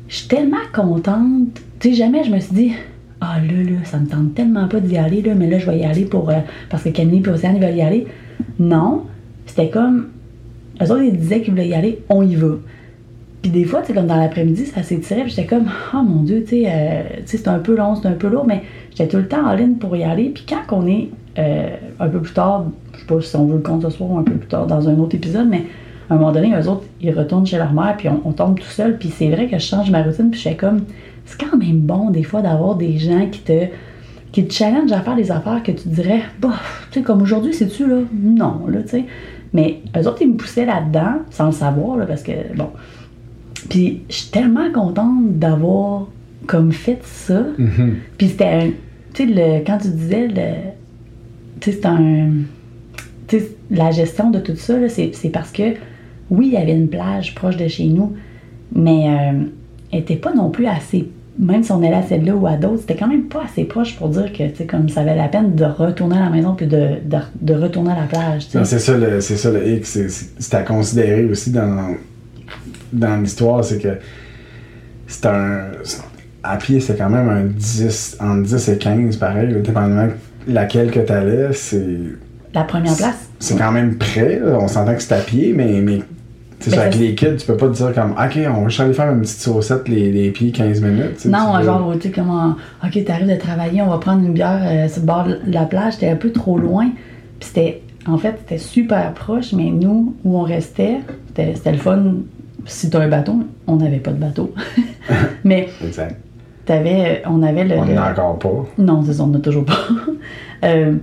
Je 0.08 0.16
suis 0.18 0.28
tellement 0.28 0.58
contente. 0.74 1.62
Tu 1.80 1.90
sais, 1.90 1.96
jamais 1.96 2.24
je 2.24 2.32
me 2.32 2.40
suis 2.40 2.54
dit, 2.54 2.72
ah 3.22 3.38
là, 3.40 3.64
là, 3.64 3.78
ça 3.86 3.98
me 3.98 4.08
tente 4.08 4.36
tellement 4.36 4.68
pas 4.68 4.80
d'y 4.80 4.98
aller, 4.98 5.22
là, 5.22 5.34
mais 5.36 5.50
là, 5.50 5.58
je 5.58 5.66
vais 5.66 5.80
y 5.80 5.86
aller 5.86 6.06
pour. 6.06 6.30
euh, 6.30 6.40
parce 6.70 6.84
que 6.84 6.90
Camille 6.90 7.24
et 7.26 7.30
Océane, 7.30 7.56
ils 7.56 7.62
veulent 7.66 7.76
y 7.76 7.82
aller. 7.82 8.08
Non. 8.60 9.04
C'était 9.46 9.70
comme. 9.70 10.08
Eux 10.82 10.92
autres, 10.92 11.04
ils 11.04 11.18
disaient 11.18 11.42
qu'ils 11.42 11.52
voulaient 11.52 11.68
y 11.68 11.74
aller, 11.74 12.00
on 12.10 12.24
y 12.24 12.36
va. 12.36 12.56
Puis 13.42 13.52
des 13.52 13.64
fois, 13.64 13.82
tu 13.82 13.88
sais, 13.88 13.94
comme 13.94 14.08
dans 14.08 14.18
l'après-midi, 14.18 14.66
ça 14.68 14.84
s'étirait, 14.84 15.22
puis 15.22 15.32
j'étais 15.32 15.46
comme, 15.48 15.66
oh 15.94 16.04
mon 16.04 16.24
Dieu, 16.24 16.44
tu 16.44 16.62
sais, 16.62 16.64
euh, 16.68 17.02
c'est 17.26 17.48
un 17.48 17.60
peu 17.60 17.76
long, 17.76 17.96
c'est 17.96 18.08
un 18.08 18.14
peu 18.14 18.28
lourd, 18.28 18.46
mais 18.46 18.64
j'étais 18.92 19.08
tout 19.08 19.18
le 19.18 19.28
temps 19.28 19.46
en 19.48 19.54
ligne 19.56 19.76
pour 19.76 19.96
y 19.96 20.04
aller. 20.04 20.30
Puis 20.30 20.46
quand 20.48 20.76
on 20.78 20.86
est 20.88 21.10
euh, 21.40 21.70
un 22.00 22.08
peu 22.08 22.20
plus 22.20 22.34
tard, 22.34 22.66
je 23.10 23.14
sais 23.14 23.16
pas 23.16 23.22
si 23.22 23.36
on 23.36 23.46
veut 23.46 23.56
le 23.56 23.62
compte 23.62 23.84
ce 23.84 23.90
soir 23.90 24.12
ou 24.12 24.18
un 24.20 24.24
peu 24.24 24.34
plus 24.34 24.48
tard 24.48 24.68
dans 24.68 24.88
un 24.88 24.98
autre 25.00 25.16
épisode, 25.16 25.48
mais 25.50 25.66
à 26.10 26.16
un 26.16 26.18
moment 26.18 26.32
donné, 26.32 26.52
eux 26.54 26.68
autres, 26.70 26.84
ils 27.02 27.12
retournent 27.14 27.46
chez 27.46 27.58
leur 27.58 27.74
mère, 27.74 27.96
puis 27.98 28.10
on, 28.10 28.22
on 28.26 28.32
tombe 28.34 28.60
tout 28.60 28.66
seul. 28.68 28.98
Puis 28.98 29.10
c'est 29.10 29.30
vrai 29.30 29.48
que 29.48 29.58
je 29.58 29.64
change 29.66 29.90
ma 29.92 30.04
routine, 30.04 30.30
puis 30.30 30.40
je 30.40 30.50
fais 30.50 30.56
comme, 30.56 30.82
c'est 31.26 31.40
quand 31.40 31.58
même 31.58 31.80
bon 31.80 32.10
des 32.10 32.24
fois 32.24 32.42
d'avoir 32.42 32.76
des 32.76 32.98
gens 32.98 33.28
qui 33.32 33.40
te 33.42 33.66
qui 34.32 34.46
te 34.46 34.54
challenge 34.54 34.90
à 34.94 35.02
faire 35.02 35.16
des 35.18 35.30
affaires 35.30 35.62
que 35.62 35.74
tu 35.74 35.90
dirais, 35.90 36.22
bof, 36.40 36.88
tu 36.92 37.00
sais, 37.00 37.04
comme 37.04 37.22
aujourd'hui, 37.22 37.54
c'est-tu 37.54 37.86
là? 37.86 37.98
Non, 38.14 38.62
là, 38.68 38.82
tu 38.82 38.88
sais. 38.88 39.06
Mais 39.54 39.82
eux 39.98 40.08
autres, 40.08 40.22
ils 40.22 40.30
me 40.30 40.36
poussaient 40.38 40.66
là-dedans, 40.66 41.16
sans 41.32 41.48
le 41.48 41.52
savoir, 41.52 41.98
là, 41.98 42.06
parce 42.06 42.24
que, 42.24 42.32
bon. 42.56 42.70
Puis, 43.70 44.04
je 44.10 44.16
suis 44.16 44.32
tellement 44.32 44.72
contente 44.74 45.38
d'avoir 45.38 46.08
comme 46.48 46.72
fait 46.72 47.00
ça. 47.04 47.44
Mhm. 47.58 47.96
Puis, 48.18 48.30
c'était 48.30 48.46
un. 48.46 48.70
Tu 49.14 49.26
sais, 49.28 49.34
le- 49.34 49.66
quand 49.66 49.78
tu 49.80 49.90
disais, 49.90 50.28
le. 50.30 50.72
Tu 51.60 51.72
sais, 51.72 51.80
c'est 51.82 51.86
un. 51.88 52.30
Tu 53.32 53.42
la 53.70 53.92
gestion 53.92 54.30
de 54.30 54.40
tout 54.40 54.58
ça, 54.58 54.74
c'est 54.90 55.30
parce 55.32 55.52
que, 55.52 55.76
oui, 56.30 56.48
il 56.48 56.54
y 56.54 56.58
avait 56.58 56.74
une 56.74 56.90
plage 56.90 57.34
proche 57.34 57.56
de 57.56 57.70
chez 57.70 57.86
nous, 57.86 58.14
mais 58.76 59.08
euh, 59.08 59.44
elle 59.94 60.00
était 60.00 60.18
pas 60.18 60.34
non 60.34 60.50
plus 60.50 60.68
assez. 60.68 61.10
Même 61.40 61.64
si 61.64 61.72
on 61.72 61.78
allait 61.78 61.94
à 61.94 62.04
celle-là 62.04 62.36
ou 62.36 62.46
à 62.46 62.58
d'autres, 62.58 62.82
c'était 62.82 62.98
quand 62.98 63.08
même 63.08 63.30
pas 63.30 63.44
assez 63.46 63.64
proche 63.64 63.96
pour 63.96 64.10
dire 64.10 64.34
que, 64.34 64.50
tu 64.50 64.66
comme 64.66 64.90
ça 64.90 65.06
valait 65.06 65.16
la 65.16 65.30
peine 65.30 65.56
de 65.56 65.64
retourner 65.64 66.18
à 66.18 66.26
la 66.26 66.30
maison 66.30 66.56
puis 66.56 66.68
de, 66.68 66.98
de, 67.42 67.54
retourner 67.54 67.94
à 67.94 68.02
la 68.02 68.08
plage, 68.08 68.50
tu 68.50 68.58
c'est 68.66 68.80
ça 68.80 68.98
le, 68.98 69.22
ça 69.22 69.50
le 69.50 69.66
hic, 69.66 69.86
c'est, 69.86 70.54
à 70.54 70.64
considérer 70.64 71.24
aussi 71.24 71.52
dans, 71.52 71.96
dans 72.92 73.22
l'histoire, 73.22 73.64
c'est 73.64 73.82
que 73.82 73.98
c'est 75.08 75.26
un. 75.26 75.72
À 76.44 76.58
pied, 76.58 76.82
c'est 76.82 76.98
quand 76.98 77.10
même 77.10 77.30
un 77.30 77.44
10, 77.46 78.18
entre 78.20 78.44
10 78.44 78.70
et 78.70 78.78
15, 78.78 79.16
pareil, 79.18 79.56
dépendamment 79.62 80.10
laquelle 80.48 80.92
que 80.92 81.00
t'allais, 81.00 81.54
c'est. 81.54 81.98
La 82.54 82.64
première 82.64 82.96
place. 82.96 83.30
C'est 83.40 83.58
quand 83.58 83.72
même 83.72 83.98
près, 83.98 84.40
là. 84.40 84.58
on 84.60 84.68
s'entend 84.68 84.94
que 84.94 85.02
c'est 85.02 85.14
à 85.14 85.20
pied, 85.20 85.54
mais, 85.56 85.82
mais 85.82 86.02
avec 86.72 86.96
les 86.96 87.16
kids, 87.16 87.38
tu 87.38 87.46
peux 87.48 87.58
pas 87.58 87.68
te 87.68 87.74
dire 87.74 87.94
comme, 87.94 88.12
ok, 88.12 88.40
on 88.56 88.62
va 88.62 88.68
juste 88.68 88.80
aller 88.82 88.94
faire 88.94 89.12
une 89.12 89.22
petite 89.22 89.40
saucette 89.40 89.88
les, 89.88 90.12
les 90.12 90.32
pieds 90.32 90.52
15 90.52 90.82
minutes. 90.82 91.26
Non, 91.26 91.58
tu 91.60 91.66
genre, 91.66 91.94
tu 91.94 92.02
sais, 92.02 92.12
comment. 92.12 92.56
Ok, 92.84 93.04
t'arrives 93.06 93.30
de 93.30 93.36
travailler, 93.36 93.82
on 93.82 93.90
va 93.90 93.98
prendre 93.98 94.24
une 94.24 94.34
bière 94.34 94.62
euh, 94.64 94.88
sur 94.88 95.02
le 95.02 95.08
bord 95.08 95.26
de 95.26 95.52
la 95.52 95.66
plage. 95.66 95.94
C'était 95.94 96.10
un 96.10 96.16
peu 96.16 96.32
trop 96.32 96.58
loin. 96.58 96.90
Puis 97.40 97.50
c'était. 97.50 97.82
En 98.08 98.18
fait, 98.18 98.36
c'était 98.40 98.58
super 98.58 99.14
proche, 99.14 99.54
mais 99.54 99.70
nous, 99.70 100.16
où 100.24 100.38
on 100.38 100.42
restait, 100.42 100.98
c'était 101.28 101.72
le 101.72 101.78
fun. 101.78 102.04
Si 102.66 102.90
t'as 102.90 103.00
un 103.00 103.08
bateau, 103.08 103.44
on 103.68 103.78
n'avait 103.78 103.98
pas 103.98 104.12
de 104.12 104.18
bateau. 104.18 104.54
mais 105.44 105.70
Exact. 105.84 106.16
t'avais, 106.66 107.24
on 107.28 107.42
avait 107.44 107.64
le. 107.64 107.76
On 107.76 107.86
n'en 107.86 108.02
a 108.02 108.12
encore 108.12 108.40
pas. 108.40 108.66
Non, 108.78 109.04
c'est 109.06 109.14
ça, 109.14 109.24
on 109.24 109.28
n'a 109.28 109.40
toujours 109.40 109.66
pas. 109.66 109.80
Euh, 110.64 110.94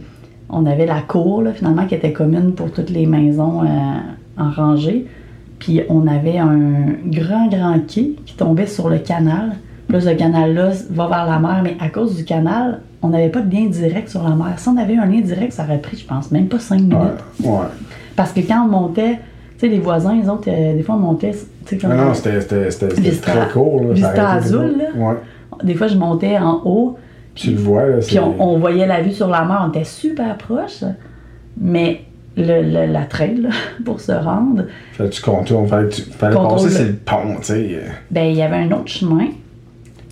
on 0.50 0.66
avait 0.66 0.86
la 0.86 1.00
cour, 1.00 1.42
là, 1.42 1.52
finalement, 1.52 1.86
qui 1.86 1.94
était 1.94 2.12
commune 2.12 2.52
pour 2.52 2.72
toutes 2.72 2.90
les 2.90 3.06
maisons 3.06 3.62
euh, 3.62 3.66
en 4.38 4.50
rangée. 4.50 5.06
Puis 5.58 5.82
on 5.88 6.06
avait 6.06 6.38
un 6.38 6.94
grand, 7.06 7.48
grand 7.48 7.78
quai 7.86 8.14
qui 8.24 8.34
tombait 8.36 8.66
sur 8.66 8.88
le 8.88 8.98
canal. 8.98 9.56
Puis 9.86 9.96
là, 9.96 10.00
ce 10.00 10.10
canal-là 10.10 10.70
va 10.90 11.08
vers 11.08 11.26
la 11.26 11.38
mer, 11.38 11.60
mais 11.64 11.76
à 11.80 11.88
cause 11.88 12.16
du 12.16 12.24
canal, 12.24 12.80
on 13.02 13.08
n'avait 13.08 13.28
pas 13.28 13.40
de 13.40 13.54
lien 13.54 13.66
direct 13.66 14.08
sur 14.08 14.22
la 14.22 14.34
mer. 14.34 14.54
Si 14.58 14.68
on 14.68 14.76
avait 14.76 14.96
un 14.96 15.06
lien 15.06 15.20
direct, 15.20 15.52
ça 15.52 15.64
aurait 15.64 15.78
pris, 15.78 15.96
je 15.96 16.06
pense, 16.06 16.30
même 16.30 16.46
pas 16.46 16.58
cinq 16.58 16.80
minutes. 16.80 16.98
Ouais. 17.42 17.48
ouais. 17.50 17.66
Parce 18.16 18.32
que 18.32 18.40
quand 18.40 18.64
on 18.64 18.68
montait, 18.68 19.14
tu 19.58 19.60
sais, 19.60 19.68
les 19.68 19.78
voisins, 19.78 20.14
les 20.14 20.28
autres, 20.28 20.48
euh, 20.48 20.76
des 20.76 20.82
fois, 20.82 20.94
on 20.94 20.98
montait, 20.98 21.32
comme. 21.80 21.90
Non, 21.90 22.06
non, 22.06 22.14
c'était, 22.14 22.40
très 23.20 23.48
court. 23.52 23.82
Là, 23.82 23.92
Vista 23.92 24.30
Azul, 24.32 24.76
là. 24.78 24.84
Ouais. 24.96 25.16
Des 25.62 25.74
fois, 25.74 25.88
je 25.88 25.96
montais 25.96 26.38
en 26.38 26.62
haut. 26.64 26.96
Tu 27.38 27.50
le 27.52 27.56
vois, 27.58 27.86
là. 27.86 27.96
Puis 27.98 28.06
c'est- 28.14 28.18
on, 28.18 28.34
on 28.40 28.58
voyait 28.58 28.86
la 28.86 29.00
vue 29.00 29.12
sur 29.12 29.28
la 29.28 29.44
mer, 29.44 29.62
on 29.66 29.68
était 29.70 29.84
super 29.84 30.36
proche, 30.36 30.82
mais 31.60 32.02
le, 32.36 32.62
le- 32.62 32.92
la 32.92 33.04
trail 33.04 33.36
là, 33.40 33.50
pour 33.84 34.00
se 34.00 34.12
rendre, 34.12 34.64
Fallait 34.92 35.10
que 35.10 35.14
tu 35.14 35.22
contournes, 35.22 35.66
fallait 35.68 35.88
que 35.88 35.94
tu 35.94 36.02
fallait 36.02 36.34
passer 36.34 36.70
sur 36.70 36.84
le 36.84 36.92
pont, 36.94 37.36
tu 37.40 37.44
sais. 37.46 37.80
ben 38.10 38.24
il 38.24 38.36
y 38.36 38.42
avait 38.42 38.56
un 38.56 38.70
autre 38.72 38.88
chemin 38.88 39.26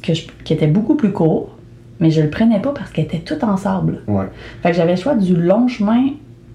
que 0.02 0.14
je- 0.14 0.26
qui 0.44 0.52
était 0.52 0.66
beaucoup 0.66 0.94
plus 0.94 1.12
court, 1.12 1.56
mais 2.00 2.10
je 2.10 2.20
le 2.22 2.30
prenais 2.30 2.60
pas 2.60 2.72
parce 2.72 2.90
qu'il 2.90 3.04
était 3.04 3.18
tout 3.18 3.44
en 3.44 3.56
sable. 3.56 4.02
Ouais. 4.06 4.26
Fait 4.62 4.70
que 4.70 4.76
j'avais 4.76 4.94
le 4.94 5.00
choix 5.00 5.14
du 5.14 5.34
long 5.36 5.66
chemin 5.68 6.08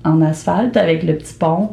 en 0.06 0.22
asphalte 0.22 0.78
avec 0.78 1.04
le 1.04 1.16
petit 1.16 1.34
pont 1.34 1.70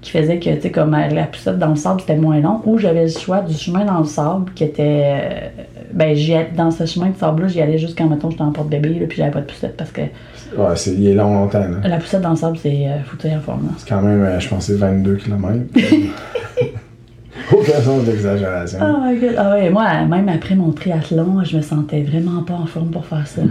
qui 0.00 0.10
faisait 0.12 0.38
que, 0.38 0.50
tu 0.54 0.60
sais, 0.60 0.70
comme 0.70 0.92
la 0.92 1.24
poussette 1.24 1.58
dans 1.58 1.70
le 1.70 1.76
sable, 1.76 2.00
c'était 2.00 2.16
moins 2.16 2.38
long, 2.40 2.60
ou 2.64 2.78
j'avais 2.78 3.02
le 3.04 3.10
choix 3.10 3.40
du 3.40 3.54
chemin 3.54 3.84
dans 3.84 3.98
le 3.98 4.04
sable 4.06 4.52
qui 4.54 4.64
était. 4.64 5.02
euh, 5.04 5.48
ben, 5.92 6.14
j'y 6.14 6.34
allais- 6.34 6.50
dans 6.56 6.70
ce 6.70 6.84
chemin 6.86 7.08
de 7.08 7.16
sable-là, 7.16 7.48
j'y 7.48 7.60
allais 7.62 7.78
jusqu'à, 7.78 8.04
mettons, 8.04 8.30
j'étais 8.30 8.42
en 8.42 8.52
porte-bébé, 8.52 8.90
puis 9.08 9.16
j'avais 9.18 9.30
pas 9.30 9.40
de 9.40 9.46
poussette 9.46 9.76
parce 9.76 9.90
que 9.90 10.02
Ouais, 10.56 10.76
c'est, 10.76 10.92
il 10.92 11.08
est 11.08 11.14
long 11.14 11.32
longtemps, 11.34 11.60
là. 11.60 11.88
la 11.88 11.96
poussette 11.96 12.20
dans 12.20 12.30
le 12.30 12.36
sable, 12.36 12.58
c'est 12.62 12.86
euh, 12.86 12.98
foutu 13.06 13.26
en 13.28 13.40
forme, 13.40 13.64
là. 13.66 13.72
C'est 13.78 13.88
quand 13.88 14.02
même, 14.02 14.22
euh, 14.22 14.38
je 14.38 14.48
pensais, 14.48 14.74
22 14.74 15.16
km. 15.16 15.48
Aucun 17.52 17.80
sens 17.80 18.04
d'exagération. 18.04 18.78
Oh 18.82 18.96
my 19.02 19.16
god. 19.18 19.34
Ah 19.38 19.54
ouais, 19.54 19.70
moi, 19.70 20.04
même 20.08 20.28
après 20.28 20.54
mon 20.54 20.70
triathlon, 20.72 21.42
je 21.44 21.56
me 21.56 21.62
sentais 21.62 22.02
vraiment 22.02 22.42
pas 22.42 22.54
en 22.54 22.66
forme 22.66 22.90
pour 22.90 23.06
faire 23.06 23.26
ça. 23.26 23.42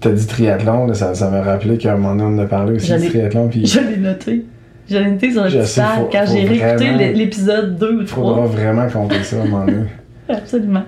T'as 0.00 0.10
dit 0.10 0.26
triathlon, 0.26 0.86
là, 0.86 0.94
ça, 0.94 1.14
ça 1.14 1.30
m'a 1.30 1.42
rappelé 1.42 1.78
qu'à 1.78 1.94
un 1.94 1.96
moment 1.96 2.14
donné, 2.14 2.24
on 2.36 2.40
en 2.40 2.44
a 2.44 2.46
parlé 2.46 2.74
aussi 2.74 2.90
de 2.92 2.96
l'ai- 2.96 3.08
triathlon, 3.08 3.48
puis 3.48 3.64
Je 3.66 3.80
l'ai 3.80 3.96
noté. 3.96 4.44
Je 4.90 4.98
l'ai 4.98 5.10
noté 5.10 5.30
sur 5.32 5.44
le 5.44 5.50
petit 5.50 5.66
sais, 5.66 5.80
pad 5.80 5.90
faut- 6.00 6.08
quand 6.12 6.24
j'ai 6.26 6.44
réécouté 6.46 7.12
l'épisode 7.14 7.76
2 7.78 7.96
ou 7.96 8.00
il 8.02 8.06
faudra 8.06 8.32
3. 8.34 8.46
vraiment 8.46 8.88
compter 8.88 9.22
ça 9.22 9.36
à 9.36 9.40
un 9.40 9.44
moment 9.44 9.64
donné. 9.64 9.86
Absolument. 10.28 10.82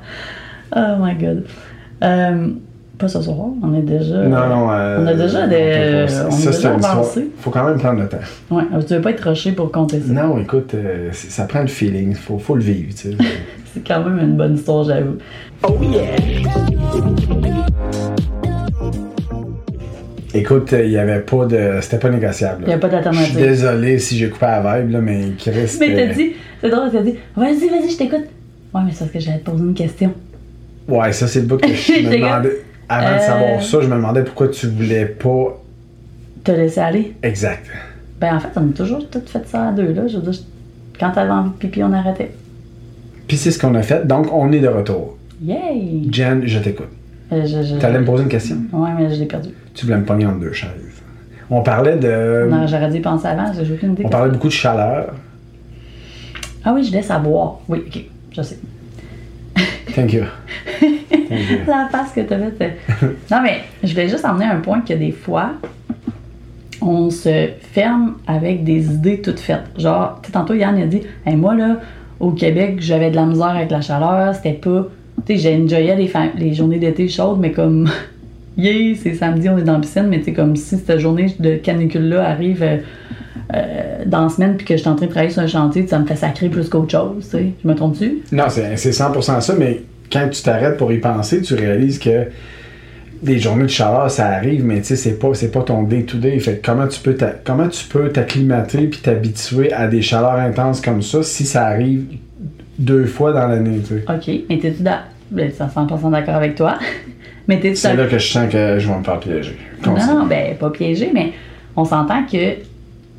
Oh 0.77 0.81
my 1.01 1.15
god. 1.15 1.45
Euh, 2.03 2.49
Pas 2.99 3.09
ce 3.09 3.21
soir, 3.21 3.37
on 3.62 3.75
est 3.75 3.83
déjà. 3.83 4.19
Non, 4.23 4.49
non. 4.49 4.71
euh, 4.71 4.99
On 5.03 5.07
a 5.07 5.15
déjà 5.15 5.45
on 5.45 5.49
des- 5.49 6.05
on 6.05 6.09
Ça, 6.09 6.27
est 6.29 6.31
c'est 6.31 6.51
déjà 6.53 6.75
avancé. 6.75 7.29
Faut 7.39 7.51
quand 7.51 7.65
même 7.65 7.79
prendre 7.79 8.01
le 8.01 8.09
temps. 8.09 8.19
Ouais, 8.51 8.62
tu 8.87 8.95
veux 8.95 9.01
pas 9.01 9.11
être 9.11 9.29
rushé 9.29 9.53
pour 9.53 9.71
compter 9.73 10.01
ça. 10.01 10.12
Non, 10.12 10.39
écoute, 10.39 10.75
euh, 10.75 11.09
ça 11.12 11.45
prend 11.45 11.61
le 11.62 11.66
feeling. 11.66 12.15
Faut, 12.15 12.39
faut 12.39 12.55
le 12.55 12.62
vivre, 12.62 12.91
tu 12.95 13.11
sais. 13.11 13.16
C'est 13.75 13.85
quand 13.87 14.05
même 14.05 14.19
une 14.21 14.37
bonne 14.37 14.55
histoire, 14.55 14.85
j'avoue. 14.85 15.16
Oh 15.65 15.75
yeah. 15.83 17.53
Écoute, 20.35 20.74
il 20.77 20.90
y 20.90 20.98
avait 20.98 21.20
pas 21.20 21.47
de. 21.47 21.78
C'était 21.81 21.98
pas 21.98 22.11
négociable. 22.11 22.65
Il 22.66 22.70
y 22.70 22.73
a 22.73 22.78
pas 22.78 22.89
Je 22.89 22.94
suis 22.97 23.02
d'alternative. 23.05 23.36
désolé 23.36 23.98
si 23.98 24.19
j'ai 24.19 24.28
coupé 24.28 24.47
la 24.47 24.81
vibe, 24.81 24.90
là, 24.90 25.01
mais 25.01 25.20
Chris. 25.39 25.77
Mais 25.81 25.94
t'as 25.94 26.12
dit, 26.12 26.32
c'est 26.61 26.70
drôle, 26.70 26.90
t'as 26.93 27.02
dit, 27.02 27.15
vas-y, 27.36 27.69
vas-y, 27.69 27.90
je 27.90 27.97
t'écoute. 27.97 28.24
Ouais, 28.74 28.81
mais 28.85 28.90
c'est 28.93 28.98
parce 29.01 29.11
que 29.12 29.20
j'allais 29.20 29.39
te 29.39 29.44
poser 29.51 29.62
une 29.62 29.74
question. 29.74 30.12
Ouais, 30.89 31.12
ça, 31.12 31.27
c'est 31.28 31.40
le 31.40 31.47
bout 31.47 31.56
que 31.59 31.69
je 31.69 31.93
me 32.06 32.16
demandais. 32.16 32.51
Avant 32.89 33.11
de 33.11 33.15
Euh. 33.15 33.19
savoir 33.20 33.62
ça, 33.62 33.81
je 33.81 33.86
me 33.86 33.94
demandais 33.94 34.24
pourquoi 34.24 34.48
tu 34.48 34.66
voulais 34.66 35.06
pas. 35.06 35.61
Te 36.43 36.52
laisser 36.52 36.81
aller. 36.81 37.15
Exact. 37.23 37.65
Ben, 38.20 38.36
en 38.36 38.40
fait, 38.40 38.48
on 38.56 38.69
a 38.69 38.73
toujours 38.77 39.09
tout 39.09 39.23
fait 39.24 39.47
ça 39.47 39.69
à 39.69 39.73
deux, 39.73 39.93
là. 39.93 40.06
Je 40.09 40.16
veux 40.19 40.31
dire, 40.31 40.40
quand 41.01 41.11
t'avais 41.12 41.31
envie 41.31 41.51
de 41.51 41.55
pipi, 41.56 41.82
on 41.82 41.93
arrêtait. 41.93 42.32
Puis 43.27 43.36
c'est 43.39 43.51
ce 43.51 43.59
qu'on 43.59 43.74
a 43.74 43.82
fait, 43.82 44.06
donc 44.06 44.27
on 44.32 44.52
est 44.52 44.61
de 44.61 44.69
retour. 44.69 45.16
Yay! 45.43 46.09
Jen, 46.11 46.43
je 46.44 46.59
t'écoute. 46.59 46.89
Euh, 47.33 47.79
T'allais 47.81 47.99
me 48.01 48.05
poser 48.05 48.23
une 48.25 48.29
question? 48.29 48.57
Ouais, 48.73 48.91
mais 48.97 49.13
je 49.13 49.19
l'ai 49.21 49.27
perdu. 49.27 49.51
Tu 49.75 49.87
voulais 49.87 49.99
me 49.99 50.05
pogner 50.05 50.27
entre 50.27 50.41
deux 50.41 50.53
chaises. 50.53 50.71
On 51.51 51.63
parlait 51.63 51.97
de. 51.97 52.49
Non, 52.51 52.67
j'aurais 52.67 52.91
dû 52.91 52.99
y 52.99 53.01
penser 53.01 53.27
avant, 53.27 53.53
j'ai 53.53 53.73
aucune 53.73 53.93
idée. 53.93 54.05
On 54.07 54.09
parlait 54.09 54.31
beaucoup 54.31 54.49
de 54.49 54.53
chaleur. 54.53 55.13
Ah 56.65 56.73
oui, 56.75 56.85
je 56.85 56.93
laisse 56.93 57.07
savoir. 57.07 57.59
Oui, 57.69 57.83
ok, 57.87 58.05
je 58.37 58.43
sais. 58.43 58.59
Thank 59.95 60.13
you. 60.13 60.25
Thank 60.81 61.51
you. 61.51 61.59
La 61.67 61.89
face 61.91 62.13
que 62.13 62.21
t'as 62.23 62.39
faite. 62.39 62.79
non, 63.31 63.43
mais 63.43 63.61
je 63.83 63.91
voulais 63.93 64.09
juste 64.09 64.25
emmener 64.25 64.47
un 64.47 64.61
point 64.61 64.81
que 64.81 64.95
des 64.95 65.13
fois, 65.13 65.53
on 66.81 67.11
se 67.11 67.49
ferme 67.73 68.15
avec 68.27 68.65
des 68.65 68.87
idées 68.93 69.21
toutes 69.21 69.41
faites. 69.41 69.65
Genre, 69.79 70.19
tu 70.23 70.27
sais, 70.29 70.33
tantôt, 70.33 70.55
Yann 70.55 70.77
a 70.81 70.87
dit 70.87 71.03
Hey, 71.27 71.37
Moi, 71.37 71.55
là, 71.55 71.77
au 72.21 72.31
Québec, 72.33 72.77
j'avais 72.81 73.11
de 73.11 73.17
la 73.17 73.27
misère 73.27 73.49
avec 73.49 73.71
la 73.71 73.81
chaleur. 73.81 74.35
C'était 74.35 74.53
pas. 74.55 74.87
Sais, 75.27 75.36
j'enjoyais 75.36 75.97
les, 75.97 76.11
les 76.39 76.55
journées 76.55 76.78
d'été 76.78 77.09
chaudes, 77.09 77.39
mais 77.41 77.53
comme. 77.53 77.89
Yeah, 78.57 78.95
c'est 78.95 79.15
samedi, 79.15 79.49
on 79.49 79.59
est 79.59 79.62
dans 79.62 79.73
la 79.73 79.81
piscine, 79.81 80.07
mais 80.09 80.20
tu 80.20 80.27
sais, 80.27 80.32
comme 80.32 80.55
si 80.55 80.77
cette 80.77 81.01
journée 81.01 81.27
de 81.41 81.57
canicule-là 81.57 82.24
arrive 82.24 82.62
euh, 82.62 82.77
euh, 83.53 84.05
dans 84.07 84.23
la 84.23 84.28
semaine 84.28 84.57
puis 84.57 84.65
que 84.65 84.77
je 84.77 84.81
suis 84.81 84.89
en 84.89 84.95
train 84.95 85.07
de 85.07 85.11
travailler 85.11 85.32
sur 85.32 85.43
un 85.43 85.49
chantier, 85.49 85.89
ça 85.89 85.99
me 85.99 86.07
fait 86.07 86.15
sacrer 86.15 86.49
plus 86.49 86.69
qu'autre 86.69 86.93
chose, 86.93 87.24
tu 87.24 87.31
sais. 87.31 87.47
Je 87.61 87.69
me 87.69 87.74
trompe-tu? 87.74 88.23
Non, 88.31 88.45
c'est 88.49 88.77
c'est 88.77 88.91
100% 88.91 89.41
ça, 89.41 89.55
mais 89.59 89.82
quand 90.12 90.28
tu 90.31 90.41
t'arrêtes 90.41 90.77
pour 90.77 90.93
y 90.93 90.99
penser, 90.99 91.43
tu 91.43 91.55
réalises 91.55 91.99
que 91.99 92.28
des 93.23 93.39
journées 93.39 93.65
de 93.65 93.69
chaleur, 93.69 94.11
ça 94.11 94.28
arrive, 94.28 94.65
mais 94.65 94.81
tu 94.81 94.89
sais, 94.89 94.97
c'est 94.97 95.19
pas, 95.19 95.32
pas 95.53 95.62
ton 95.62 95.82
day-to-day. 95.82 96.39
Fait 96.39 96.61
comment 96.65 96.86
tu 96.86 97.01
peux 97.01 97.16
comment 97.43 97.69
tu 97.69 97.86
peux 97.86 98.11
t'acclimater 98.11 98.86
puis 98.86 99.01
t'habituer 99.01 99.73
à 99.73 99.89
des 99.89 100.03
chaleurs 100.03 100.36
intenses 100.36 100.81
comme 100.81 101.03
ça 101.03 101.23
si 101.23 101.45
ça 101.45 101.66
arrive 101.66 102.05
deux 102.79 103.07
fois 103.07 103.33
dans 103.33 103.47
l'année, 103.47 103.81
tu 103.81 103.95
sais. 104.01 104.05
OK, 104.09 104.45
mais 104.49 104.59
t'es-tu 104.59 104.83
d'accord? 104.83 105.09
Ben, 105.31 105.51
ça 105.51 105.67
100% 105.67 106.11
d'accord 106.11 106.35
avec 106.35 106.55
toi. 106.55 106.79
mais 107.49 107.59
t'es-tu 107.59 107.77
C'est 107.77 107.97
là 107.97 108.07
que 108.07 108.19
je 108.19 108.27
sens 108.27 108.51
que 108.51 108.79
je 108.79 108.89
vais 108.89 108.99
me 108.99 109.03
faire 109.03 109.19
piéger. 109.19 109.57
Non, 109.85 109.95
Continue. 109.95 110.15
non, 110.15 110.27
ben, 110.27 110.57
pas 110.57 110.71
piégé, 110.71 111.11
mais 111.13 111.33
on 111.77 111.85
s'entend 111.85 112.25
que 112.25 112.57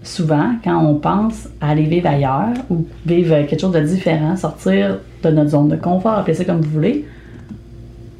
souvent, 0.04 0.52
quand 0.64 0.86
on 0.86 0.96
pense 0.96 1.50
à 1.60 1.72
aller 1.72 1.84
vivre 1.84 2.08
ailleurs 2.08 2.54
ou 2.70 2.88
vivre 3.06 3.36
quelque 3.48 3.60
chose 3.60 3.72
de 3.74 3.82
différent, 3.82 4.36
sortir 4.36 5.00
de 5.24 5.30
notre 5.30 5.50
zone 5.50 5.68
de 5.70 5.76
confort, 5.76 6.14
appelez 6.14 6.36
ça 6.36 6.46
comme 6.46 6.62
vous 6.62 6.70
voulez, 6.70 7.06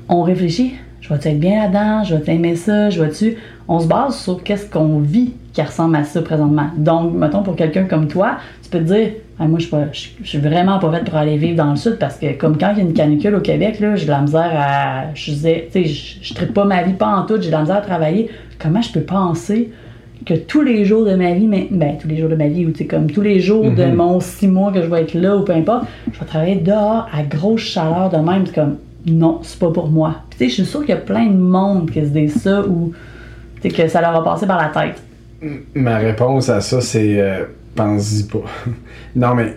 on 0.10 0.24
réfléchit. 0.24 0.74
Je 1.02 1.10
vais-tu 1.10 1.28
être 1.28 1.40
bien 1.40 1.62
là-dedans? 1.62 2.04
Je 2.04 2.16
vais 2.16 2.36
aimer 2.36 2.56
ça? 2.56 2.90
Je 2.90 3.02
vais-tu. 3.02 3.38
On 3.68 3.80
se 3.80 3.88
base 3.88 4.18
sur 4.18 4.42
qu'est-ce 4.44 4.68
qu'on 4.70 5.00
vit 5.00 5.34
qui 5.56 5.62
ressemble 5.62 5.96
à 5.96 6.04
ça 6.04 6.22
présentement. 6.22 6.68
Donc, 6.78 7.14
mettons, 7.14 7.42
pour 7.42 7.56
quelqu'un 7.56 7.86
comme 7.86 8.08
toi, 8.08 8.38
tu 8.62 8.70
peux 8.70 8.80
te 8.80 8.84
dire, 8.84 9.10
Ah, 9.40 9.48
moi, 9.48 9.60
je 9.60 9.64
suis, 9.66 9.72
pas- 9.72 9.92
je 9.92 10.08
je 10.24 10.30
suis 10.30 10.38
vraiment 10.38 10.80
pas 10.80 10.92
faite 10.92 11.06
pour 11.06 11.16
aller 11.16 11.36
vivre 11.38 11.58
dans 11.58 11.70
le 11.72 11.76
sud 11.76 11.98
parce 12.00 12.16
que, 12.18 12.34
comme 12.38 12.58
quand 12.58 12.72
il 12.72 12.78
y 12.78 12.82
a 12.82 12.84
une 12.84 12.94
canicule 12.94 13.36
au 13.36 13.42
Québec, 13.42 13.80
là, 13.82 13.96
j'ai 13.98 14.06
de 14.06 14.12
la 14.12 14.22
misère 14.22 14.52
à. 14.54 15.14
Je 15.14 15.32
disais, 15.32 15.68
tu 15.74 15.84
sais, 15.84 15.86
je, 15.90 16.18
je 16.22 16.34
traite 16.34 16.54
pas 16.54 16.64
ma 16.66 16.84
vie 16.84 16.94
pas 16.94 17.08
en 17.08 17.24
tout, 17.26 17.36
j'ai 17.42 17.48
de 17.48 17.52
la 17.52 17.62
misère 17.62 17.78
à 17.78 17.82
travailler. 17.82 18.30
Comment 18.60 18.82
je 18.82 18.92
peux 18.94 19.02
penser 19.02 19.72
que 20.26 20.34
tous 20.34 20.62
les 20.62 20.86
jours 20.86 21.06
de 21.06 21.16
ma 21.16 21.32
vie, 21.34 21.48
mais, 21.48 21.68
ben, 21.70 21.98
tous 22.02 22.08
les 22.08 22.18
jours 22.18 22.30
de 22.30 22.36
ma 22.36 22.48
vie, 22.48 22.66
ou 22.66 22.72
tu 22.72 22.80
sais, 22.80 22.86
comme 22.86 23.10
tous 23.12 23.22
les 23.22 23.40
jours 23.42 23.64
de 23.76 23.86
mon 23.96 24.20
six 24.22 24.48
mois 24.48 24.72
que 24.72 24.82
je 24.82 24.88
vais 24.88 25.02
être 25.02 25.14
là 25.14 25.36
ou 25.38 25.42
peu 25.44 25.52
importe, 25.54 25.86
je 26.14 26.18
vais 26.20 26.26
travailler 26.26 26.56
dehors 26.56 27.08
à 27.14 27.22
grosse 27.24 27.62
chaleur 27.62 28.10
de 28.10 28.18
même. 28.18 28.46
C'est 28.46 28.56
comme, 28.56 28.78
non, 29.06 29.40
c'est 29.44 29.60
pas 29.60 29.70
pour 29.72 29.90
moi. 29.90 30.16
Puis, 30.30 30.40
tu 30.40 30.46
sais, 30.46 30.50
je 30.50 30.64
suis 30.64 30.72
sûre 30.72 30.80
qu'il 30.82 30.90
y 30.90 30.98
a 30.98 31.02
plein 31.02 31.28
de 31.28 31.38
monde 31.38 31.92
qui 31.92 32.00
se 32.02 32.08
dit 32.08 32.30
ça 32.30 32.62
ou, 32.66 32.94
tu 33.62 33.70
sais, 33.70 33.84
que 33.84 33.88
ça 33.90 34.00
leur 34.02 34.16
a 34.16 34.24
passé 34.24 34.48
par 34.48 34.58
la 34.58 34.70
tête. 34.70 35.02
Ma 35.74 35.98
réponse 35.98 36.50
à 36.50 36.62
ça, 36.62 36.82
c'est 36.82 37.20
euh, 37.20 37.44
pense-y 37.76 38.24
pas. 38.24 38.44
non, 39.16 39.36
mais 39.36 39.56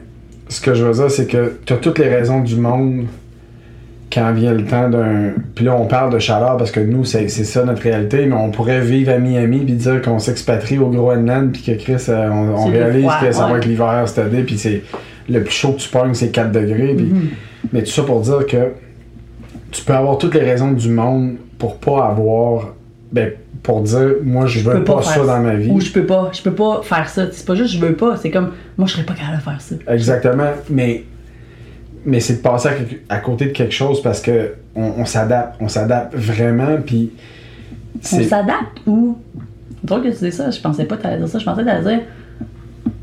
ce 0.49 0.61
que 0.61 0.75
je 0.75 0.85
veux 0.85 0.93
dire, 0.93 1.11
c'est 1.11 1.27
que 1.27 1.59
tu 1.65 1.73
as 1.73 1.77
toutes 1.77 1.99
les 1.99 2.09
raisons 2.09 2.41
du 2.41 2.57
monde 2.57 3.07
quand 4.13 4.33
vient 4.33 4.53
le 4.53 4.65
temps 4.65 4.89
d'un. 4.89 5.33
Puis 5.55 5.65
là, 5.65 5.75
on 5.75 5.87
parle 5.87 6.13
de 6.13 6.19
chaleur 6.19 6.57
parce 6.57 6.71
que 6.71 6.81
nous, 6.81 7.05
c'est 7.05 7.29
c'est 7.29 7.45
ça 7.45 7.65
notre 7.65 7.83
réalité, 7.83 8.27
mais 8.27 8.35
on 8.35 8.51
pourrait 8.51 8.81
vivre 8.81 9.13
à 9.13 9.19
Miami 9.19 9.61
puis 9.65 9.75
dire 9.75 10.03
qu'on 10.03 10.19
s'expatrie 10.19 10.79
au 10.79 10.89
Groenland 10.89 11.53
puis 11.53 11.63
que 11.63 11.73
Chris, 11.73 12.07
euh, 12.09 12.31
on, 12.31 12.67
réalise 12.67 13.05
froid, 13.05 13.21
que 13.21 13.33
ça 13.33 13.47
va 13.47 13.59
être 13.59 13.67
l'hiver 13.67 14.05
cette 14.07 14.19
année 14.19 14.43
puis 14.43 14.59
c'est 14.59 14.83
le 15.29 15.43
plus 15.43 15.53
chaud 15.53 15.73
que 15.73 15.81
tu 15.81 15.91
pognes, 15.91 16.15
c'est 16.15 16.31
4 16.31 16.53
degrés. 16.53 16.95
Mhm. 16.95 17.29
Mais 17.73 17.83
tout 17.83 17.91
ça 17.91 18.03
pour 18.03 18.21
dire 18.21 18.47
que 18.47 18.73
tu 19.71 19.85
peux 19.85 19.93
avoir 19.93 20.17
toutes 20.17 20.35
les 20.35 20.41
raisons 20.41 20.73
du 20.73 20.89
monde 20.89 21.37
pour 21.59 21.77
pas 21.77 22.07
avoir. 22.07 22.75
Ben, 23.11 23.33
pour 23.63 23.81
dire, 23.83 24.17
moi, 24.23 24.47
je 24.47 24.61
veux 24.61 24.75
peux 24.75 24.85
pas, 24.85 24.97
pas 24.97 25.03
ça 25.03 25.25
dans 25.25 25.41
ma 25.41 25.55
vie. 25.55 25.71
Ou 25.71 25.81
je 25.81 25.91
peux 25.91 26.05
pas, 26.05 26.31
je 26.33 26.43
peux 26.43 26.53
pas 26.53 26.83
faire 26.83 27.09
ça. 27.09 27.27
C'est 27.33 27.47
pas 27.47 27.55
juste 27.55 27.75
je 27.75 27.79
veux 27.79 27.95
pas, 27.95 28.17
c'est 28.17 28.31
comme, 28.31 28.53
moi, 28.77 28.87
je 28.87 28.93
serais 28.93 29.05
pas 29.05 29.15
capable 29.15 29.39
de 29.39 29.43
faire 29.43 29.61
ça. 29.61 29.75
Exactement, 29.89 30.51
mais, 30.69 31.05
mais 32.05 32.21
c'est 32.21 32.35
de 32.35 32.43
passer 32.43 32.69
à, 33.09 33.19
côté 33.19 33.47
de 33.47 33.53
quelque 33.53 33.73
chose 33.73 34.03
parce 34.03 34.21
que 34.21 34.55
on, 34.75 35.05
s'adapte, 35.05 35.57
on 35.61 35.69
s'adapte 35.69 36.15
vraiment, 36.15 36.77
puis 36.85 37.13
On 37.97 38.23
s'adapte 38.23 38.81
ou. 38.87 39.19
C'est 39.81 39.87
drôle 39.87 40.03
que 40.03 40.09
tu 40.09 40.25
dis 40.25 40.33
ça, 40.33 40.51
je 40.51 40.61
pensais 40.61 40.85
pas 40.85 40.97
que 40.97 41.03
t'allais 41.03 41.19
dire 41.19 41.29
ça. 41.29 41.39
Je 41.39 41.45
pensais 41.45 41.63
que 41.63 41.67
t'allais 41.67 41.97
dire 41.97 42.07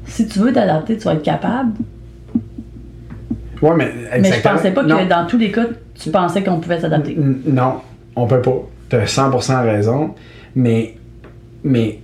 si 0.05 0.27
tu 0.27 0.39
veux 0.39 0.53
t'adapter, 0.53 0.97
tu 0.97 1.05
vas 1.05 1.13
être 1.13 1.23
capable. 1.23 1.71
ouais, 3.61 3.75
mais 3.75 3.91
Mais 4.19 4.31
je 4.31 4.41
pensais 4.41 4.71
pas 4.71 4.83
que 4.83 4.89
non, 4.89 5.05
dans 5.05 5.25
tous 5.25 5.37
les 5.37 5.51
cas, 5.51 5.65
tu 5.95 6.09
pensais 6.11 6.43
qu'on 6.43 6.59
pouvait 6.59 6.79
s'adapter. 6.79 7.17
non, 7.17 7.81
on 8.15 8.27
peut 8.27 8.41
pas. 8.41 8.69
T'as 8.89 9.05
100% 9.05 9.63
raison, 9.63 10.13
mais 10.55 10.95
mais 11.63 11.99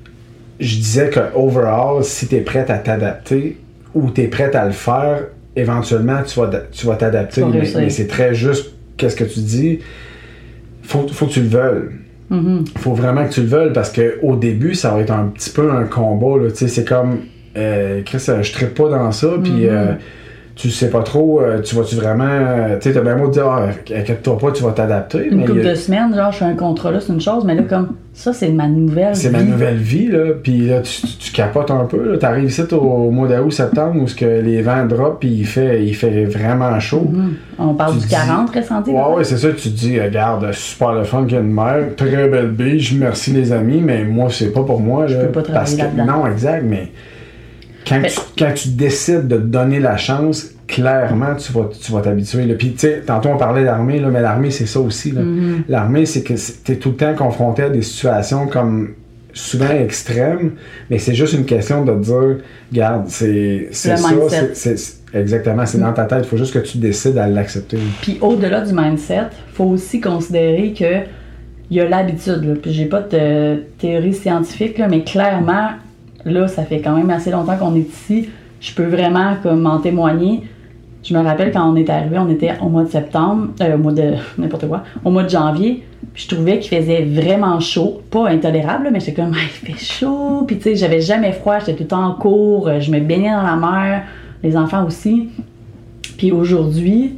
je 0.59 0.75
disais 0.75 1.09
que 1.09 1.19
overall, 1.35 2.03
si 2.03 2.27
t'es 2.27 2.41
prête 2.41 2.69
à 2.69 2.77
t'adapter 2.77 3.57
ou 3.93 4.09
t'es 4.09 4.27
prête 4.27 4.55
à 4.55 4.65
le 4.65 4.71
faire, 4.71 5.25
éventuellement 5.55 6.21
tu 6.23 6.39
vas 6.39 6.49
tu 6.71 6.87
vas 6.87 6.95
t'adapter, 6.95 7.43
mais, 7.45 7.89
c'est 7.89 8.07
très 8.07 8.33
juste. 8.33 8.73
Qu'est-ce 8.97 9.15
que 9.15 9.23
tu 9.23 9.39
dis 9.39 9.79
Faut 10.83 11.07
faut 11.07 11.27
que 11.27 11.31
tu 11.31 11.41
le 11.41 11.47
veuilles. 11.47 11.89
Mhm. 12.29 12.63
faut 12.77 12.93
vraiment 12.93 13.25
que 13.27 13.33
tu 13.33 13.41
le 13.41 13.47
veuilles 13.47 13.73
parce 13.73 13.91
que 13.91 14.17
au 14.21 14.37
début 14.37 14.73
ça 14.73 14.91
va 14.91 15.01
être 15.01 15.11
un 15.11 15.25
petit 15.25 15.49
peu 15.49 15.69
un 15.69 15.83
combat 15.83 16.47
c'est 16.53 16.87
comme 16.87 17.23
euh, 17.57 18.03
Chris 18.05 18.25
je 18.41 18.53
trippe 18.53 18.73
pas 18.73 18.87
dans 18.87 19.11
ça 19.11 19.33
puis 19.43 19.67
euh, 19.67 19.91
tu 20.61 20.69
sais 20.69 20.89
pas 20.89 21.01
trop 21.01 21.41
euh, 21.41 21.59
tu 21.61 21.75
vas-tu 21.75 21.95
vraiment 21.95 22.23
euh, 22.27 22.75
tu 22.79 22.89
sais 22.89 22.93
t'as 22.93 23.01
bien 23.01 23.15
beau 23.17 23.27
te 23.27 23.33
dire 23.33 23.47
ah, 23.49 23.67
inquiète-toi 23.95 24.37
pas 24.37 24.51
tu 24.51 24.63
vas 24.63 24.71
t'adapter 24.71 25.27
Une 25.27 25.37
mais 25.39 25.45
couple 25.45 25.59
a- 25.61 25.69
de 25.71 25.75
semaines, 25.75 26.13
genre, 26.15 26.31
je 26.31 26.37
fais 26.37 26.45
un 26.45 26.53
contrat 26.53 26.91
là, 26.91 26.99
c'est 26.99 27.11
une 27.13 27.19
chose, 27.21 27.43
mais 27.45 27.55
là, 27.55 27.63
comme, 27.63 27.95
ça, 28.13 28.33
c'est 28.33 28.49
ma 28.49 28.67
nouvelle. 28.67 29.15
c'est 29.15 29.29
ma 29.31 29.39
vie. 29.39 29.49
nouvelle 29.51 29.77
vie 29.77 30.07
là 30.09 30.33
puis 30.43 30.67
là 30.67 30.81
tu, 30.81 31.01
tu- 31.01 31.17
tu 31.17 31.31
capotes 31.31 31.71
un 31.71 31.85
peu 31.85 32.11
là 32.11 32.17
t'arrives 32.17 32.49
ici 32.49 32.61
au 32.73 33.09
mois 33.09 33.27
d'août 33.27 33.51
septembre 33.51 34.01
où 34.01 34.07
ce 34.07 34.15
que 34.15 34.25
les 34.25 34.61
vents 34.61 34.85
drop 34.85 35.17
puis 35.21 35.29
il 35.29 35.45
fait 35.45 35.83
il 35.85 35.95
fait 35.95 36.25
vraiment 36.25 36.79
chaud 36.79 37.07
Mhm. 37.11 37.33
On 37.59 37.73
parle 37.75 37.93
Tu 37.93 37.99
du 37.99 38.05
dis- 38.07 38.11
40 38.11 38.49
ressenti. 38.55 38.89
Ouais, 38.91 39.01
ouais, 39.17 39.23
c'est 39.23 39.37
ça, 39.37 39.49
tu 39.49 39.69
te 39.69 39.75
dis, 39.77 39.99
regarde, 40.01 40.51
super 40.51 40.93
le 40.93 41.03
fun 41.03 41.23
qu'il 41.25 41.33
y 41.33 41.37
a 41.37 41.41
une 41.41 41.53
mer, 41.53 41.95
très 41.95 42.27
belle 42.27 42.47
biche, 42.49 42.93
merci 42.97 43.31
les 43.31 43.51
amis, 43.53 43.81
mais 43.83 44.03
moi, 44.03 44.29
c'est 44.31 44.51
pas 44.51 44.63
pour 44.63 44.79
moi. 44.79 45.05
Je 45.05 45.15
là, 45.15 45.25
peux 45.25 45.31
pas 45.31 45.43
travailler 45.43 45.77
là-dedans. 45.77 46.05
Non, 46.05 46.25
exact, 46.27 46.63
mais 46.67 46.91
quand, 47.95 47.99
Mais- 48.01 48.09
tu, 48.09 48.19
quand 48.37 48.53
tu 48.53 48.69
décides 48.69 49.27
de 49.27 49.35
te 49.37 49.41
donner 49.41 49.79
la 49.79 49.97
chance, 49.97 50.47
clairement, 50.67 51.35
tu 51.35 51.51
vas 51.51 51.69
tu 51.79 51.91
vas 51.91 52.01
t'habituer. 52.01 52.45
là. 52.45 52.55
Puis, 52.55 52.71
tu 52.71 52.79
sais, 52.79 53.01
tantôt, 53.05 53.29
on 53.29 53.37
parlait 53.37 53.63
d'armée, 53.65 53.99
là, 53.99 54.07
mais 54.09 54.21
l'armée, 54.21 54.51
c'est 54.51 54.65
ça 54.65 54.79
aussi. 54.79 55.11
là. 55.11 55.21
Mm-hmm. 55.21 55.63
L'armée, 55.67 56.05
c'est 56.05 56.23
que 56.23 56.33
tu 56.33 56.71
es 56.71 56.75
tout 56.77 56.89
le 56.91 56.95
temps 56.95 57.13
confronté 57.15 57.63
à 57.63 57.69
des 57.69 57.81
situations 57.81 58.47
comme 58.47 58.93
souvent 59.33 59.69
extrêmes, 59.71 60.51
mais 60.89 60.97
c'est 60.99 61.13
juste 61.15 61.33
une 61.33 61.45
question 61.45 61.85
de 61.85 61.93
te 61.93 61.99
dire, 61.99 62.37
regarde, 62.71 63.05
c'est 63.07 63.69
c'est 63.71 63.95
ça, 63.97 64.09
c'est- 64.53 64.77
c'est- 64.77 64.97
exactement, 65.13 65.65
c'est 65.65 65.77
dans 65.79 65.93
ta 65.93 66.03
tête, 66.05 66.23
il 66.23 66.27
faut 66.27 66.35
juste 66.37 66.53
que 66.53 66.59
tu 66.59 66.77
décides 66.79 67.17
à 67.17 67.27
l'accepter. 67.27 67.77
Puis 68.01 68.17
au-delà 68.21 68.59
du 68.61 68.73
mindset, 68.73 69.27
faut 69.53 69.65
aussi 69.65 70.01
considérer 70.01 70.73
que 70.77 71.07
il 71.69 71.77
y 71.77 71.79
a 71.79 71.87
l'habitude. 71.87 72.43
là. 72.43 72.55
Puis 72.61 72.73
j'ai 72.73 72.85
pas 72.85 72.99
de 73.01 73.63
théorie 73.79 74.13
scientifique, 74.13 74.77
là, 74.77 74.89
mais 74.89 75.03
clairement, 75.05 75.69
là, 76.25 76.47
ça 76.47 76.63
fait 76.63 76.81
quand 76.81 76.95
même 76.95 77.09
assez 77.09 77.31
longtemps 77.31 77.57
qu'on 77.57 77.75
est 77.75 77.89
ici. 77.89 78.29
Je 78.59 78.73
peux 78.73 78.85
vraiment 78.85 79.35
comme 79.41 79.65
en 79.65 79.79
témoigner. 79.79 80.43
Je 81.03 81.15
me 81.15 81.23
rappelle 81.23 81.51
quand 81.51 81.67
on 81.67 81.75
est 81.75 81.89
arrivé, 81.89 82.17
on 82.19 82.29
était 82.29 82.53
au 82.61 82.69
mois 82.69 82.83
de 82.83 82.89
septembre, 82.89 83.49
euh, 83.61 83.75
au 83.75 83.79
mois 83.79 83.91
de 83.91 84.13
n'importe 84.37 84.67
quoi, 84.67 84.83
au 85.03 85.09
mois 85.09 85.23
de 85.23 85.29
janvier. 85.29 85.83
Je 86.13 86.27
trouvais 86.27 86.59
qu'il 86.59 86.77
faisait 86.77 87.03
vraiment 87.03 87.59
chaud. 87.59 88.01
Pas 88.11 88.29
intolérable, 88.29 88.89
mais 88.91 88.99
j'étais 88.99 89.13
comme, 89.13 89.33
Ah, 89.33 89.41
il 89.63 89.73
fait 89.73 89.83
chaud. 89.83 90.43
Puis 90.45 90.57
tu 90.57 90.63
sais, 90.63 90.75
j'avais 90.75 91.01
jamais 91.01 91.31
froid, 91.31 91.59
j'étais 91.59 91.73
tout 91.73 91.83
le 91.83 91.89
temps 91.89 92.05
en 92.05 92.13
cours, 92.13 92.69
je 92.79 92.91
me 92.91 92.99
baignais 92.99 93.31
dans 93.31 93.43
la 93.43 93.55
mer, 93.55 94.03
les 94.43 94.55
enfants 94.55 94.85
aussi. 94.85 95.29
Puis 96.17 96.31
aujourd'hui, 96.31 97.15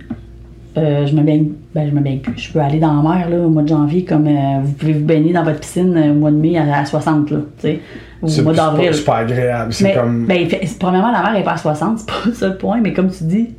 euh, 0.75 1.05
je 1.05 1.15
me 1.15 1.21
baigne, 1.21 1.51
ben 1.75 1.87
je 1.87 1.93
me 1.93 2.01
baigne 2.01 2.19
plus. 2.19 2.33
Je 2.37 2.51
peux 2.51 2.59
aller 2.59 2.79
dans 2.79 3.01
la 3.01 3.15
mer 3.15 3.29
là, 3.29 3.37
au 3.45 3.49
mois 3.49 3.61
de 3.61 3.67
janvier 3.67 4.05
comme 4.05 4.27
euh, 4.27 4.59
vous 4.63 4.73
pouvez 4.73 4.93
vous 4.93 5.05
baigner 5.05 5.33
dans 5.33 5.43
votre 5.43 5.59
piscine 5.59 5.95
euh, 5.95 6.11
au 6.11 6.15
mois 6.15 6.31
de 6.31 6.37
mai 6.37 6.57
à, 6.57 6.79
à 6.79 6.85
60 6.85 7.29
là, 7.29 7.37
tu 7.57 7.61
sais, 7.61 7.79
au 8.23 8.27
mois 8.27 8.35
c'est 8.35 8.43
pas, 8.43 8.53
d'avril. 8.53 8.93
c'est 8.93 9.03
pas 9.03 9.17
agréable. 9.17 9.73
C'est 9.73 9.93
comme. 9.93 10.25
ben, 10.25 10.47
premièrement, 10.79 11.11
la 11.11 11.21
mer 11.21 11.35
est 11.35 11.43
pas 11.43 11.53
à 11.53 11.57
60, 11.57 11.99
c'est 11.99 12.07
pas 12.07 12.13
ça 12.33 12.47
le 12.47 12.57
point, 12.57 12.79
mais 12.81 12.93
comme 12.93 13.11
tu 13.11 13.25
dis, 13.25 13.49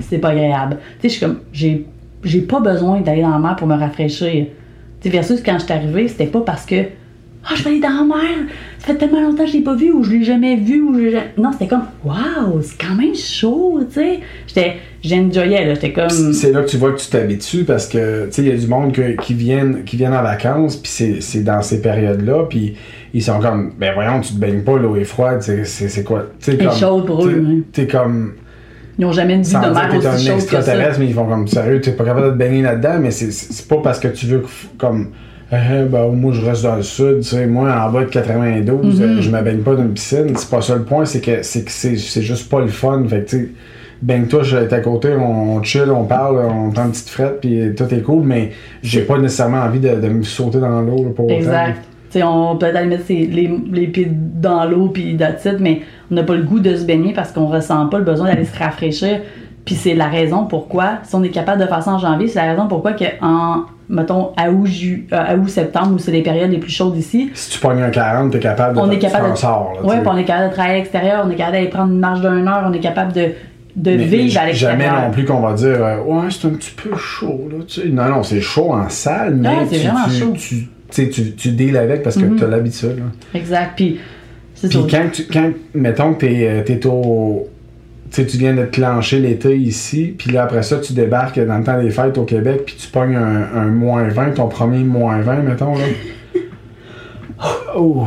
c'est 0.00 0.18
pas 0.18 0.30
agréable. 0.30 0.78
Tu 1.00 1.02
sais, 1.02 1.08
je 1.08 1.08
suis 1.08 1.20
comme, 1.20 1.38
j'ai, 1.52 1.86
j'ai 2.24 2.40
pas 2.40 2.60
besoin 2.60 3.00
d'aller 3.00 3.22
dans 3.22 3.30
la 3.30 3.38
mer 3.38 3.56
pour 3.56 3.66
me 3.66 3.76
rafraîchir. 3.76 4.46
Tu 5.00 5.02
sais, 5.02 5.08
versus 5.10 5.42
quand 5.42 5.58
je 5.58 5.64
suis 5.64 5.72
arrivée, 5.72 6.08
c'était 6.08 6.26
pas 6.26 6.40
parce 6.40 6.64
que, 6.64 6.84
ah, 7.48 7.54
je 7.54 7.62
vais 7.62 7.70
aller 7.70 7.80
dans 7.80 7.88
la 7.88 8.04
mer, 8.04 8.46
ça 8.78 8.86
fait 8.88 8.94
tellement 8.96 9.20
longtemps 9.20 9.44
que 9.44 9.50
je 9.50 9.56
l'ai 9.56 9.62
pas 9.62 9.74
vu, 9.74 9.92
ou 9.92 10.02
je 10.02 10.10
l'ai 10.12 10.24
jamais 10.24 10.56
vu, 10.56 10.82
ou 10.82 10.94
je... 10.94 11.16
Non, 11.40 11.52
c'était 11.52 11.68
comme, 11.68 11.84
waouh, 12.04 12.60
c'est 12.62 12.76
quand 12.80 12.94
même 12.94 13.14
chaud, 13.14 13.80
tu 13.88 13.94
sais. 14.00 14.20
J'étais, 14.48 14.76
j'enjoyais, 15.04 15.64
là, 15.66 15.74
j'étais 15.74 15.92
comme. 15.92 16.10
C'est 16.10 16.52
là 16.52 16.62
que 16.62 16.68
tu 16.68 16.76
vois 16.76 16.92
que 16.92 16.98
tu 17.00 17.08
t'habitues 17.08 17.64
parce 17.64 17.86
que 17.86 18.26
tu 18.26 18.32
sais 18.32 18.42
il 18.42 18.48
y 18.48 18.52
a 18.52 18.56
du 18.56 18.66
monde 18.66 18.92
que- 18.92 19.20
qui 19.22 19.34
viennent 19.34 19.84
qui 19.84 19.96
viennent 19.96 20.14
en 20.14 20.22
vacances 20.22 20.76
puis 20.76 20.90
c'est 20.90 21.20
c'est 21.20 21.42
dans 21.44 21.62
ces 21.62 21.80
périodes 21.80 22.22
là 22.22 22.44
puis 22.48 22.74
ils 23.14 23.22
sont 23.22 23.38
comme 23.38 23.72
ben 23.78 23.92
voyons 23.94 24.20
tu 24.20 24.34
te 24.34 24.38
baignes 24.38 24.62
pas 24.62 24.76
l'eau 24.78 24.96
est 24.96 25.04
froide 25.04 25.42
c'est 25.42 25.64
c'est 25.64 25.88
c'est 25.88 26.02
quoi? 26.04 26.26
Tu 26.40 26.44
sais 26.46 26.52
Elle 26.54 26.62
est 26.62 26.64
comme 26.66 26.74
chaude 26.76 27.06
pour 27.06 27.24
eux, 27.26 27.32
t'es- 27.32 27.38
hein. 27.40 27.60
t'es 27.72 27.86
comme 27.86 28.32
Ils 28.98 29.04
ont 29.04 29.12
jamais 29.12 29.34
une 29.34 29.42
vie 29.42 29.50
sans 29.50 29.60
de 29.68 29.72
mer 29.74 29.94
aussi 29.96 30.06
un 30.06 30.10
chaude 30.12 30.18
que 30.18 30.22
ça. 30.50 30.58
extraterrestre 30.58 30.98
mais 31.00 31.06
ils 31.06 31.14
font 31.14 31.26
comme 31.26 31.46
sérieux 31.46 31.80
t'es 31.80 31.92
pas 31.92 32.04
capable 32.04 32.26
de 32.26 32.32
te 32.32 32.36
baigner 32.38 32.62
là-dedans 32.62 32.98
mais 33.00 33.10
c'est 33.10 33.30
c'est 33.30 33.52
c'est 33.52 33.68
pas 33.68 33.76
parce 33.82 34.00
que 34.00 34.08
tu 34.08 34.26
veux 34.26 34.42
comme 34.78 35.10
eh, 35.52 35.84
ben, 35.84 36.08
moi 36.12 36.32
je 36.32 36.44
reste 36.44 36.62
dans 36.64 36.76
le 36.76 36.82
sud, 36.82 37.18
tu 37.18 37.22
sais, 37.28 37.46
moi 37.46 37.70
en 37.72 37.90
bas 37.90 38.00
de 38.00 38.06
92, 38.10 39.00
Mhm. 39.00 39.06
euh, 39.18 39.20
je 39.20 39.30
me 39.30 39.40
baigne 39.42 39.58
pas 39.60 39.74
dans 39.74 39.82
une 39.82 39.92
piscine. 39.92 40.32
C'est 40.36 40.50
pas 40.50 40.60
ça 40.60 40.74
le 40.74 40.82
point, 40.82 41.04
c'est 41.04 41.20
que 41.20 41.42
c'est 41.42 41.62
que 41.64 41.70
c'est 41.70 41.96
c'est 41.96 42.22
juste 42.22 42.50
pas 42.50 42.60
le 42.60 42.68
fun. 42.68 43.04
Fait 43.08 43.20
que 43.24 43.28
tu 43.30 43.36
sais, 43.38 43.48
baigne-toi, 44.02 44.42
je 44.42 44.56
vais 44.56 44.72
à 44.74 44.80
côté, 44.80 45.14
on, 45.18 45.56
on 45.56 45.62
chill, 45.62 45.90
on 45.90 46.04
parle, 46.04 46.38
on 46.50 46.70
prend 46.70 46.84
une 46.84 46.90
petite 46.90 47.08
frette, 47.08 47.40
puis 47.40 47.74
tout 47.76 47.84
est 47.94 48.02
cool, 48.02 48.24
mais 48.24 48.50
j'ai 48.82 49.02
pas 49.02 49.18
nécessairement 49.18 49.58
envie 49.62 49.80
de, 49.80 49.88
de 49.94 50.08
me 50.08 50.22
sauter 50.22 50.58
dans 50.58 50.80
l'eau 50.82 51.12
pour. 51.14 51.30
Exact. 51.30 51.78
On 52.22 52.56
peut 52.56 52.66
peut-être 52.70 52.86
mettre 52.88 53.04
ses- 53.04 53.26
les, 53.26 53.50
les 53.72 53.88
pieds 53.88 54.08
dans 54.10 54.64
l'eau 54.64 54.88
puis 54.88 55.10
it, 55.12 55.22
mais 55.60 55.82
on 56.10 56.14
n'a 56.14 56.22
pas 56.22 56.34
le 56.34 56.44
goût 56.44 56.60
de 56.60 56.74
se 56.74 56.84
baigner 56.84 57.12
parce 57.12 57.30
qu'on 57.30 57.46
ressent 57.46 57.86
pas 57.88 57.98
le 57.98 58.04
besoin 58.04 58.28
d'aller 58.28 58.46
se 58.46 58.58
rafraîchir. 58.58 59.20
Puis 59.66 59.74
c'est 59.74 59.92
la 59.94 60.06
raison 60.06 60.44
pourquoi, 60.46 60.98
si 61.02 61.14
on 61.14 61.22
est 61.22 61.28
capable 61.28 61.60
de 61.60 61.66
faire 61.66 61.82
ça 61.82 61.92
en 61.92 61.98
janvier, 61.98 62.28
c'est 62.28 62.38
la 62.38 62.52
raison 62.52 62.68
pourquoi 62.68 62.94
que 62.94 63.04
en, 63.20 63.64
mettons, 63.88 64.30
à 64.36 64.50
août, 64.50 64.66
ju- 64.66 65.06
euh, 65.12 65.16
à 65.16 65.34
août, 65.36 65.48
septembre, 65.48 65.94
où 65.94 65.98
c'est 65.98 66.10
les 66.12 66.22
périodes 66.22 66.50
les 66.50 66.58
plus 66.58 66.70
chaudes 66.72 66.96
ici, 66.96 67.30
Si 67.34 67.50
tu 67.50 67.58
pognes 67.60 67.82
un 67.82 67.90
40, 67.90 68.32
t'es 68.32 68.38
capable 68.40 68.74
de 68.76 68.80
on 68.80 68.90
est 68.90 68.98
capable 68.98 69.22
faire 69.24 69.26
de... 69.28 69.32
un 69.32 69.36
sort. 69.36 69.72
Là, 69.74 69.80
tu 69.82 69.86
ouais, 69.88 70.02
on 70.06 70.16
est 70.16 70.24
capable 70.24 70.48
de 70.48 70.52
travailler 70.54 70.74
à 70.74 70.78
l'extérieur, 70.78 71.24
on 71.26 71.30
est 71.30 71.34
capable 71.36 71.56
d'aller 71.56 71.68
prendre 71.68 71.92
une 71.92 71.98
marche 72.00 72.20
d'une 72.20 72.48
heure, 72.48 72.64
on 72.68 72.72
est 72.72 72.80
capable 72.80 73.12
de, 73.12 73.20
de 73.76 73.90
Mais- 73.90 73.96
mais 73.98 74.04
vivre 74.04 74.40
à 74.40 74.50
jamais 74.52 74.78
l'extérieur. 74.84 75.02
non 75.02 75.10
plus 75.12 75.24
qu'on 75.24 75.40
va 75.40 75.52
dire 75.52 75.84
euh, 75.84 75.96
ouais 76.02 76.26
c'est 76.30 76.46
un 76.48 76.50
petit 76.52 76.70
peu 76.72 76.96
chaud 76.96 77.48
là 77.50 77.58
tu 77.68 77.82
sais 77.82 77.88
non 77.88 78.06
non 78.08 78.22
c'est 78.22 78.40
chaud 78.40 78.72
en 78.72 78.88
salle 78.88 79.34
mais 79.34 79.48
Ouais, 79.50 79.54
c'est 79.70 79.78
tu, 79.80 79.86
vraiment 79.86 80.06
tu, 80.08 80.14
chaud. 80.18 80.32
tu, 80.34 80.68
tu 80.90 81.10
tu, 81.10 81.32
tu 81.34 81.48
deals 81.50 81.76
avec 81.76 82.02
parce 82.02 82.16
que 82.16 82.24
Mhm. 82.24 82.36
tu 82.36 82.44
as 82.44 82.48
l'habitude. 82.48 83.02
Exact. 83.34 83.72
Puis, 83.76 83.98
Puis 84.62 84.78
quand, 84.90 85.02
tu, 85.12 85.24
quand, 85.30 85.50
mettons 85.74 86.14
que 86.14 86.20
t'es, 86.20 86.48
euh, 86.48 86.62
t'es 86.64 86.86
au. 86.86 87.48
Tu 88.10 88.22
sais, 88.22 88.26
tu 88.26 88.36
viens 88.36 88.54
de 88.54 88.64
te 88.64 88.70
clencher 88.70 89.18
l'été 89.18 89.56
ici, 89.56 90.14
puis 90.16 90.30
là, 90.30 90.44
après 90.44 90.62
ça, 90.62 90.78
tu 90.78 90.92
débarques 90.92 91.40
dans 91.44 91.58
le 91.58 91.64
temps 91.64 91.80
des 91.80 91.90
fêtes 91.90 92.16
au 92.18 92.24
Québec, 92.24 92.62
puis 92.66 92.76
tu 92.78 92.88
pognes 92.88 93.16
un, 93.16 93.48
un 93.54 93.66
moins 93.66 94.08
20, 94.08 94.32
ton 94.32 94.48
premier 94.48 94.84
moins 94.84 95.20
20, 95.20 95.36
mettons, 95.42 95.74
là. 95.76 95.84
Oh! 97.76 98.06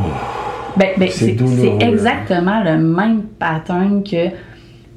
Ben, 0.78 0.90
ben, 0.98 1.10
C'est 1.12 1.38
c'est 1.38 1.86
exactement 1.86 2.64
le 2.64 2.78
même 2.78 3.24
pattern 3.38 4.04
que 4.04 4.30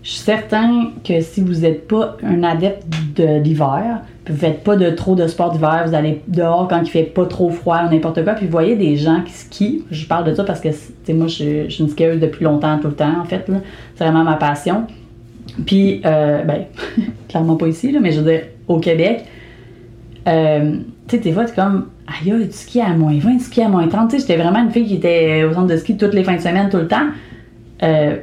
je 0.02 0.10
suis 0.10 0.20
certain 0.20 0.92
que 1.04 1.20
si 1.20 1.42
vous 1.42 1.60
n'êtes 1.60 1.86
pas 1.86 2.16
un 2.22 2.42
adepte 2.42 2.86
de 3.16 3.40
l'hiver, 3.40 4.02
vous 4.28 4.36
faites 4.36 4.62
pas 4.62 4.76
de 4.76 4.90
trop 4.90 5.14
de 5.14 5.26
sport 5.26 5.50
d'hiver, 5.50 5.84
vous 5.86 5.94
allez 5.94 6.22
dehors 6.28 6.68
quand 6.68 6.80
il 6.80 6.88
fait 6.88 7.02
pas 7.02 7.26
trop 7.26 7.50
froid 7.50 7.80
ou 7.86 7.90
n'importe 7.90 8.22
quoi, 8.22 8.34
puis 8.34 8.46
vous 8.46 8.52
voyez 8.52 8.76
des 8.76 8.96
gens 8.96 9.22
qui 9.22 9.32
skient. 9.32 9.84
Je 9.90 10.06
parle 10.06 10.24
de 10.24 10.34
ça 10.34 10.44
parce 10.44 10.60
que 10.60 10.68
moi 11.12 11.26
je 11.26 11.66
suis, 11.68 11.80
une 11.80 11.88
skieuse 11.88 12.20
depuis 12.20 12.44
longtemps, 12.44 12.78
tout 12.78 12.88
le 12.88 12.94
temps 12.94 13.20
en 13.20 13.24
fait. 13.24 13.50
C'est 13.96 14.04
vraiment 14.04 14.24
ma 14.24 14.36
passion. 14.36 14.86
Puis, 15.66 16.00
euh, 16.06 16.42
ben, 16.44 16.64
clairement 17.28 17.56
pas 17.56 17.66
ici, 17.66 17.90
là, 17.90 18.00
mais 18.00 18.12
je 18.12 18.20
veux 18.20 18.30
dire, 18.30 18.42
au 18.68 18.78
Québec, 18.78 19.24
euh, 20.28 20.76
tu 21.08 21.16
sais, 21.16 21.22
des 21.22 21.32
fois, 21.32 21.44
t'es 21.44 21.54
comme, 21.54 21.88
aïe, 22.06 22.48
tu 22.48 22.56
skis 22.56 22.80
à 22.80 22.94
moins 22.94 23.18
20, 23.18 23.38
tu 23.38 23.44
skis 23.44 23.62
à 23.62 23.68
moins 23.68 23.86
30. 23.88 24.08
Tu 24.08 24.16
sais, 24.16 24.20
j'étais 24.20 24.40
vraiment 24.40 24.60
une 24.60 24.70
fille 24.70 24.86
qui 24.86 24.94
était 24.94 25.44
au 25.44 25.52
centre 25.52 25.66
de 25.66 25.76
ski 25.76 25.96
toutes 25.96 26.14
les 26.14 26.24
fins 26.24 26.36
de 26.36 26.40
semaine, 26.40 26.68
tout 26.70 26.78
le 26.78 26.88
temps. 26.88 27.08
Euh, 27.82 28.16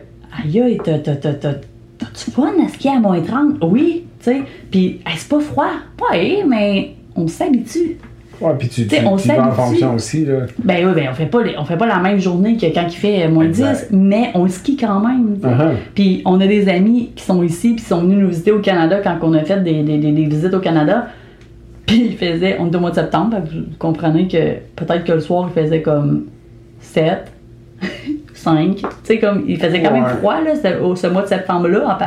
aïe, 0.43 0.77
t'as, 0.84 0.99
t'as, 0.99 1.15
t'as, 1.15 1.34
t'as, 1.34 1.53
t'as-tu 1.97 2.31
fun 2.31 2.53
à 2.65 2.69
skier 2.69 2.91
à 2.91 2.99
moins 2.99 3.19
30? 3.19 3.57
Oui, 3.63 4.05
sais. 4.26 4.41
Puis, 4.72 5.02
hey, 5.06 5.14
c'est 5.18 5.30
pas 5.30 5.40
froid. 5.40 5.72
Ouais, 6.12 6.44
mais 6.48 6.94
on 7.16 7.28
s'habitue. 7.28 7.98
Ouais, 8.41 8.54
puis 8.58 8.70
tu, 8.70 8.88
tu, 8.88 8.96
on 9.06 9.18
tu 9.18 9.28
vas 9.28 9.48
en 9.48 9.52
fonction 9.52 9.96
aussi, 9.96 10.24
là. 10.26 10.46
Ben 10.64 10.88
oui, 10.88 10.94
ben 10.96 11.10
on 11.12 11.14
fait 11.14 11.26
pas, 11.26 11.44
les- 11.44 11.58
on 11.58 11.66
fait 11.66 11.76
pas 11.76 11.88
la 11.88 12.00
même 12.00 12.20
journée 12.20 12.56
que 12.56 12.68
quand 12.74 12.86
il 12.88 12.96
fait 12.96 13.26
euh, 13.26 13.30
moins 13.30 13.44
Exact. 13.46 13.90
10, 13.91 13.98
mais 13.98 14.32
on 14.34 14.48
skie 14.48 14.78
quand 14.78 15.02
même. 15.02 15.36
Uh-huh. 15.44 15.74
Puis 15.94 16.22
on 16.24 16.40
a 16.40 16.48
des 16.48 16.70
amis 16.70 17.10
qui 17.16 17.24
sont 17.26 17.44
ici, 17.44 17.74
puis 17.74 17.84
qui 17.84 17.90
sont 17.90 18.02
venus 18.02 18.20
nous 18.20 18.30
visiter 18.30 18.54
au 18.54 18.60
Canada 18.60 19.02
quand 19.04 19.18
on 19.24 19.34
a 19.34 19.44
fait 19.44 19.62
des, 19.62 19.84
des- 19.84 19.98
des- 19.98 20.12
des 20.14 20.26
visites 20.26 20.54
au 20.54 20.62
Canada. 20.62 21.08
Puis 21.86 22.06
il 22.12 22.18
faisait, 22.18 22.56
on 22.60 22.68
était 22.68 22.78
au 22.78 22.80
mois 22.82 22.91
de 22.91 22.96
septembre, 22.96 23.38
vous 23.52 23.62
comprenez 23.80 24.28
que 24.28 24.38
peut-être 24.76 25.04
que 25.06 25.12
le 25.12 25.20
soir 25.20 25.50
il 25.54 25.60
faisait 25.62 25.82
comme 25.82 26.26
7, 26.82 27.32
5. 28.36 28.76
Tu 28.78 28.86
sais, 29.04 29.20
comme 29.20 29.44
il 29.48 29.58
faisait 29.58 29.82
quand 29.82 29.91
même 29.91 30.06
froid 30.06 30.40
là, 30.41 30.52
ce, 30.56 30.96
ce 30.96 31.08
mois 31.08 31.24
de 31.24 31.28
septembre-là. 31.28 31.98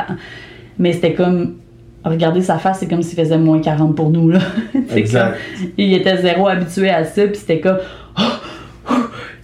Mais 0.79 0.93
c'était 0.93 1.13
comme, 1.13 1.55
regardez 2.05 2.41
sa 2.41 2.57
face, 2.57 2.79
c'est 2.79 2.87
comme 2.87 3.01
s'il 3.01 3.17
faisait 3.17 3.37
moins 3.37 3.59
40 3.61 3.95
pour 3.95 4.09
nous 4.09 4.29
là. 4.29 4.39
Exact. 4.95 5.31
comme- 5.59 5.69
il 5.77 5.93
était 5.93 6.17
zéro 6.17 6.47
habitué 6.47 6.89
à 6.89 7.03
ça, 7.05 7.23
puis 7.27 7.35
c'était 7.37 7.59
comme. 7.59 7.77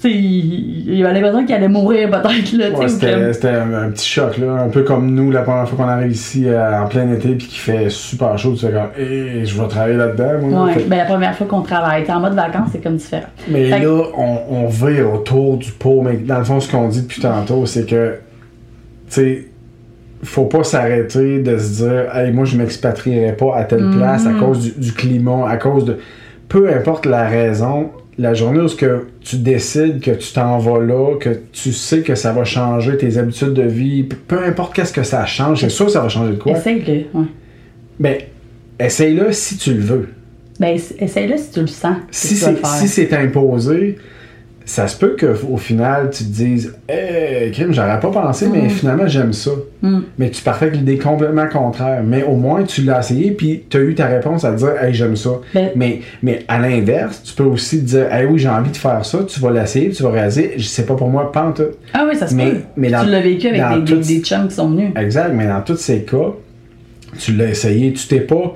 Tu 0.02 0.10
sais, 0.10 0.16
il, 0.18 0.94
il 0.94 1.06
avait 1.06 1.16
l'impression 1.20 1.46
qu'il 1.46 1.56
allait 1.56 1.68
mourir 1.68 2.10
peut-être 2.10 2.56
Ouais, 2.58 2.72
comme- 2.72 2.88
c'était, 3.34 3.50
un, 3.50 3.74
un 3.74 3.90
petit 3.90 4.08
choc, 4.08 4.38
là. 4.38 4.54
Un 4.54 4.70
peu 4.70 4.84
comme 4.84 5.14
nous, 5.14 5.30
la 5.30 5.42
première 5.42 5.68
fois 5.68 5.78
qu'on 5.78 5.92
arrive 5.92 6.12
ici 6.14 6.44
euh, 6.48 6.82
en 6.82 6.88
plein 6.88 7.12
été, 7.12 7.36
puis 7.36 7.48
qu'il 7.48 7.60
fait 7.60 7.90
super 7.90 8.38
chaud, 8.38 8.54
tu 8.54 8.66
fais 8.66 8.72
comme, 8.72 8.92
hé, 8.98 9.44
je 9.44 9.62
vais 9.62 9.68
travailler 9.68 9.98
là-dedans, 9.98 10.40
moi. 10.48 10.66
Ouais, 10.68 10.74
Fait- 10.76 10.84
ben 10.86 11.00
la 11.00 11.04
première 11.06 11.36
fois 11.36 11.48
qu'on 11.48 11.62
travaille, 11.64 12.06
t'es 12.06 12.14
en 12.14 12.22
mode 12.22 12.34
vacances, 12.34 12.70
c'est 12.72 12.82
comme 12.82 12.96
différent. 12.96 13.28
Mais 13.50 13.70
Fait 13.70 13.82
que- 13.82 13.86
là, 13.88 14.04
on, 14.18 14.38
on 14.50 14.68
vire 14.68 15.14
autour 15.14 15.58
du 15.58 15.72
pot. 15.74 16.02
Mais 16.02 16.16
dans 16.16 16.38
le 16.40 16.46
fond, 16.46 16.62
ce 16.62 16.72
qu'on 16.72 16.88
dit 16.88 17.02
depuis 17.02 17.22
tantôt, 17.22 17.66
c'est 17.66 17.86
que, 17.86 18.20
tu 19.10 19.14
sais, 19.14 19.48
faut 20.24 20.46
pas 20.46 20.64
s'arrêter 20.64 21.40
de 21.40 21.58
se 21.58 21.84
dire, 21.84 22.16
hey, 22.16 22.32
moi, 22.32 22.46
je 22.46 22.58
m'expatrierai 22.58 23.34
pas 23.38 23.56
à 23.56 23.64
telle 23.64 23.84
Mhm. 23.86 23.98
place 23.98 24.26
à 24.26 24.34
cause 24.34 24.60
du, 24.62 24.72
du 24.80 24.92
climat, 24.94 25.50
à 25.50 25.58
cause 25.58 25.86
de. 25.86 25.98
Peu 26.48 26.70
importe 26.74 27.06
la 27.06 27.28
raison, 27.28 27.92
la 28.18 28.34
journée 28.34 28.60
où 28.60 28.68
ce 28.68 28.76
que 28.76 29.06
tu 29.22 29.38
décides 29.38 30.02
que 30.02 30.12
tu 30.12 30.34
t'en 30.34 30.58
vas 30.58 30.80
là, 30.80 31.16
que 31.20 31.30
tu 31.54 31.72
sais 31.72 32.02
que 32.02 32.16
ça 32.16 32.34
va 32.34 32.44
changer 32.44 32.98
tes 32.98 33.18
habitudes 33.18 33.54
de 33.54 33.62
vie, 33.64 34.04
peu 34.04 34.44
importe 34.44 34.76
qu'est-ce 34.76 34.92
que 34.94 35.04
ça 35.04 35.26
change, 35.26 35.62
c'est 35.62 35.70
sûr 35.70 35.86
que 35.86 35.92
ça 35.92 36.02
va 36.02 36.10
changer 36.10 36.34
de 36.34 36.38
quoi. 36.38 36.52
Essaye-le. 36.54 37.06
Ouais. 37.20 37.28
Ben, 38.00 38.16
essaye-le 38.80 39.32
si 39.32 39.58
tu 39.58 39.74
le 39.76 39.82
veux. 39.82 40.10
Ben, 40.60 40.76
ess- 40.76 40.96
essaye-le 41.00 41.38
si 41.38 41.52
tu 41.52 41.62
le 41.62 41.68
sens. 41.68 41.96
si 42.12 42.36
c'est 42.36 42.58
si 42.66 42.88
c'est 42.90 43.14
imposé, 43.14 43.98
ça 44.70 44.88
se 44.88 44.96
peut 44.98 45.16
qu'au 45.20 45.58
final, 45.58 46.12
tu 46.12 46.24
te 46.24 46.30
dises 46.30 46.76
Hey, 46.88 47.50
crime, 47.52 47.74
j'aurais 47.74 48.00
pas 48.00 48.12
pensé, 48.12 48.48
mais 48.48 48.62
Mm. 48.68 48.70
finalement, 48.70 49.08
j'aime 49.08 49.34
ça. 49.34 49.50
Mm. 49.82 50.00
Mais 50.20 50.30
tu 50.30 50.44
partais 50.44 50.66
avec 50.66 50.78
l'idée 50.78 51.00
complètement 51.00 51.48
contraire. 51.48 52.04
Mais 52.06 52.22
au 52.22 52.36
moins, 52.36 52.64
tu 52.64 52.84
l'as 52.84 53.00
essayé, 53.00 53.32
puis 53.32 53.64
tu 53.68 53.78
as 53.78 53.80
eu 53.80 53.96
ta 53.96 54.06
réponse 54.06 54.46
à 54.46 54.52
te 54.52 54.58
dire 54.58 54.74
Hey, 54.82 54.94
j'aime 54.94 55.16
ça. 55.16 55.32
Ben- 55.56 55.72
mais, 55.76 56.02
mais 56.22 56.44
à 56.48 56.60
l'inverse, 56.60 57.24
tu 57.24 57.34
peux 57.34 57.46
aussi 57.46 57.80
te 57.80 57.86
dire 57.86 58.14
Hey, 58.14 58.28
oui, 58.28 58.38
j'ai 58.38 58.50
envie 58.50 58.70
de 58.70 58.78
faire 58.78 59.04
ça. 59.04 59.20
Tu 59.28 59.40
vas 59.40 59.50
l'essayer, 59.50 59.90
tu 59.90 60.04
vas 60.04 60.12
réaliser 60.12 60.56
C'est 60.60 60.86
pas 60.86 60.96
pour 60.96 61.10
moi, 61.10 61.32
tout. 61.56 61.64
Ah 61.94 62.06
oui, 62.08 62.16
ça 62.16 62.28
se 62.28 62.36
Mais- 62.36 62.52
peut. 62.52 62.58
mais 62.78 62.92
dans- 62.92 63.04
tu 63.04 63.10
l'as 63.10 63.22
vécu 63.22 63.48
avec 63.48 63.84
des, 63.86 63.96
des 63.96 64.20
chums 64.22 64.48
qui 64.48 64.54
sont 64.54 64.70
venus. 64.70 64.92
Exact, 64.96 65.32
mais 65.34 65.48
dans 65.48 65.62
tous 65.62 65.78
ces 65.78 66.04
cas, 66.04 66.32
tu 67.18 67.34
l'as 67.34 67.48
essayé, 67.50 67.92
tu 67.94 68.08
t'es 68.08 68.20
pas. 68.22 68.54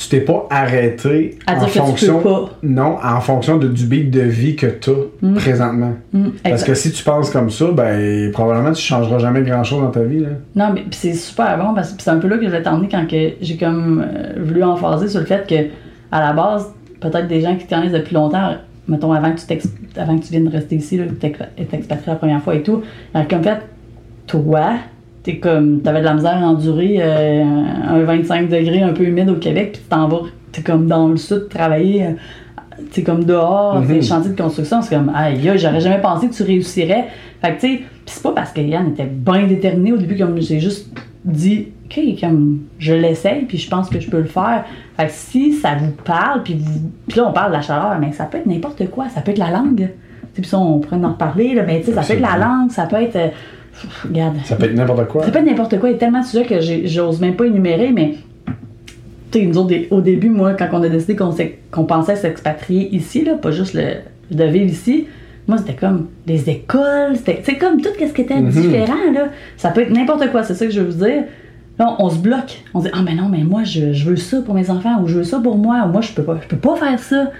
Tu 0.00 0.08
t'es 0.08 0.20
pas 0.22 0.46
arrêté 0.48 1.38
À 1.46 1.56
en 1.56 1.66
tu 1.66 1.72
peux 1.78 1.84
fonction 1.84 2.20
pas. 2.20 2.48
non 2.62 2.96
en 3.04 3.20
fonction 3.20 3.58
de, 3.58 3.68
du 3.68 3.84
beat 3.84 4.10
de 4.10 4.22
vie 4.22 4.56
que 4.56 4.66
tu 4.66 4.88
as 4.90 5.34
présentement. 5.34 5.92
Mm, 6.14 6.28
Parce 6.42 6.64
que 6.64 6.72
si 6.72 6.90
tu 6.90 7.04
penses 7.04 7.28
comme 7.28 7.50
ça, 7.50 7.66
ben 7.70 8.32
probablement 8.32 8.72
tu 8.72 8.80
changeras 8.80 9.18
jamais 9.18 9.42
grand 9.42 9.62
chose 9.62 9.82
dans 9.82 9.90
ta 9.90 10.00
vie. 10.02 10.20
Là. 10.20 10.28
Non, 10.56 10.72
mais 10.72 10.84
c'est 10.90 11.12
super 11.12 11.58
bon 11.58 11.74
parce 11.74 11.92
que 11.92 12.02
c'est 12.02 12.08
un 12.08 12.16
peu 12.16 12.28
là 12.28 12.38
que 12.38 12.46
je 12.46 12.50
vais 12.50 12.62
t'emmener 12.62 12.88
quand 12.90 13.06
que 13.06 13.32
j'ai 13.42 13.58
comme 13.58 14.02
euh, 14.02 14.42
voulu 14.42 14.64
emphaser 14.64 15.06
sur 15.08 15.20
le 15.20 15.26
fait 15.26 15.46
que, 15.46 15.68
à 16.10 16.20
la 16.20 16.32
base, 16.32 16.72
peut-être 17.00 17.28
des 17.28 17.42
gens 17.42 17.54
qui 17.56 17.66
connaissent 17.66 17.92
depuis 17.92 18.14
longtemps, 18.14 18.54
mettons 18.88 19.12
avant 19.12 19.32
que 19.32 19.40
tu, 19.40 19.68
avant 19.98 20.18
que 20.18 20.24
tu 20.24 20.30
viennes 20.30 20.48
rester 20.48 20.76
ici, 20.76 20.96
là, 20.96 21.04
que 21.04 21.12
tu 21.12 21.26
es 21.26 21.68
expatrié 21.72 22.06
la 22.12 22.14
première 22.16 22.42
fois 22.42 22.54
et 22.54 22.62
tout, 22.62 22.80
alors 23.12 23.28
comme 23.28 23.42
fait, 23.42 23.58
toi, 24.26 24.76
t'es 25.22 25.36
comme, 25.38 25.80
t'avais 25.82 26.00
de 26.00 26.04
la 26.06 26.14
misère 26.14 26.36
à 26.42 26.46
endurer 26.46 26.98
euh, 27.00 27.44
un 27.88 28.02
25 28.04 28.48
degrés 28.48 28.82
un 28.82 28.92
peu 28.92 29.04
humide 29.04 29.28
au 29.30 29.34
Québec, 29.36 29.72
puis 29.72 29.82
tu 29.82 29.88
t'en 29.88 30.08
vas, 30.08 30.22
t'es 30.52 30.62
comme 30.62 30.86
dans 30.86 31.08
le 31.08 31.16
sud 31.16 31.48
travailler. 31.48 32.04
euh, 32.06 32.10
c'est 32.92 33.02
comme 33.02 33.24
dehors, 33.24 33.80
Mhm. 33.80 33.86
des 33.88 34.02
chantiers 34.02 34.30
de 34.32 34.40
construction, 34.40 34.80
c'est 34.80 34.94
comme, 34.94 35.12
aïe, 35.14 35.38
j'aurais 35.56 35.80
jamais 35.80 36.00
pensé 36.00 36.28
que 36.28 36.34
tu 36.34 36.42
réussirais. 36.42 37.08
Fait 37.42 37.54
que, 37.54 37.60
tu 37.60 37.68
sais, 37.68 37.76
pis 37.78 37.84
c'est 38.06 38.22
pas 38.22 38.32
parce 38.32 38.52
que 38.52 38.60
Yann 38.62 38.88
était 38.88 39.04
bien 39.04 39.46
déterminé 39.46 39.92
au 39.92 39.98
début, 39.98 40.16
comme 40.16 40.40
j'ai 40.40 40.60
juste 40.60 40.88
dit, 41.24 41.68
OK, 41.84 42.00
comme, 42.20 42.60
je 42.78 42.94
l'essaye, 42.94 43.44
puis 43.44 43.58
je 43.58 43.68
pense 43.68 43.90
que 43.90 44.00
je 44.00 44.08
peux 44.08 44.18
le 44.18 44.24
faire. 44.24 44.64
Fait 44.96 45.06
que 45.06 45.12
si 45.12 45.52
ça 45.52 45.74
vous 45.78 45.90
parle, 46.04 46.42
puis 46.42 46.56
là, 47.14 47.26
on 47.28 47.32
parle 47.32 47.50
de 47.50 47.56
la 47.56 47.62
chaleur, 47.62 47.98
mais 48.00 48.12
ça 48.12 48.24
peut 48.24 48.38
être 48.38 48.46
n'importe 48.46 48.88
quoi, 48.90 49.08
ça 49.10 49.20
peut 49.20 49.32
être 49.32 49.38
la 49.38 49.50
langue. 49.50 49.90
Puis 50.32 50.44
ça, 50.44 50.58
on 50.58 50.78
pourrait 50.78 51.04
en 51.04 51.10
reparler, 51.10 51.54
là, 51.54 51.64
mais 51.66 51.80
tu 51.80 51.86
sais, 51.86 51.92
ça 51.92 52.02
peut 52.02 52.14
être 52.14 52.20
la 52.20 52.38
langue, 52.38 52.70
ça 52.70 52.86
peut 52.86 52.96
être. 53.02 53.16
euh, 53.16 53.28
regarde. 54.04 54.36
Ça 54.44 54.56
peut 54.56 54.64
être 54.66 54.74
n'importe 54.74 55.06
quoi. 55.08 55.24
Ça 55.24 55.30
peut 55.30 55.38
être 55.38 55.44
n'importe 55.46 55.78
quoi. 55.78 55.88
Il 55.88 55.92
y 55.92 55.96
a 55.96 55.98
tellement 55.98 56.20
de 56.20 56.26
sujets 56.26 56.44
que 56.44 56.60
j'ose 56.86 57.20
même 57.20 57.34
pas 57.36 57.46
énumérer, 57.46 57.90
mais 57.92 58.14
tu 59.30 59.38
sais, 59.40 59.46
nous 59.46 59.58
autres, 59.58 59.68
des- 59.68 59.88
au 59.90 60.00
début, 60.00 60.28
moi, 60.28 60.54
quand 60.54 60.68
on 60.72 60.82
a 60.82 60.88
décidé 60.88 61.16
qu'on 61.16 61.34
qu'on 61.70 61.84
pensait 61.84 62.16
s'expatrier 62.16 62.88
ici, 62.94 63.24
là, 63.24 63.34
pas 63.34 63.50
juste 63.52 63.74
le, 63.74 63.96
de 64.30 64.44
vivre 64.44 64.70
ici, 64.70 65.06
moi, 65.46 65.58
c'était 65.58 65.74
comme 65.74 66.08
les 66.26 66.48
écoles, 66.50 67.16
c'était 67.24 67.56
comme 67.58 67.80
tout 67.80 67.88
ce 67.98 68.12
qui 68.12 68.20
était 68.22 68.40
Mhm. 68.40 68.50
différent, 68.50 69.12
là. 69.14 69.28
Ça 69.56 69.70
peut 69.70 69.82
être 69.82 69.90
n'importe 69.90 70.30
quoi, 70.30 70.42
c'est 70.42 70.54
ça 70.54 70.66
que 70.66 70.72
je 70.72 70.80
veux 70.80 70.90
vous 70.90 71.04
dire. 71.04 71.24
Là, 71.78 71.96
on, 71.98 72.04
on 72.06 72.10
se 72.10 72.18
bloque. 72.18 72.62
On 72.74 72.80
se 72.80 72.86
dit, 72.86 72.90
ah, 72.94 73.02
mais 73.04 73.14
non, 73.14 73.28
mais 73.28 73.42
moi, 73.42 73.64
je, 73.64 73.92
je 73.92 74.04
veux 74.10 74.16
ça 74.16 74.42
pour 74.42 74.54
mes 74.54 74.68
enfants, 74.70 75.00
ou 75.02 75.06
je 75.06 75.18
veux 75.18 75.24
ça 75.24 75.38
pour 75.40 75.56
moi, 75.56 75.84
ou 75.86 75.92
moi, 75.92 76.00
je 76.02 76.12
peux 76.12 76.22
pas, 76.22 76.38
je 76.42 76.46
peux 76.48 76.56
pas 76.56 76.76
faire 76.76 76.98
ça. 76.98 77.30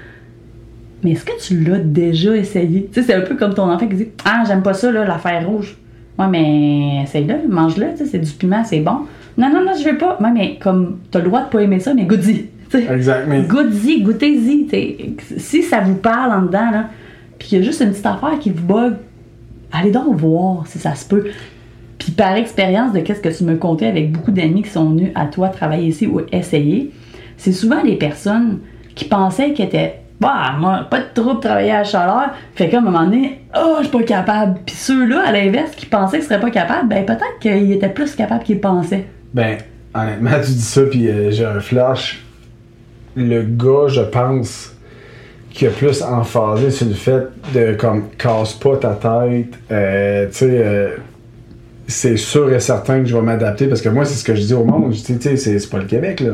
Mais 1.02 1.12
est-ce 1.12 1.24
que 1.24 1.32
tu 1.40 1.60
l'as 1.64 1.78
déjà 1.78 2.36
essayé? 2.36 2.88
Tu 2.92 3.00
sais, 3.00 3.06
c'est 3.06 3.14
un 3.14 3.20
peu 3.22 3.34
comme 3.34 3.54
ton 3.54 3.70
enfant 3.70 3.86
qui 3.88 3.96
dit 3.96 4.08
Ah, 4.24 4.42
j'aime 4.46 4.62
pas 4.62 4.74
ça, 4.74 4.90
là, 4.92 5.04
l'affaire 5.04 5.48
rouge. 5.48 5.76
Ouais, 6.18 6.28
mais 6.28 7.02
essaye-le, 7.04 7.48
mange-le, 7.48 7.86
c'est 7.96 8.18
du 8.18 8.30
piment, 8.32 8.62
c'est 8.64 8.80
bon. 8.80 9.06
Non, 9.38 9.48
non, 9.48 9.64
non, 9.64 9.72
je 9.78 9.88
veux 9.88 9.96
pas. 9.96 10.18
Ouais, 10.20 10.30
mais 10.32 10.58
comme, 10.60 10.98
t'as 11.10 11.20
le 11.20 11.26
droit 11.26 11.44
de 11.44 11.48
pas 11.48 11.60
aimer 11.62 11.80
ça, 11.80 11.94
mais 11.94 12.04
goûte-y. 12.04 12.46
tu 12.70 12.78
sais. 12.78 12.86
Exact, 12.92 13.26
mais 13.26 13.42
Goûtez-y. 13.42 14.66
Si 15.38 15.62
ça 15.62 15.80
vous 15.80 15.94
parle 15.94 16.32
en 16.32 16.42
dedans, 16.42 16.70
là, 16.70 16.90
puis 17.38 17.48
qu'il 17.48 17.58
y 17.58 17.62
a 17.62 17.64
juste 17.64 17.80
une 17.80 17.90
petite 17.90 18.06
affaire 18.06 18.38
qui 18.38 18.50
vous 18.50 18.66
bug, 18.66 18.94
allez 19.72 19.90
donc 19.90 20.14
voir 20.16 20.66
si 20.66 20.78
ça 20.78 20.94
se 20.94 21.06
peut. 21.06 21.24
Puis 21.98 22.12
par 22.12 22.34
expérience 22.34 22.92
de 22.92 23.00
qu'est-ce 23.00 23.20
que 23.20 23.28
tu 23.28 23.44
me 23.44 23.56
contais 23.56 23.86
avec 23.86 24.12
beaucoup 24.12 24.30
d'amis 24.30 24.62
qui 24.62 24.70
sont 24.70 24.90
venus 24.90 25.10
à 25.14 25.26
toi 25.26 25.48
travailler 25.48 25.88
ici 25.88 26.06
ou 26.06 26.20
essayer, 26.32 26.90
c'est 27.36 27.52
souvent 27.52 27.82
des 27.82 27.96
personnes 27.96 28.60
qui 28.94 29.06
pensaient 29.06 29.52
qu'ils 29.52 29.66
étaient 29.66 30.00
bah, 30.20 30.54
moi, 30.58 30.86
pas 30.90 31.00
de 31.00 31.40
travailler 31.40 31.70
à 31.70 31.78
la 31.78 31.84
chaleur. 31.84 32.30
Fait 32.54 32.68
qu'à 32.68 32.78
un 32.78 32.82
moment 32.82 33.04
donné, 33.04 33.40
oh, 33.56 33.76
je 33.78 33.88
suis 33.88 33.96
pas 33.96 34.02
capable. 34.02 34.58
Puis 34.66 34.76
ceux-là, 34.76 35.22
à 35.26 35.32
l'inverse, 35.32 35.70
qui 35.74 35.86
pensaient 35.86 36.18
qu'ils 36.18 36.26
seraient 36.26 36.40
pas 36.40 36.50
capables, 36.50 36.88
ben 36.88 37.06
peut-être 37.06 37.38
qu'ils 37.40 37.72
étaient 37.72 37.88
plus 37.88 38.14
capables 38.14 38.44
qu'ils 38.44 38.60
pensaient. 38.60 39.06
Ben, 39.32 39.56
honnêtement, 39.94 40.38
tu 40.44 40.52
dis 40.52 40.60
ça, 40.60 40.82
puis 40.82 41.08
euh, 41.08 41.30
j'ai 41.30 41.46
un 41.46 41.60
flash. 41.60 42.22
Le 43.16 43.42
gars, 43.42 43.88
je 43.88 44.02
pense, 44.02 44.74
qui 45.50 45.66
a 45.66 45.70
plus 45.70 46.02
emphasé 46.02 46.70
sur 46.70 46.86
le 46.86 46.94
fait 46.94 47.24
de, 47.54 47.72
comme, 47.72 48.10
casse 48.18 48.52
pas 48.54 48.76
ta 48.76 48.90
tête. 48.90 49.54
euh, 49.72 50.26
tu 50.26 50.32
sais, 50.34 50.50
euh, 50.50 50.96
c'est 51.88 52.16
sûr 52.18 52.52
et 52.52 52.60
certain 52.60 53.00
que 53.00 53.06
je 53.06 53.16
vais 53.16 53.22
m'adapter, 53.22 53.66
parce 53.66 53.80
que 53.80 53.88
moi, 53.88 54.04
c'est 54.04 54.14
ce 54.14 54.24
que 54.24 54.34
je 54.34 54.42
dis 54.42 54.54
au 54.54 54.64
monde. 54.64 54.92
Tu 54.92 55.18
sais, 55.18 55.36
c'est 55.36 55.70
pas 55.70 55.78
le 55.78 55.86
Québec, 55.86 56.20
là. 56.20 56.32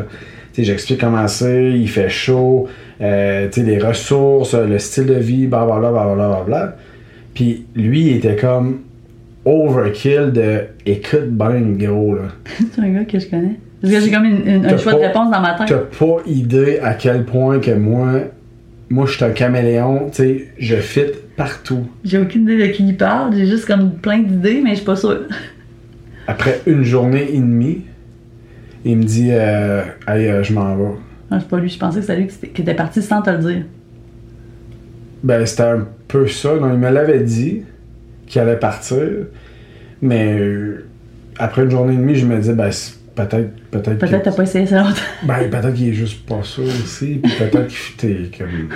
J'explique 0.65 1.01
comment 1.01 1.27
c'est, 1.29 1.73
il 1.73 1.89
fait 1.89 2.09
chaud, 2.09 2.69
euh, 3.01 3.49
les 3.57 3.79
ressources, 3.79 4.55
le 4.55 4.79
style 4.79 5.07
de 5.07 5.15
vie, 5.15 5.47
blablabla, 5.47 5.91
blablabla, 5.91 6.27
blablabla. 6.29 6.77
Puis 7.35 7.67
lui, 7.75 8.01
il 8.11 8.17
était 8.17 8.37
comme 8.37 8.81
overkill 9.45 10.33
de 10.33 10.61
écoute 10.87 11.29
ben 11.31 11.77
gros, 11.79 12.15
là. 12.15 12.23
c'est 12.73 12.81
un 12.81 12.89
gars 12.91 13.05
que 13.05 13.19
je 13.19 13.27
connais. 13.29 13.57
Parce 13.81 13.93
que 13.95 14.01
j'ai 14.01 14.11
comme 14.11 14.25
une- 14.25 14.49
une- 14.49 14.67
un 14.67 14.73
de 14.73 14.75
réponse 14.77 15.31
dans 15.31 15.41
ma 15.41 15.55
tête. 15.55 15.67
T'as 15.69 15.99
pas 15.99 16.17
idée 16.27 16.79
à 16.83 16.95
quel 16.95 17.25
point 17.25 17.59
que 17.61 17.71
moi, 17.73 18.21
moi, 18.89 19.07
je 19.07 19.13
suis 19.17 19.25
un 19.25 19.31
caméléon, 19.31 20.09
tu 20.11 20.17
sais, 20.23 20.49
je 20.59 20.77
fit 20.77 21.13
partout. 21.37 21.87
J'ai 22.05 22.19
aucune 22.19 22.43
idée 22.45 22.67
de 22.69 22.73
qui 22.73 22.87
il 22.89 22.97
parle, 22.97 23.35
j'ai 23.37 23.47
juste 23.47 23.67
comme 23.67 23.93
plein 23.93 24.19
d'idées, 24.21 24.61
mais 24.65 24.71
je 24.71 24.77
suis 24.77 24.85
pas 24.85 24.97
sûre. 24.97 25.21
Après 26.27 26.61
une 26.67 26.83
journée 26.83 27.29
et 27.33 27.39
demie, 27.39 27.83
il 28.91 28.99
me 28.99 29.03
dit, 29.05 29.29
euh, 29.33 29.83
hey, 30.09 30.29
euh, 30.29 30.43
je 30.43 30.53
m'en 30.53 30.77
vais. 30.77 30.91
Ah, 31.31 31.39
c'est 31.41 31.49
pas 31.49 31.59
lui, 31.59 31.69
je 31.69 31.79
pensais 31.79 31.97
que 32.01 32.03
c'était 32.07 32.17
lui 32.19 32.27
qui 32.29 32.35
était- 32.37 32.49
qui 32.49 32.63
était 32.63 32.75
parti 32.75 33.03
sans 33.03 33.21
te 33.23 33.31
le 33.31 33.39
dire. 33.39 33.63
Ben, 35.23 35.45
c'était 35.47 35.63
un 35.65 35.87
peu 36.09 36.27
ça. 36.29 36.57
Donc, 36.59 36.71
il 36.73 36.79
me 36.79 36.91
l'avait 36.91 37.21
dit 37.21 37.63
qu'il 38.27 38.41
allait 38.41 38.57
partir, 38.59 38.99
mais 40.03 40.39
euh, 40.39 40.85
après 41.39 41.63
une 41.65 41.71
journée 41.71 41.95
et 41.95 41.97
demie, 41.97 42.15
je 42.15 42.27
me 42.27 42.39
dis, 42.39 42.53
ben, 42.53 42.71
c'est 42.71 42.95
peut-être, 43.15 43.51
peut-être, 43.71 43.99
Peut-être 43.99 44.19
que- 44.21 44.25
t'as 44.25 44.33
pas 44.33 44.43
essayé 44.45 44.67
ça 44.67 44.83
longtemps. 44.83 44.95
Ben, 45.27 45.51
peut-être 45.51 45.75
qu'il 45.75 45.89
est 45.89 45.93
juste 45.93 46.25
pas 46.27 46.43
ça 46.43 46.63
aussi, 46.63 47.21
puis 47.23 47.33
peut-être 47.39 47.69
que 47.69 47.97
t'es 47.97 48.17
comme, 48.39 48.69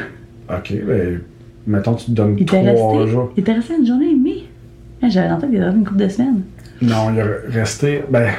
ok, 0.56 0.72
ben, 0.86 1.20
mettons, 1.66 1.94
tu 1.94 2.06
te 2.06 2.10
donnes 2.12 2.34
Il 2.36 2.42
était 2.42 2.74
trois 2.74 2.98
resté? 2.98 3.12
jours. 3.12 3.32
Il 3.36 3.40
était 3.40 3.52
resté 3.52 3.74
une 3.78 3.86
journée 3.86 4.10
et 4.10 4.14
demie? 4.14 4.48
Ah, 5.02 5.08
J'avais 5.08 5.28
l'entendre 5.28 5.52
qu'il 5.52 5.56
était 5.56 5.64
resté 5.66 5.78
une 5.78 5.86
couple 5.86 6.00
de 6.00 6.08
semaines. 6.08 6.40
Non, 6.82 7.12
il 7.12 7.18
est 7.18 7.60
resté. 7.60 8.02
Ben, 8.10 8.30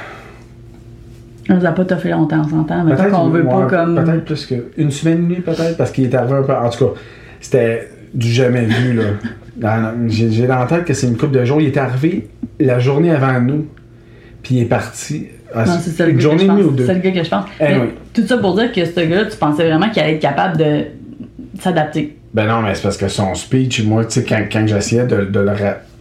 On 1.50 1.56
nous 1.56 1.66
a 1.66 1.72
pas 1.72 1.86
toffé 1.86 2.10
longtemps, 2.10 2.42
on 2.46 2.50
s'entend. 2.50 2.84
Mais 2.84 2.96
qu'on 2.96 3.30
veut 3.30 3.44
pas 3.44 3.66
comme. 3.66 3.96
Peut-être 3.96 4.26
plus 4.26 4.46
que. 4.46 4.56
Une 4.78 4.92
semaine 4.92 5.18
et 5.18 5.22
demie, 5.22 5.36
peut-être, 5.42 5.78
parce 5.78 5.92
qu'il 5.92 6.06
est 6.06 6.16
arrivé 6.16 6.34
un 6.36 6.44
peu. 6.44 6.54
En 6.54 6.70
tout 6.70 6.86
cas, 6.86 6.92
c'était 7.40 7.90
du 8.14 8.28
jamais 8.32 8.66
vu, 8.66 8.94
là. 8.94 9.04
J'ai 10.08 10.48
dans 10.48 10.60
la 10.60 10.66
tête 10.66 10.86
que 10.86 10.94
c'est 10.94 11.08
une 11.08 11.18
couple 11.18 11.38
de 11.38 11.46
jours. 11.46 11.62
Il 11.62 11.68
est 11.68 11.78
arrivé 11.78 12.30
la 12.60 12.80
journée 12.80 13.12
avant 13.12 13.40
nous, 13.42 13.68
puis 14.44 14.56
il 14.56 14.62
est 14.62 14.66
parti. 14.66 15.28
Ah, 15.54 15.66
Non, 15.66 15.74
c'est 15.82 16.10
une 16.10 16.16
gars 16.16 16.22
journée 16.22 16.44
et 16.46 16.48
demie 16.48 16.64
ou 16.64 16.72
deux. 16.72 16.86
C'est 16.86 16.94
le 16.94 17.00
gars 17.02 17.12
que 17.12 17.24
je 17.24 17.30
pense. 17.30 17.46
Mais 17.60 17.78
tout 18.14 18.26
ça 18.26 18.38
pour 18.38 18.56
dire 18.56 18.72
que 18.72 18.86
ce 18.86 19.00
gars-là, 19.00 19.26
tu 19.26 19.38
pensais 19.38 19.68
vraiment 19.68 19.90
qu'il 19.90 20.02
allait 20.02 20.16
être 20.16 20.22
capable 20.22 20.58
de 20.58 20.86
s'adapter. 21.60 22.18
Ben 22.34 22.48
non, 22.48 22.62
mais 22.62 22.74
c'est 22.74 22.84
parce 22.84 22.98
que 22.98 23.10
son 23.10 23.36
speech, 23.36 23.84
moi, 23.84 24.06
tu 24.06 24.22
sais, 24.22 24.24
quand, 24.24 24.42
quand 24.52 24.66
j'essayais 24.66 25.06
de, 25.06 25.26
de 25.26 25.40
le. 25.40 25.52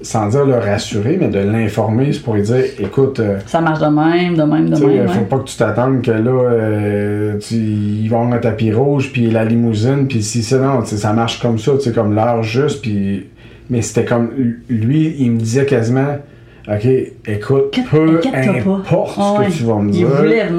Sans 0.03 0.29
dire 0.29 0.47
le 0.47 0.55
rassurer, 0.55 1.19
mais 1.21 1.29
de 1.29 1.41
l'informer, 1.41 2.13
c'est 2.13 2.23
pour 2.23 2.35
lui 2.35 2.41
dire 2.43 2.65
écoute. 2.79 3.21
euh, 3.21 3.39
Ça 3.47 3.61
marche 3.61 3.81
de 3.81 3.87
même, 3.87 4.35
de 4.35 4.43
même, 4.43 4.71
de 4.71 4.75
Tu 4.77 4.81
sais, 4.81 4.87
même. 4.87 5.09
faut 5.09 5.19
ouais. 5.21 5.25
pas 5.27 5.39
que 5.39 5.45
tu 5.45 5.57
t'attendes 5.59 6.01
que 6.01 6.11
là, 6.11 6.31
euh, 6.51 7.39
tu, 7.39 7.55
ils 7.57 8.09
vont 8.09 8.21
avoir 8.23 8.35
un 8.35 8.39
tapis 8.41 8.73
rouge, 8.73 9.11
puis 9.13 9.31
la 9.31 9.45
limousine, 9.45 10.07
puis 10.09 10.23
si 10.23 10.43
c'est 10.43 10.59
non, 10.59 10.83
ça 10.87 11.13
marche 11.13 11.39
comme 11.43 11.59
ça, 11.59 11.73
tu 11.75 11.81
sais, 11.81 11.93
comme 11.93 12.15
l'heure 12.15 12.43
juste, 12.43 12.81
puis. 12.81 13.27
Mais 13.69 13.83
c'était 13.83 14.07
comme. 14.07 14.31
Lui, 14.71 15.15
il 15.19 15.33
me 15.33 15.39
disait 15.39 15.67
quasiment. 15.67 16.17
Ok, 16.67 16.87
écoute, 17.27 17.79
peu 17.91 18.21
pas. 18.21 18.39
importe 18.39 19.15
Ah 19.19 19.35
ce 19.37 19.41
ouais. 19.41 19.47
que 19.49 19.53
tu 19.53 19.63
vas 19.65 19.77
me 19.77 19.89
Il 19.89 19.95
dire, 19.97 20.09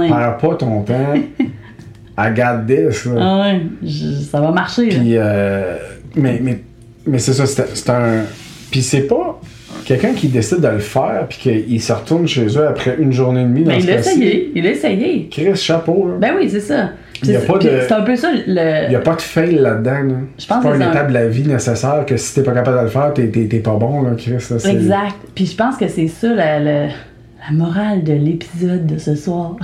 perds 0.08 0.38
pas 0.38 0.56
ton 0.56 0.82
temps, 0.84 1.14
I 2.18 2.30
got 2.36 2.66
this. 2.68 3.06
là. 3.06 3.12
Ah 3.20 3.42
ouais, 3.42 3.62
je- 3.84 4.22
ça 4.30 4.40
va 4.40 4.52
marcher. 4.52 4.90
Puis, 4.90 5.18
euh, 5.18 5.78
mais, 6.16 6.40
mais, 6.44 6.60
mais 7.08 7.18
c'est 7.20 7.34
ça, 7.34 7.46
c'est 7.46 7.90
un. 7.90 8.24
Puis 8.72 8.82
c'est 8.82 9.02
pas 9.08 9.40
quelqu'un 9.86 10.14
qui 10.14 10.28
décide 10.28 10.62
de 10.62 10.68
le 10.68 10.80
faire, 10.80 11.26
puis 11.30 11.38
qu'il 11.38 11.82
se 11.82 11.92
retourne 11.94 12.28
chez 12.28 12.46
eux 12.58 12.68
après 12.68 12.96
une 13.00 13.12
journée 13.12 13.42
et 13.42 13.46
demie 13.46 13.64
dans 13.64 13.72
Mais 13.72 13.82
ce 13.82 13.86
il 13.88 13.94
cas-ci. 13.96 14.10
essayé, 14.12 14.52
il 14.56 14.64
l'a 14.64 14.70
essayé. 14.72 15.28
Chris, 15.30 15.56
chapeau, 15.56 16.08
là. 16.08 16.14
Ben 16.20 16.32
oui, 16.38 16.50
c'est 16.50 16.60
ça. 16.62 16.80
A 16.84 16.90
C'est 17.24 17.34
de- 17.34 17.94
un 17.94 18.02
peu 18.02 18.16
ça 18.16 18.30
Il 18.48 18.54
n'y 18.54 18.60
a 18.60 18.90
le. 18.90 19.00
pas 19.04 19.16
de 19.16 19.22
fail 19.22 19.54
là-dedans. 19.56 19.92
Là. 19.92 20.14
Je 20.40 20.48
pense 20.48 20.64
pas 20.64 20.72
que 20.72 20.76
une 20.76 20.82
un- 20.82 20.90
étape 20.92 21.10
de 21.10 21.14
la 21.14 21.28
vie 21.28 21.48
nécessaire 21.48 22.04
que 22.08 22.18
si 22.18 22.34
t'es 22.34 22.42
pas 22.42 22.52
capable 22.54 22.80
de 22.80 22.84
le 22.84 22.90
faire, 22.90 23.14
t'es, 23.14 23.28
pas 23.60 23.76
bon, 23.76 24.02
là, 24.02 24.12
Chris. 24.18 24.32
là, 24.32 24.72
Exact. 24.72 25.16
Puis 25.36 25.46
je 25.46 25.56
pense 25.56 25.78
que 25.78 25.88
c'est 25.88 26.08
ça 26.08 26.34
la, 26.34 26.60
la, 26.60 26.86
la 26.88 27.52
morale 27.54 28.04
de 28.04 28.14
l'épisode 28.14 28.88
de 28.88 28.98
ce 28.98 29.14
soir. 29.16 29.56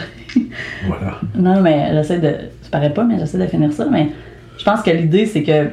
Voilà. 0.88 1.20
non, 1.36 1.62
mais 1.62 1.88
j'essaie 1.94 2.20
de. 2.20 2.30
Ça 2.62 2.70
paraît 2.72 2.94
pas, 2.94 3.04
mais 3.06 3.18
j'essaie 3.18 3.38
de 3.40 3.48
finir 3.48 3.72
ça. 3.74 3.88
Mais 3.92 4.08
je 4.60 4.64
pense 4.64 4.82
que 4.84 4.92
l'idée, 4.92 5.26
c'est 5.26 5.42
que 5.44 5.68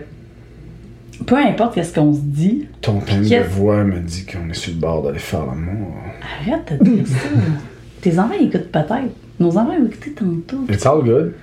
peu 1.27 1.37
importe 1.37 1.83
ce 1.83 1.95
qu'on 1.95 2.13
se 2.13 2.21
dit, 2.21 2.67
Ton 2.81 3.01
thème 3.01 3.23
de 3.23 3.43
voix 3.49 3.85
me 3.85 4.01
dit 4.01 4.25
qu'on 4.27 4.49
est 4.51 4.55
sur 4.55 4.73
le 4.75 4.81
bord 4.81 5.03
d'aller 5.03 5.19
faire 5.19 5.47
l'amour. 5.47 5.93
arrête 6.41 6.79
de 6.81 6.85
dire 6.85 7.07
ça. 7.07 7.29
Tes 8.01 8.19
enfants 8.19 8.35
écoutent 8.41 8.71
peut-être. 8.71 9.15
Nos 9.41 9.51
enfants 9.57 9.71
ont 9.81 9.87
écouté 9.87 10.13
tantôt. 10.13 10.65
It's 10.69 10.85
all 10.87 11.03
good. 11.03 11.35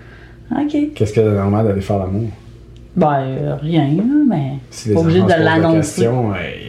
Ok. 0.51 0.93
Qu'est-ce 0.95 1.13
qu'il 1.13 1.23
y 1.23 1.25
a 1.25 1.29
de 1.29 1.35
normal 1.35 1.67
d'aller 1.67 1.81
faire 1.81 1.99
l'amour? 1.99 2.29
Ben, 2.95 3.21
euh, 3.21 3.55
rien, 3.55 3.87
mais. 4.27 4.53
Si 4.69 4.89
les 4.89 4.95
pas 4.95 5.01
obligé 5.01 5.21
de 5.21 5.27
l'annoncer. 5.29 6.09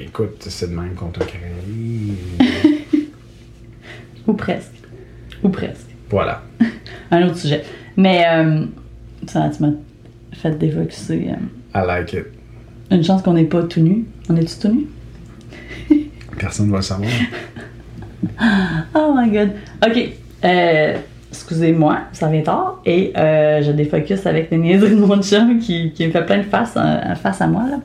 écoute, 0.07 0.37
c'est 0.49 0.71
de 0.71 0.77
même 0.77 0.95
qu'on 0.95 1.09
t'a 1.09 1.25
créé. 1.25 1.41
Ou 4.27 4.33
presque. 4.35 4.73
Ou 5.43 5.49
presque. 5.49 5.89
voilà. 6.11 6.43
Un 7.11 7.27
autre 7.27 7.39
sujet. 7.39 7.65
Mais, 7.97 8.25
euh, 8.33 8.65
ça, 9.27 9.51
tu 9.55 9.63
m'as 9.63 9.73
fait 10.33 10.57
défocuser. 10.57 11.31
euh. 11.31 11.79
I 11.79 11.87
like 11.87 12.13
it. 12.13 12.27
Une 12.93 13.05
chance 13.05 13.23
qu'on 13.23 13.33
n'est 13.35 13.45
pas 13.45 13.63
tout 13.63 13.81
nu. 13.81 14.05
On 14.29 14.37
est-tu 14.37 14.57
tout 14.61 14.69
nu? 14.69 14.87
Personne 16.39 16.67
ne 16.67 16.73
va 16.73 16.79
le 16.79 16.83
savoir. 16.83 17.11
Oh 18.95 19.15
my 19.17 19.31
god. 19.31 19.51
Ok. 19.85 20.09
Euh, 20.45 20.95
excusez-moi, 21.31 21.99
ça 22.13 22.29
vient 22.29 22.43
tard. 22.43 22.81
Et 22.87 23.13
euh, 23.17 23.63
je 23.63 23.73
défocus 23.73 24.27
avec 24.27 24.51
les 24.51 24.59
niaiseries 24.59 24.95
de 24.95 25.01
mon 25.01 25.21
chum 25.23 25.59
qui, 25.59 25.91
qui 25.93 26.07
me 26.07 26.13
fait 26.13 26.25
plein 26.25 26.39
de 26.39 26.43
faces 26.45 26.75
euh, 26.77 27.15
face 27.17 27.41
à 27.41 27.47
moi. 27.49 27.65
Là. 27.69 27.79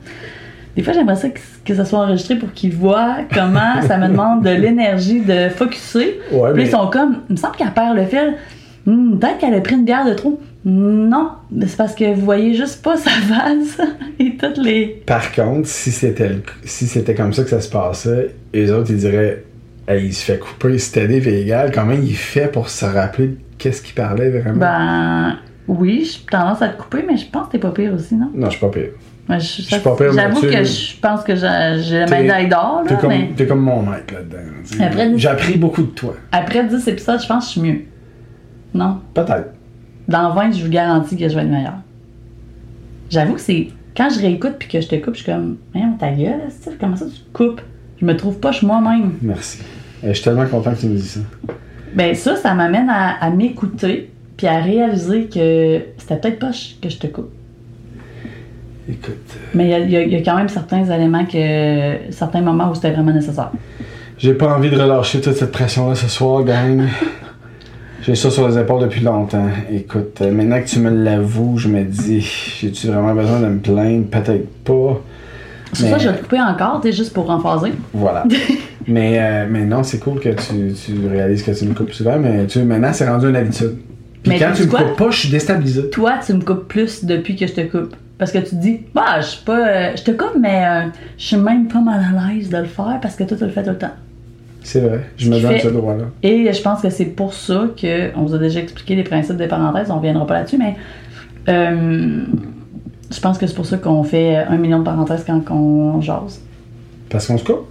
Des 0.76 0.82
fois, 0.84 0.92
j'aimerais 0.92 1.16
ça 1.16 1.28
que, 1.28 1.40
que 1.64 1.74
ça 1.74 1.84
soit 1.84 1.98
enregistré 1.98 2.36
pour 2.36 2.52
qu'ils 2.52 2.72
voient 2.72 3.16
comment 3.34 3.82
ça 3.82 3.98
me 3.98 4.06
demande 4.08 4.44
de 4.44 4.50
l'énergie 4.50 5.20
de 5.20 5.48
focuser. 5.48 6.20
Ouais, 6.30 6.52
Puis 6.52 6.62
mais 6.62 6.68
ils 6.68 6.70
sont 6.70 6.86
comme, 6.88 7.18
il 7.28 7.32
me 7.32 7.36
semble 7.36 7.56
qu'elle 7.56 7.72
perd 7.72 7.96
le 7.96 8.04
fil. 8.04 8.34
Hmm, 8.86 9.18
Peut-être 9.18 9.38
qu'elle 9.38 9.54
a 9.54 9.60
pris 9.60 9.74
une 9.74 9.84
bière 9.84 10.04
de 10.06 10.14
trop. 10.14 10.40
Non, 10.64 11.30
c'est 11.66 11.76
parce 11.76 11.94
que 11.94 12.14
vous 12.14 12.24
voyez 12.24 12.54
juste 12.54 12.82
pas 12.82 12.96
sa 12.96 13.10
face 13.10 13.80
et 14.18 14.36
toutes 14.36 14.58
les. 14.58 15.02
Par 15.06 15.32
contre, 15.32 15.68
si 15.68 15.90
c'était 15.92 16.36
si 16.64 16.86
c'était 16.86 17.14
comme 17.14 17.32
ça 17.32 17.44
que 17.44 17.50
ça 17.50 17.60
se 17.60 17.70
passait, 17.70 18.34
les 18.52 18.70
autres 18.70 18.90
ils 18.90 18.98
diraient 18.98 19.44
Hey, 19.86 20.06
il 20.06 20.12
se 20.12 20.24
fait 20.24 20.38
couper, 20.38 20.76
c'était 20.78 21.08
des 21.08 21.26
égal, 21.40 21.70
comment 21.72 21.92
il 21.94 22.14
fait 22.14 22.52
pour 22.52 22.68
se 22.68 22.84
rappeler 22.84 23.28
de 23.28 23.36
qu'est-ce 23.56 23.80
qu'il 23.80 23.94
parlait 23.94 24.28
vraiment? 24.28 24.58
Ben. 24.58 25.36
Oui, 25.66 26.04
j'ai 26.10 26.26
tendance 26.30 26.60
à 26.62 26.68
te 26.68 26.80
couper, 26.80 27.04
mais 27.06 27.16
je 27.16 27.26
pense 27.30 27.46
que 27.46 27.52
t'es 27.52 27.58
pas 27.58 27.70
pire 27.70 27.92
aussi, 27.94 28.14
non? 28.14 28.30
Non, 28.34 28.46
je 28.46 28.52
suis 28.52 28.60
pas 28.60 28.68
pire. 28.70 28.88
Ouais, 29.28 29.38
je- 29.38 29.44
suis 29.62 29.78
pas 29.80 29.96
pire, 29.96 30.12
J'avoue 30.12 30.40
que 30.40 30.64
je 30.64 30.98
pense 31.00 31.22
que 31.22 31.34
j'ai 31.36 31.42
la 32.00 32.06
médaille 32.06 32.48
d'or, 32.48 32.82
T'es 32.86 32.94
là, 32.94 33.00
comme, 33.00 33.12
mais 33.38 33.46
comme 33.46 33.60
mon 33.60 33.82
maître 33.82 34.12
là-dedans. 34.14 35.16
J'ai 35.16 35.28
appris 35.28 35.56
beaucoup 35.58 35.82
de 35.82 35.88
toi. 35.90 36.14
après 36.32 36.64
10 36.64 36.88
épisodes, 36.88 37.20
je 37.22 37.26
pense 37.26 37.44
que 37.44 37.54
je 37.54 37.58
suis 37.60 37.70
mieux. 37.70 37.80
Non? 38.74 38.98
Peut-être. 39.14 39.52
Dans 40.08 40.32
20, 40.32 40.52
je 40.52 40.64
vous 40.64 40.70
garantis 40.70 41.16
que 41.16 41.28
je 41.28 41.34
vais 41.34 41.42
être 41.42 41.50
meilleure. 41.50 41.78
J'avoue 43.10 43.34
que 43.34 43.40
c'est. 43.40 43.68
Quand 43.96 44.08
je 44.10 44.20
réécoute 44.20 44.54
puis 44.58 44.68
que 44.68 44.80
je 44.80 44.88
te 44.88 44.96
coupe, 44.96 45.14
je 45.14 45.22
suis 45.22 45.32
comme. 45.32 45.56
Voyons, 45.72 45.94
ta 45.98 46.10
gueule, 46.10 46.40
comment 46.80 46.96
ça 46.96 47.06
tu 47.06 47.20
te 47.20 47.32
coupes? 47.36 47.60
Je 48.00 48.04
me 48.06 48.16
trouve 48.16 48.38
pas 48.38 48.52
chez 48.52 48.66
moi-même. 48.66 49.12
Merci. 49.22 49.58
Et 50.02 50.08
je 50.08 50.12
suis 50.14 50.24
tellement 50.24 50.46
content 50.46 50.72
que 50.72 50.80
tu 50.80 50.86
me 50.86 50.94
dises 50.96 51.12
ça. 51.12 51.54
Ben 51.94 52.14
ça, 52.14 52.36
ça 52.36 52.54
m'amène 52.54 52.88
à, 52.88 53.16
à 53.20 53.30
m'écouter 53.30 54.10
puis 54.36 54.46
à 54.46 54.60
réaliser 54.60 55.24
que 55.24 55.80
c'était 55.98 56.16
peut-être 56.16 56.38
pas 56.38 56.50
que 56.80 56.88
je 56.88 56.96
te 56.98 57.06
coupe. 57.08 57.30
Écoute. 58.88 59.14
euh, 59.34 59.38
Mais 59.54 59.68
y 59.68 59.90
y, 59.92 59.94
il 60.04 60.12
y 60.12 60.16
a 60.16 60.22
quand 60.22 60.36
même 60.36 60.48
certains 60.48 60.84
éléments 60.84 61.24
que. 61.26 61.96
certains 62.10 62.40
moments 62.40 62.70
où 62.70 62.74
c'était 62.74 62.92
vraiment 62.92 63.12
nécessaire. 63.12 63.50
J'ai 64.16 64.34
pas 64.34 64.56
envie 64.56 64.70
de 64.70 64.76
relâcher 64.80 65.20
toute 65.20 65.34
cette 65.34 65.52
pression-là 65.52 65.94
ce 65.94 66.08
soir, 66.08 66.42
gang. 66.44 66.82
J'ai 68.02 68.14
ça 68.14 68.30
sur 68.30 68.48
les 68.48 68.58
épaules 68.58 68.80
depuis 68.82 69.00
longtemps. 69.00 69.48
Écoute, 69.70 70.20
euh, 70.22 70.30
maintenant 70.30 70.60
que 70.60 70.66
tu 70.66 70.78
me 70.78 70.90
l'avoues, 70.90 71.58
je 71.58 71.68
me 71.68 71.82
dis, 71.84 72.20
j'ai-tu 72.20 72.86
vraiment 72.86 73.14
besoin 73.14 73.40
de 73.40 73.46
me 73.46 73.58
plaindre? 73.58 74.06
Peut-être 74.06 74.48
pas. 74.64 75.00
C'est 75.72 75.84
Mais- 75.84 75.90
ça 75.90 75.98
je 75.98 76.08
vais 76.08 76.16
te 76.16 76.22
couper 76.22 76.40
encore, 76.40 76.80
t'es 76.80 76.92
juste 76.92 77.12
pour 77.12 77.28
emphaser. 77.28 77.72
Voilà. 77.92 78.24
mais, 78.86 79.18
euh, 79.20 79.46
mais 79.50 79.64
non, 79.64 79.82
c'est 79.82 79.98
cool 79.98 80.20
que 80.20 80.30
tu, 80.30 80.72
tu 80.74 81.06
réalises 81.08 81.42
que 81.42 81.50
tu 81.50 81.64
me 81.66 81.74
coupes 81.74 81.92
souvent, 81.92 82.18
mais 82.18 82.46
tu, 82.46 82.60
maintenant, 82.62 82.92
c'est 82.92 83.08
rendu 83.08 83.28
une 83.28 83.36
habitude. 83.36 83.76
Puis 84.22 84.32
Mais 84.32 84.38
quand 84.38 84.52
tu 84.54 84.62
me 84.64 84.68
coupes 84.70 84.96
pas, 84.96 85.10
je 85.10 85.18
suis 85.18 85.28
déstabilisé. 85.30 85.90
Toi, 85.90 86.14
tu 86.24 86.32
me 86.34 86.40
coupes 86.42 86.66
plus 86.68 87.04
depuis 87.04 87.36
que 87.36 87.46
je 87.46 87.52
te 87.52 87.60
coupe. 87.62 87.94
Parce 88.16 88.32
que 88.32 88.38
tu 88.38 88.50
te 88.50 88.54
dis, 88.56 88.80
bah, 88.94 89.20
je 89.20 89.26
suis 89.26 89.44
pas. 89.44 89.68
euh, 89.68 89.92
je 89.96 90.02
te 90.02 90.10
coupe, 90.10 90.36
mais 90.40 90.64
euh, 90.66 90.88
je 91.16 91.24
suis 91.24 91.36
même 91.36 91.68
pas 91.68 91.80
mal 91.80 92.00
à 92.00 92.32
l'aise 92.32 92.48
de 92.48 92.56
le 92.58 92.64
faire 92.64 92.98
parce 93.00 93.14
que 93.14 93.22
toi, 93.24 93.36
tu 93.36 93.44
le 93.44 93.50
fais 93.50 93.62
tout 93.62 93.70
le 93.70 93.78
temps. 93.78 93.92
C'est 94.62 94.80
vrai, 94.80 95.00
je 95.16 95.30
me 95.30 95.40
donne 95.40 95.52
fait- 95.52 95.60
ce 95.60 95.68
droit-là. 95.68 96.04
Et 96.22 96.52
je 96.52 96.62
pense 96.62 96.82
que 96.82 96.90
c'est 96.90 97.04
pour 97.06 97.32
ça 97.32 97.66
que, 97.80 98.14
on 98.16 98.24
vous 98.24 98.34
a 98.34 98.38
déjà 98.38 98.60
expliqué 98.60 98.94
les 98.96 99.04
principes 99.04 99.36
des 99.36 99.46
parenthèses, 99.46 99.90
on 99.90 99.96
reviendra 99.96 100.26
pas 100.26 100.34
là-dessus, 100.34 100.58
mais 100.58 100.74
euh, 101.48 102.22
je 103.10 103.20
pense 103.20 103.38
que 103.38 103.46
c'est 103.46 103.54
pour 103.54 103.66
ça 103.66 103.78
qu'on 103.78 104.02
fait 104.02 104.36
un 104.36 104.56
million 104.56 104.80
de 104.80 104.84
parenthèses 104.84 105.24
quand 105.26 105.42
on 105.50 106.00
jase. 106.02 106.40
Parce 107.08 107.26
qu'on 107.26 107.38
se 107.38 107.44
coupe? 107.44 107.66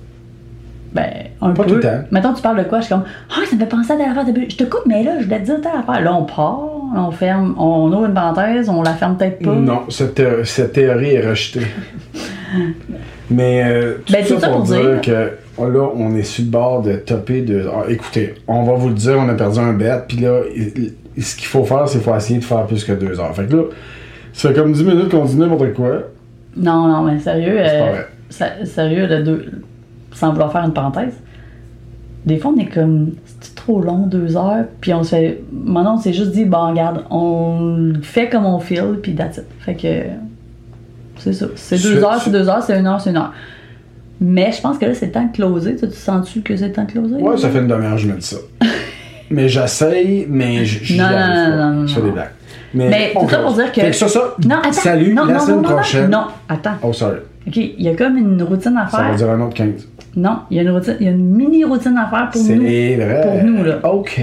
Ben, 0.93 1.05
un 1.41 1.51
Pas 1.51 1.63
peu. 1.63 1.69
tout 1.69 1.75
le 1.75 1.81
temps. 1.81 1.99
Mettons, 2.11 2.33
tu 2.33 2.41
parles 2.41 2.57
de 2.57 2.63
quoi? 2.63 2.79
Je 2.79 2.85
suis 2.85 2.93
comme, 2.95 3.03
ah, 3.29 3.41
ça 3.47 3.55
me 3.55 3.59
fait 3.59 3.67
penser 3.67 3.91
à 3.91 3.97
telle 3.97 4.09
affaire. 4.09 4.25
de- 4.25 4.49
Je 4.49 4.55
te 4.55 4.63
coupe, 4.63 4.83
mais 4.87 5.03
là, 5.03 5.19
je 5.21 5.27
dois 5.27 5.37
te 5.39 5.43
dire 5.43 5.61
telle 5.61 5.71
affaire. 5.79 6.01
Là, 6.01 6.15
on 6.15 6.23
part, 6.23 6.61
on 6.95 7.11
ferme, 7.11 7.53
on 7.59 7.91
ouvre 7.91 8.05
une 8.05 8.13
parenthèse, 8.13 8.69
on 8.69 8.81
la 8.81 8.93
ferme 8.93 9.17
peut-être 9.17 9.43
pas. 9.43 9.53
Non, 9.53 9.81
cette, 9.89 10.15
thé- 10.15 10.43
cette 10.45 10.71
théorie 10.73 11.11
est 11.15 11.27
rejetée. 11.29 11.67
Mais 13.29 13.63
euh, 13.65 13.95
tout 14.05 14.13
Ben, 14.13 14.25
ça, 14.25 14.49
pour 14.49 14.61
dire, 14.63 14.79
dire- 14.79 15.01
que 15.01 15.31
là, 15.65 15.89
on 15.95 16.15
est 16.15 16.23
sur 16.23 16.43
le 16.45 16.51
bord 16.51 16.81
de 16.81 16.93
topper 16.93 17.41
de. 17.41 17.65
Ah, 17.73 17.85
écoutez, 17.89 18.35
on 18.47 18.63
va 18.63 18.73
vous 18.73 18.89
le 18.89 18.95
dire, 18.95 19.15
on 19.17 19.27
a 19.29 19.33
perdu 19.33 19.59
un 19.59 19.73
bet, 19.73 20.01
puis 20.07 20.17
là, 20.17 20.41
il- 20.55 20.93
il- 21.15 21.23
ce 21.23 21.35
qu'il 21.35 21.47
faut 21.47 21.63
faire, 21.65 21.87
c'est 21.87 21.97
qu'il 21.99 22.07
faut 22.07 22.15
essayer 22.15 22.39
de 22.39 22.43
faire 22.45 22.65
plus 22.67 22.83
que 22.83 22.91
deux 22.93 23.19
heures. 23.19 23.33
Fait 23.35 23.45
que 23.47 23.55
là, 23.55 23.63
ça 24.33 24.49
fait 24.49 24.55
comme 24.55 24.71
10 24.71 24.83
minutes 24.83 25.09
qu'on 25.09 25.25
dit 25.25 25.35
n'importe 25.35 25.73
quoi. 25.73 25.89
Non, 26.55 26.87
non, 26.87 27.01
mais 27.03 27.19
sérieux, 27.19 27.55
euh, 27.57 28.01
sérieux, 28.65 29.07
le 29.07 29.23
deux, 29.23 29.45
sans 30.11 30.31
vouloir 30.31 30.51
faire 30.51 30.63
une 30.65 30.73
parenthèse, 30.73 31.13
des 32.25 32.37
fois 32.37 32.51
on 32.55 32.59
est 32.59 32.65
comme, 32.67 33.11
c'est 33.41 33.55
trop 33.55 33.81
long, 33.81 34.05
deux 34.07 34.35
heures, 34.37 34.65
puis 34.81 34.93
on 34.93 35.03
se 35.03 35.09
fait, 35.09 35.41
maintenant 35.51 35.95
on 35.95 35.99
s'est 35.99 36.13
juste 36.13 36.31
dit, 36.31 36.45
bon, 36.45 36.69
regarde, 36.71 37.03
on 37.09 37.93
fait 38.01 38.27
comme 38.29 38.45
on 38.45 38.59
file, 38.59 38.99
puis 39.01 39.15
that's 39.15 39.37
it. 39.37 39.45
Fait 39.59 39.75
que, 39.75 40.03
c'est 41.19 41.33
ça. 41.33 41.47
C'est 41.55 41.81
deux 41.81 42.03
heures, 42.03 42.21
c'est 42.21 42.31
deux 42.31 42.47
heures, 42.49 42.61
c'est 42.63 42.77
une 42.79 42.85
heure, 42.87 43.01
c'est 43.01 43.09
une 43.11 43.17
heure. 43.17 43.33
Mais 44.19 44.51
je 44.51 44.61
pense 44.61 44.77
que 44.77 44.85
là, 44.85 44.93
c'est 44.93 45.07
le 45.07 45.11
temps 45.11 45.25
de 45.25 45.31
closer. 45.35 45.75
Tu, 45.75 45.87
tu 45.87 45.95
sens-tu 45.95 46.41
que 46.41 46.55
c'est 46.55 46.67
le 46.67 46.73
temps 46.73 46.83
de 46.85 46.91
closer? 46.91 47.15
Ouais, 47.15 47.37
ça 47.37 47.49
fait 47.49 47.59
une 47.59 47.67
demi-heure 47.67 47.97
je 47.97 48.07
me 48.07 48.13
dis 48.13 48.25
ça. 48.25 48.37
mais 49.29 49.47
j'essaye, 49.49 50.25
mais 50.29 50.65
je 50.65 50.95
Non, 50.97 51.03
non, 51.03 51.09
non, 51.09 51.17
pas. 51.17 51.49
non, 51.57 51.71
non, 51.81 51.87
Je 51.87 51.93
fais 51.95 52.01
des 52.01 52.11
blagues. 52.11 52.29
Mais, 52.73 53.13
tout 53.19 53.29
ça 53.29 53.37
pour 53.39 53.53
dire 53.53 53.71
que- 53.71 53.81
Fait 53.81 53.93
ça, 53.93 54.07
ça, 54.07 54.35
Non, 54.45 54.57
attends. 54.57 54.71
salut, 54.73 55.13
non, 55.13 55.25
la 55.25 55.39
semaine 55.39 55.61
prochaine. 55.61 56.09
Non, 56.09 56.25
attends. 56.49 56.73
Oh, 56.83 56.91
sorry. 56.93 57.19
OK, 57.47 57.55
il 57.55 57.81
y 57.81 57.87
a 57.87 57.95
comme 57.95 58.17
une 58.17 58.41
routine 58.43 58.75
à 58.77 58.87
Ça 58.89 58.97
va 58.97 59.03
faire. 59.05 59.15
dire 59.15 59.29
un 59.31 59.39
autre 59.41 59.53
15. 59.53 59.87
Non, 60.17 60.39
il 60.51 60.57
y 60.57 60.59
a 60.59 60.63
une 60.63 60.71
routine, 60.71 60.95
il 60.99 61.05
y 61.05 61.09
a 61.09 61.11
une 61.11 61.23
mini 61.35 61.63
routine 61.63 61.95
à 61.97 62.07
faire 62.09 62.29
pour 62.31 62.41
C'est 62.41 62.55
nous. 62.55 62.63
vrai. 62.63 63.21
Pour 63.23 63.43
nous, 63.45 63.63
là. 63.63 63.79
OK. 63.93 64.21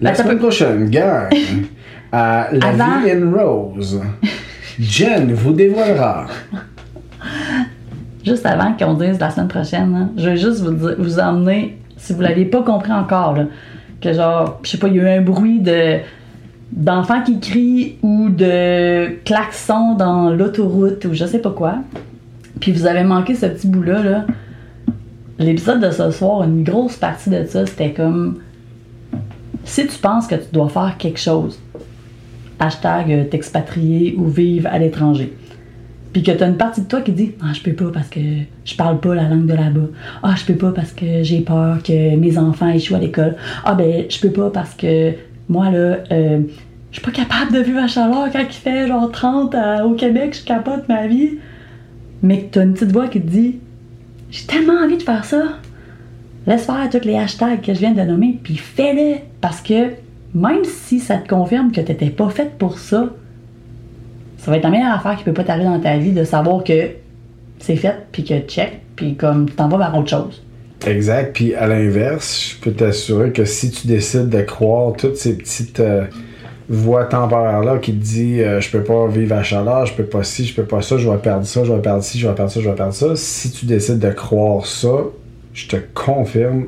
La 0.00 0.14
semaine 0.14 0.38
prochaine, 0.38 0.88
gang, 0.88 1.28
à 2.12 2.48
La 2.52 2.72
Vie 2.72 3.10
in 3.10 3.30
Rose, 3.36 4.00
Jen 4.80 5.32
vous 5.34 5.52
dévoilera. 5.52 6.26
Juste 8.24 8.46
avant 8.46 8.72
qu'on 8.78 8.94
dise 8.94 9.18
la 9.18 9.30
semaine 9.30 9.48
prochaine, 9.48 9.92
là, 9.92 10.06
je 10.16 10.28
vais 10.30 10.36
juste 10.36 10.60
vous, 10.60 10.72
dire- 10.72 10.96
vous 10.98 11.18
emmener, 11.18 11.78
si 11.96 12.12
vous 12.12 12.20
l'aviez 12.20 12.44
pas 12.44 12.62
compris 12.62 12.92
encore, 12.92 13.36
que 14.00 14.12
genre, 14.12 14.60
je 14.62 14.70
sais 14.70 14.78
pas, 14.78 14.88
il 14.88 14.96
y 14.96 15.00
a 15.00 15.02
eu 15.02 15.18
un 15.18 15.22
bruit 15.22 15.60
de 15.60 15.98
d'enfants 16.70 17.22
qui 17.22 17.38
crient 17.38 17.96
ou 18.02 18.30
de 18.30 19.22
klaxons 19.24 19.94
dans 19.94 20.30
l'autoroute 20.30 21.04
ou 21.04 21.12
je 21.12 21.26
sais 21.26 21.38
pas 21.40 21.50
quoi. 21.50 21.74
Puis 22.60 22.72
vous 22.72 22.86
avez 22.86 23.02
manqué 23.04 23.34
ce 23.34 23.44
petit 23.46 23.66
bout-là, 23.66 24.02
là. 24.02 24.24
L'épisode 25.38 25.80
de 25.80 25.90
ce 25.90 26.10
soir, 26.10 26.44
une 26.44 26.62
grosse 26.62 26.96
partie 26.96 27.28
de 27.28 27.44
ça, 27.44 27.66
c'était 27.66 27.90
comme 27.92 28.38
si 29.64 29.86
tu 29.86 29.98
penses 29.98 30.26
que 30.26 30.34
tu 30.36 30.46
dois 30.52 30.68
faire 30.68 30.96
quelque 30.98 31.18
chose, 31.20 31.58
hashtag 32.58 33.12
euh, 33.12 33.24
t'expatrier 33.24 34.14
ou 34.16 34.26
vivre 34.26 34.68
à 34.72 34.78
l'étranger. 34.78 35.36
Puis 36.12 36.22
que 36.22 36.30
t'as 36.32 36.46
une 36.46 36.56
partie 36.58 36.82
de 36.82 36.86
toi 36.86 37.00
qui 37.00 37.12
dit 37.12 37.32
Ah, 37.42 37.52
je 37.54 37.62
peux 37.62 37.72
pas 37.72 37.90
parce 37.92 38.08
que 38.08 38.20
je 38.64 38.76
parle 38.76 39.00
pas 39.00 39.14
la 39.14 39.28
langue 39.28 39.46
de 39.46 39.54
là-bas. 39.54 39.88
Ah, 40.22 40.34
je 40.36 40.44
peux 40.44 40.56
pas 40.58 40.72
parce 40.72 40.92
que 40.92 41.22
j'ai 41.22 41.40
peur 41.40 41.82
que 41.82 42.16
mes 42.16 42.36
enfants 42.38 42.68
échouent 42.68 42.96
à 42.96 42.98
l'école. 42.98 43.36
Ah, 43.64 43.74
ben, 43.74 44.04
je 44.08 44.20
peux 44.20 44.30
pas 44.30 44.50
parce 44.50 44.74
que 44.74 45.12
moi, 45.48 45.70
là, 45.70 45.98
euh, 46.12 46.40
je 46.90 46.96
suis 46.98 47.02
pas 47.04 47.10
capable 47.12 47.52
de 47.52 47.60
vivre 47.60 47.78
à 47.78 47.86
chaleur 47.88 48.28
quand 48.30 48.40
il 48.40 48.52
fait 48.52 48.86
genre 48.88 49.10
30 49.10 49.54
à- 49.54 49.86
au 49.86 49.94
Québec, 49.94 50.36
je 50.38 50.44
capote 50.44 50.86
ma 50.88 51.06
vie. 51.06 51.38
Mais 52.22 52.42
que 52.42 52.52
t'as 52.54 52.64
une 52.64 52.74
petite 52.74 52.92
voix 52.92 53.08
qui 53.08 53.20
te 53.20 53.26
dit 53.30 53.56
J'ai 54.30 54.44
tellement 54.46 54.74
envie 54.84 54.98
de 54.98 55.02
faire 55.02 55.24
ça. 55.24 55.42
Laisse 56.46 56.66
faire 56.66 56.88
tous 56.90 57.06
les 57.06 57.16
hashtags 57.16 57.60
que 57.62 57.72
je 57.72 57.78
viens 57.78 57.92
de 57.92 58.02
nommer, 58.02 58.38
puis 58.42 58.56
fais-le. 58.56 59.18
Parce 59.40 59.60
que 59.62 59.90
même 60.34 60.64
si 60.64 60.98
ça 60.98 61.16
te 61.16 61.28
confirme 61.28 61.72
que 61.72 61.80
t'étais 61.80 62.10
pas 62.10 62.28
faite 62.30 62.52
pour 62.58 62.78
ça, 62.78 63.10
ça 64.42 64.50
va 64.50 64.56
être 64.56 64.64
la 64.64 64.70
meilleure 64.70 64.94
affaire 64.94 65.16
qui 65.16 65.22
peut 65.22 65.32
pas 65.32 65.44
t'arriver 65.44 65.66
dans 65.66 65.78
ta 65.78 65.96
vie 65.98 66.10
de 66.10 66.24
savoir 66.24 66.64
que 66.64 66.90
c'est 67.60 67.76
fait, 67.76 67.94
puis 68.10 68.24
que 68.24 68.40
check, 68.40 68.80
puis 68.96 69.14
comme 69.14 69.48
tu 69.48 69.54
t'en 69.54 69.68
vas 69.68 69.78
vers 69.78 69.96
autre 69.96 70.10
chose. 70.10 70.42
Exact. 70.84 71.32
Puis 71.32 71.54
à 71.54 71.68
l'inverse, 71.68 72.50
je 72.50 72.60
peux 72.60 72.72
t'assurer 72.72 73.30
que 73.30 73.44
si 73.44 73.70
tu 73.70 73.86
décides 73.86 74.30
de 74.30 74.42
croire 74.42 74.94
toutes 74.94 75.16
ces 75.16 75.38
petites 75.38 75.78
euh, 75.78 76.06
voix 76.68 77.04
temporaires-là 77.04 77.78
qui 77.78 77.92
te 77.92 78.02
disent 78.02 78.42
euh, 78.42 78.60
je 78.60 78.68
peux 78.68 78.82
pas 78.82 79.06
vivre 79.06 79.36
à 79.36 79.44
chaleur, 79.44 79.86
je 79.86 79.94
peux 79.94 80.06
pas 80.06 80.24
ci, 80.24 80.44
je 80.44 80.56
peux 80.56 80.64
pas 80.64 80.82
ça, 80.82 80.96
je 80.96 81.08
vais 81.08 81.18
perdre 81.18 81.46
ça, 81.46 81.62
je 81.62 81.72
vais 81.72 81.80
perdre 81.80 82.02
ci, 82.02 82.18
je 82.18 82.26
vais 82.26 82.34
perdre 82.34 82.50
ça, 82.50 82.60
je 82.60 82.68
vais 82.68 82.74
perdre 82.74 82.94
ça. 82.94 83.14
Si 83.14 83.52
tu 83.52 83.66
décides 83.66 84.00
de 84.00 84.10
croire 84.10 84.66
ça, 84.66 85.04
je 85.54 85.68
te 85.68 85.76
confirme 85.94 86.64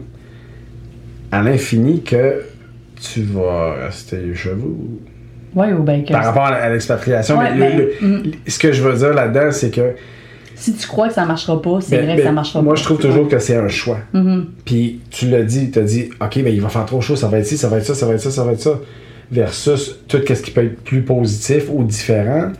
à 1.32 1.42
l'infini 1.42 2.04
que 2.04 2.44
tu 3.00 3.22
vas 3.22 3.74
rester 3.86 4.32
chez 4.36 4.52
vous. 4.52 5.00
Ouais, 5.54 5.72
ou 5.72 5.82
bien 5.82 6.02
que. 6.02 6.12
Par 6.12 6.24
rapport 6.24 6.44
à 6.46 6.68
l'expatriation, 6.68 7.38
Ouais, 7.38 7.54
mais 7.56 7.76
le- 7.76 7.84
ben, 7.84 7.88
le- 8.00 8.08
mm. 8.28 8.32
ce 8.48 8.58
que 8.58 8.72
je 8.72 8.82
veux 8.82 8.94
dire 8.96 9.14
là-dedans, 9.14 9.50
c'est 9.52 9.70
que 9.70 9.94
Si 10.56 10.74
tu 10.74 10.86
crois 10.86 11.08
que 11.08 11.14
ça 11.14 11.24
marchera 11.26 11.60
pas, 11.60 11.78
c'est 11.80 11.96
ben, 11.96 12.04
vrai 12.04 12.14
ben, 12.14 12.20
que 12.20 12.22
ça 12.26 12.32
marchera 12.32 12.62
moi, 12.62 12.74
pas. 12.74 12.80
je 12.80 12.84
trouve 12.84 12.98
toujours 12.98 13.28
que 13.28 13.38
c'est 13.38 13.56
un 13.56 13.68
choix. 13.68 13.98
Mhm. 14.12 14.46
Puis 14.64 15.00
tu 15.10 15.28
l'as 15.28 15.42
dit, 15.42 15.70
tu 15.70 15.78
as 15.78 15.82
dit, 15.82 16.10
OK, 16.20 16.42
ben 16.42 16.52
il 16.54 16.60
va 16.60 16.68
faire 16.68 16.84
trop 16.86 17.00
chaud, 17.00 17.16
ça 17.16 17.28
va 17.28 17.38
être 17.38 17.46
ci, 17.46 17.56
ça 17.56 17.68
va 17.68 17.78
être 17.78 17.84
ça, 17.86 17.94
ça 17.94 18.06
va 18.06 18.14
être 18.14 18.20
ça, 18.20 18.30
ça 18.30 18.44
va 18.44 18.52
être 18.52 18.60
ça. 18.60 18.78
Versus 19.32 20.00
tout 20.06 20.18
ce 20.26 20.32
qui 20.42 20.50
peut 20.50 20.64
être 20.64 20.82
plus 20.84 21.02
positif 21.02 21.64
ou 21.72 21.82
différent. 21.84 22.50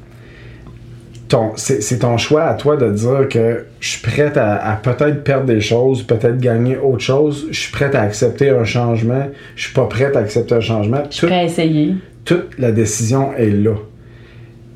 C'est, 1.57 1.99
ton 1.99 2.17
choix 2.17 2.45
à 2.45 2.55
toi 2.55 2.77
de 2.77 2.91
dire 2.93 3.27
que 3.29 3.65
je 3.81 3.89
suis 3.89 4.01
prête 4.03 4.37
à, 4.37 4.55
à 4.55 4.77
peut-être 4.77 5.25
perdre 5.25 5.47
des 5.47 5.61
choses, 5.61 6.05
peut-être 6.05 6.39
gagner 6.39 6.77
autre 6.77 7.01
chose. 7.03 7.49
Je 7.51 7.59
suis 7.59 7.73
prête 7.73 7.95
à 7.97 8.03
accepter 8.03 8.51
un 8.51 8.63
changement. 8.65 9.27
Je 9.57 9.65
suis 9.65 9.73
pas 9.75 9.87
prête 9.87 10.15
à 10.15 10.21
accepter 10.21 10.55
un 10.55 10.61
changement. 10.61 11.03
Je 11.11 11.15
suis 11.17 11.21
Tout- 11.23 11.27
prêt 11.27 11.41
à 11.41 11.45
essayer. 11.45 11.95
Toute 12.25 12.59
la 12.59 12.73
décision 12.73 13.33
est 13.35 13.51
là. 13.51 13.75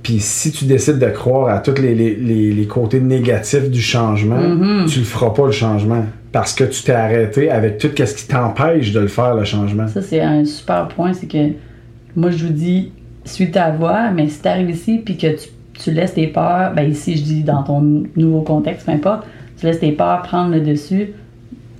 Puis 0.02 0.20
si 0.20 0.52
tu 0.52 0.64
décides 0.64 0.98
de 0.98 1.06
croire 1.10 1.48
à 1.54 1.58
tous 1.58 1.80
les, 1.80 1.94
les- 1.94 2.14
les- 2.16 2.52
les 2.52 2.66
côtés 2.66 3.00
négatifs 3.00 3.70
du 3.70 3.80
changement, 3.80 4.38
Mhm. 4.40 4.86
tu 4.86 5.00
le 5.00 5.04
feras 5.04 5.30
pas 5.30 5.46
le 5.46 5.52
changement. 5.52 6.04
Parce 6.32 6.52
que 6.54 6.64
tu 6.64 6.82
t'es 6.82 6.92
arrêté 6.92 7.50
avec 7.50 7.78
tout 7.78 7.88
ce 7.96 8.14
qui 8.14 8.28
t'empêche 8.28 8.92
de 8.92 9.00
le 9.00 9.08
faire, 9.08 9.34
le 9.34 9.44
changement. 9.44 9.88
Ça, 9.88 10.02
c'est 10.02 10.20
un 10.20 10.44
super 10.44 10.88
point, 10.88 11.12
c'est 11.14 11.26
que 11.26 11.52
moi, 12.14 12.30
je 12.30 12.44
vous 12.46 12.52
dis, 12.52 12.92
suis 13.24 13.50
ta 13.50 13.70
voix, 13.70 14.10
mais 14.10 14.28
si 14.28 14.40
t'arrives 14.40 14.70
ici 14.70 15.00
puis 15.04 15.16
que 15.16 15.26
tu, 15.28 15.48
tu 15.74 15.90
laisses 15.90 16.14
tes 16.14 16.26
peurs, 16.28 16.72
ben 16.74 16.90
ici 16.90 17.16
je 17.16 17.22
dis 17.22 17.42
dans 17.42 17.62
ton 17.62 18.04
nouveau 18.16 18.40
contexte, 18.42 18.86
peu 18.86 18.92
importe, 18.92 19.26
tu 19.58 19.66
laisses 19.66 19.80
tes 19.80 19.92
peurs 19.92 20.22
prendre 20.22 20.52
le 20.54 20.60
dessus, 20.60 21.10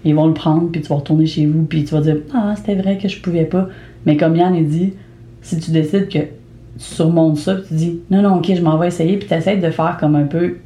ils 0.04 0.14
vont 0.14 0.26
le 0.26 0.34
prendre 0.34 0.70
puis 0.70 0.80
tu 0.82 0.88
vas 0.88 0.96
retourner 0.96 1.26
chez 1.26 1.46
vous 1.46 1.62
puis 1.64 1.84
tu 1.84 1.94
vas 1.94 2.00
dire 2.02 2.18
ah 2.34 2.54
c'était 2.56 2.74
vrai 2.74 2.98
que 2.98 3.08
je 3.08 3.18
pouvais 3.20 3.44
pas, 3.44 3.68
mais 4.06 4.16
comme 4.16 4.36
Yann 4.36 4.54
a 4.54 4.60
dit, 4.60 4.92
si 5.48 5.58
tu 5.58 5.70
décides 5.70 6.08
que 6.08 6.18
tu 6.18 6.28
surmontes 6.84 7.38
ça, 7.38 7.54
puis 7.54 7.64
tu 7.68 7.74
dis 7.74 8.00
non 8.10 8.22
non 8.22 8.36
ok 8.36 8.52
je 8.54 8.62
m'en 8.62 8.78
vais 8.78 8.88
essayer 8.88 9.16
puis 9.16 9.26
tu 9.28 9.34
essaies 9.34 9.56
de 9.56 9.70
faire 9.70 9.96
comme 9.98 10.14
un 10.16 10.24
peu 10.24 10.56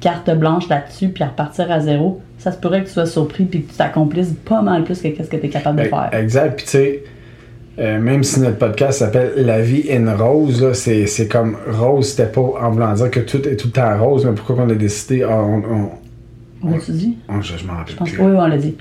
carte 0.00 0.30
blanche 0.36 0.68
là-dessus 0.68 1.08
puis 1.08 1.24
à 1.24 1.28
repartir 1.28 1.70
à 1.72 1.80
zéro, 1.80 2.20
ça 2.38 2.52
se 2.52 2.58
pourrait 2.58 2.82
que 2.82 2.86
tu 2.86 2.92
sois 2.92 3.06
surpris 3.06 3.44
puis 3.44 3.62
que 3.62 3.70
tu 3.72 3.76
t'accomplisses 3.76 4.34
pas 4.44 4.62
mal 4.62 4.84
plus 4.84 5.00
que 5.02 5.08
ce 5.08 5.28
que 5.28 5.36
tu 5.36 5.46
es 5.46 5.48
capable 5.48 5.78
de 5.82 5.88
Ben, 5.88 5.90
faire. 6.10 6.20
Exact. 6.20 6.56
Puis 6.56 6.64
tu 6.66 6.70
sais, 6.70 7.04
euh, 7.80 7.98
même 8.00 8.22
si 8.24 8.40
notre 8.40 8.58
podcast 8.58 8.98
s'appelle 9.00 9.32
La 9.38 9.60
vie 9.60 9.84
in 9.90 10.14
rose, 10.16 10.72
c'est, 10.74 11.28
comme 11.28 11.56
rose, 11.70 12.10
c'était 12.10 12.30
pas 12.30 12.40
en 12.40 12.70
voulant 12.70 12.92
dire 12.94 13.10
que 13.10 13.20
tout 13.20 13.46
est 13.48 13.56
tout 13.56 13.68
le 13.68 13.72
temps 13.72 13.98
rose, 14.04 14.24
mais 14.26 14.32
pourquoi 14.32 14.56
qu'on 14.56 14.70
a 14.70 14.74
décidé. 14.74 15.22
ah, 15.22 15.40
on, 15.42 15.58
on- 15.58 15.90
On 16.74 16.76
dit? 16.88 17.16
on- 17.28 17.40
je, 17.40 17.56
je 17.56 17.64
m'en 17.66 17.74
rappelle 17.74 17.92
Je 17.92 17.96
pense 17.98 18.08
plus. 18.08 18.18
que 18.18 18.22
oui, 18.22 18.32
on 18.36 18.46
l'a 18.46 18.56
dit. 18.58 18.76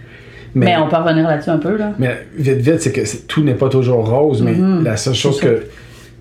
Mais, 0.55 0.75
on 0.77 0.87
peut 0.87 0.95
revenir 0.95 1.27
là-dessus 1.27 1.49
un 1.49 1.57
peu, 1.57 1.77
là. 1.77 1.93
mais 1.99 2.25
vite, 2.37 2.57
vite, 2.59 2.81
c'est 2.81 2.91
que 2.91 3.01
tout 3.27 3.43
n'est 3.43 3.53
pas 3.53 3.69
toujours 3.69 4.09
rose, 4.09 4.41
mais 4.41 4.53
Mhm. 4.53 4.83
la 4.83 4.97
seule 4.97 5.13
chose 5.13 5.39
que. 5.39 5.63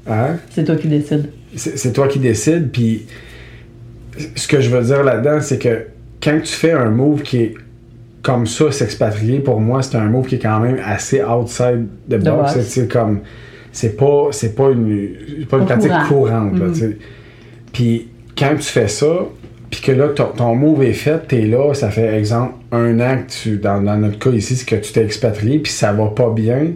Hein? 0.08 0.36
C'est 0.50 0.64
toi 0.64 0.76
qui 0.76 0.88
décides. 0.88 1.30
c'est 1.54 1.92
toi 1.92 2.06
qui 2.08 2.18
décides. 2.18 2.70
Puis 2.70 3.06
ce 4.34 4.46
que 4.48 4.60
je 4.60 4.68
veux 4.70 4.82
dire 4.82 5.02
là-dedans, 5.02 5.40
c'est 5.40 5.58
que 5.58 5.86
quand 6.22 6.38
tu 6.42 6.52
fais 6.52 6.72
un 6.72 6.90
move 6.90 7.22
qui 7.22 7.38
est 7.38 7.54
comme 8.22 8.46
ça, 8.46 8.70
s'expatrier, 8.72 9.38
pour 9.40 9.60
moi, 9.60 9.82
c'est 9.82 9.96
un 9.96 10.06
move 10.06 10.26
qui 10.26 10.34
est 10.36 10.38
quand 10.40 10.58
même 10.60 10.78
assez 10.84 11.22
outside 11.22 11.86
de 12.08 12.16
The 12.18 12.24
box. 12.24 12.52
C'est- 12.54 12.62
C'est 12.62 12.88
comme. 12.88 13.20
C'est 13.72 13.96
pas, 13.96 14.28
c'est 14.32 14.54
pas 14.54 14.70
une, 14.70 15.10
c'est 15.40 15.48
pas 15.48 15.58
une 15.58 15.66
pratique 15.66 15.90
courant. 16.08 16.48
courante. 16.48 16.58
là, 16.58 16.64
Mhm. 16.66 16.72
tu 16.72 16.78
sais. 16.80 16.98
Puis 17.72 18.08
quand 18.36 18.54
tu 18.56 18.62
fais 18.64 18.88
ça, 18.88 19.06
puis 19.76 19.82
que 19.84 19.92
là, 19.92 20.08
ton, 20.08 20.28
ton 20.28 20.54
move 20.54 20.82
est 20.84 20.94
fait, 20.94 21.18
t'es 21.28 21.42
là, 21.42 21.74
ça 21.74 21.90
fait 21.90 22.16
exemple 22.16 22.54
un 22.72 22.98
an 22.98 23.18
que 23.18 23.30
tu, 23.30 23.58
dans, 23.58 23.82
dans 23.82 23.98
notre 23.98 24.18
cas 24.18 24.30
ici, 24.30 24.56
c'est 24.56 24.64
que 24.64 24.76
tu 24.76 24.90
t'es 24.90 25.04
expatrié, 25.04 25.58
puis 25.58 25.70
ça 25.70 25.92
va 25.92 26.06
pas 26.06 26.30
bien. 26.30 26.68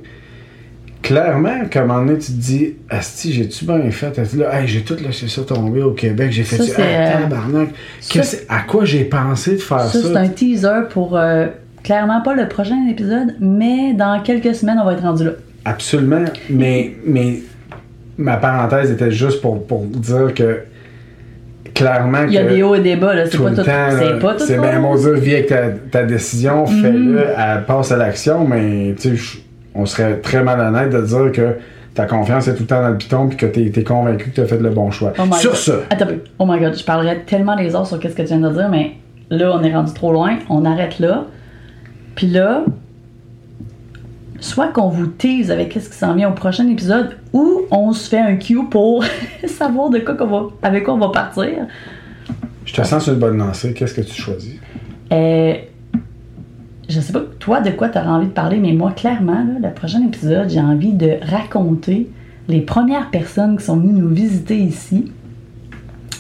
Clairement, 1.01 1.65
qu'à 1.71 1.81
un 1.81 1.87
moment 1.87 2.05
donné, 2.05 2.19
tu 2.19 2.27
te 2.27 2.37
dis, 2.39 2.75
Asti, 2.91 3.33
j'ai-tu 3.33 3.65
bien 3.65 3.91
fait? 3.91 4.15
Là, 4.37 4.61
hey, 4.61 4.69
j'ai 4.69 4.83
tout 4.83 4.97
laissé 5.03 5.29
ça 5.29 5.41
tomber 5.45 5.81
au 5.83 5.93
Québec, 5.93 6.31
j'ai 6.31 6.43
fait 6.45 6.63
Ça, 6.63 6.75
Ah, 6.77 6.83
euh, 6.83 7.23
tabarnak. 7.23 7.69
ça, 8.01 8.37
à 8.51 8.61
quoi 8.69 8.85
j'ai 8.85 9.05
pensé 9.05 9.53
de 9.53 9.57
faire 9.63 9.81
Ça, 9.81 9.99
ça? 10.03 10.09
c'est 10.09 10.17
un 10.17 10.29
teaser 10.29 10.89
pour 10.91 11.17
euh, 11.17 11.47
clairement 11.83 12.21
pas 12.21 12.35
le 12.35 12.49
prochain 12.49 12.87
épisode, 12.91 13.35
mais 13.41 13.95
dans 13.95 14.21
quelques 14.23 14.55
semaines, 14.55 14.77
on 14.79 14.85
va 14.85 14.93
être 14.93 15.03
rendu 15.03 15.25
là. 15.25 15.31
Absolument, 15.65 16.27
mais, 16.51 16.93
mais 17.07 17.39
ma 18.19 18.37
parenthèse 18.37 18.91
était 18.91 19.11
juste 19.11 19.41
pour, 19.41 19.67
pour 19.67 19.87
dire 19.87 20.35
que 20.35 20.65
clairement 21.85 22.25
Il 22.27 22.33
y 22.33 22.39
a 22.39 22.45
des 22.45 22.63
hauts 22.63 22.75
et 22.75 22.81
des 22.81 22.97
bas, 22.97 23.15
là. 23.15 23.25
C'est 23.27 23.37
tout 23.37 23.45
pas 23.45 23.51
le 23.51 23.57
tout. 23.57 23.63
C'est 23.65 24.19
pas 24.19 24.35
tout. 24.35 24.45
c'est 24.47 24.59
bien 24.59 24.81
beau 24.81 24.97
dire, 24.97 25.15
vis 25.15 25.35
avec 25.35 25.47
ta, 25.47 25.69
ta 25.91 26.03
décision, 26.05 26.67
fais-le, 26.67 27.19
elle 27.37 27.65
passe 27.65 27.93
à 27.93 27.97
l'action, 27.97 28.47
mais 28.47 28.95
tu 28.99 29.17
sais, 29.17 29.39
on 29.75 29.87
serait 29.87 30.17
très 30.17 30.43
malhonnête 30.43 30.91
de 30.91 31.01
dire 31.01 31.33
que 31.33 31.57
ta 31.95 32.07
confiance 32.07 32.49
est 32.49 32.55
tout 32.55 32.63
le 32.63 32.67
temps 32.67 32.83
dans 32.83 32.91
le 32.91 32.99
piton 32.99 33.27
puis 33.29 33.37
que 33.37 33.47
t'es 33.47 33.73
es 33.75 33.85
convaincu 33.85 34.31
que 34.31 34.35
tu 34.37 34.41
as 34.41 34.47
fait 34.47 34.59
le 34.59 34.71
bon 34.71 34.91
choix. 34.91 35.13
Oh 35.19 35.23
Sur 35.35 35.51
God. 35.51 35.59
ça, 35.59 35.73
Attends. 35.91 36.07
Oh 36.39 36.47
my 36.47 36.59
god, 36.61 36.77
je 36.79 36.85
parlerais 36.85 37.21
tellement 37.27 37.57
des 37.57 37.75
heures 37.75 37.87
sur 37.87 37.99
qu'est-ce 37.99 38.15
que 38.15 38.23
tu 38.23 38.29
viens 38.29 38.41
de 38.41 38.55
dire, 38.55 38.69
mais 38.71 38.93
là, 39.31 39.57
on 39.59 39.63
est 39.63 39.73
rendu 39.75 39.93
trop 39.93 40.13
loin. 40.13 40.39
On 40.49 40.65
arrête 40.65 40.99
là. 40.99 41.25
Puis 42.15 42.29
là, 42.29 42.65
soit 44.41 44.69
qu'on 44.69 44.89
vous 44.89 45.07
tease 45.07 45.51
avec 45.51 45.71
qu'est-ce 45.71 45.91
qui 45.91 45.97
s'en 45.97 46.15
vient 46.15 46.31
au 46.31 46.35
prochain 46.35 46.67
épisode, 46.69 47.17
ou 47.33 47.63
on 47.71 47.93
se 47.93 48.09
fait 48.09 48.19
un 48.19 48.37
cue 48.37 48.65
pour 48.69 49.05
savoir 49.47 49.91
de 49.91 49.99
quoi 49.99 50.15
qu'on 50.15 50.27
va, 50.27 50.43
avec 50.63 50.85
quoi 50.85 50.95
on 50.95 50.99
va 50.99 51.11
partir. 51.11 51.67
je 52.65 52.73
te 52.73 52.83
sens 52.83 53.05
sur 53.05 53.13
une 53.13 53.19
bonne 53.19 53.37
lancée, 53.37 53.75
qu'est-ce 53.75 53.95
que 53.95 54.01
tu 54.01 54.21
choisis? 54.21 54.57
Euh, 55.13 55.55
je 56.89 57.01
sais 57.01 57.13
pas, 57.13 57.23
toi, 57.39 57.61
de 57.61 57.71
quoi 57.71 57.89
tu 57.89 57.99
auras 57.99 58.11
envie 58.11 58.27
de 58.27 58.33
parler, 58.33 58.59
mais 58.59 58.73
moi, 58.73 58.93
clairement, 58.93 59.45
là, 59.45 59.69
le 59.69 59.75
prochain 59.75 60.05
épisode, 60.05 60.51
j'ai 60.51 60.61
envie 60.61 60.93
de 60.93 61.19
raconter 61.23 62.09
les 62.49 62.61
premières 62.61 63.11
personnes 63.11 63.57
qui 63.57 63.65
sont 63.65 63.77
venues 63.77 63.93
nous 63.93 64.09
visiter 64.09 64.57
ici. 64.57 65.13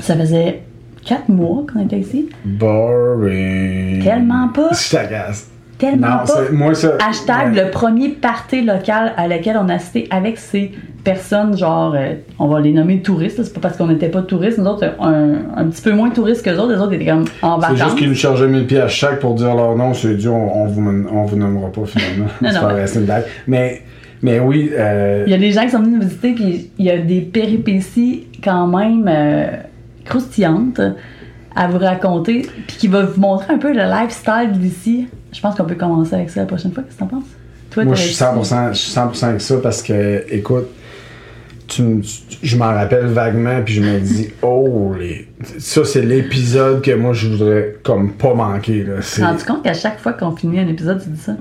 Ça 0.00 0.16
faisait 0.16 0.62
quatre 1.04 1.28
mois 1.28 1.64
qu'on 1.70 1.80
était 1.80 1.98
ici. 1.98 2.28
Boring. 2.44 4.02
Tellement 4.02 4.48
pas. 4.48 4.70
Je 4.72 4.90
t'agace. 4.90 5.49
Tellement 5.80 6.06
Non, 6.08 6.16
pas. 6.18 6.26
c'est- 6.26 6.52
moi 6.52 6.74
ça. 6.74 6.92
Hashtag 7.08 7.54
ouais. 7.54 7.64
le 7.64 7.70
premier 7.70 8.10
party 8.10 8.62
local 8.62 9.12
à 9.16 9.26
lequel 9.26 9.56
on 9.60 9.68
a 9.68 9.74
assisté 9.74 10.06
avec 10.10 10.36
ces 10.38 10.72
personnes, 11.02 11.56
genre, 11.56 11.94
euh, 11.96 12.12
on 12.38 12.46
va 12.48 12.60
les 12.60 12.72
nommer 12.72 13.00
touristes, 13.00 13.42
c'est 13.42 13.54
pas 13.54 13.60
parce 13.60 13.76
qu'on 13.78 13.86
n'était 13.86 14.10
pas 14.10 14.20
touristes, 14.20 14.58
nous 14.58 14.66
autres, 14.66 14.84
un, 15.00 15.32
un 15.56 15.64
petit 15.64 15.80
peu 15.80 15.92
moins 15.92 16.10
touristes 16.10 16.44
que 16.44 16.50
les 16.50 16.58
autres, 16.58 16.72
les 16.74 16.78
autres 16.78 16.92
étaient 16.92 17.06
comme 17.06 17.24
en 17.40 17.58
C'est 17.60 17.68
vacances. 17.68 17.78
juste 17.84 17.96
qu'ils 17.98 18.08
nous 18.10 18.14
chargeaient 18.14 18.46
1000 18.48 18.66
pieds 18.66 18.80
à 18.80 18.88
chaque 18.88 19.18
pour 19.20 19.34
dire 19.34 19.54
leur 19.54 19.74
nom, 19.76 19.94
c'est 19.94 20.14
dur, 20.16 20.34
on, 20.34 20.64
on 20.64 20.66
vous, 20.66 21.06
on 21.12 21.24
vous 21.24 21.36
nommera 21.36 21.72
pas 21.72 21.86
finalement. 21.86 22.26
C'est 22.42 22.60
pas 22.60 22.72
vrai, 22.72 22.86
c'est 22.86 22.98
une 22.98 23.06
blague. 23.06 23.24
Mais, 23.46 23.80
mais 24.22 24.38
oui, 24.40 24.70
euh, 24.76 25.24
Il 25.26 25.30
y 25.30 25.34
a 25.34 25.38
des 25.38 25.52
gens 25.52 25.62
qui 25.62 25.70
sont 25.70 25.78
venus 25.80 25.94
nous 25.94 26.02
visiter, 26.06 26.32
puis 26.34 26.70
il 26.78 26.84
y 26.84 26.90
a 26.90 26.98
des 26.98 27.22
péripéties 27.22 28.26
quand 28.44 28.66
même 28.66 29.06
euh, 29.08 29.46
croustillantes 30.04 30.80
à 31.56 31.66
vous 31.68 31.78
raconter, 31.78 32.42
puis 32.66 32.76
qui 32.76 32.88
va 32.88 33.02
vous 33.02 33.20
montrer 33.20 33.54
un 33.54 33.58
peu 33.58 33.72
le 33.72 33.82
lifestyle 33.82 34.50
d'ici. 34.52 35.08
Je 35.32 35.40
pense 35.40 35.54
qu'on 35.54 35.64
peut 35.64 35.74
commencer 35.74 36.14
avec 36.14 36.30
ça 36.30 36.40
la 36.40 36.46
prochaine 36.46 36.72
fois. 36.72 36.82
Qu'est-ce 36.82 36.96
que 36.96 37.00
t'en 37.00 37.06
penses? 37.06 37.24
Toi, 37.70 37.84
moi 37.84 37.94
je 37.94 38.02
suis 38.02 38.24
réussi. 38.24 38.52
100%, 38.52 38.72
je 38.72 38.78
suis 38.78 38.92
100% 38.92 39.24
avec 39.24 39.40
ça 39.40 39.56
parce 39.58 39.82
que, 39.82 40.24
écoute, 40.28 40.68
tu, 41.68 42.02
je 42.42 42.56
m'en 42.56 42.66
rappelle 42.66 43.06
vaguement, 43.06 43.62
puis 43.64 43.74
je 43.74 43.82
me 43.82 44.00
dis, 44.00 44.28
oh, 44.42 44.92
les, 44.98 45.28
ça 45.58 45.84
c'est 45.84 46.02
l'épisode 46.02 46.82
que 46.82 46.92
moi 46.94 47.12
je 47.12 47.28
voudrais 47.28 47.76
comme 47.84 48.12
pas 48.12 48.34
manquer. 48.34 48.82
Là. 48.82 48.96
Tu 49.00 49.22
rendu 49.22 49.44
compte 49.44 49.62
qu'à 49.62 49.74
chaque 49.74 50.00
fois 50.00 50.12
qu'on 50.12 50.32
finit 50.34 50.58
un 50.58 50.68
épisode, 50.68 51.02
tu 51.02 51.10
dis 51.10 51.20
ça? 51.20 51.36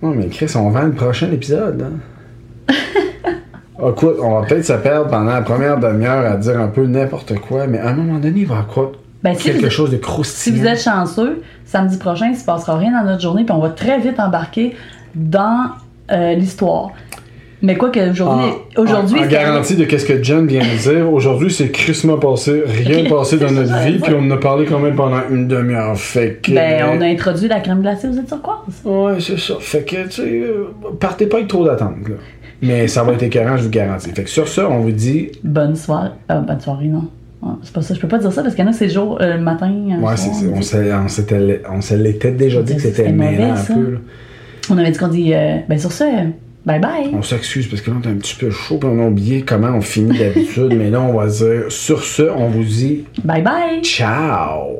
Non, 0.00 0.14
mais 0.14 0.28
Chris, 0.28 0.52
on 0.56 0.70
vend 0.70 0.82
le 0.82 0.92
prochain 0.92 1.30
épisode. 1.32 1.82
Hein? 1.82 2.74
Ah, 3.78 3.88
Écoute, 3.88 4.16
on 4.20 4.40
va 4.40 4.46
peut-être 4.46 4.64
se 4.64 4.72
perdre 4.74 5.10
pendant 5.10 5.32
la 5.32 5.42
première 5.42 5.78
demi-heure 5.78 6.24
à 6.30 6.36
dire 6.36 6.60
un 6.60 6.68
peu 6.68 6.86
n'importe 6.86 7.38
quoi, 7.40 7.66
mais 7.66 7.78
à 7.78 7.88
un 7.88 7.94
moment 7.94 8.18
donné, 8.18 8.40
il 8.40 8.46
va 8.46 8.58
avoir 8.58 8.92
Ben, 9.22 9.34
si 9.36 9.44
quelque 9.44 9.64
vous- 9.64 9.70
chose 9.70 9.90
de 9.90 9.96
Si 9.96 10.00
croustillant. 10.00 10.56
vous 10.56 10.66
êtes 10.66 10.80
chanceux, 10.82 11.42
samedi 11.64 11.96
prochain, 11.96 12.30
il 12.30 12.36
se 12.36 12.44
passera 12.44 12.76
rien 12.76 12.90
dans 12.92 13.08
notre 13.08 13.22
journée, 13.22 13.44
puis 13.44 13.54
on 13.54 13.60
va 13.60 13.70
très 13.70 13.98
vite 14.00 14.18
embarquer 14.18 14.74
dans 15.14 15.66
euh, 16.10 16.34
l'histoire. 16.34 16.90
Mais 17.64 17.76
quoi 17.76 17.90
que 17.90 18.00
aujourd'hui, 18.76 19.20
En- 19.20 19.26
garantie 19.28 19.76
de 19.76 19.84
qu'est-ce 19.84 20.04
que 20.04 20.20
Jen 20.20 20.48
vient 20.48 20.62
de 20.62 20.76
dire. 20.92 21.12
Aujourd'hui, 21.12 21.48
c'est 21.52 21.70
crissement 21.70 22.18
passé, 22.18 22.64
rien 22.66 23.08
passé 23.08 23.36
dans 23.38 23.52
notre 23.52 23.76
vie, 23.86 24.00
puis 24.00 24.12
on 24.14 24.22
en 24.26 24.30
a 24.32 24.36
parlé 24.36 24.66
quand 24.66 24.80
même 24.80 24.96
pendant 24.96 25.20
une 25.30 25.46
demi-heure. 25.46 25.96
Fait 25.96 26.40
que. 26.42 26.50
ben, 26.50 26.86
on 26.98 27.00
a 27.00 27.06
introduit 27.06 27.46
la 27.46 27.60
crème 27.60 27.80
glacée 27.82 28.08
aux 28.08 28.14
êtres 28.14 28.26
turquoises. 28.26 28.56
Ouais, 28.84 29.20
c'est 29.20 29.38
ça. 29.38 29.54
Fait 29.60 29.84
que, 29.84 30.04
tu 30.06 30.10
sais, 30.10 30.22
euh, 30.40 30.74
partez 30.98 31.26
pas 31.26 31.36
avec 31.36 31.48
trop 31.48 31.64
d'attente, 31.64 32.08
là. 32.08 32.16
Mais 32.62 32.88
ça 32.88 33.04
va 33.04 33.12
être 33.12 33.22
écœurant, 33.22 33.56
je 33.56 33.62
vous 33.62 33.70
garantis. 33.70 34.10
Fait 34.10 34.24
que 34.24 34.30
sur 34.30 34.48
ça, 34.48 34.68
on 34.68 34.80
vous 34.80 34.90
dit. 34.92 35.30
Bonne 35.44 35.76
soirée. 35.76 36.10
Ah, 36.28 36.40
bonne 36.40 36.60
soirée, 36.60 36.86
non. 36.86 37.08
C'est 37.62 37.72
pas 37.72 37.82
ça, 37.82 37.94
je 37.94 38.00
peux 38.00 38.08
pas 38.08 38.18
dire 38.18 38.32
ça 38.32 38.42
parce 38.42 38.54
qu'il 38.54 38.64
y 38.64 38.66
en 38.68 38.70
a, 38.70 38.74
c'est 38.74 38.86
le 38.86 38.92
jour, 38.92 39.18
euh, 39.20 39.36
le 39.36 39.42
matin. 39.42 39.70
Ouais, 40.00 40.16
c'est, 40.16 40.28
on 40.46 40.54
on, 40.54 40.58
dit- 40.60 40.64
s'est- 40.64 40.92
on, 40.94 41.08
s'était, 41.08 41.62
on 41.70 41.80
se 41.80 41.94
l'était 41.94 42.30
déjà 42.30 42.62
dit 42.62 42.76
que 42.76 42.82
c'était 42.82 43.10
mêlant 43.12 43.54
un 43.54 43.62
peu, 43.64 43.90
là. 43.92 43.98
On 44.70 44.78
avait 44.78 44.90
dit 44.92 44.98
qu'on 44.98 45.08
dit, 45.08 45.34
euh, 45.34 45.56
ben 45.68 45.76
sur 45.78 45.90
ça, 45.90 46.04
euh, 46.04 46.26
bye 46.64 46.78
bye. 46.80 47.10
On 47.12 47.22
s'excuse 47.22 47.66
parce 47.66 47.82
que 47.82 47.90
là, 47.90 47.96
on 48.00 48.08
est 48.08 48.12
un 48.12 48.16
petit 48.16 48.36
peu 48.36 48.50
chaud, 48.50 48.78
puis 48.78 48.88
on 48.92 49.02
a 49.02 49.08
oublié 49.08 49.42
comment 49.42 49.70
on 49.70 49.80
finit 49.80 50.16
d'habitude. 50.16 50.72
mais 50.78 50.88
là, 50.90 51.00
on 51.00 51.14
va 51.18 51.26
dire. 51.26 51.64
Sur 51.68 52.04
ce, 52.04 52.22
on 52.22 52.48
vous 52.48 52.62
dit. 52.64 53.04
Bye 53.24 53.42
bye. 53.42 53.82
Ciao! 53.82 54.78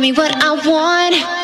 Gimme 0.00 0.16
what 0.16 0.34
I 0.42 0.54
want. 0.66 1.39